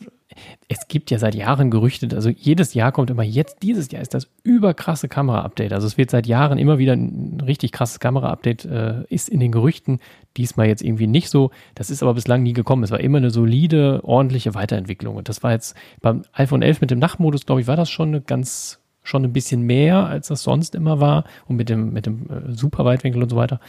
es 0.69 0.87
gibt 0.87 1.11
ja 1.11 1.19
seit 1.19 1.35
Jahren 1.35 1.71
Gerüchte, 1.71 2.09
also 2.15 2.31
jedes 2.31 2.75
Jahr 2.75 2.93
kommt 2.93 3.11
immer 3.11 3.25
jetzt, 3.25 3.63
dieses 3.63 3.91
Jahr 3.91 4.01
ist 4.01 4.15
das 4.15 4.29
überkrasse 4.45 5.09
Kamera-Update. 5.09 5.73
Also 5.73 5.89
es 5.89 5.99
wird 5.99 6.11
seit 6.11 6.27
Jahren 6.27 6.59
immer 6.59 6.79
wieder 6.79 6.93
ein 6.93 7.41
richtig 7.45 7.73
krasses 7.73 7.99
Kamera-Update, 7.99 8.65
äh, 8.65 9.05
ist 9.09 9.29
in 9.29 9.41
den 9.41 9.51
Gerüchten 9.51 9.99
diesmal 10.37 10.69
jetzt 10.69 10.83
irgendwie 10.83 11.09
nicht 11.09 11.31
so. 11.31 11.51
Das 11.75 11.91
ist 11.91 12.03
aber 12.03 12.15
bislang 12.15 12.45
nie 12.45 12.53
gekommen. 12.53 12.85
Es 12.85 12.93
war 12.93 13.01
immer 13.01 13.19
eine 13.19 13.31
solide, 13.31 14.01
ordentliche 14.05 14.55
Weiterentwicklung. 14.55 15.17
Und 15.17 15.29
das 15.29 15.43
war 15.43 15.51
jetzt 15.51 15.75
beim 16.01 16.23
iPhone 16.33 16.63
11 16.63 16.81
mit 16.81 16.91
dem 16.93 17.01
Nachtmodus, 17.01 17.45
glaube 17.45 17.61
ich, 17.61 17.67
war 17.67 17.77
das 17.77 17.91
schon 17.91 18.09
eine 18.11 18.21
ganz 18.21 18.81
schon 19.03 19.25
ein 19.25 19.33
bisschen 19.33 19.63
mehr, 19.63 20.07
als 20.07 20.29
das 20.29 20.43
sonst 20.43 20.75
immer 20.75 21.01
war 21.01 21.25
und 21.47 21.57
mit 21.57 21.69
dem, 21.69 21.93
mit 21.93 22.07
dem 22.07 22.31
äh, 22.31 22.53
Superweitwinkel 22.53 23.23
und 23.23 23.29
so 23.29 23.37
weiter. 23.37 23.61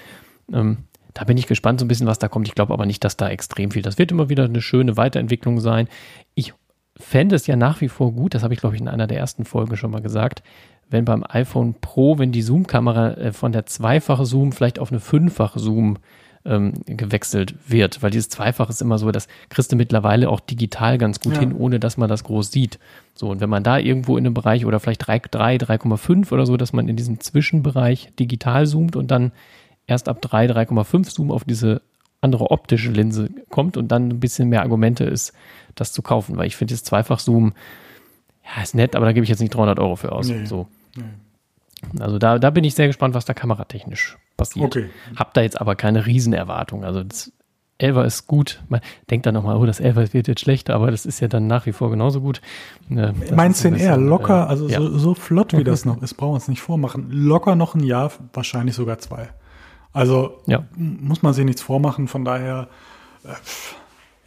Ähm, 0.52 0.80
da 1.14 1.24
bin 1.26 1.38
ich 1.38 1.48
gespannt, 1.48 1.80
so 1.80 1.86
ein 1.86 1.88
bisschen, 1.88 2.08
was 2.08 2.20
da 2.20 2.28
kommt. 2.28 2.48
Ich 2.48 2.56
glaube 2.56 2.74
aber 2.74 2.86
nicht, 2.86 3.04
dass 3.04 3.18
da 3.18 3.30
extrem 3.30 3.72
viel. 3.72 3.82
Das 3.82 3.98
wird 3.98 4.12
immer 4.12 4.30
wieder 4.30 4.46
eine 4.46 4.62
schöne 4.62 4.98
Weiterentwicklung 4.98 5.60
sein. 5.60 5.88
Ich 6.36 6.54
fände 6.98 7.36
es 7.36 7.48
ja 7.48 7.56
nach 7.56 7.82
wie 7.82 7.90
vor 7.90 8.14
gut, 8.14 8.34
das 8.34 8.44
habe 8.44 8.54
ich, 8.54 8.60
glaube 8.60 8.76
ich, 8.76 8.82
in 8.82 8.88
einer 8.88 9.08
der 9.08 9.18
ersten 9.18 9.46
Folgen 9.46 9.76
schon 9.76 9.92
mal 9.92 10.02
gesagt, 10.02 10.44
wenn 10.90 11.06
beim 11.06 11.24
iPhone 11.28 11.76
Pro, 11.80 12.18
wenn 12.18 12.32
die 12.32 12.42
Zoom-Kamera 12.42 13.14
äh, 13.14 13.34
von 13.34 13.52
der 13.52 13.66
zweifache 13.66 14.26
Zoom 14.26 14.52
vielleicht 14.52 14.80
auf 14.80 14.92
eine 14.92 15.00
fünffache 15.00 15.60
Zoom 15.60 15.98
ähm, 16.46 16.74
gewechselt 16.86 17.56
wird, 17.68 18.02
weil 18.02 18.12
dieses 18.12 18.30
Zweifach 18.30 18.70
ist 18.70 18.82
immer 18.82 18.98
so, 18.98 19.12
das 19.12 19.28
kriegst 19.50 19.72
du 19.72 19.76
mittlerweile 19.76 20.30
auch 20.30 20.39
digital 20.39 20.98
ganz 20.98 21.20
gut 21.20 21.34
ja. 21.34 21.39
hin, 21.42 21.54
ohne 21.54 21.80
dass 21.80 21.98
man 21.98 22.10
das 22.10 22.24
groß 22.24 22.52
sieht. 22.52 22.80
So, 23.14 23.30
und 23.30 23.42
wenn 23.42 23.50
man 23.50 23.64
da 23.64 23.78
irgendwo 23.78 24.18
in 24.18 24.26
einem 24.26 24.34
Bereich 24.34 24.66
oder 24.66 24.80
vielleicht 24.80 25.06
3, 25.08 25.20
3 25.20 25.58
3,5 25.58 26.32
oder 26.32 26.46
so, 26.46 26.58
dass 26.58 26.74
man 26.74 26.88
in 26.88 26.96
diesem 26.96 27.20
Zwischenbereich 27.20 28.12
digital 28.20 28.66
zoomt 28.66 28.96
und 28.96 29.12
dann 29.12 29.32
erst 29.88 30.10
ab 30.10 30.22
3, 30.22 30.48
3,5 30.48 31.10
Zoom 31.12 31.32
auf 31.32 31.44
diese 31.44 31.82
andere 32.22 32.52
optische 32.52 32.92
Linse 32.92 33.30
kommt 33.50 33.78
und 33.78 33.89
dann 33.89 34.10
ein 34.10 34.20
bisschen 34.20 34.50
mehr 34.50 34.62
Argumente 34.62 35.04
ist, 35.04 35.34
das 35.76 35.92
zu 35.92 36.02
kaufen, 36.02 36.38
weil 36.38 36.48
ich 36.48 36.56
finde, 36.56 36.74
das 36.74 36.84
Zweifach-Zoom, 36.84 37.54
ja, 38.44 38.62
ist 38.62 38.76
nett, 38.76 38.96
aber 38.96 39.06
da 39.06 39.12
gebe 39.12 39.24
ich 39.24 39.30
jetzt 39.30 39.39
nicht 39.39 39.54
300 39.54 39.80
Euro 39.80 39.96
für 39.96 40.12
aus. 40.12 40.28
Nee, 40.28 40.46
so. 40.46 40.68
Nee. 40.96 41.04
Also 42.00 42.20
da, 42.20 42.40
da 42.40 42.50
bin 42.50 42.64
ich 42.64 42.76
sehr 42.76 42.88
gespannt, 42.88 43.16
was 43.16 43.26
da 43.26 43.34
kameratechnisch 43.34 44.18
passiert. 44.38 44.76
Okay. 44.76 44.90
Hab 45.16 45.34
da 45.34 45.42
jetzt 45.42 45.60
aber 45.60 45.76
keine 45.76 46.06
Riesenerwartung. 46.06 46.84
Also 46.84 47.04
das 47.04 47.32
Elva 47.78 48.04
ist 48.04 48.28
gut. 48.28 48.62
Man 48.70 48.82
denkt 49.10 49.26
dann 49.26 49.34
nochmal, 49.34 49.58
oh, 49.58 49.66
das 49.66 49.80
Elva 49.80 50.14
wird 50.14 50.28
jetzt 50.28 50.42
schlechter, 50.42 50.76
aber 50.76 50.92
das 50.92 51.06
ist 51.06 51.20
ja 51.20 51.28
dann 51.28 51.48
nach 51.48 51.66
wie 51.66 51.72
vor 51.72 51.90
genauso 51.90 52.22
gut. 52.22 52.42
Äh, 52.90 53.14
mein 53.34 53.54
10R, 53.54 53.98
locker, 53.98 54.44
äh, 54.44 54.50
also 54.50 54.68
ja. 54.68 54.80
so, 54.80 54.98
so, 54.98 55.14
flott 55.16 55.58
wie 55.58 55.64
das 55.64 55.86
noch 55.86 56.02
ist, 56.02 56.14
brauchen 56.14 56.32
wir 56.32 56.36
uns 56.36 56.48
nicht 56.48 56.62
vormachen. 56.62 57.10
Locker 57.10 57.56
noch 57.56 57.76
ein 57.76 57.84
Jahr, 57.84 58.12
wahrscheinlich 58.34 58.76
sogar 58.76 59.00
zwei. 59.00 59.30
Also 59.94 60.40
ja. 60.46 60.64
muss 60.76 61.22
man 61.22 61.34
sich 61.34 61.46
nichts 61.46 61.62
vormachen, 61.62 62.08
von 62.08 62.24
daher. 62.24 62.68
Äh, 63.24 63.30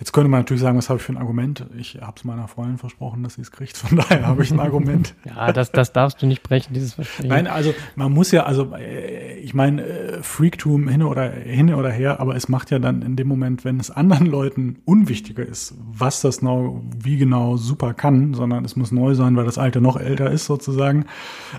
Jetzt 0.01 0.12
könnte 0.12 0.28
man 0.28 0.40
natürlich 0.40 0.61
sagen, 0.61 0.76
was 0.76 0.90
habe 0.90 0.99
ich 0.99 1.05
für 1.05 1.12
ein 1.12 1.18
Argument? 1.18 1.66
Ich 1.78 1.99
habe 2.01 2.14
es 2.16 2.24
meiner 2.24 2.49
Freundin 2.49 2.78
versprochen, 2.78 3.22
dass 3.22 3.34
sie 3.34 3.42
es 3.42 3.53
kriegt. 3.53 3.76
Von 3.76 3.99
daher 3.99 4.26
habe 4.26 4.42
ich 4.42 4.51
ein 4.51 4.59
Argument. 4.59 5.14
ja, 5.24 5.53
das, 5.53 5.70
das 5.70 5.92
darfst 5.92 6.20
du 6.20 6.26
nicht 6.26 6.42
brechen, 6.42 6.74
dieses 6.74 6.95
Versprechen. 6.95 7.28
Nein, 7.28 7.47
also 7.47 7.72
man 7.95 8.12
muss 8.12 8.32
ja, 8.32 8.42
also 8.42 8.74
äh, 8.74 9.38
ich 9.38 9.55
meine, 9.55 9.86
äh, 9.86 10.22
Freaktum 10.22 10.88
hin 10.88 11.05
oder 11.05 11.30
hin 11.30 11.72
oder 11.72 11.90
her, 11.90 12.18
aber 12.18 12.34
es 12.34 12.49
macht 12.49 12.72
ja 12.72 12.80
dann 12.80 13.03
in 13.03 13.14
dem 13.14 13.28
Moment, 13.28 13.64
wenn 13.64 13.78
es 13.78 13.92
anderen 13.92 14.26
Leuten 14.26 14.78
unwichtiger 14.84 15.47
ist, 15.47 15.74
was 15.78 16.20
das 16.20 16.38
genau, 16.38 16.82
wie 16.99 17.16
genau 17.16 17.57
super 17.57 17.95
kann, 17.95 18.34
sondern 18.34 18.64
es 18.64 18.74
muss 18.74 18.90
neu 18.90 19.14
sein, 19.14 19.36
weil 19.36 19.45
das 19.45 19.59
alte 19.59 19.80
noch 19.80 19.97
älter 19.97 20.28
ist 20.28 20.47
sozusagen. 20.47 21.07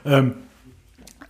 Ähm, 0.03 0.33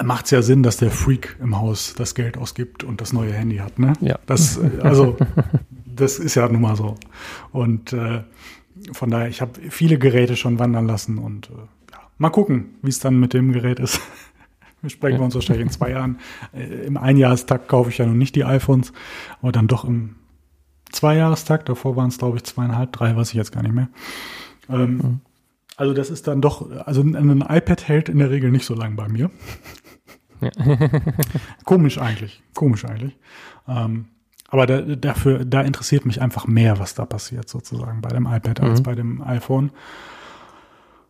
macht 0.04 0.26
es 0.26 0.32
ja 0.32 0.42
Sinn, 0.42 0.64
dass 0.64 0.78
der 0.78 0.90
Freak 0.90 1.38
im 1.40 1.58
Haus 1.58 1.94
das 1.96 2.16
Geld 2.16 2.36
ausgibt 2.38 2.84
und 2.84 3.00
das 3.00 3.14
neue 3.14 3.32
Handy 3.32 3.58
hat, 3.58 3.78
ne? 3.78 3.94
Ja. 4.02 4.18
Das, 4.26 4.58
äh, 4.58 4.82
also 4.82 5.18
das 5.96 6.20
ist 6.20 6.36
ja 6.36 6.48
nun 6.48 6.62
mal 6.62 6.76
so. 6.76 6.96
Und 7.52 7.94
äh, 7.94 8.24
von 8.92 9.10
daher, 9.10 9.30
ich 9.30 9.42
habe 9.42 9.60
viele 9.70 9.98
Geräte 9.98 10.36
schon 10.36 10.60
wandern 10.60 10.88
lassen 10.88 11.18
und 11.18 11.50
äh, 11.50 11.54
ja, 11.92 12.00
mal 12.18 12.30
gucken, 12.30 12.76
wie 12.82 12.90
es 12.90 13.00
dann 13.00 13.20
mit 13.20 13.34
dem 13.34 13.52
Gerät 13.52 13.80
ist. 13.80 14.00
Wir 14.82 14.92
sprechen 14.92 15.18
wir 15.18 15.26
uns 15.26 15.34
wahrscheinlich 15.34 15.66
in 15.66 15.72
zwei 15.72 15.90
Jahren. 15.90 16.20
Äh, 16.54 16.86
Im 16.86 16.96
Einjahrestakt 16.96 17.68
kaufe 17.68 17.90
ich 17.90 17.98
ja 17.98 18.06
noch 18.06 18.14
nicht 18.14 18.36
die 18.36 18.46
iPhones, 18.46 18.94
aber 19.42 19.52
dann 19.52 19.68
doch 19.68 19.84
im 19.84 20.16
Zweijahrestakt. 20.92 21.70
Davor 21.70 21.96
waren 21.96 22.10
es, 22.10 22.20
glaube 22.20 22.38
ich, 22.38 22.44
zweieinhalb, 22.44 22.92
drei, 22.92 23.16
weiß 23.16 23.30
ich 23.30 23.34
jetzt 23.34 23.52
gar 23.52 23.64
nicht 23.64 23.74
mehr. 23.74 23.90
Ähm, 24.70 24.98
mhm. 24.98 25.22
Also 25.76 25.96
das 25.96 26.12
ist 26.12 26.28
dann 26.28 26.40
doch, 26.40 26.70
also 26.86 27.02
ein 27.02 27.42
iPad 27.42 27.88
hält 27.88 28.10
in 28.10 28.20
der 28.20 28.30
Regel 28.30 28.52
nicht 28.52 28.66
so 28.66 28.76
lang 28.76 28.96
bei 28.96 29.08
mir. 29.08 29.32
Ja. 30.42 30.52
komisch 31.66 31.98
eigentlich, 31.98 32.44
komisch 32.54 32.86
eigentlich. 32.86 33.18
Ähm, 33.68 34.06
aber 34.56 34.66
da, 34.68 34.82
dafür, 34.82 35.44
da 35.44 35.62
interessiert 35.62 36.06
mich 36.06 36.22
einfach 36.22 36.48
mehr, 36.48 36.80
was 36.80 36.96
da 36.96 37.06
passiert, 37.06 37.50
sozusagen, 37.50 38.00
bei 38.00 38.08
dem 38.10 38.26
iPad 38.26 38.62
mhm. 38.62 38.70
als 38.70 38.82
bei 38.82 38.96
dem 38.96 39.22
iPhone. 39.22 39.72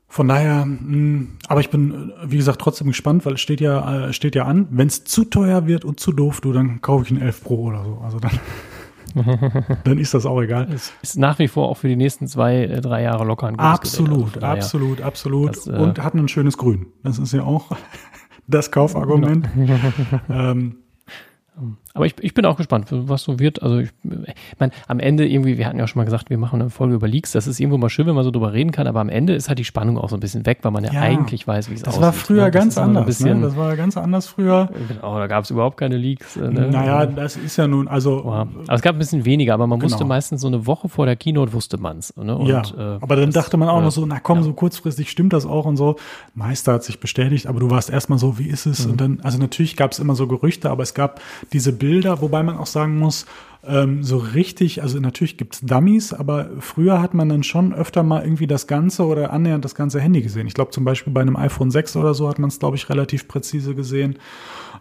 Von 0.07 0.27
daher, 0.29 0.65
mh, 0.65 0.79
hm, 0.79 1.27
aber 1.47 1.59
ich 1.59 1.69
bin, 1.69 2.11
wie 2.23 2.37
gesagt, 2.37 2.59
trotzdem 2.59 2.87
gespannt, 2.87 3.23
weil 3.23 3.33
es 3.33 3.41
steht 3.41 3.61
ja, 3.61 4.07
äh, 4.07 4.13
steht 4.13 4.33
ja 4.33 4.45
an, 4.45 4.67
wenn 4.71 4.87
es 4.87 5.03
zu 5.03 5.25
teuer 5.25 5.67
wird 5.67 5.85
und 5.85 5.99
zu 5.99 6.11
doof, 6.11 6.41
du, 6.41 6.53
dann 6.53 6.81
kaufe 6.81 7.05
ich 7.05 7.11
einen 7.11 7.21
11 7.21 7.43
Pro 7.43 7.65
oder 7.65 7.83
so. 7.83 8.01
Also 8.03 8.19
dann, 8.19 8.39
dann 9.83 9.99
ist 9.99 10.15
das 10.15 10.25
auch 10.25 10.41
egal. 10.41 10.67
Es 10.73 10.91
ist 11.03 11.17
nach 11.19 11.37
wie 11.37 11.47
vor 11.47 11.69
auch 11.69 11.77
für 11.77 11.87
die 11.87 11.95
nächsten 11.95 12.27
zwei, 12.27 12.63
äh, 12.63 12.81
drei 12.81 13.03
Jahre 13.03 13.25
locker 13.25 13.45
ein 13.45 13.59
Absolut, 13.59 14.33
Gerät, 14.33 14.43
also 14.43 14.57
absolut, 14.57 15.01
absolut. 15.01 15.57
Das, 15.57 15.67
äh, 15.67 15.71
und 15.71 16.01
hat 16.01 16.15
ein 16.15 16.27
schönes 16.29 16.57
Grün. 16.57 16.87
Das 17.03 17.19
ist 17.19 17.31
ja 17.31 17.43
auch 17.43 17.77
das 18.47 18.71
Kaufargument. 18.71 19.47
ähm, 20.29 20.77
aber 21.95 22.05
ich, 22.05 22.13
ich 22.19 22.33
bin 22.33 22.45
auch 22.45 22.57
gespannt, 22.57 22.87
was 22.91 23.23
so 23.23 23.39
wird. 23.39 23.63
Also 23.63 23.79
ich, 23.79 23.89
ich 24.03 24.59
meine, 24.59 24.73
am 24.89 24.99
Ende 24.99 25.25
irgendwie, 25.25 25.57
wir 25.57 25.65
hatten 25.65 25.77
ja 25.77 25.85
auch 25.85 25.87
schon 25.87 26.01
mal 26.01 26.03
gesagt, 26.03 26.29
wir 26.29 26.37
machen 26.37 26.61
eine 26.61 26.69
Folge 26.69 26.95
über 26.95 27.07
Leaks. 27.07 27.31
Das 27.31 27.47
ist 27.47 27.57
irgendwo 27.57 27.77
mal 27.77 27.89
schön, 27.89 28.05
wenn 28.05 28.15
man 28.15 28.25
so 28.25 28.31
drüber 28.31 28.51
reden 28.51 28.73
kann, 28.73 28.85
aber 28.85 28.99
am 28.99 29.07
Ende 29.07 29.33
ist 29.33 29.47
halt 29.47 29.59
die 29.59 29.63
Spannung 29.63 29.97
auch 29.97 30.09
so 30.09 30.17
ein 30.17 30.19
bisschen 30.19 30.45
weg, 30.45 30.59
weil 30.63 30.71
man 30.71 30.83
ja, 30.83 30.91
ja 30.91 31.01
eigentlich 31.01 31.47
weiß, 31.47 31.69
wie 31.69 31.75
es 31.75 31.85
aussieht. 31.85 31.95
Das 31.95 32.01
war 32.01 32.11
früher 32.11 32.43
ne? 32.43 32.51
ganz 32.51 32.77
anders. 32.77 33.05
Bisschen, 33.05 33.39
ne? 33.39 33.45
Das 33.45 33.55
war 33.55 33.77
ganz 33.77 33.95
anders 33.95 34.27
früher. 34.27 34.69
Genau, 34.89 35.17
da 35.17 35.27
gab 35.27 35.45
es 35.45 35.51
überhaupt 35.51 35.77
keine 35.77 35.95
Leaks. 35.95 36.35
Äh, 36.35 36.49
ne? 36.49 36.67
Naja, 36.69 37.05
das 37.05 37.37
ist 37.37 37.55
ja 37.55 37.65
nun, 37.65 37.87
also. 37.87 38.25
Wow. 38.25 38.47
Aber 38.67 38.75
es 38.75 38.81
gab 38.81 38.95
ein 38.95 38.99
bisschen 38.99 39.23
weniger, 39.23 39.53
aber 39.53 39.65
man 39.65 39.79
genau. 39.79 39.89
wusste 39.89 40.03
meistens 40.03 40.41
so 40.41 40.47
eine 40.47 40.67
Woche 40.67 40.89
vor 40.89 41.05
der 41.05 41.15
Keynote 41.15 41.53
wusste 41.53 41.77
man 41.77 41.99
es. 41.99 42.13
Ne? 42.17 42.37
ja, 42.43 42.61
äh, 42.77 42.97
aber 42.99 43.15
dann 43.15 43.31
das, 43.31 43.45
dachte 43.45 43.55
man 43.55 43.69
auch 43.69 43.81
noch 43.81 43.91
so, 43.91 44.05
na 44.05 44.19
komm, 44.19 44.39
ja. 44.39 44.43
so 44.43 44.51
kurzfristig 44.51 45.09
stimmt 45.09 45.31
das 45.31 45.45
auch 45.45 45.63
und 45.63 45.77
so. 45.77 45.95
Meister 46.33 46.73
hat 46.73 46.83
sich 46.83 46.99
bestätigt, 46.99 47.47
aber 47.47 47.61
du 47.61 47.69
warst 47.69 47.89
erstmal 47.89 48.19
so, 48.19 48.37
wie 48.37 48.47
ist 48.47 48.65
es? 48.65 48.85
Mhm. 48.85 48.91
Und 48.91 49.01
dann, 49.01 49.19
also 49.23 49.37
natürlich 49.37 49.77
gab 49.77 49.93
es 49.93 49.99
immer 49.99 50.15
so 50.15 50.27
Gerüchte, 50.27 50.69
aber 50.69 50.83
es 50.83 50.93
gab 50.93 51.21
diese 51.53 51.71
Bilder 51.71 51.84
Bilder, 51.85 52.19
wobei 52.19 52.41
man 52.41 52.57
auch 52.57 52.65
sagen 52.65 52.97
muss, 52.97 53.27
ähm, 53.63 54.01
so 54.01 54.17
richtig, 54.17 54.81
also 54.81 54.99
natürlich 54.99 55.37
gibt's 55.37 55.61
Dummies, 55.61 56.13
aber 56.13 56.49
früher 56.61 56.99
hat 56.99 57.13
man 57.13 57.29
dann 57.29 57.43
schon 57.43 57.75
öfter 57.75 58.01
mal 58.01 58.23
irgendwie 58.23 58.47
das 58.47 58.65
ganze 58.65 59.05
oder 59.05 59.31
annähernd 59.31 59.63
das 59.63 59.75
ganze 59.75 59.99
Handy 60.01 60.23
gesehen. 60.23 60.47
Ich 60.47 60.55
glaube 60.55 60.71
zum 60.71 60.83
Beispiel 60.83 61.13
bei 61.13 61.21
einem 61.21 61.35
iPhone 61.35 61.69
6 61.69 61.95
oder 61.95 62.15
so 62.15 62.27
hat 62.27 62.39
man 62.39 62.47
es, 62.47 62.57
glaube 62.57 62.75
ich, 62.75 62.89
relativ 62.89 63.27
präzise 63.27 63.75
gesehen. 63.75 64.17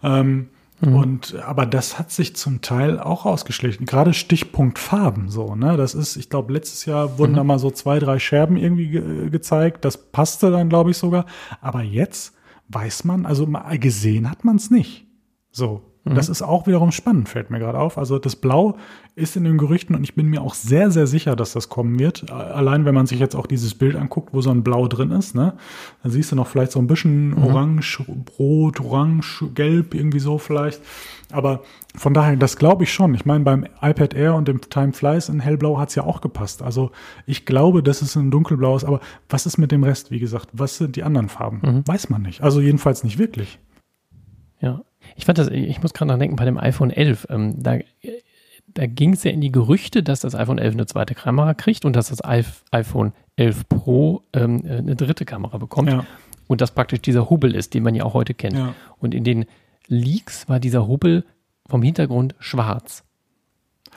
Ähm, 0.02 0.48
mhm. 0.80 0.96
Und 0.96 1.34
aber 1.46 1.66
das 1.66 1.98
hat 1.98 2.10
sich 2.10 2.36
zum 2.36 2.62
Teil 2.62 2.98
auch 2.98 3.26
ausgeschlichen. 3.26 3.84
Gerade 3.84 4.14
Stichpunkt 4.14 4.78
Farben 4.78 5.28
so, 5.28 5.54
ne? 5.54 5.76
Das 5.76 5.94
ist, 5.94 6.16
ich 6.16 6.30
glaube, 6.30 6.54
letztes 6.54 6.86
Jahr 6.86 7.18
wurden 7.18 7.32
mhm. 7.32 7.36
da 7.36 7.44
mal 7.44 7.58
so 7.58 7.70
zwei, 7.70 7.98
drei 7.98 8.18
Scherben 8.18 8.56
irgendwie 8.56 8.88
ge 8.88 9.28
gezeigt. 9.28 9.84
Das 9.84 10.10
passte 10.10 10.50
dann, 10.50 10.70
glaube 10.70 10.92
ich, 10.92 10.96
sogar. 10.96 11.26
Aber 11.60 11.82
jetzt 11.82 12.32
weiß 12.68 13.04
man, 13.04 13.26
also 13.26 13.46
gesehen 13.78 14.30
hat 14.30 14.46
man 14.46 14.56
es 14.56 14.70
nicht. 14.70 15.06
So, 15.50 15.82
Mhm. 16.04 16.14
Das 16.14 16.28
ist 16.28 16.42
auch 16.42 16.66
wiederum 16.66 16.92
spannend, 16.92 17.28
fällt 17.28 17.50
mir 17.50 17.58
gerade 17.58 17.78
auf. 17.78 17.96
Also 17.96 18.18
das 18.18 18.36
Blau 18.36 18.76
ist 19.16 19.36
in 19.36 19.44
den 19.44 19.58
Gerüchten 19.58 19.96
und 19.96 20.04
ich 20.04 20.14
bin 20.14 20.26
mir 20.28 20.42
auch 20.42 20.54
sehr, 20.54 20.90
sehr 20.90 21.06
sicher, 21.06 21.34
dass 21.34 21.52
das 21.52 21.68
kommen 21.68 21.98
wird. 21.98 22.30
Allein 22.30 22.84
wenn 22.84 22.94
man 22.94 23.06
sich 23.06 23.20
jetzt 23.20 23.34
auch 23.34 23.46
dieses 23.46 23.74
Bild 23.74 23.96
anguckt, 23.96 24.34
wo 24.34 24.40
so 24.40 24.50
ein 24.50 24.62
Blau 24.62 24.86
drin 24.86 25.10
ist, 25.12 25.34
ne? 25.34 25.54
Da 26.02 26.10
siehst 26.10 26.32
du 26.32 26.36
noch 26.36 26.46
vielleicht 26.46 26.72
so 26.72 26.78
ein 26.78 26.86
bisschen 26.86 27.30
mhm. 27.30 27.42
orange, 27.42 28.04
rot, 28.38 28.80
orange, 28.80 29.44
gelb, 29.54 29.94
irgendwie 29.94 30.20
so 30.20 30.38
vielleicht. 30.38 30.80
Aber 31.32 31.62
von 31.96 32.12
daher, 32.12 32.36
das 32.36 32.56
glaube 32.56 32.84
ich 32.84 32.92
schon. 32.92 33.14
Ich 33.14 33.24
meine, 33.24 33.44
beim 33.44 33.66
iPad 33.80 34.14
Air 34.14 34.34
und 34.34 34.46
dem 34.46 34.60
Time 34.60 34.92
Flies 34.92 35.28
in 35.28 35.40
hellblau 35.40 35.78
hat 35.78 35.88
es 35.88 35.94
ja 35.94 36.04
auch 36.04 36.20
gepasst. 36.20 36.62
Also 36.62 36.90
ich 37.26 37.46
glaube, 37.46 37.82
dass 37.82 38.02
es 38.02 38.14
ein 38.16 38.30
dunkelblau 38.30 38.76
ist. 38.76 38.84
Aber 38.84 39.00
was 39.28 39.46
ist 39.46 39.56
mit 39.56 39.72
dem 39.72 39.84
Rest, 39.84 40.10
wie 40.10 40.20
gesagt? 40.20 40.48
Was 40.52 40.76
sind 40.76 40.96
die 40.96 41.02
anderen 41.02 41.28
Farben? 41.28 41.60
Mhm. 41.62 41.88
Weiß 41.88 42.10
man 42.10 42.22
nicht. 42.22 42.42
Also 42.42 42.60
jedenfalls 42.60 43.04
nicht 43.04 43.18
wirklich. 43.18 43.58
Ja, 44.64 44.80
ich 45.16 45.24
fand 45.26 45.38
das, 45.38 45.48
ich 45.48 45.82
muss 45.82 45.92
gerade 45.92 46.10
noch 46.10 46.18
denken, 46.18 46.36
bei 46.36 46.44
dem 46.44 46.58
iPhone 46.58 46.90
11, 46.90 47.26
ähm, 47.28 47.62
da, 47.62 47.78
da 48.68 48.86
ging 48.86 49.12
es 49.12 49.22
ja 49.24 49.30
in 49.30 49.40
die 49.40 49.52
Gerüchte, 49.52 50.02
dass 50.02 50.20
das 50.20 50.34
iPhone 50.34 50.58
11 50.58 50.74
eine 50.74 50.86
zweite 50.86 51.14
Kamera 51.14 51.54
kriegt 51.54 51.84
und 51.84 51.94
dass 51.94 52.08
das 52.08 52.24
iPhone 52.24 53.12
11 53.36 53.68
Pro 53.68 54.22
ähm, 54.32 54.62
eine 54.66 54.96
dritte 54.96 55.24
Kamera 55.24 55.58
bekommt. 55.58 55.90
Ja. 55.90 56.06
Und 56.46 56.60
das 56.60 56.72
praktisch 56.72 57.00
dieser 57.02 57.30
Hubbel 57.30 57.54
ist, 57.54 57.74
den 57.74 57.82
man 57.82 57.94
ja 57.94 58.04
auch 58.04 58.14
heute 58.14 58.34
kennt. 58.34 58.56
Ja. 58.56 58.74
Und 58.98 59.14
in 59.14 59.24
den 59.24 59.46
Leaks 59.86 60.48
war 60.48 60.60
dieser 60.60 60.88
Hubbel 60.88 61.24
vom 61.66 61.82
Hintergrund 61.82 62.34
schwarz. 62.38 63.04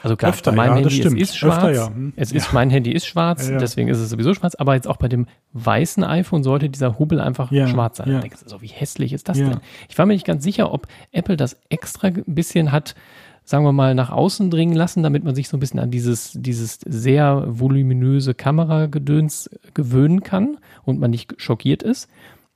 Also 0.04 0.16
klar, 0.16 0.32
Öfter, 0.32 0.52
mein 0.52 0.70
ja, 0.70 0.76
Handy 0.76 1.02
es 1.02 1.14
ist 1.14 1.38
schwarz. 1.38 1.64
Öfter, 1.64 1.72
ja. 1.72 1.88
hm. 1.88 2.14
Es 2.16 2.32
ist, 2.32 2.54
mein 2.54 2.70
Handy 2.70 2.92
ist 2.92 3.06
schwarz, 3.06 3.50
ja, 3.50 3.58
deswegen 3.58 3.90
ist 3.90 3.98
es 3.98 4.10
sowieso 4.10 4.34
schwarz. 4.34 4.56
Aber 4.56 4.76
jetzt 4.76 4.88
auch 4.88 4.98
bei 4.98 5.08
dem 5.08 5.28
weißen 5.54 6.04
iPhone 6.04 6.44
sollte 6.44 6.70
dieser 6.70 7.00
Hubel 7.00 7.20
einfach 7.20 7.50
schwarz 7.50 7.98
sein. 7.98 8.12
Ja. 8.12 8.20
Denkst 8.20 8.44
du, 8.44 8.50
so, 8.50 8.62
wie 8.62 8.68
hässlich 8.68 9.14
ist 9.14 9.30
das 9.30 9.38
denn? 9.38 9.60
Ich 9.90 9.98
war 9.98 10.06
mir 10.06 10.14
nicht 10.14 10.26
ganz 10.26 10.44
sicher, 10.44 10.74
ob 10.74 10.88
Apple 11.12 11.38
das 11.38 11.58
extra 11.70 12.08
ein 12.08 12.24
bisschen 12.28 12.72
hat, 12.72 12.96
sagen 13.44 13.64
wir 13.64 13.72
mal, 13.72 13.96
nach 13.96 14.12
außen 14.12 14.50
dringen 14.52 14.76
lassen, 14.76 15.04
damit 15.04 15.24
man 15.24 15.34
sich 15.34 15.48
so 15.48 15.58
ein 15.58 15.60
bisschen 15.60 15.80
an 15.80 15.90
dieses, 15.90 16.34
dieses 16.36 16.80
sehr 16.86 17.46
voluminöse 17.48 18.34
Kameragedöns 18.34 19.50
gewöhnen 19.74 20.22
kann 20.22 20.58
und 20.84 21.00
man 21.00 21.12
nicht 21.12 21.34
schockiert 21.42 21.82
ist. 21.82 22.10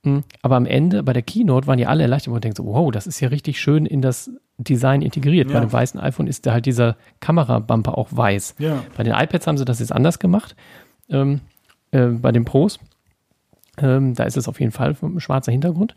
Hm, 0.04 0.24
aber 0.42 0.56
am 0.56 0.66
Ende 0.66 1.02
bei 1.02 1.12
der 1.12 1.22
Keynote 1.22 1.66
waren 1.66 1.78
ja 1.78 1.88
alle 1.88 2.02
erleichtert 2.02 2.34
und 2.34 2.42
denken 2.42 2.56
so, 2.56 2.66
wow, 2.66 2.90
das 2.90 3.06
ist 3.06 3.20
ja 3.20 3.28
richtig 3.28 3.60
schön 3.60 3.86
in 3.86 4.02
das 4.02 4.30
Design 4.58 5.02
integriert. 5.02 5.48
Ja. 5.48 5.54
Bei 5.54 5.60
dem 5.60 5.72
weißen 5.72 5.98
iPhone 6.00 6.26
ist 6.26 6.46
da 6.46 6.52
halt 6.52 6.66
dieser 6.66 6.96
Kamerabumper 7.20 7.96
auch 7.96 8.08
weiß. 8.10 8.56
Ja. 8.58 8.84
Bei 8.96 9.02
den 9.02 9.14
iPads 9.14 9.46
haben 9.46 9.58
sie 9.58 9.64
das 9.64 9.80
jetzt 9.80 9.92
anders 9.92 10.18
gemacht. 10.18 10.56
Ähm, 11.08 11.40
äh, 11.90 12.06
bei 12.06 12.32
den 12.32 12.44
Pros. 12.44 12.78
Ähm, 13.78 14.14
da 14.14 14.24
ist 14.24 14.36
es 14.36 14.48
auf 14.48 14.60
jeden 14.60 14.72
Fall 14.72 14.94
ein 15.00 15.20
schwarzer 15.20 15.50
Hintergrund. 15.50 15.94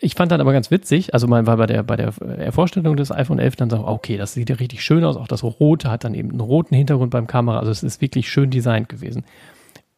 Ich 0.00 0.14
fand 0.14 0.32
dann 0.32 0.40
aber 0.40 0.52
ganz 0.52 0.70
witzig, 0.70 1.14
also 1.14 1.28
man 1.28 1.46
war 1.46 1.56
bei 1.56 1.66
der, 1.66 1.82
bei 1.84 1.96
der 1.96 2.12
Vorstellung 2.50 2.96
des 2.96 3.12
iPhone 3.12 3.38
11 3.38 3.56
dann 3.56 3.70
so, 3.70 3.86
okay, 3.86 4.16
das 4.16 4.32
sieht 4.32 4.50
ja 4.50 4.56
richtig 4.56 4.82
schön 4.82 5.04
aus, 5.04 5.16
auch 5.16 5.28
das 5.28 5.44
Rote 5.44 5.90
hat 5.90 6.02
dann 6.02 6.14
eben 6.14 6.30
einen 6.30 6.40
roten 6.40 6.74
Hintergrund 6.74 7.10
beim 7.10 7.26
Kamera, 7.28 7.60
also 7.60 7.70
es 7.70 7.84
ist 7.84 8.00
wirklich 8.00 8.28
schön 8.28 8.50
designt 8.50 8.88
gewesen. 8.88 9.24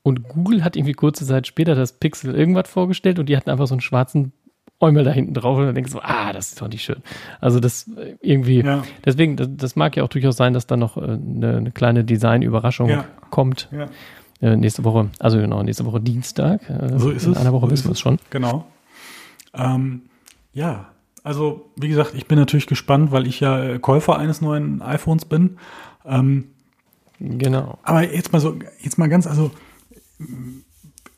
Und 0.03 0.28
Google 0.28 0.64
hat 0.64 0.76
irgendwie 0.76 0.93
kurze 0.93 1.26
Zeit 1.26 1.47
später 1.47 1.74
das 1.74 1.93
Pixel 1.93 2.34
irgendwas 2.34 2.68
vorgestellt 2.68 3.18
und 3.18 3.26
die 3.28 3.36
hatten 3.36 3.51
einfach 3.51 3.66
so 3.66 3.74
einen 3.74 3.80
schwarzen 3.80 4.32
Eumel 4.81 5.05
da 5.05 5.11
hinten 5.11 5.35
drauf 5.35 5.59
und 5.59 5.66
dann 5.66 5.74
denkst 5.74 5.93
du, 5.93 5.99
ah, 6.01 6.33
das 6.33 6.51
ist 6.51 6.62
doch 6.62 6.68
nicht 6.68 6.83
schön. 6.83 7.03
Also 7.41 7.59
das 7.59 7.89
äh, 7.97 8.16
irgendwie, 8.20 8.62
ja. 8.62 8.83
deswegen, 9.05 9.37
das, 9.37 9.49
das, 9.51 9.76
mag 9.76 9.97
ja 9.97 10.05
auch 10.05 10.09
durchaus 10.09 10.37
sein, 10.37 10.55
dass 10.55 10.66
da 10.66 10.76
noch 10.76 10.97
äh, 10.97 11.01
eine, 11.01 11.57
eine 11.57 11.70
kleine 11.72 12.05
Design-Überraschung 12.05 12.89
ja. 12.89 13.05
kommt. 13.31 13.68
Ja. 13.72 13.87
Äh, 14.41 14.57
nächste 14.57 14.85
Woche, 14.85 15.11
also 15.18 15.39
genau, 15.39 15.62
nächste 15.64 15.85
Woche 15.85 16.01
Dienstag. 16.01 16.61
so 16.97 17.11
ist 17.11 17.26
in 17.26 17.33
es. 17.33 17.39
einer 17.39 17.53
Woche 17.53 17.66
so 17.66 17.72
wissen 17.72 17.89
wir 17.89 17.93
es 17.93 18.01
schon. 18.01 18.18
Genau. 18.31 18.66
Ähm, 19.53 20.03
ja, 20.53 20.91
also 21.24 21.70
wie 21.76 21.89
gesagt, 21.89 22.14
ich 22.14 22.26
bin 22.26 22.39
natürlich 22.39 22.68
gespannt, 22.68 23.11
weil 23.11 23.26
ich 23.26 23.41
ja 23.41 23.79
Käufer 23.79 24.16
eines 24.16 24.41
neuen 24.41 24.81
iPhones 24.81 25.24
bin. 25.24 25.59
Ähm, 26.07 26.53
genau. 27.18 27.79
Aber 27.83 28.03
jetzt 28.03 28.33
mal 28.33 28.39
so, 28.39 28.57
jetzt 28.81 28.97
mal 28.97 29.09
ganz, 29.09 29.26
also 29.26 29.51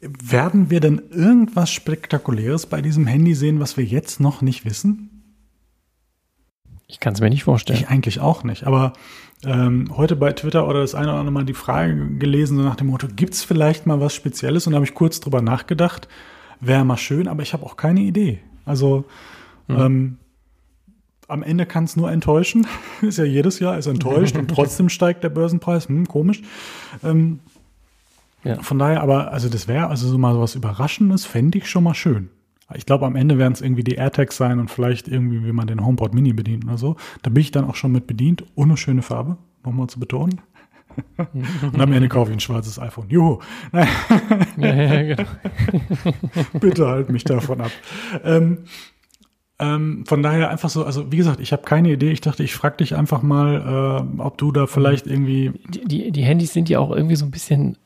werden 0.01 0.71
wir 0.71 0.81
denn 0.81 1.03
irgendwas 1.11 1.71
Spektakuläres 1.71 2.67
bei 2.67 2.81
diesem 2.81 3.07
Handy 3.07 3.35
sehen, 3.35 3.61
was 3.61 3.77
wir 3.77 3.85
jetzt 3.85 4.21
noch 4.21 4.41
nicht 4.41 4.65
wissen? 4.65 5.21
Ich 6.87 6.99
kann 7.01 7.13
es 7.13 7.21
mir 7.21 7.31
nicht 7.31 7.45
vorstellen. 7.45 7.79
Ich 7.79 7.89
eigentlich 7.89 8.21
auch 8.21 8.43
nicht. 8.43 8.65
Aber 8.67 8.95
ähm, 9.45 9.97
heute 9.97 10.17
bei 10.17 10.33
Twitter 10.33 10.67
oder 10.67 10.81
das 10.81 10.95
eine 10.95 11.09
oder 11.09 11.19
andere 11.19 11.33
Mal 11.33 11.45
die 11.45 11.55
Frage 11.55 12.17
gelesen, 12.19 12.57
so 12.57 12.63
nach 12.65 12.77
dem 12.77 12.89
Motto, 12.89 13.07
gibt 13.15 13.35
es 13.35 13.45
vielleicht 13.45 13.87
mal 13.87 14.01
was 14.01 14.15
Spezielles? 14.15 14.67
Und 14.67 14.73
da 14.73 14.77
habe 14.77 14.87
ich 14.87 14.95
kurz 14.95 15.21
drüber 15.21 15.43
nachgedacht. 15.43 16.09
Wäre 16.61 16.85
mal 16.85 16.97
schön, 16.97 17.29
aber 17.29 17.43
ich 17.43 17.53
habe 17.53 17.65
auch 17.65 17.77
keine 17.77 18.01
Idee. 18.01 18.41
Also 18.65 19.05
hm. 19.69 19.79
ähm, 19.79 20.17
am 21.29 21.43
Ende 21.43 21.65
kann 21.65 21.85
es 21.85 21.97
nur 21.97 22.11
enttäuschen. 22.11 22.67
ist 23.03 23.19
ja 23.19 23.25
jedes 23.25 23.61
Jahr 23.61 23.79
ist 23.79 23.87
enttäuscht 23.87 24.37
und 24.37 24.49
trotzdem 24.55 24.89
steigt 24.89 25.23
der 25.23 25.31
Börsenpreis. 25.31 25.89
Hm, 25.89 26.09
komisch. 26.09 26.43
Ähm, 27.05 27.41
ja. 28.45 28.63
Von 28.63 28.79
daher, 28.79 29.03
aber, 29.03 29.33
also 29.33 29.49
das 29.49 29.69
wäre 29.69 29.89
also 29.89 30.09
so 30.09 30.19
mal 30.19 30.35
so 30.35 30.41
was 30.41 30.55
Überraschendes, 30.55 31.25
fände 31.25 31.59
ich 31.59 31.69
schon 31.69 31.85
mal 31.85 31.95
schön. 31.95 32.31
Ich 32.75 32.87
glaube, 32.87 33.07
am 33.07 33.17
Ende 33.17 33.37
werden 33.37 33.53
es 33.53 33.61
irgendwie 33.61 33.83
die 33.83 33.97
AirTags 33.97 34.37
sein 34.37 34.61
und 34.61 34.71
vielleicht 34.71 35.09
irgendwie, 35.09 35.45
wie 35.45 35.53
man 35.53 35.67
den 35.67 35.85
HomePod 35.85 36.15
Mini 36.15 36.33
bedient 36.33 36.65
oder 36.65 36.79
so. 36.79 36.97
Da 37.23 37.31
bin 37.31 37.41
ich 37.41 37.51
dann 37.51 37.65
auch 37.65 37.75
schon 37.75 37.91
mit 37.93 38.07
bedient. 38.07 38.45
Ohne 38.55 38.77
schöne 38.77 39.03
Farbe, 39.03 39.39
nochmal 39.65 39.89
zu 39.89 39.99
betonen. 39.99 40.41
und 41.73 41.81
am 41.81 41.93
Ende 41.93 42.09
kaufe 42.09 42.31
ich 42.31 42.37
ein 42.37 42.41
schwarzes 42.41 42.79
iPhone. 42.79 43.09
Juhu. 43.09 43.39
ja, 43.73 44.75
ja, 44.75 45.15
genau. 45.15 45.31
Bitte 46.61 46.87
halt 46.87 47.11
mich 47.11 47.25
davon 47.25 47.61
ab. 47.61 47.71
Ähm, 48.25 48.59
ähm, 49.59 50.05
von 50.07 50.23
daher 50.23 50.51
einfach 50.51 50.71
so, 50.71 50.85
also 50.85 51.13
wie 51.13 51.17
gesagt, 51.17 51.41
ich 51.41 51.53
habe 51.53 51.63
keine 51.63 51.93
Idee. 51.93 52.13
Ich 52.13 52.21
dachte, 52.21 52.43
ich 52.43 52.55
frage 52.55 52.79
dich 52.79 52.97
einfach 52.97 53.23
mal, 53.23 54.07
äh, 54.17 54.21
ob 54.21 54.39
du 54.39 54.53
da 54.53 54.67
vielleicht 54.67 55.07
irgendwie. 55.07 55.53
Die, 55.69 55.85
die, 55.85 56.11
die 56.13 56.23
Handys 56.23 56.53
sind 56.53 56.69
ja 56.69 56.79
auch 56.79 56.91
irgendwie 56.91 57.17
so 57.17 57.25
ein 57.25 57.31
bisschen 57.31 57.77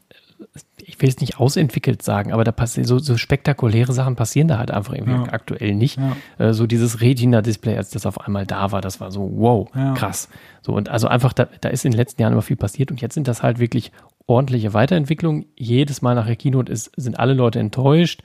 ich 0.87 1.01
will 1.01 1.09
es 1.09 1.21
nicht 1.21 1.39
ausentwickelt 1.39 2.03
sagen, 2.03 2.33
aber 2.33 2.45
da 2.45 2.53
passieren 2.53 2.87
so, 2.87 2.99
so 2.99 3.17
spektakuläre 3.17 3.93
Sachen 3.93 4.17
passieren 4.17 4.49
da 4.49 4.59
halt 4.59 4.71
einfach 4.71 4.93
irgendwie 4.93 5.13
ja. 5.13 5.33
aktuell 5.33 5.75
nicht. 5.75 5.99
Ja. 5.99 6.47
Äh, 6.47 6.53
so 6.53 6.67
dieses 6.67 7.01
Retina-Display, 7.01 7.77
als 7.77 7.91
das 7.91 8.07
auf 8.07 8.21
einmal 8.21 8.47
da 8.47 8.73
war, 8.73 8.81
das 8.81 9.01
war 9.01 9.11
so, 9.11 9.31
wow, 9.35 9.69
ja. 9.75 9.95
krass. 9.95 10.29
So 10.63 10.73
und 10.73 10.89
also 10.89 11.09
einfach, 11.09 11.33
da, 11.33 11.49
da 11.61 11.69
ist 11.69 11.85
in 11.85 11.93
den 11.93 11.99
letzten 11.99 12.23
Jahren 12.23 12.33
immer 12.33 12.43
viel 12.43 12.57
passiert 12.57 12.91
und 12.91 13.01
jetzt 13.01 13.15
sind 13.15 13.29
das 13.29 13.43
halt 13.43 13.59
wirklich 13.59 13.93
ordentliche 14.27 14.75
Weiterentwicklungen. 14.75 15.47
Jedes 15.57 16.03
Mal 16.03 16.15
nach 16.15 16.27
der 16.27 16.37
Keynote 16.37 16.73
ist, 16.73 16.93
sind 16.97 17.19
alle 17.19 17.35
Leute 17.35 17.59
enttäuscht. 17.59 18.23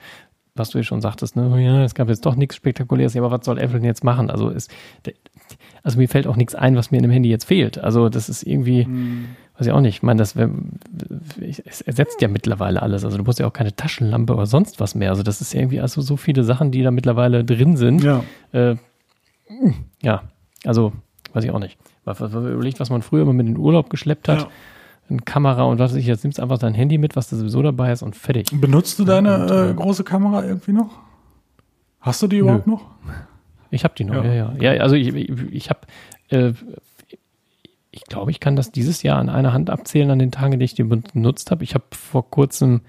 Was 0.54 0.70
du 0.70 0.78
ja 0.78 0.84
schon 0.84 1.00
sagtest, 1.00 1.36
ne, 1.36 1.62
ja, 1.62 1.84
es 1.84 1.94
gab 1.94 2.08
jetzt 2.08 2.26
doch 2.26 2.34
nichts 2.34 2.56
Spektakuläres, 2.56 3.16
aber 3.16 3.30
was 3.30 3.44
soll 3.44 3.58
Apple 3.58 3.78
denn 3.78 3.84
jetzt 3.84 4.04
machen? 4.04 4.30
Also 4.30 4.50
es, 4.50 4.68
also 5.82 5.96
mir 5.96 6.08
fällt 6.08 6.26
auch 6.26 6.36
nichts 6.36 6.54
ein, 6.54 6.76
was 6.76 6.90
mir 6.90 6.98
in 6.98 7.04
dem 7.04 7.12
Handy 7.12 7.30
jetzt 7.30 7.44
fehlt. 7.44 7.78
Also 7.78 8.08
das 8.08 8.28
ist 8.28 8.42
irgendwie, 8.42 8.84
hm 8.84 9.28
weiß 9.60 9.66
ich 9.66 9.72
auch 9.72 9.80
nicht. 9.80 9.96
Ich 9.96 10.02
meine, 10.02 10.18
das 10.18 10.34
es 11.40 11.80
ersetzt 11.82 12.22
ja 12.22 12.28
mittlerweile 12.28 12.80
alles. 12.80 13.04
Also 13.04 13.18
du 13.18 13.24
brauchst 13.24 13.38
ja 13.38 13.46
auch 13.46 13.52
keine 13.52 13.76
Taschenlampe 13.76 14.34
oder 14.34 14.46
sonst 14.46 14.80
was 14.80 14.94
mehr. 14.94 15.10
Also 15.10 15.22
das 15.22 15.40
ist 15.40 15.54
irgendwie 15.54 15.80
also 15.80 16.00
so 16.00 16.16
viele 16.16 16.44
Sachen, 16.44 16.70
die 16.70 16.82
da 16.82 16.90
mittlerweile 16.90 17.44
drin 17.44 17.76
sind. 17.76 18.02
Ja. 18.02 18.24
Äh, 18.52 18.76
ja, 20.02 20.22
also 20.64 20.92
weiß 21.34 21.44
ich 21.44 21.50
auch 21.50 21.58
nicht. 21.58 21.78
Überlegt, 22.06 22.80
was 22.80 22.90
man 22.90 23.02
früher 23.02 23.22
immer 23.22 23.32
mit 23.32 23.46
in 23.46 23.54
den 23.54 23.60
Urlaub 23.60 23.90
geschleppt 23.90 24.28
hat. 24.28 24.40
Ja. 24.40 24.48
Eine 25.10 25.20
Kamera 25.20 25.64
und 25.64 25.78
was 25.78 25.90
weiß 25.90 25.98
ich, 25.98 26.06
jetzt 26.06 26.24
nimmst 26.24 26.38
du 26.38 26.42
einfach 26.42 26.58
dein 26.58 26.72
Handy 26.72 26.96
mit, 26.96 27.16
was 27.16 27.28
da 27.28 27.36
sowieso 27.36 27.62
dabei 27.62 27.92
ist 27.92 28.02
und 28.02 28.16
fertig. 28.16 28.48
Benutzt 28.52 28.98
du 28.98 29.04
deine 29.04 29.42
und, 29.42 29.50
äh, 29.50 29.74
große 29.74 30.04
Kamera 30.04 30.44
irgendwie 30.44 30.72
noch? 30.72 30.98
Hast 32.00 32.22
du 32.22 32.28
die 32.28 32.38
überhaupt 32.38 32.66
nö. 32.66 32.74
noch? 32.74 32.86
Ich 33.70 33.84
habe 33.84 33.94
die 33.96 34.04
noch, 34.04 34.24
ja, 34.24 34.32
ja. 34.32 34.52
Ja, 34.58 34.72
ja 34.74 34.82
also 34.82 34.94
ich, 34.94 35.08
ich, 35.14 35.30
ich 35.52 35.70
habe 35.70 35.80
äh, 36.30 36.52
ich 37.90 38.04
glaube, 38.04 38.30
ich 38.30 38.40
kann 38.40 38.56
das 38.56 38.70
dieses 38.70 39.02
Jahr 39.02 39.18
an 39.18 39.28
einer 39.28 39.52
Hand 39.52 39.70
abzählen 39.70 40.10
an 40.10 40.18
den 40.18 40.30
Tagen, 40.30 40.58
die 40.58 40.64
ich 40.64 40.74
die 40.74 40.84
benutzt 40.84 41.50
habe. 41.50 41.64
Ich 41.64 41.74
habe 41.74 41.84
vor 41.90 42.30
kurzem 42.30 42.82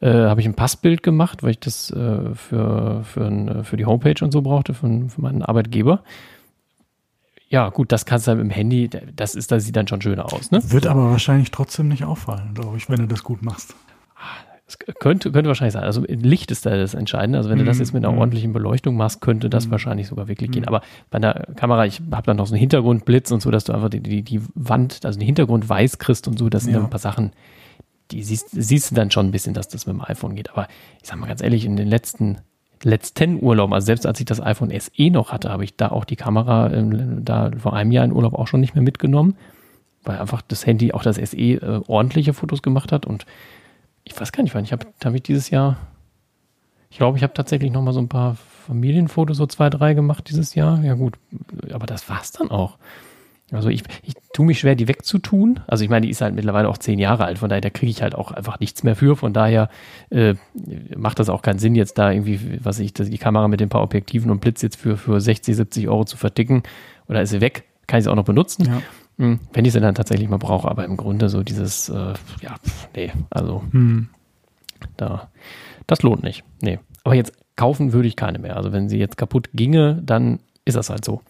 äh, 0.00 0.10
habe 0.10 0.40
ich 0.40 0.46
ein 0.46 0.54
Passbild 0.54 1.02
gemacht, 1.02 1.42
weil 1.42 1.50
ich 1.50 1.60
das 1.60 1.90
äh, 1.90 2.34
für, 2.34 3.02
für, 3.04 3.26
ein, 3.26 3.64
für 3.64 3.76
die 3.76 3.86
Homepage 3.86 4.22
und 4.22 4.32
so 4.32 4.42
brauchte, 4.42 4.74
für, 4.74 5.08
für 5.08 5.20
meinen 5.20 5.42
Arbeitgeber. 5.42 6.02
Ja, 7.48 7.68
gut, 7.70 7.92
das 7.92 8.06
kannst 8.06 8.26
du 8.26 8.30
halt 8.30 8.38
mit 8.38 8.50
dem 8.50 8.54
Handy, 8.54 8.90
das 9.14 9.34
ist, 9.34 9.52
das 9.52 9.64
sieht 9.64 9.76
dann 9.76 9.86
schon 9.86 10.02
schöner 10.02 10.32
aus, 10.32 10.50
ne? 10.50 10.60
Wird 10.70 10.86
aber 10.86 11.10
wahrscheinlich 11.10 11.52
trotzdem 11.52 11.88
nicht 11.88 12.04
auffallen, 12.04 12.54
glaube 12.54 12.76
ich, 12.76 12.88
wenn 12.90 12.98
du 12.98 13.06
das 13.06 13.22
gut 13.22 13.42
machst. 13.42 13.74
Es 14.68 14.78
könnte, 14.78 15.30
könnte 15.30 15.46
wahrscheinlich 15.48 15.74
sein. 15.74 15.84
Also 15.84 16.02
Licht 16.08 16.50
ist 16.50 16.66
da 16.66 16.76
das 16.76 16.94
Entscheidende. 16.94 17.38
Also 17.38 17.50
wenn 17.50 17.58
du 17.58 17.64
das 17.64 17.78
jetzt 17.78 17.92
mit 17.94 18.04
einer 18.04 18.12
Mhm. 18.12 18.18
ordentlichen 18.18 18.52
Beleuchtung 18.52 18.96
machst, 18.96 19.20
könnte 19.20 19.48
das 19.48 19.70
wahrscheinlich 19.70 20.08
sogar 20.08 20.26
wirklich 20.26 20.50
gehen. 20.50 20.66
Aber 20.66 20.80
bei 21.10 21.16
einer 21.18 21.34
Kamera, 21.54 21.86
ich 21.86 22.00
habe 22.10 22.26
dann 22.26 22.36
noch 22.36 22.48
so 22.48 22.54
einen 22.54 22.60
Hintergrundblitz 22.60 23.30
und 23.30 23.40
so, 23.42 23.52
dass 23.52 23.62
du 23.64 23.72
einfach 23.72 23.90
die, 23.90 24.00
die, 24.00 24.22
die 24.22 24.40
Wand, 24.56 25.04
also 25.04 25.18
den 25.20 25.26
Hintergrund 25.26 25.68
weiß 25.68 25.98
kriegst 25.98 26.26
und 26.26 26.36
so. 26.38 26.48
Das 26.48 26.64
sind 26.64 26.72
Ja. 26.74 26.80
ein 26.82 26.90
paar 26.90 26.98
Sachen, 26.98 27.30
die 28.10 28.24
siehst, 28.24 28.48
siehst 28.50 28.90
du 28.90 28.94
dann 28.96 29.12
schon 29.12 29.26
ein 29.26 29.30
bisschen, 29.30 29.54
dass 29.54 29.68
das 29.68 29.86
mit 29.86 29.94
dem 29.94 30.02
iPhone 30.02 30.34
geht. 30.34 30.50
Aber 30.50 30.66
ich 31.00 31.08
sag 31.08 31.16
mal 31.18 31.26
ganz 31.28 31.42
ehrlich, 31.42 31.64
in 31.64 31.76
den 31.76 31.86
letzten 31.88 32.38
letzten 32.82 33.42
Urlauben, 33.42 33.72
also 33.72 33.86
selbst 33.86 34.04
als 34.06 34.20
ich 34.20 34.26
das 34.26 34.40
iPhone 34.40 34.70
SE 34.78 35.10
noch 35.10 35.32
hatte, 35.32 35.48
habe 35.50 35.64
ich 35.64 35.76
da 35.76 35.88
auch 35.88 36.04
die 36.04 36.14
Kamera 36.16 36.70
ähm, 36.72 37.24
da 37.24 37.50
vor 37.56 37.72
einem 37.72 37.90
Jahr 37.90 38.04
in 38.04 38.12
Urlaub 38.12 38.34
auch 38.34 38.46
schon 38.48 38.60
nicht 38.60 38.74
mehr 38.74 38.82
mitgenommen, 38.82 39.34
weil 40.04 40.18
einfach 40.18 40.42
das 40.42 40.66
Handy, 40.66 40.92
auch 40.92 41.02
das 41.02 41.16
SE, 41.16 41.36
äh, 41.36 41.80
ordentliche 41.86 42.34
Fotos 42.34 42.62
gemacht 42.62 42.92
hat 42.92 43.06
und 43.06 43.24
ich 44.06 44.18
weiß 44.18 44.32
gar 44.32 44.42
nicht, 44.42 44.54
wann 44.54 44.64
ich 44.64 44.72
habe, 44.72 44.86
habe 45.04 45.16
ich 45.16 45.22
dieses 45.22 45.50
Jahr, 45.50 45.76
ich 46.90 46.98
glaube, 46.98 47.18
ich 47.18 47.22
habe 47.22 47.34
tatsächlich 47.34 47.72
noch 47.72 47.82
mal 47.82 47.92
so 47.92 48.00
ein 48.00 48.08
paar 48.08 48.36
Familienfotos, 48.66 49.36
so 49.36 49.46
zwei, 49.46 49.68
drei 49.68 49.94
gemacht 49.94 50.28
dieses 50.30 50.54
Jahr. 50.54 50.82
Ja 50.82 50.94
gut, 50.94 51.18
aber 51.72 51.86
das 51.86 52.08
war's 52.08 52.32
dann 52.32 52.50
auch. 52.50 52.78
Also 53.52 53.68
ich, 53.68 53.84
ich 54.02 54.14
tue 54.32 54.44
mich 54.44 54.58
schwer, 54.58 54.74
die 54.74 54.88
wegzutun. 54.88 55.60
Also 55.68 55.84
ich 55.84 55.90
meine, 55.90 56.06
die 56.06 56.10
ist 56.10 56.20
halt 56.20 56.34
mittlerweile 56.34 56.68
auch 56.68 56.78
zehn 56.78 56.98
Jahre 56.98 57.24
alt, 57.24 57.38
von 57.38 57.48
daher 57.48 57.60
da 57.60 57.70
kriege 57.70 57.90
ich 57.90 58.02
halt 58.02 58.14
auch 58.14 58.32
einfach 58.32 58.58
nichts 58.58 58.82
mehr 58.82 58.96
für. 58.96 59.16
Von 59.16 59.32
daher 59.32 59.68
äh, 60.10 60.34
macht 60.96 61.20
das 61.20 61.28
auch 61.28 61.42
keinen 61.42 61.58
Sinn, 61.60 61.74
jetzt 61.76 61.98
da 61.98 62.10
irgendwie, 62.10 62.58
was 62.62 62.78
ich, 62.80 62.92
die 62.92 63.18
Kamera 63.18 63.46
mit 63.46 63.60
den 63.60 63.68
paar 63.68 63.82
Objektiven 63.82 64.30
und 64.30 64.40
Blitz 64.40 64.62
jetzt 64.62 64.76
für, 64.76 64.96
für 64.96 65.20
60, 65.20 65.54
70 65.54 65.88
Euro 65.88 66.04
zu 66.04 66.16
verdicken. 66.16 66.64
Oder 67.08 67.22
ist 67.22 67.30
sie 67.30 67.40
weg? 67.40 67.64
Kann 67.86 67.98
ich 67.98 68.04
sie 68.04 68.10
auch 68.10 68.16
noch 68.16 68.24
benutzen? 68.24 68.66
Ja. 68.66 68.82
Hm, 69.18 69.40
Wenn 69.52 69.64
ich 69.64 69.72
sie 69.72 69.80
dann 69.80 69.94
tatsächlich 69.94 70.28
mal 70.28 70.36
brauche, 70.38 70.68
aber 70.68 70.84
im 70.84 70.96
Grunde 70.96 71.28
so 71.28 71.42
dieses, 71.42 71.88
äh, 71.88 72.14
ja, 72.42 72.56
nee, 72.94 73.12
also 73.30 73.62
Hm. 73.70 74.08
da, 74.96 75.30
das 75.86 76.02
lohnt 76.02 76.22
nicht. 76.22 76.44
Nee. 76.60 76.78
Aber 77.04 77.14
jetzt 77.14 77.32
kaufen 77.56 77.92
würde 77.92 78.08
ich 78.08 78.16
keine 78.16 78.38
mehr. 78.38 78.56
Also 78.56 78.72
wenn 78.72 78.88
sie 78.88 78.98
jetzt 78.98 79.16
kaputt 79.16 79.48
ginge, 79.54 80.02
dann 80.04 80.40
ist 80.64 80.76
das 80.76 80.90
halt 80.90 81.04
so. 81.04 81.22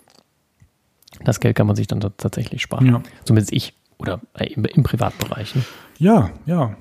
Das 1.24 1.38
Geld 1.40 1.54
kann 1.56 1.66
man 1.66 1.76
sich 1.76 1.86
dann 1.86 2.00
tatsächlich 2.00 2.60
sparen. 2.62 2.86
Ja. 2.86 3.02
Zumindest 3.24 3.52
ich. 3.52 3.74
Oder 3.98 4.20
äh, 4.34 4.46
im, 4.52 4.64
im 4.64 4.82
Privatbereich. 4.82 5.54
Ne? 5.54 5.62
Ja, 5.98 6.30
ja. 6.44 6.76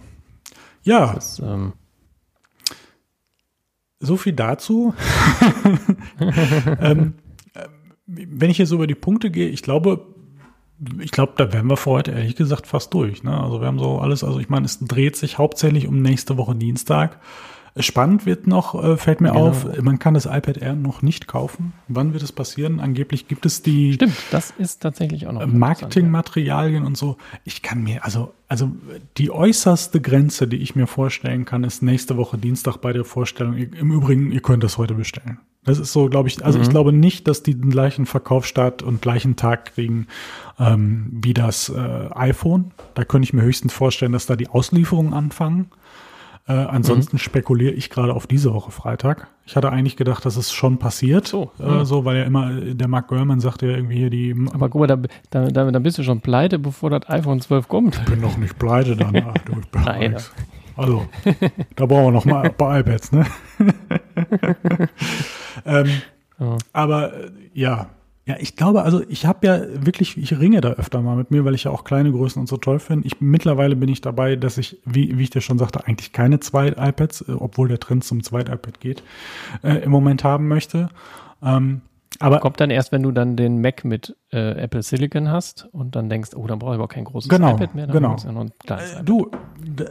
Ja, 0.83 1.13
Das, 1.13 1.39
ähm, 1.39 1.73
so 3.99 4.17
viel 4.17 4.33
dazu. 4.33 4.93
ähm, 6.81 7.13
äh, 7.53 7.67
wenn 8.05 8.49
ich 8.49 8.57
hier 8.57 8.67
so 8.67 8.75
über 8.75 8.87
die 8.87 8.95
Punkte 8.95 9.31
gehe, 9.31 9.47
ich 9.49 9.61
glaube, 9.63 10.05
ich 10.99 11.11
glaube, 11.11 11.33
da 11.37 11.53
wären 11.53 11.67
wir 11.67 11.77
für 11.77 11.91
heute 11.91 12.11
ehrlich 12.11 12.35
gesagt 12.35 12.67
fast 12.67 12.93
durch. 12.93 13.23
Ne? 13.23 13.39
Also 13.39 13.61
wir 13.61 13.67
haben 13.67 13.79
so 13.79 13.99
alles, 13.99 14.23
also 14.23 14.39
ich 14.39 14.49
meine, 14.49 14.65
es 14.65 14.79
dreht 14.79 15.15
sich 15.15 15.37
hauptsächlich 15.37 15.87
um 15.87 16.01
nächste 16.01 16.37
Woche 16.37 16.55
Dienstag. 16.55 17.19
Spannend 17.77 18.25
wird 18.25 18.47
noch, 18.47 18.81
äh, 18.81 18.95
fällt 18.95 19.19
mir 19.19 19.31
Genau. 19.33 19.49
auf, 19.49 19.81
man 19.81 19.99
kann 19.99 20.13
das 20.13 20.25
iPad 20.25 20.57
Air 20.57 20.75
noch 20.75 21.01
nicht 21.01 21.27
kaufen. 21.27 21.73
Wann 21.89 22.13
wird 22.13 22.23
es 22.23 22.31
passieren? 22.31 22.79
Angeblich 22.79 23.27
gibt 23.27 23.45
es 23.45 23.63
die 23.63 23.93
stimmt, 23.93 24.15
das 24.31 24.53
ist 24.57 24.81
tatsächlich 24.81 25.27
auch 25.27 25.33
noch 25.33 25.45
Marketingmaterialien 25.45 26.85
und 26.85 26.97
so. 26.97 27.17
Ich 27.43 27.61
kann 27.61 27.83
mir, 27.83 28.05
also, 28.05 28.33
also 28.47 28.71
die 29.17 29.29
äußerste 29.29 29.99
Grenze, 29.99 30.47
die 30.47 30.57
ich 30.57 30.75
mir 30.75 30.87
vorstellen 30.87 31.43
kann, 31.43 31.65
ist 31.65 31.83
nächste 31.83 32.15
Woche 32.15 32.37
Dienstag 32.37 32.77
bei 32.77 32.93
der 32.93 33.03
Vorstellung. 33.03 33.55
Im 33.57 33.91
Übrigen, 33.91 34.31
ihr 34.31 34.41
könnt 34.41 34.63
das 34.63 34.77
heute 34.77 34.93
bestellen. 34.93 35.39
Das 35.65 35.79
ist 35.79 35.91
so, 35.91 36.07
glaube 36.09 36.29
ich, 36.29 36.45
also 36.45 36.59
ich 36.59 36.69
glaube 36.69 36.93
nicht, 36.93 37.27
dass 37.27 37.41
die 37.43 37.55
den 37.55 37.71
gleichen 37.71 38.05
Verkaufsstart 38.05 38.83
und 38.83 39.01
gleichen 39.01 39.35
Tag 39.35 39.73
kriegen 39.73 40.07
ähm, 40.59 41.07
wie 41.11 41.33
das 41.33 41.69
äh, 41.69 42.09
iPhone. 42.13 42.71
Da 42.93 43.03
könnte 43.03 43.25
ich 43.25 43.33
mir 43.33 43.41
höchstens 43.41 43.73
vorstellen, 43.73 44.11
dass 44.11 44.27
da 44.27 44.35
die 44.35 44.47
Auslieferungen 44.47 45.13
anfangen. 45.13 45.71
Äh, 46.47 46.53
ansonsten 46.53 47.17
spekuliere 47.17 47.73
ich 47.73 47.89
gerade 47.89 48.13
auf 48.13 48.27
diese 48.27 48.53
Woche 48.53 48.69
Freitag. 48.69 49.27
Ich 49.47 49.55
hatte 49.55 49.71
eigentlich 49.71 49.97
gedacht, 49.97 50.23
dass 50.25 50.37
es 50.37 50.53
schon 50.53 50.77
passiert. 50.77 51.27
So, 51.27 51.51
äh, 51.59 51.85
so 51.85 52.05
weil 52.05 52.17
ja 52.17 52.23
immer, 52.23 52.51
der 52.51 52.87
Mark 52.87 53.07
Gurman 53.07 53.39
sagt 53.39 53.63
ja 53.63 53.69
irgendwie 53.69 53.97
hier 53.97 54.09
die 54.11 54.29
Ja. 54.29 54.53
Aber 54.53 54.69
guck 54.69 54.81
mal, 54.81 54.87
da, 54.87 54.97
da, 55.31 55.47
da, 55.47 55.71
da 55.71 55.79
bist 55.79 55.97
du 55.97 56.03
schon 56.03 56.21
pleite, 56.21 56.59
bevor 56.59 56.91
das 56.91 57.09
iPhone 57.09 57.41
12 57.41 57.67
kommt. 57.67 57.95
Ich 57.95 58.05
bin 58.05 58.21
noch 58.21 58.37
nicht 58.37 58.59
pleite 58.59 58.95
danach. 58.95 59.33
Du, 59.39 59.53
ich 59.59 59.67
bin 59.69 59.81
Nein. 59.85 60.17
Also, 60.75 61.07
da 61.75 61.85
brauchen 61.85 62.05
wir 62.05 62.11
noch 62.11 62.25
mal 62.25 62.43
ein 62.43 62.53
paar 62.55 62.79
iPads, 62.79 63.11
ne? 63.11 63.25
ähm, 65.65 65.89
Ja. 66.39 66.57
Aber 66.73 67.13
äh, 67.13 67.31
ja, 67.53 67.89
ja, 68.27 68.37
ich 68.39 68.55
glaube, 68.55 68.81
also 68.81 69.03
ich 69.07 69.25
habe 69.27 69.45
ja 69.45 69.85
wirklich, 69.85 70.17
ich 70.17 70.39
ringe 70.39 70.59
da 70.59 70.71
öfter 70.71 71.01
mal 71.01 71.15
mit 71.15 71.29
mir, 71.29 71.45
weil 71.45 71.53
ich 71.53 71.65
ja 71.65 71.71
auch 71.71 71.83
kleine 71.83 72.11
Größen 72.11 72.39
und 72.39 72.47
so 72.47 72.57
toll 72.57 72.79
finde. 72.79 73.05
Ich 73.05 73.21
mittlerweile 73.21 73.75
bin 73.75 73.87
ich 73.87 74.01
dabei, 74.01 74.35
dass 74.35 74.57
ich, 74.57 74.81
wie, 74.83 75.17
wie 75.17 75.23
ich 75.23 75.29
dir 75.29 75.41
schon 75.41 75.59
sagte, 75.59 75.85
eigentlich 75.85 76.11
keine 76.11 76.39
zwei 76.39 76.69
iPads, 76.69 77.21
äh, 77.21 77.33
obwohl 77.33 77.67
der 77.67 77.79
Trend 77.79 78.03
zum 78.03 78.23
zweit 78.23 78.49
iPad 78.49 78.79
geht, 78.79 79.03
äh, 79.63 79.75
im 79.75 79.91
Moment 79.91 80.23
haben 80.23 80.47
möchte. 80.47 80.89
Ähm, 81.43 81.81
aber 82.19 82.39
Kommt 82.39 82.59
dann 82.59 82.71
erst, 82.71 82.91
wenn 82.91 83.03
du 83.03 83.11
dann 83.11 83.35
den 83.35 83.61
Mac 83.61 83.83
mit 83.83 84.15
äh, 84.35 84.51
Apple 84.59 84.83
Silicon 84.83 85.29
hast 85.29 85.69
und 85.71 85.95
dann 85.95 86.09
denkst, 86.09 86.31
oh, 86.35 86.45
dann 86.45 86.59
brauche 86.59 86.73
ich 86.73 86.79
aber 86.79 86.89
kein 86.89 87.05
großes 87.05 87.29
Genau, 87.29 87.55
iPad 87.55 87.73
mehr. 87.73 87.87
Dann 87.87 87.95
genau. 87.95 88.15
ja 88.17 88.29
ein 88.29 88.51
kleines 88.59 88.93
Äh. 88.93 89.03
Du, 89.03 89.31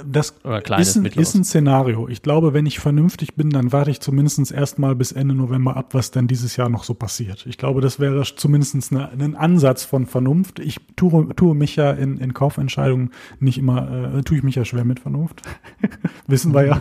das 0.07 0.39
kleines, 0.63 0.89
ist, 0.89 0.97
ein, 0.97 1.07
ist 1.07 1.35
ein 1.35 1.45
Szenario. 1.45 2.09
Ich 2.09 2.23
glaube, 2.23 2.53
wenn 2.53 2.67
ich 2.67 2.79
vernünftig 2.79 3.37
bin, 3.37 3.51
dann 3.51 3.73
warte 3.73 3.91
ich 3.91 4.01
zumindest 4.01 4.53
erstmal 4.53 4.95
bis 4.95 5.13
Ende 5.13 5.35
November 5.35 5.77
ab, 5.77 5.95
was 5.95 6.11
denn 6.11 6.27
dieses 6.27 6.57
Jahr 6.57 6.69
noch 6.69 6.85
so 6.85 6.93
passiert. 6.93 7.47
Ich 7.47 7.57
glaube, 7.57 7.81
das 7.81 7.99
wäre 7.99 8.23
zumindest 8.23 8.93
eine, 8.93 9.11
ein 9.11 9.35
Ansatz 9.35 9.85
von 9.85 10.07
Vernunft. 10.07 10.59
Ich 10.59 10.79
tue, 10.97 11.35
tue 11.35 11.55
mich 11.55 11.77
ja 11.77 11.91
in, 11.93 12.19
in 12.19 12.35
Kaufentscheidungen 12.35 13.11
nicht 13.41 13.57
immer, 13.57 14.17
äh, 14.17 14.23
tue 14.23 14.37
ich 14.37 14.43
mich 14.43 14.57
ja 14.57 14.65
schwer 14.65 14.85
mit 14.85 15.01
Vernunft. 15.01 15.43
Wissen 16.27 16.53
wir 16.53 16.67
ja. 16.67 16.81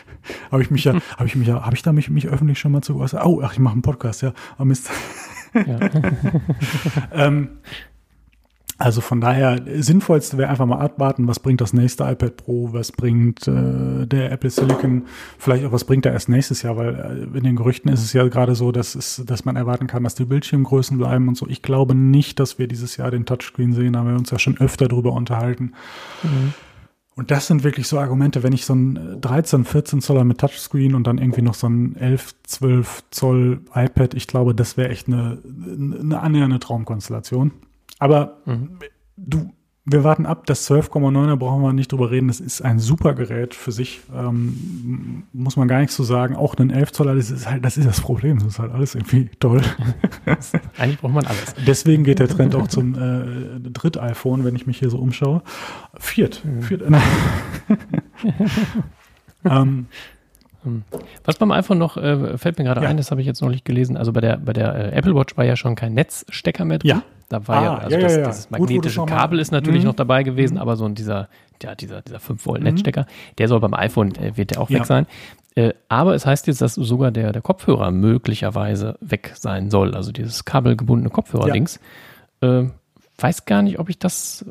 habe 0.50 0.62
ich 0.62 0.70
mich 0.70 0.84
ja, 0.84 0.94
habe 1.16 1.26
ich 1.26 1.36
mich 1.36 1.48
ja, 1.48 1.64
habe 1.64 1.76
ich 1.76 1.82
da 1.82 1.92
mich, 1.92 2.08
mich 2.08 2.28
öffentlich 2.28 2.58
schon 2.58 2.72
mal 2.72 2.82
zu 2.82 2.94
geäußert? 2.94 3.24
Oh, 3.24 3.42
ach, 3.44 3.52
ich 3.52 3.58
mache 3.58 3.74
einen 3.74 3.82
Podcast, 3.82 4.22
ja. 4.22 4.32
Oh, 4.58 4.64
Mist. 4.64 4.90
Ja. 5.54 5.78
Ähm, 7.12 7.48
also 8.82 9.00
von 9.00 9.20
daher, 9.20 9.60
sinnvollste 9.76 10.38
wäre 10.38 10.50
einfach 10.50 10.66
mal 10.66 10.80
abwarten, 10.80 11.28
was 11.28 11.38
bringt 11.38 11.60
das 11.60 11.72
nächste 11.72 12.02
iPad 12.02 12.36
Pro, 12.36 12.72
was 12.72 12.90
bringt 12.90 13.46
äh, 13.46 14.06
der 14.08 14.32
Apple 14.32 14.50
Silicon, 14.50 15.04
vielleicht 15.38 15.64
auch 15.64 15.70
was 15.70 15.84
bringt 15.84 16.04
er 16.04 16.12
erst 16.12 16.28
nächstes 16.28 16.62
Jahr, 16.62 16.76
weil 16.76 17.28
äh, 17.32 17.38
in 17.38 17.44
den 17.44 17.54
Gerüchten 17.54 17.92
ist 17.92 18.02
es 18.02 18.12
ja 18.12 18.26
gerade 18.26 18.56
so, 18.56 18.72
dass, 18.72 18.96
es, 18.96 19.22
dass 19.24 19.44
man 19.44 19.54
erwarten 19.54 19.86
kann, 19.86 20.02
dass 20.02 20.16
die 20.16 20.24
Bildschirmgrößen 20.24 20.98
bleiben 20.98 21.28
und 21.28 21.36
so. 21.36 21.46
Ich 21.48 21.62
glaube 21.62 21.94
nicht, 21.94 22.40
dass 22.40 22.58
wir 22.58 22.66
dieses 22.66 22.96
Jahr 22.96 23.12
den 23.12 23.24
Touchscreen 23.24 23.72
sehen, 23.72 23.92
da 23.92 24.00
haben 24.00 24.08
wir 24.08 24.16
uns 24.16 24.30
ja 24.30 24.40
schon 24.40 24.58
öfter 24.58 24.88
drüber 24.88 25.12
unterhalten. 25.12 25.74
Und 27.14 27.30
das 27.30 27.46
sind 27.46 27.62
wirklich 27.62 27.88
so 27.88 27.98
Argumente, 27.98 28.42
wenn 28.42 28.54
ich 28.54 28.64
so 28.64 28.74
ein 28.74 29.20
13, 29.20 29.64
14 29.64 30.00
Zoller 30.00 30.24
mit 30.24 30.38
Touchscreen 30.38 30.94
und 30.94 31.06
dann 31.06 31.18
irgendwie 31.18 31.42
noch 31.42 31.54
so 31.54 31.68
ein 31.68 31.94
11, 31.96 32.34
12 32.44 33.04
Zoll 33.10 33.60
iPad, 33.74 34.14
ich 34.14 34.26
glaube, 34.26 34.54
das 34.54 34.76
wäre 34.76 34.88
echt 34.88 35.08
eine, 35.08 35.38
eine 35.44 36.20
annähernde 36.20 36.58
Traumkonstellation. 36.58 37.52
Aber 37.98 38.38
du, 39.16 39.52
wir 39.84 40.04
warten 40.04 40.26
ab, 40.26 40.46
das 40.46 40.70
12,9er 40.70 41.34
brauchen 41.34 41.60
wir 41.62 41.72
nicht 41.72 41.90
drüber 41.90 42.12
reden, 42.12 42.28
das 42.28 42.38
ist 42.38 42.62
ein 42.62 42.78
super 42.78 43.14
Gerät 43.14 43.52
für 43.52 43.72
sich, 43.72 44.00
ähm, 44.14 45.24
muss 45.32 45.56
man 45.56 45.66
gar 45.66 45.80
nichts 45.80 45.96
zu 45.96 46.04
sagen. 46.04 46.36
Auch 46.36 46.54
ein 46.56 46.70
11 46.70 46.92
Zoller, 46.92 47.16
das 47.16 47.32
ist 47.32 47.50
halt, 47.50 47.64
das 47.64 47.76
ist 47.76 47.88
das 47.88 48.00
Problem, 48.00 48.38
das 48.38 48.46
ist 48.46 48.58
halt 48.60 48.70
alles 48.72 48.94
irgendwie 48.94 49.28
toll. 49.40 49.60
Eigentlich 50.78 51.00
braucht 51.00 51.14
man 51.14 51.26
alles. 51.26 51.54
Deswegen 51.66 52.04
geht 52.04 52.20
der 52.20 52.28
Trend 52.28 52.54
auch 52.54 52.68
zum 52.68 52.94
äh, 52.94 53.58
Dritt-iPhone, 53.70 54.44
wenn 54.44 54.54
ich 54.54 54.68
mich 54.68 54.78
hier 54.78 54.88
so 54.90 54.98
umschaue. 54.98 55.42
Viert. 55.98 56.42
Viert. 56.60 56.82
ähm, 59.44 59.86
Was 61.24 61.36
beim 61.38 61.50
iPhone 61.50 61.78
noch, 61.78 61.96
äh, 61.96 62.38
fällt 62.38 62.58
mir 62.58 62.64
gerade 62.64 62.82
Ja. 62.82 62.88
ein, 62.88 62.96
das 62.96 63.10
habe 63.10 63.20
ich 63.20 63.26
jetzt 63.26 63.42
noch 63.42 63.48
nicht 63.48 63.64
gelesen. 63.64 63.96
Also 63.96 64.12
bei 64.12 64.20
der, 64.20 64.36
bei 64.36 64.52
der 64.52 64.92
äh, 64.92 64.96
Apple 64.96 65.14
Watch 65.16 65.36
war 65.36 65.44
ja 65.44 65.56
schon 65.56 65.74
kein 65.74 65.94
Netzstecker 65.94 66.64
mehr 66.64 66.78
drin. 66.78 66.88
Ja. 66.88 67.02
Da 67.32 67.48
war 67.48 67.62
ja, 67.64 67.72
Ah, 67.72 67.78
also 67.78 67.96
ja, 67.96 68.02
das, 68.02 68.12
ja, 68.14 68.20
ja. 68.20 68.26
dieses 68.26 68.48
Gut, 68.48 68.58
magnetische 68.60 69.00
mal- 69.00 69.06
Kabel 69.06 69.38
ist 69.38 69.52
natürlich 69.52 69.80
Mhm. 69.82 69.88
noch 69.88 69.94
dabei 69.94 70.22
gewesen, 70.22 70.58
aber 70.58 70.76
so 70.76 70.84
ein 70.84 70.94
dieser, 70.94 71.28
ja, 71.62 71.74
dieser, 71.74 72.02
dieser 72.02 72.20
5 72.20 72.44
Volt 72.44 72.62
Netzstecker, 72.62 73.06
der 73.38 73.48
soll 73.48 73.58
beim 73.60 73.72
iPhone, 73.72 74.14
äh, 74.16 74.36
wird 74.36 74.50
der 74.50 74.60
auch 74.60 74.68
Ja. 74.68 74.80
weg 74.80 74.86
sein. 74.86 75.06
Äh, 75.54 75.72
aber 75.88 76.14
es 76.14 76.26
heißt 76.26 76.46
jetzt, 76.46 76.60
dass 76.60 76.74
sogar 76.74 77.10
der, 77.10 77.32
der 77.32 77.40
Kopfhörer 77.40 77.90
möglicherweise 77.90 78.96
weg 79.00 79.32
sein 79.34 79.70
soll. 79.70 79.94
Also 79.94 80.12
dieses 80.12 80.44
kabelgebundene 80.44 81.08
Kopfhörer-Dings. 81.10 81.80
Äh, 82.42 82.64
weiß 83.18 83.44
gar 83.46 83.62
nicht, 83.62 83.78
ob 83.78 83.88
ich 83.88 83.98
das, 83.98 84.44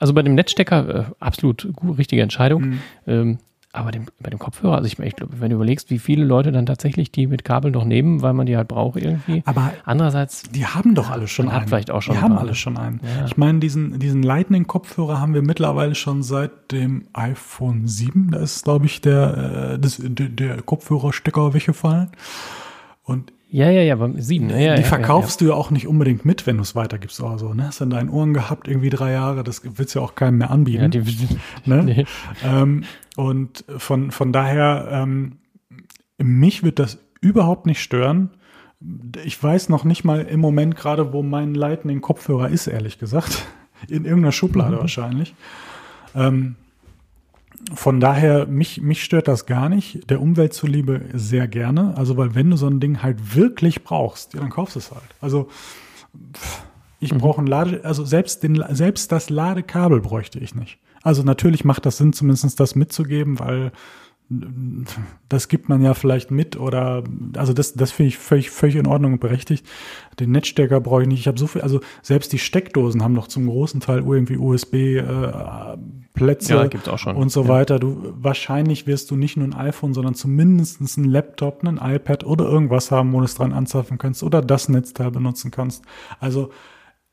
also 0.00 0.14
bei 0.14 0.22
dem 0.22 0.34
Netzstecker, 0.34 0.94
äh, 0.94 1.04
absolut 1.20 1.68
gut, 1.76 1.98
richtige 1.98 2.22
Entscheidung. 2.22 2.62
Mhm. 2.62 2.78
Ähm, 3.06 3.38
aber 3.74 3.90
dem, 3.90 4.04
bei 4.20 4.28
dem 4.28 4.38
Kopfhörer, 4.38 4.76
also 4.76 4.86
ich, 4.86 4.98
ich 4.98 5.16
glaube, 5.16 5.40
wenn 5.40 5.48
du 5.48 5.56
überlegst, 5.56 5.88
wie 5.88 5.98
viele 5.98 6.24
Leute 6.26 6.52
dann 6.52 6.66
tatsächlich 6.66 7.10
die 7.10 7.26
mit 7.26 7.42
Kabel 7.42 7.70
noch 7.70 7.86
nehmen, 7.86 8.20
weil 8.20 8.34
man 8.34 8.44
die 8.44 8.56
halt 8.56 8.68
braucht 8.68 9.00
irgendwie. 9.00 9.42
aber 9.46 9.72
Andererseits, 9.86 10.42
die 10.42 10.66
haben 10.66 10.94
doch 10.94 11.10
alle 11.10 11.26
schon 11.26 11.48
einen. 11.48 11.66
vielleicht 11.68 11.90
auch 11.90 12.02
schon 12.02 12.14
Die 12.14 12.20
haben 12.20 12.36
alle 12.36 12.54
schon 12.54 12.76
einen. 12.76 13.00
Ja. 13.02 13.24
Ich 13.24 13.38
meine, 13.38 13.60
diesen, 13.60 13.98
diesen 13.98 14.22
Lightning-Kopfhörer 14.22 15.18
haben 15.20 15.32
wir 15.32 15.40
mittlerweile 15.40 15.94
schon 15.94 16.22
seit 16.22 16.70
dem 16.70 17.06
iPhone 17.14 17.88
7. 17.88 18.32
Da 18.32 18.40
ist, 18.40 18.64
glaube 18.64 18.84
ich, 18.84 19.00
der, 19.00 19.72
äh, 19.72 19.78
das, 19.78 19.98
der, 20.02 20.28
der 20.28 20.60
Kopfhörerstecker 20.60 21.54
weggefallen. 21.54 22.10
Und 23.04 23.32
Ja, 23.52 23.68
ja, 23.68 23.82
ja, 23.82 23.96
beim 23.96 24.18
7. 24.18 24.48
Ja, 24.48 24.56
ja, 24.56 24.76
die 24.76 24.82
verkaufst 24.82 25.42
ja, 25.42 25.46
du 25.46 25.52
ja 25.52 25.58
auch 25.58 25.70
nicht 25.70 25.86
unbedingt 25.86 26.24
mit, 26.24 26.46
wenn 26.46 26.56
du 26.56 26.62
es 26.62 26.74
weitergibst 26.74 27.20
oder 27.20 27.38
so. 27.38 27.52
Ne? 27.52 27.66
Hast 27.66 27.80
du 27.80 27.84
in 27.84 27.90
deinen 27.90 28.08
Ohren 28.08 28.32
gehabt, 28.32 28.66
irgendwie 28.66 28.88
drei 28.88 29.12
Jahre, 29.12 29.44
das 29.44 29.60
willst 29.76 29.94
du 29.94 29.98
ja 29.98 30.04
auch 30.06 30.14
keinem 30.14 30.38
mehr 30.38 30.50
anbieten. 30.50 30.84
Ja, 30.84 30.88
die, 30.88 31.28
ne? 31.66 31.82
nee. 31.82 32.06
ähm, 32.42 32.84
und 33.14 33.66
von, 33.76 34.10
von 34.10 34.32
daher, 34.32 34.88
ähm, 34.90 35.36
mich 36.16 36.62
wird 36.62 36.78
das 36.78 36.98
überhaupt 37.20 37.66
nicht 37.66 37.82
stören. 37.82 38.30
Ich 39.22 39.40
weiß 39.40 39.68
noch 39.68 39.84
nicht 39.84 40.02
mal 40.02 40.22
im 40.22 40.40
Moment 40.40 40.74
gerade, 40.74 41.12
wo 41.12 41.22
mein 41.22 41.54
Lightning-Kopfhörer 41.54 42.48
ist, 42.48 42.68
ehrlich 42.68 42.98
gesagt. 42.98 43.44
In 43.86 44.06
irgendeiner 44.06 44.32
Schublade 44.32 44.76
mhm. 44.76 44.80
wahrscheinlich. 44.80 45.34
Ähm, 46.14 46.56
von 47.74 48.00
daher, 48.00 48.46
mich, 48.46 48.80
mich 48.80 49.04
stört 49.04 49.28
das 49.28 49.46
gar 49.46 49.68
nicht. 49.68 50.10
Der 50.10 50.20
Umwelt 50.20 50.52
zuliebe 50.52 51.02
sehr 51.14 51.48
gerne. 51.48 51.96
Also, 51.96 52.16
weil 52.16 52.34
wenn 52.34 52.50
du 52.50 52.56
so 52.56 52.66
ein 52.66 52.80
Ding 52.80 53.02
halt 53.02 53.36
wirklich 53.36 53.84
brauchst, 53.84 54.34
ja, 54.34 54.40
dann 54.40 54.50
kaufst 54.50 54.74
du 54.74 54.80
es 54.80 54.90
halt. 54.90 55.02
Also, 55.20 55.48
ich 57.00 57.12
mhm. 57.12 57.18
brauche 57.18 57.42
ein 57.42 57.46
Lade, 57.46 57.80
also 57.84 58.04
selbst, 58.04 58.42
den, 58.42 58.62
selbst 58.70 59.12
das 59.12 59.30
Ladekabel 59.30 60.00
bräuchte 60.00 60.38
ich 60.38 60.54
nicht. 60.54 60.78
Also 61.02 61.22
natürlich 61.22 61.64
macht 61.64 61.84
das 61.84 61.96
Sinn, 61.96 62.12
zumindest 62.12 62.60
das 62.60 62.74
mitzugeben, 62.74 63.40
weil 63.40 63.72
das 65.28 65.48
gibt 65.48 65.68
man 65.68 65.82
ja 65.82 65.94
vielleicht 65.94 66.30
mit 66.30 66.56
oder 66.56 67.02
also 67.36 67.52
das, 67.52 67.74
das 67.74 67.92
finde 67.92 68.08
ich 68.08 68.18
völlig, 68.18 68.50
völlig 68.50 68.76
in 68.76 68.86
Ordnung 68.86 69.14
und 69.14 69.20
berechtigt. 69.20 69.66
Den 70.20 70.30
Netzstecker 70.30 70.80
brauche 70.80 71.02
ich 71.02 71.08
nicht. 71.08 71.20
Ich 71.20 71.26
habe 71.26 71.38
so 71.38 71.46
viel, 71.46 71.62
also 71.62 71.80
selbst 72.02 72.32
die 72.32 72.38
Steckdosen 72.38 73.02
haben 73.02 73.14
doch 73.14 73.28
zum 73.28 73.46
großen 73.46 73.80
Teil 73.80 73.98
irgendwie 73.98 74.36
USB-Plätze 74.36 76.54
äh, 76.54 76.56
ja, 76.56 76.68
und 77.12 77.30
so 77.30 77.42
ja. 77.42 77.48
weiter. 77.48 77.78
Du 77.78 78.14
wahrscheinlich 78.16 78.86
wirst 78.86 79.10
du 79.10 79.16
nicht 79.16 79.36
nur 79.36 79.46
ein 79.46 79.54
iPhone, 79.54 79.94
sondern 79.94 80.14
zumindest 80.14 80.80
ein 80.80 81.04
Laptop, 81.04 81.64
ein 81.64 81.80
iPad 81.82 82.24
oder 82.24 82.44
irgendwas 82.44 82.90
haben, 82.90 83.12
wo 83.12 83.18
du 83.18 83.24
es 83.24 83.34
dran 83.34 83.52
anzapfen 83.52 83.98
kannst 83.98 84.22
oder 84.22 84.42
das 84.42 84.68
Netzteil 84.68 85.10
benutzen 85.10 85.50
kannst. 85.50 85.84
Also 86.20 86.50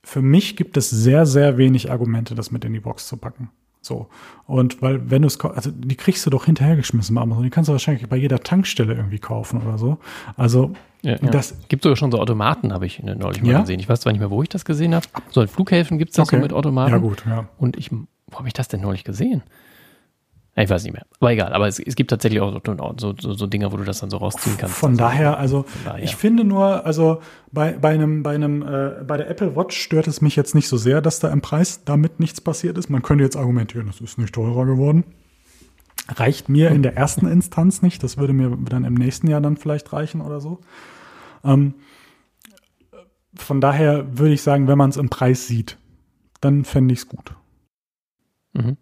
für 0.04 0.22
mich 0.22 0.56
gibt 0.56 0.78
es 0.78 0.90
sehr, 0.90 1.26
sehr 1.26 1.58
wenig 1.58 1.92
Argumente, 1.92 2.36
das 2.36 2.52
mit 2.52 2.66
in 2.66 2.74
die 2.74 2.80
Box 2.80 3.08
zu 3.08 3.18
packen. 3.18 3.50
So. 3.82 4.08
Und 4.46 4.82
weil, 4.82 5.10
wenn 5.10 5.22
du 5.22 5.28
es, 5.28 5.40
also 5.40 5.72
die 5.72 5.96
kriegst 5.96 6.26
du 6.26 6.30
doch 6.30 6.46
hinterhergeschmissen 6.46 7.16
bei 7.16 7.22
Amazon. 7.22 7.44
Die 7.44 7.50
kannst 7.50 7.70
du 7.70 7.72
wahrscheinlich 7.72 8.08
bei 8.10 8.18
jeder 8.18 8.40
Tankstelle 8.40 8.94
irgendwie 8.94 9.20
kaufen 9.20 9.62
oder 9.62 9.78
so. 9.78 9.98
Also, 10.36 10.74
ja, 11.02 11.12
ja. 11.12 11.30
das. 11.30 11.56
Gibt 11.70 11.84
sogar 11.84 11.96
schon 11.96 12.12
so 12.12 12.20
Automaten, 12.20 12.74
habe 12.74 12.86
ich 12.86 13.02
neulich 13.02 13.42
mal 13.42 13.52
ja? 13.52 13.62
gesehen. 13.62 13.80
Ich 13.80 13.88
weiß 13.88 14.02
zwar 14.02 14.12
nicht 14.12 14.20
mehr, 14.20 14.32
wo 14.32 14.44
ich 14.44 14.50
das 14.50 14.66
gesehen 14.66 14.94
habe. 14.94 15.06
So 15.32 15.42
in 15.42 15.48
Flughäfen 15.48 15.98
gibt 15.98 16.12
es 16.12 16.18
das 16.18 16.28
okay. 16.28 16.38
so 16.38 16.42
mit 16.42 16.52
Automaten. 16.52 16.92
Ja, 16.92 16.98
gut, 16.98 17.24
ja. 17.26 17.48
Und 17.58 17.78
ich, 17.78 17.92
wo 17.92 18.38
habe 18.38 18.48
ich 18.48 18.54
das 18.54 18.68
denn 18.68 18.82
neulich 18.82 19.04
gesehen? 19.04 19.44
Ich 20.56 20.70
weiß 20.70 20.84
nicht 20.84 20.94
mehr. 20.94 21.06
Aber 21.20 21.32
egal. 21.32 21.54
Aber 21.54 21.68
es, 21.68 21.80
es 21.80 21.96
gibt 21.96 22.10
tatsächlich 22.10 22.42
auch 22.42 22.60
so, 22.98 23.14
so, 23.18 23.34
so, 23.34 23.48
Dinge, 23.48 23.72
wo 23.72 23.78
du 23.78 23.84
das 23.84 24.00
dann 24.00 24.10
so 24.10 24.18
rausziehen 24.18 24.58
kannst. 24.58 24.76
Von 24.76 24.92
also, 24.92 25.04
daher, 25.04 25.38
also 25.38 25.64
von 25.64 25.86
daher. 25.86 26.04
ich 26.04 26.16
finde 26.16 26.44
nur, 26.44 26.86
also 26.86 27.22
bei, 27.52 27.74
bei 27.74 27.90
einem, 27.90 28.24
bei 28.24 28.36
einem, 28.36 28.62
äh, 28.62 29.04
bei 29.06 29.18
der 29.18 29.30
Apple 29.30 29.56
Watch 29.56 29.78
stört 29.78 30.08
es 30.08 30.22
mich 30.22 30.36
jetzt 30.36 30.56
nicht 30.56 30.68
so 30.68 30.78
sehr, 30.78 31.02
dass 31.02 31.20
da 31.20 31.30
im 31.30 31.42
Preis 31.42 31.84
damit 31.86 32.20
nichts 32.20 32.42
passiert 32.42 32.78
ist. 32.78 32.90
Man 32.90 33.02
könnte 33.02 33.24
jetzt 33.24 33.38
argumentieren, 33.38 33.88
das 33.88 34.02
ist 34.02 34.18
nicht 34.18 34.34
teurer 34.34 34.66
geworden. 34.66 35.04
Reicht 36.10 36.50
mir 36.50 36.72
in 36.72 36.82
der 36.82 36.98
ersten 36.98 37.28
Instanz 37.28 37.82
nicht. 37.82 38.04
Das 38.04 38.18
würde 38.18 38.34
mir 38.34 38.58
dann 38.58 38.84
im 38.84 38.96
nächsten 38.96 39.28
Jahr 39.28 39.42
dann 39.42 39.58
vielleicht 39.58 39.94
reichen 39.94 40.22
oder 40.22 40.42
so. 40.42 40.60
Ähm, 41.44 41.76
von 43.36 43.62
daher 43.62 44.18
würde 44.18 44.34
ich 44.34 44.42
sagen, 44.42 44.68
wenn 44.68 44.78
man 44.78 44.90
es 44.90 44.98
im 44.98 45.10
Preis 45.10 45.48
sieht, 45.48 45.78
dann 46.42 46.66
fände 46.66 46.94
ich 46.94 47.02
es 47.02 47.08
gut. 47.08 47.36
Mhm. 48.54 48.78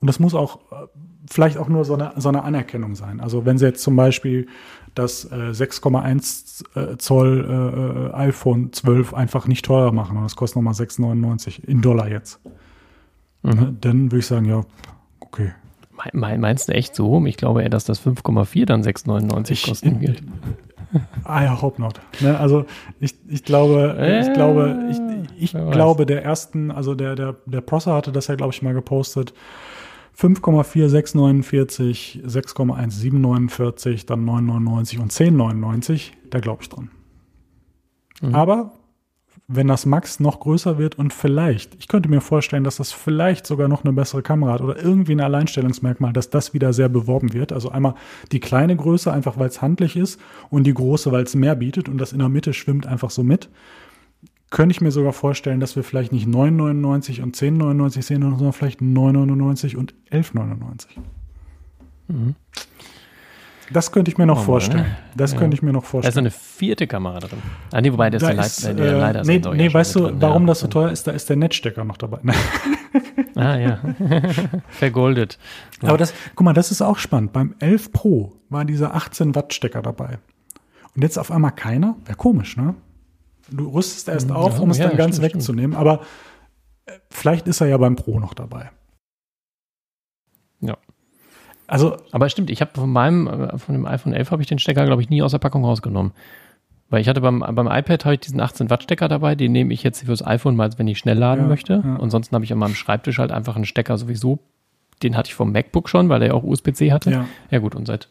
Und 0.00 0.08
das 0.08 0.18
muss 0.18 0.34
auch 0.34 0.60
äh, 0.72 0.86
vielleicht 1.28 1.58
auch 1.58 1.68
nur 1.68 1.84
so 1.84 1.94
eine, 1.94 2.12
so 2.16 2.28
eine 2.28 2.44
Anerkennung 2.44 2.94
sein. 2.94 3.20
Also 3.20 3.44
wenn 3.44 3.58
sie 3.58 3.66
jetzt 3.66 3.82
zum 3.82 3.96
Beispiel 3.96 4.46
das 4.94 5.24
äh, 5.26 5.50
6,1 5.50 6.92
äh, 6.92 6.98
Zoll 6.98 8.10
äh, 8.12 8.16
iPhone 8.16 8.72
12 8.72 9.14
einfach 9.14 9.46
nicht 9.46 9.64
teurer 9.64 9.92
machen 9.92 10.16
und 10.16 10.24
das 10.24 10.36
kostet 10.36 10.56
nochmal 10.56 10.74
6,99 10.74 11.64
in 11.64 11.82
Dollar 11.82 12.08
jetzt, 12.08 12.40
mhm. 13.42 13.50
ne, 13.50 13.76
dann 13.80 14.04
würde 14.04 14.18
ich 14.18 14.26
sagen, 14.26 14.46
ja, 14.46 14.64
okay. 15.20 15.52
Meinst 16.12 16.68
du 16.68 16.74
echt 16.74 16.94
so? 16.94 17.24
Ich 17.24 17.38
glaube 17.38 17.62
eher, 17.62 17.70
dass 17.70 17.84
das 17.84 18.04
5,4 18.04 18.66
dann 18.66 18.82
6,99 18.82 19.66
kosten 19.66 20.00
wird. 20.02 20.22
I 21.26 21.48
hope 21.48 21.80
not. 21.80 22.00
Ne, 22.20 22.38
also 22.38 22.66
ich, 23.00 23.14
ich 23.28 23.44
glaube, 23.44 24.22
ich 24.22 24.32
glaube, 24.34 24.88
ich, 24.90 24.98
ich 25.38 25.52
glaube, 25.52 26.04
der 26.04 26.22
ersten, 26.22 26.70
also 26.70 26.94
der, 26.94 27.16
der, 27.16 27.36
der 27.46 27.62
Prosser 27.62 27.94
hatte 27.94 28.12
das 28.12 28.26
ja, 28.26 28.34
glaube 28.34 28.52
ich, 28.52 28.62
mal 28.62 28.74
gepostet. 28.74 29.32
5,4649, 30.18 32.26
6,1749, 32.26 34.06
dann 34.06 34.24
9,99 34.24 35.00
und 35.00 35.12
10,99, 35.12 36.12
da 36.30 36.40
glaube 36.40 36.62
ich 36.62 36.68
dran. 36.68 36.90
Mhm. 38.22 38.34
Aber 38.34 38.72
wenn 39.48 39.68
das 39.68 39.86
Max 39.86 40.18
noch 40.18 40.40
größer 40.40 40.78
wird 40.78 40.98
und 40.98 41.12
vielleicht, 41.12 41.76
ich 41.76 41.86
könnte 41.86 42.08
mir 42.08 42.20
vorstellen, 42.20 42.64
dass 42.64 42.76
das 42.76 42.92
vielleicht 42.92 43.46
sogar 43.46 43.68
noch 43.68 43.84
eine 43.84 43.92
bessere 43.92 44.22
Kamera 44.22 44.54
hat 44.54 44.60
oder 44.60 44.82
irgendwie 44.82 45.12
ein 45.12 45.20
Alleinstellungsmerkmal, 45.20 46.12
dass 46.12 46.30
das 46.30 46.52
wieder 46.52 46.72
sehr 46.72 46.88
beworben 46.88 47.32
wird. 47.32 47.52
Also 47.52 47.70
einmal 47.70 47.94
die 48.32 48.40
kleine 48.40 48.74
Größe, 48.74 49.12
einfach 49.12 49.38
weil 49.38 49.48
es 49.48 49.62
handlich 49.62 49.96
ist 49.96 50.20
und 50.50 50.64
die 50.64 50.74
große, 50.74 51.12
weil 51.12 51.22
es 51.22 51.36
mehr 51.36 51.54
bietet 51.54 51.88
und 51.88 51.98
das 51.98 52.12
in 52.12 52.18
der 52.18 52.28
Mitte 52.28 52.54
schwimmt 52.54 52.86
einfach 52.86 53.10
so 53.10 53.22
mit 53.22 53.48
könnte 54.50 54.72
ich 54.72 54.80
mir 54.80 54.90
sogar 54.90 55.12
vorstellen, 55.12 55.60
dass 55.60 55.76
wir 55.76 55.82
vielleicht 55.82 56.12
nicht 56.12 56.28
9,99 56.28 57.22
und 57.22 57.36
10,99 57.36 58.02
sehen, 58.02 58.22
sondern 58.22 58.52
vielleicht 58.52 58.80
9,99 58.80 59.76
und 59.76 59.94
11,99. 60.10 60.86
Mhm. 62.08 62.34
Das 63.72 63.90
könnte 63.90 64.10
ich 64.10 64.18
mir 64.18 64.26
noch 64.26 64.40
oh, 64.40 64.44
vorstellen. 64.44 64.84
Ne? 64.84 64.96
Das 65.16 65.32
ja. 65.32 65.38
könnte 65.38 65.56
ich 65.56 65.62
mir 65.62 65.72
noch 65.72 65.84
vorstellen. 65.84 66.02
Da 66.02 66.08
ist 66.08 66.18
eine 66.18 66.30
vierte 66.30 66.86
Kamera 66.86 67.18
drin. 67.18 67.42
Ah, 67.72 67.80
nee, 67.80 67.92
wobei, 67.92 68.10
der 68.10 68.20
da 68.20 68.30
ist, 68.30 68.64
der, 68.64 68.78
äh, 68.78 68.98
leider 68.98 69.24
Nee, 69.24 69.42
nee 69.54 69.72
weißt 69.72 69.96
du, 69.96 70.00
drin. 70.00 70.16
warum 70.20 70.42
ja. 70.42 70.48
das 70.48 70.60
so 70.60 70.68
teuer 70.68 70.90
ist? 70.90 71.06
Da 71.06 71.12
ist 71.12 71.28
der 71.28 71.36
Netzstecker 71.36 71.84
noch 71.84 71.96
dabei. 71.96 72.20
ah, 73.34 73.56
ja. 73.56 73.80
Vergoldet. 74.68 75.38
Ja. 75.82 75.88
Aber 75.88 75.98
das, 75.98 76.14
guck 76.36 76.44
mal, 76.44 76.52
das 76.52 76.70
ist 76.70 76.80
auch 76.80 76.98
spannend. 76.98 77.32
Beim 77.32 77.54
11 77.58 77.92
Pro 77.92 78.34
war 78.48 78.64
dieser 78.64 78.94
18 78.94 79.34
Watt 79.34 79.52
Stecker 79.52 79.82
dabei. 79.82 80.18
Und 80.94 81.02
jetzt 81.02 81.18
auf 81.18 81.32
einmal 81.32 81.52
keiner? 81.52 81.96
Wäre 82.04 82.16
komisch, 82.16 82.56
ne? 82.56 82.74
Du 83.50 83.68
rüstest 83.68 84.08
erst 84.08 84.30
auf, 84.32 84.56
ja, 84.56 84.62
um 84.62 84.70
es 84.70 84.78
ja, 84.78 84.88
dann 84.88 84.96
ganz 84.96 85.16
stimmt, 85.16 85.34
wegzunehmen. 85.34 85.72
Stimmt. 85.72 85.88
Aber 85.88 86.02
äh, 86.86 86.92
vielleicht 87.10 87.46
ist 87.46 87.60
er 87.60 87.68
ja 87.68 87.76
beim 87.76 87.96
Pro 87.96 88.18
noch 88.18 88.34
dabei. 88.34 88.70
Ja. 90.60 90.76
Also, 91.66 91.96
aber 92.12 92.28
stimmt, 92.28 92.50
ich 92.50 92.60
habe 92.60 92.72
von 92.74 92.90
meinem, 92.90 93.26
äh, 93.26 93.58
von 93.58 93.74
dem 93.74 93.86
iPhone 93.86 94.12
11 94.12 94.30
habe 94.30 94.42
ich 94.42 94.48
den 94.48 94.58
Stecker, 94.58 94.84
glaube 94.86 95.02
ich, 95.02 95.10
nie 95.10 95.22
aus 95.22 95.32
der 95.32 95.38
Packung 95.38 95.64
rausgenommen. 95.64 96.12
Weil 96.88 97.00
ich 97.00 97.08
hatte 97.08 97.20
beim, 97.20 97.40
beim 97.40 97.66
iPad 97.66 98.04
habe 98.04 98.14
ich 98.14 98.20
diesen 98.20 98.40
18 98.40 98.70
Watt 98.70 98.84
Stecker 98.84 99.08
dabei, 99.08 99.34
den 99.34 99.50
nehme 99.50 99.74
ich 99.74 99.82
jetzt 99.82 100.04
fürs 100.04 100.24
iPhone 100.24 100.54
mal, 100.54 100.70
wenn 100.76 100.86
ich 100.86 100.98
schnell 100.98 101.18
laden 101.18 101.44
ja, 101.44 101.48
möchte. 101.48 101.82
Ja. 101.84 101.96
Ansonsten 101.96 102.34
habe 102.34 102.44
ich 102.44 102.52
an 102.52 102.58
meinem 102.58 102.76
Schreibtisch 102.76 103.18
halt 103.18 103.32
einfach 103.32 103.56
einen 103.56 103.64
Stecker 103.64 103.98
sowieso. 103.98 104.38
Den 105.02 105.16
hatte 105.16 105.28
ich 105.28 105.34
vom 105.34 105.50
MacBook 105.50 105.88
schon, 105.88 106.08
weil 106.08 106.20
der 106.20 106.28
ja 106.28 106.34
auch 106.34 106.44
USB-C 106.44 106.92
hatte. 106.92 107.10
Ja. 107.10 107.26
ja 107.50 107.58
gut, 107.58 107.74
und 107.74 107.86
seit 107.86 108.08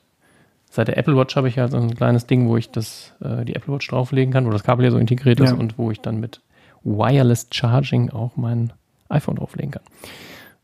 seit 0.76 0.89
der 0.89 0.97
Apple 0.97 1.15
Watch 1.15 1.35
habe 1.35 1.47
ich 1.47 1.56
ja 1.56 1.68
so 1.68 1.77
ein 1.77 1.95
kleines 1.95 2.27
Ding, 2.27 2.47
wo 2.47 2.57
ich 2.57 2.69
das, 2.69 3.14
äh, 3.22 3.45
die 3.45 3.56
Apple 3.56 3.73
Watch 3.73 3.88
drauflegen 3.88 4.34
kann, 4.34 4.45
wo 4.45 4.52
das 4.52 4.64
Kabel 4.64 4.85
ja 4.85 4.91
so 4.91 4.97
integriert 4.97 5.39
ist 5.39 5.53
und 5.53 5.77
wo 5.77 5.89
ich 5.89 6.02
dann 6.02 6.19
mit 6.19 6.41
Wireless 6.84 7.47
Charging 7.52 8.11
auch 8.11 8.35
mein 8.35 8.73
iPhone 9.10 9.35
drauflegen 9.35 9.72
kann. 9.72 9.84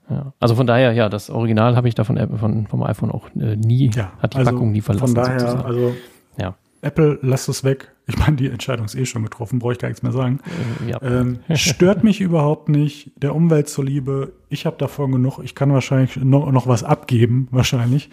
Ja. 0.10 0.34
Also 0.40 0.56
von 0.56 0.68
daher, 0.68 0.92
ja, 0.92 1.08
das 1.08 1.30
Original 1.30 1.76
habe 1.78 1.88
ich 1.88 1.96
da 1.96 2.04
von, 2.04 2.18
von, 2.38 2.68
vom 2.68 2.84
iPhone 2.84 3.12
auch 3.12 3.30
äh, 3.40 3.56
nie, 3.56 3.90
ja, 3.94 4.12
hat 4.20 4.34
die 4.34 4.40
also 4.40 4.52
Packung 4.52 4.72
nie 4.74 4.82
verlassen. 4.82 5.16
Von 5.16 5.24
daher, 5.24 5.40
sozusagen. 5.40 5.66
also 5.66 5.96
ja. 6.38 6.56
Apple, 6.82 7.20
lasst 7.22 7.48
es 7.48 7.64
weg. 7.64 7.92
Ich 8.08 8.18
meine, 8.18 8.36
die 8.36 8.50
Entscheidung 8.50 8.86
ist 8.86 8.96
eh 8.96 9.06
schon 9.06 9.24
getroffen, 9.24 9.60
brauche 9.60 9.74
ich 9.74 9.80
gar 9.80 9.88
nichts 9.88 10.04
mehr 10.04 10.12
sagen. 10.12 10.40
Äh, 10.86 10.92
ja. 10.92 11.02
ähm, 11.02 11.40
stört 11.54 12.04
mich 12.04 12.20
überhaupt 12.20 12.68
nicht. 12.68 13.12
Der 13.16 13.34
Umwelt 13.34 13.70
zuliebe, 13.70 14.34
ich 14.50 14.66
habe 14.66 14.76
davon 14.78 15.14
genug. 15.14 15.40
Ich 15.44 15.56
kann 15.56 15.72
wahrscheinlich 15.72 16.18
noch, 16.18 16.52
noch 16.52 16.68
was 16.68 16.84
abgeben, 16.84 17.48
wahrscheinlich. 17.52 18.10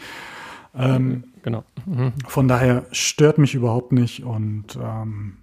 Ähm, 0.76 1.24
genau. 1.42 1.64
Mhm. 1.86 2.12
Von 2.26 2.48
daher 2.48 2.86
stört 2.92 3.38
mich 3.38 3.54
überhaupt 3.54 3.92
nicht 3.92 4.24
und 4.24 4.78
ähm, 4.80 5.38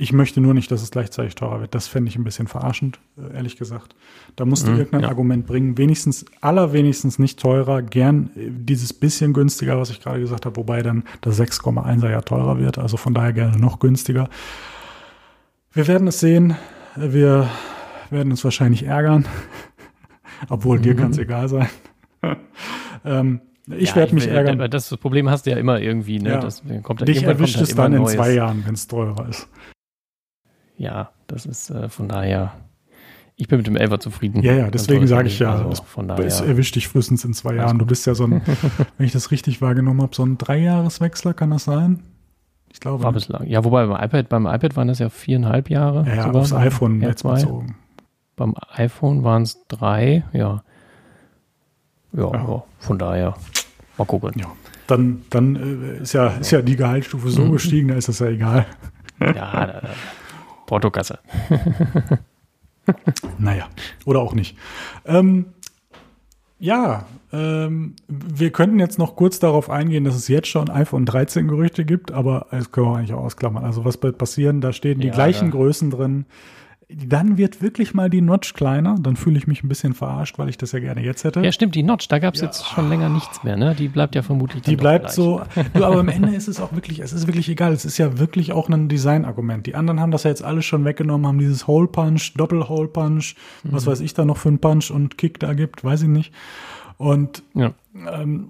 ich 0.00 0.12
möchte 0.12 0.40
nur 0.40 0.54
nicht, 0.54 0.70
dass 0.70 0.80
es 0.80 0.92
gleichzeitig 0.92 1.34
teurer 1.34 1.60
wird. 1.60 1.74
Das 1.74 1.88
fände 1.88 2.08
ich 2.08 2.16
ein 2.16 2.22
bisschen 2.22 2.46
verarschend, 2.46 3.00
äh, 3.18 3.34
ehrlich 3.34 3.56
gesagt. 3.56 3.96
Da 4.36 4.44
musst 4.44 4.66
du 4.66 4.70
mhm, 4.70 4.78
irgendein 4.78 5.00
ja. 5.02 5.08
Argument 5.08 5.44
bringen. 5.44 5.76
Wenigstens, 5.76 6.24
allerwenigstens 6.40 7.18
nicht 7.18 7.40
teurer. 7.40 7.82
Gern 7.82 8.30
äh, 8.36 8.48
dieses 8.50 8.92
bisschen 8.92 9.32
günstiger, 9.32 9.76
was 9.76 9.90
ich 9.90 10.00
gerade 10.00 10.20
gesagt 10.20 10.46
habe, 10.46 10.56
wobei 10.56 10.82
dann 10.82 11.02
das 11.20 11.40
6,1er 11.40 12.10
ja 12.10 12.20
teurer 12.20 12.60
wird. 12.60 12.78
Also 12.78 12.96
von 12.96 13.12
daher 13.12 13.32
gerne 13.32 13.58
noch 13.58 13.80
günstiger. 13.80 14.30
Wir 15.72 15.88
werden 15.88 16.06
es 16.06 16.20
sehen. 16.20 16.54
Wir 16.94 17.50
werden 18.10 18.30
uns 18.30 18.44
wahrscheinlich 18.44 18.84
ärgern. 18.84 19.26
Obwohl 20.48 20.78
mhm. 20.78 20.82
dir 20.82 20.94
kann 20.94 21.10
es 21.10 21.18
egal 21.18 21.48
sein. 21.48 21.68
ähm, 23.04 23.40
ich 23.76 23.90
ja, 23.90 23.96
werde 23.96 24.14
mich 24.14 24.26
ärgern. 24.26 24.54
Aber 24.54 24.68
das 24.68 24.96
Problem 24.96 25.28
hast 25.28 25.46
du 25.46 25.50
ja 25.50 25.56
immer 25.56 25.80
irgendwie. 25.80 26.18
Ne? 26.18 26.30
Ja. 26.30 26.40
Das 26.40 26.62
kommt, 26.82 27.06
Dich 27.06 27.22
erwischt 27.22 27.56
halt 27.56 27.68
es 27.68 27.74
dann 27.74 27.92
in 27.92 28.06
zwei 28.06 28.32
Jahren, 28.32 28.64
wenn 28.66 28.74
es 28.74 28.86
teurer 28.86 29.28
ist. 29.28 29.48
Ja, 30.76 31.10
das 31.26 31.44
ist 31.44 31.70
äh, 31.70 31.88
von 31.88 32.08
daher. 32.08 32.52
Ich 33.40 33.46
bin 33.46 33.58
mit 33.58 33.66
dem 33.68 33.76
Elfer 33.76 34.00
zufrieden. 34.00 34.42
Ja, 34.42 34.52
ja, 34.52 34.70
deswegen 34.70 35.06
sage 35.06 35.28
ich 35.28 35.38
ja. 35.38 35.64
Also, 35.64 35.84
von 35.84 36.08
daher. 36.08 36.24
Es 36.24 36.40
erwischt 36.40 36.74
dich 36.74 36.88
frühestens 36.88 37.24
in 37.24 37.34
zwei 37.34 37.54
Jahren. 37.54 37.78
Du 37.78 37.86
bist 37.86 38.04
ja 38.06 38.14
so 38.14 38.24
ein, 38.24 38.42
wenn 38.96 39.06
ich 39.06 39.12
das 39.12 39.30
richtig 39.30 39.62
wahrgenommen 39.62 40.02
habe, 40.02 40.14
so 40.14 40.24
ein 40.24 40.38
Dreijahreswechsler, 40.38 41.34
kann 41.34 41.50
das 41.50 41.64
sein? 41.64 42.02
Ich 42.72 42.80
glaube. 42.80 43.02
War 43.04 43.12
bislang. 43.12 43.46
Ja, 43.46 43.64
wobei 43.64 43.86
beim 43.86 44.04
iPad, 44.04 44.28
beim 44.28 44.46
iPad 44.46 44.76
waren 44.76 44.88
das 44.88 44.98
ja 44.98 45.08
viereinhalb 45.08 45.70
Jahre. 45.70 46.04
Ja, 46.06 46.14
ja 46.14 46.30
aufs 46.32 46.52
iPhone 46.52 47.00
Ja, 47.00 47.08
jetzt 47.08 47.22
bezogen. 47.22 47.76
Beim 48.34 48.54
iPhone 48.74 49.24
waren 49.24 49.42
es 49.42 49.64
drei, 49.68 50.24
ja. 50.32 50.62
Ja, 52.12 52.22
Ja. 52.22 52.32
ja. 52.32 52.62
von 52.78 52.98
daher. 52.98 53.34
Mal 53.98 54.04
gucken. 54.06 54.32
Ja. 54.36 54.46
Dann, 54.86 55.22
dann 55.30 55.56
äh, 55.56 56.02
ist, 56.02 56.14
ja, 56.14 56.28
ist 56.28 56.50
ja 56.50 56.62
die 56.62 56.76
Gehaltsstufe 56.76 57.26
Mhm. 57.26 57.32
so 57.32 57.50
gestiegen, 57.50 57.88
da 57.88 57.94
ist 57.96 58.08
das 58.08 58.20
ja 58.20 58.28
egal. 58.28 58.64
Ja, 59.20 59.32
da, 59.34 59.80
da. 59.80 59.88
Portokasse. 60.66 61.18
Naja, 63.38 63.66
oder 64.06 64.20
auch 64.20 64.32
nicht. 64.32 64.56
Ähm, 65.04 65.46
ja, 66.58 67.04
ähm, 67.32 67.94
wir 68.08 68.50
könnten 68.50 68.78
jetzt 68.78 68.98
noch 68.98 69.14
kurz 69.14 69.38
darauf 69.38 69.68
eingehen, 69.68 70.04
dass 70.04 70.14
es 70.14 70.26
jetzt 70.28 70.48
schon 70.48 70.70
iPhone 70.70 71.04
13 71.04 71.48
Gerüchte 71.48 71.84
gibt, 71.84 72.12
aber 72.12 72.46
das 72.50 72.72
können 72.72 72.86
wir 72.86 72.96
eigentlich 72.96 73.12
auch 73.12 73.24
ausklammern. 73.24 73.64
Also 73.64 73.84
was 73.84 74.02
wird 74.02 74.16
passieren? 74.16 74.62
Da 74.62 74.72
stehen 74.72 75.00
die 75.00 75.08
Ja, 75.08 75.12
gleichen 75.12 75.46
ja. 75.46 75.50
Größen 75.50 75.90
drin. 75.90 76.24
Dann 76.90 77.36
wird 77.36 77.60
wirklich 77.60 77.92
mal 77.92 78.08
die 78.08 78.22
Notch 78.22 78.54
kleiner. 78.54 78.96
Dann 78.98 79.14
fühle 79.16 79.36
ich 79.36 79.46
mich 79.46 79.62
ein 79.62 79.68
bisschen 79.68 79.92
verarscht, 79.92 80.38
weil 80.38 80.48
ich 80.48 80.56
das 80.56 80.72
ja 80.72 80.78
gerne 80.78 81.02
jetzt 81.02 81.22
hätte. 81.22 81.40
Ja, 81.42 81.52
stimmt, 81.52 81.74
die 81.74 81.82
Notch, 81.82 82.08
da 82.08 82.18
gab 82.18 82.34
es 82.34 82.40
jetzt 82.40 82.66
schon 82.66 82.88
länger 82.88 83.10
nichts 83.10 83.44
mehr, 83.44 83.56
ne? 83.58 83.74
Die 83.74 83.88
bleibt 83.88 84.14
ja 84.14 84.22
vermutlich 84.22 84.62
Die 84.62 84.74
bleibt 84.76 85.04
gleich. 85.04 85.14
so. 85.14 85.42
Du, 85.74 85.84
aber 85.84 86.00
am 86.00 86.08
Ende 86.08 86.34
ist 86.34 86.48
es 86.48 86.60
auch 86.60 86.72
wirklich, 86.72 87.00
es 87.00 87.12
ist 87.12 87.26
wirklich 87.26 87.46
egal. 87.50 87.74
Es 87.74 87.84
ist 87.84 87.98
ja 87.98 88.18
wirklich 88.18 88.52
auch 88.52 88.70
ein 88.70 88.88
Designargument. 88.88 89.66
Die 89.66 89.74
anderen 89.74 90.00
haben 90.00 90.12
das 90.12 90.22
ja 90.22 90.30
jetzt 90.30 90.42
alles 90.42 90.64
schon 90.64 90.86
weggenommen, 90.86 91.26
haben 91.26 91.38
dieses 91.38 91.66
Hole 91.66 91.88
Punch, 91.88 92.32
Doppel 92.36 92.68
Hole 92.70 92.88
Punch, 92.88 93.34
was 93.64 93.84
Mhm. 93.84 93.90
weiß 93.90 94.00
ich 94.00 94.14
da 94.14 94.24
noch 94.24 94.38
für 94.38 94.48
einen 94.48 94.58
Punch 94.58 94.90
und 94.90 95.18
Kick 95.18 95.38
da 95.40 95.52
gibt, 95.52 95.84
weiß 95.84 96.02
ich 96.02 96.08
nicht. 96.08 96.32
Und 96.96 97.42
Ja. 97.54 97.74
ähm, 98.10 98.48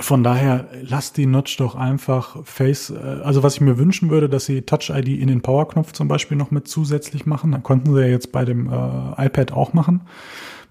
von 0.00 0.22
daher 0.22 0.68
lasst 0.82 1.16
die 1.16 1.26
Notch 1.26 1.56
doch 1.56 1.74
einfach 1.74 2.36
Face, 2.44 2.90
äh, 2.90 3.20
also 3.22 3.42
was 3.42 3.54
ich 3.54 3.60
mir 3.60 3.78
wünschen 3.78 4.10
würde, 4.10 4.28
dass 4.28 4.46
sie 4.46 4.62
Touch 4.62 4.90
ID 4.90 5.08
in 5.08 5.28
den 5.28 5.42
Powerknopf 5.42 5.92
zum 5.92 6.08
Beispiel 6.08 6.36
noch 6.36 6.50
mit 6.50 6.68
zusätzlich 6.68 7.26
machen. 7.26 7.52
Dann 7.52 7.62
konnten 7.62 7.94
sie 7.94 8.00
ja 8.00 8.08
jetzt 8.08 8.32
bei 8.32 8.44
dem 8.44 8.68
äh, 8.68 9.26
iPad 9.26 9.52
auch 9.52 9.72
machen 9.72 10.02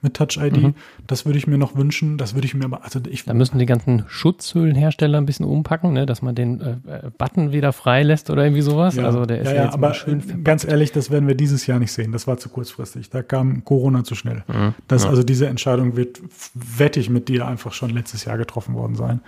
mit 0.05 0.13
Touch 0.13 0.37
ID. 0.39 0.73
Das 1.07 1.25
würde 1.25 1.37
ich 1.37 1.47
mir 1.47 1.57
noch 1.57 1.75
wünschen. 1.75 2.17
Das 2.17 2.33
würde 2.33 2.45
ich 2.47 2.53
mir 2.53 2.63
aber, 2.63 2.83
also 2.85 2.99
ich, 3.09 3.25
Da 3.25 3.33
müssen 3.33 3.59
die 3.59 3.65
ganzen 3.65 4.05
Schutzhüllenhersteller 4.07 5.17
ein 5.17 5.25
bisschen 5.25 5.45
umpacken, 5.45 5.91
ne? 5.91 6.05
dass 6.05 6.21
man 6.21 6.33
den 6.35 6.61
äh, 6.61 6.69
äh, 6.87 7.09
Button 7.17 7.51
wieder 7.51 7.73
freilässt 7.73 8.29
oder 8.29 8.43
irgendwie 8.45 8.61
sowas. 8.61 8.97
also 8.97 9.25
der 9.25 9.41
ist 9.41 9.47
ja, 9.49 9.55
ja, 9.55 9.63
jetzt 9.65 9.73
aber 9.73 9.93
schön 9.93 10.19
äh, 10.21 10.41
ganz 10.43 10.63
ehrlich, 10.63 10.91
das 10.93 11.11
werden 11.11 11.27
wir 11.27 11.35
dieses 11.35 11.67
Jahr 11.67 11.79
nicht 11.79 11.91
sehen. 11.91 12.11
Das 12.13 12.27
war 12.27 12.37
zu 12.37 12.47
kurzfristig. 12.49 13.09
Da 13.09 13.21
kam 13.23 13.65
Corona 13.65 14.03
zu 14.05 14.15
schnell. 14.15 14.43
Mhm. 14.47 14.73
Das, 14.87 15.05
Also 15.05 15.23
diese 15.23 15.47
Entscheidung 15.47 15.97
wird, 15.97 16.21
wette 16.53 16.99
ich, 16.99 17.09
mit 17.09 17.27
dir 17.27 17.47
einfach 17.47 17.73
schon 17.73 17.89
letztes 17.89 18.23
Jahr 18.25 18.37
getroffen 18.37 18.75
worden 18.75 18.95
sein. 18.95 19.19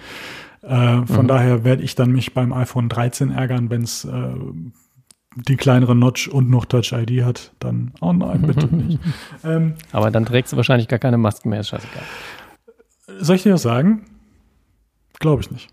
Äh, 0.61 1.05
von 1.05 1.23
Mhm. 1.23 1.27
daher 1.27 1.63
werde 1.63 1.83
ich 1.83 1.95
dann 1.95 2.11
mich 2.11 2.33
beim 2.33 2.53
iPhone 2.53 2.89
13 2.89 3.31
ärgern, 3.31 3.69
wenn 3.69 3.81
es 3.83 4.05
äh, 4.05 4.09
die 5.47 5.55
kleinere 5.57 5.95
Notch 5.95 6.27
und 6.27 6.49
noch 6.49 6.65
Touch 6.65 6.91
ID 6.93 7.23
hat. 7.23 7.51
Dann, 7.59 7.93
oh 8.01 8.13
nein, 8.13 8.41
bitte 8.41 8.67
nicht. 8.75 8.99
Ähm, 9.43 9.75
Aber 9.91 10.11
dann 10.11 10.25
trägst 10.25 10.51
du 10.53 10.57
wahrscheinlich 10.57 10.87
gar 10.87 10.99
keine 10.99 11.17
Masken 11.17 11.49
mehr, 11.49 11.59
ist 11.59 11.69
scheißegal. 11.69 12.03
soll 13.19 13.35
ich 13.35 13.43
dir 13.43 13.53
was 13.53 13.61
sagen? 13.61 14.05
Glaube 15.19 15.41
ich 15.41 15.51
nicht. 15.51 15.69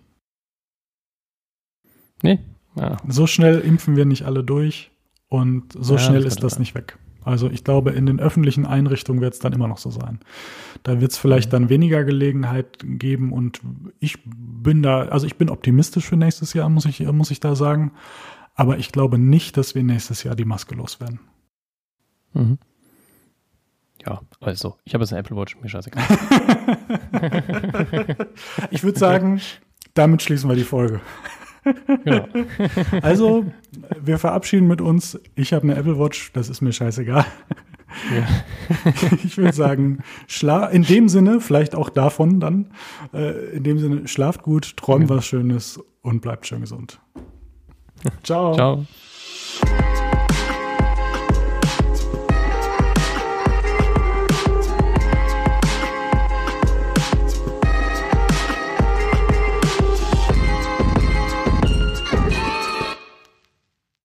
Nee? 2.23 2.39
Ja. 2.77 2.97
So 3.09 3.27
schnell 3.27 3.61
impfen 3.61 3.97
wir 3.97 4.05
nicht 4.05 4.25
alle 4.25 4.43
durch 4.45 4.91
und 5.29 5.73
so 5.79 5.95
Ja, 5.95 6.01
schnell 6.01 6.23
das 6.25 6.35
ist 6.35 6.43
das 6.43 6.53
sein. 6.55 6.61
nicht 6.63 6.75
weg. 6.75 6.99
Also 7.23 7.49
ich 7.49 7.65
glaube, 7.65 7.91
in 7.93 8.05
den 8.05 8.21
öffentlichen 8.21 8.67
Einrichtungen 8.67 9.23
wird 9.23 9.33
es 9.35 9.41
dann 9.41 9.53
immer 9.55 9.67
noch 9.69 9.79
so 9.79 9.91
sein. 9.91 10.21
Da 10.83 11.01
wird 11.01 11.13
es 11.13 11.19
vielleicht 11.19 11.49
Mhm. 11.49 11.53
dann 11.53 11.69
weniger 11.71 12.05
Gelegenheit 12.05 12.79
geben 12.83 13.33
und 13.33 13.61
ich 13.99 14.19
bin 14.27 14.83
da, 14.83 15.03
also 15.09 15.27
ich 15.27 15.37
bin 15.37 15.49
optimistisch 15.49 16.05
für 16.07 16.17
nächstes 16.17 16.53
Jahr, 16.53 16.69
muss 16.69 16.85
ich, 16.85 17.01
muss 17.01 17.31
ich 17.31 17.41
da 17.41 17.55
sagen. 17.55 17.93
Aber 18.55 18.79
ich 18.79 18.93
glaube 18.93 19.19
nicht, 19.19 19.57
dass 19.57 19.75
wir 19.75 19.83
nächstes 19.83 20.23
Jahr 20.23 20.37
die 20.37 20.45
Maske 20.45 20.75
loswerden. 20.75 21.21
Mhm. 22.33 22.59
Ja, 24.07 24.21
also, 24.41 24.77
ich 24.85 24.95
habe 24.95 25.05
jetzt 25.05 25.13
eine 25.13 25.21
Apple 25.21 25.37
Watch, 25.37 25.57
mir 25.61 25.69
scheißegal. 25.69 26.05
Ich 28.71 28.83
würde 28.83 28.99
sagen, 28.99 29.41
damit 29.95 30.23
schließen 30.23 30.49
wir 30.49 30.57
die 30.57 30.65
Folge. 30.65 31.01
genau. 32.05 32.27
Also, 33.03 33.47
wir 34.01 34.19
verabschieden 34.19 34.67
mit 34.67 34.81
uns. 34.81 35.19
Ich 35.35 35.53
habe 35.53 35.65
eine 35.65 35.77
Apple 35.77 35.99
Watch, 35.99 36.33
das 36.33 36.49
ist 36.49 36.61
mir 36.61 36.73
scheißegal. 36.73 37.25
Ja. 38.15 38.27
Ich 39.25 39.39
würde 39.39 39.53
sagen, 39.53 40.01
schla 40.27 40.67
in 40.67 40.83
dem 40.83 41.09
Sinne, 41.09 41.41
vielleicht 41.41 41.75
auch 41.75 41.89
davon 41.89 42.41
dann, 42.41 42.73
äh, 43.13 43.57
in 43.57 43.63
dem 43.63 43.79
Sinne, 43.79 44.09
schlaft 44.09 44.43
gut, 44.43 44.77
träumt 44.77 45.09
was 45.09 45.27
Schönes 45.27 45.81
und 46.03 46.21
bleibt 46.21 46.47
schön 46.47 46.61
gesund. 46.61 47.01
Ciao. 48.23 48.55
Ciao. 48.55 48.85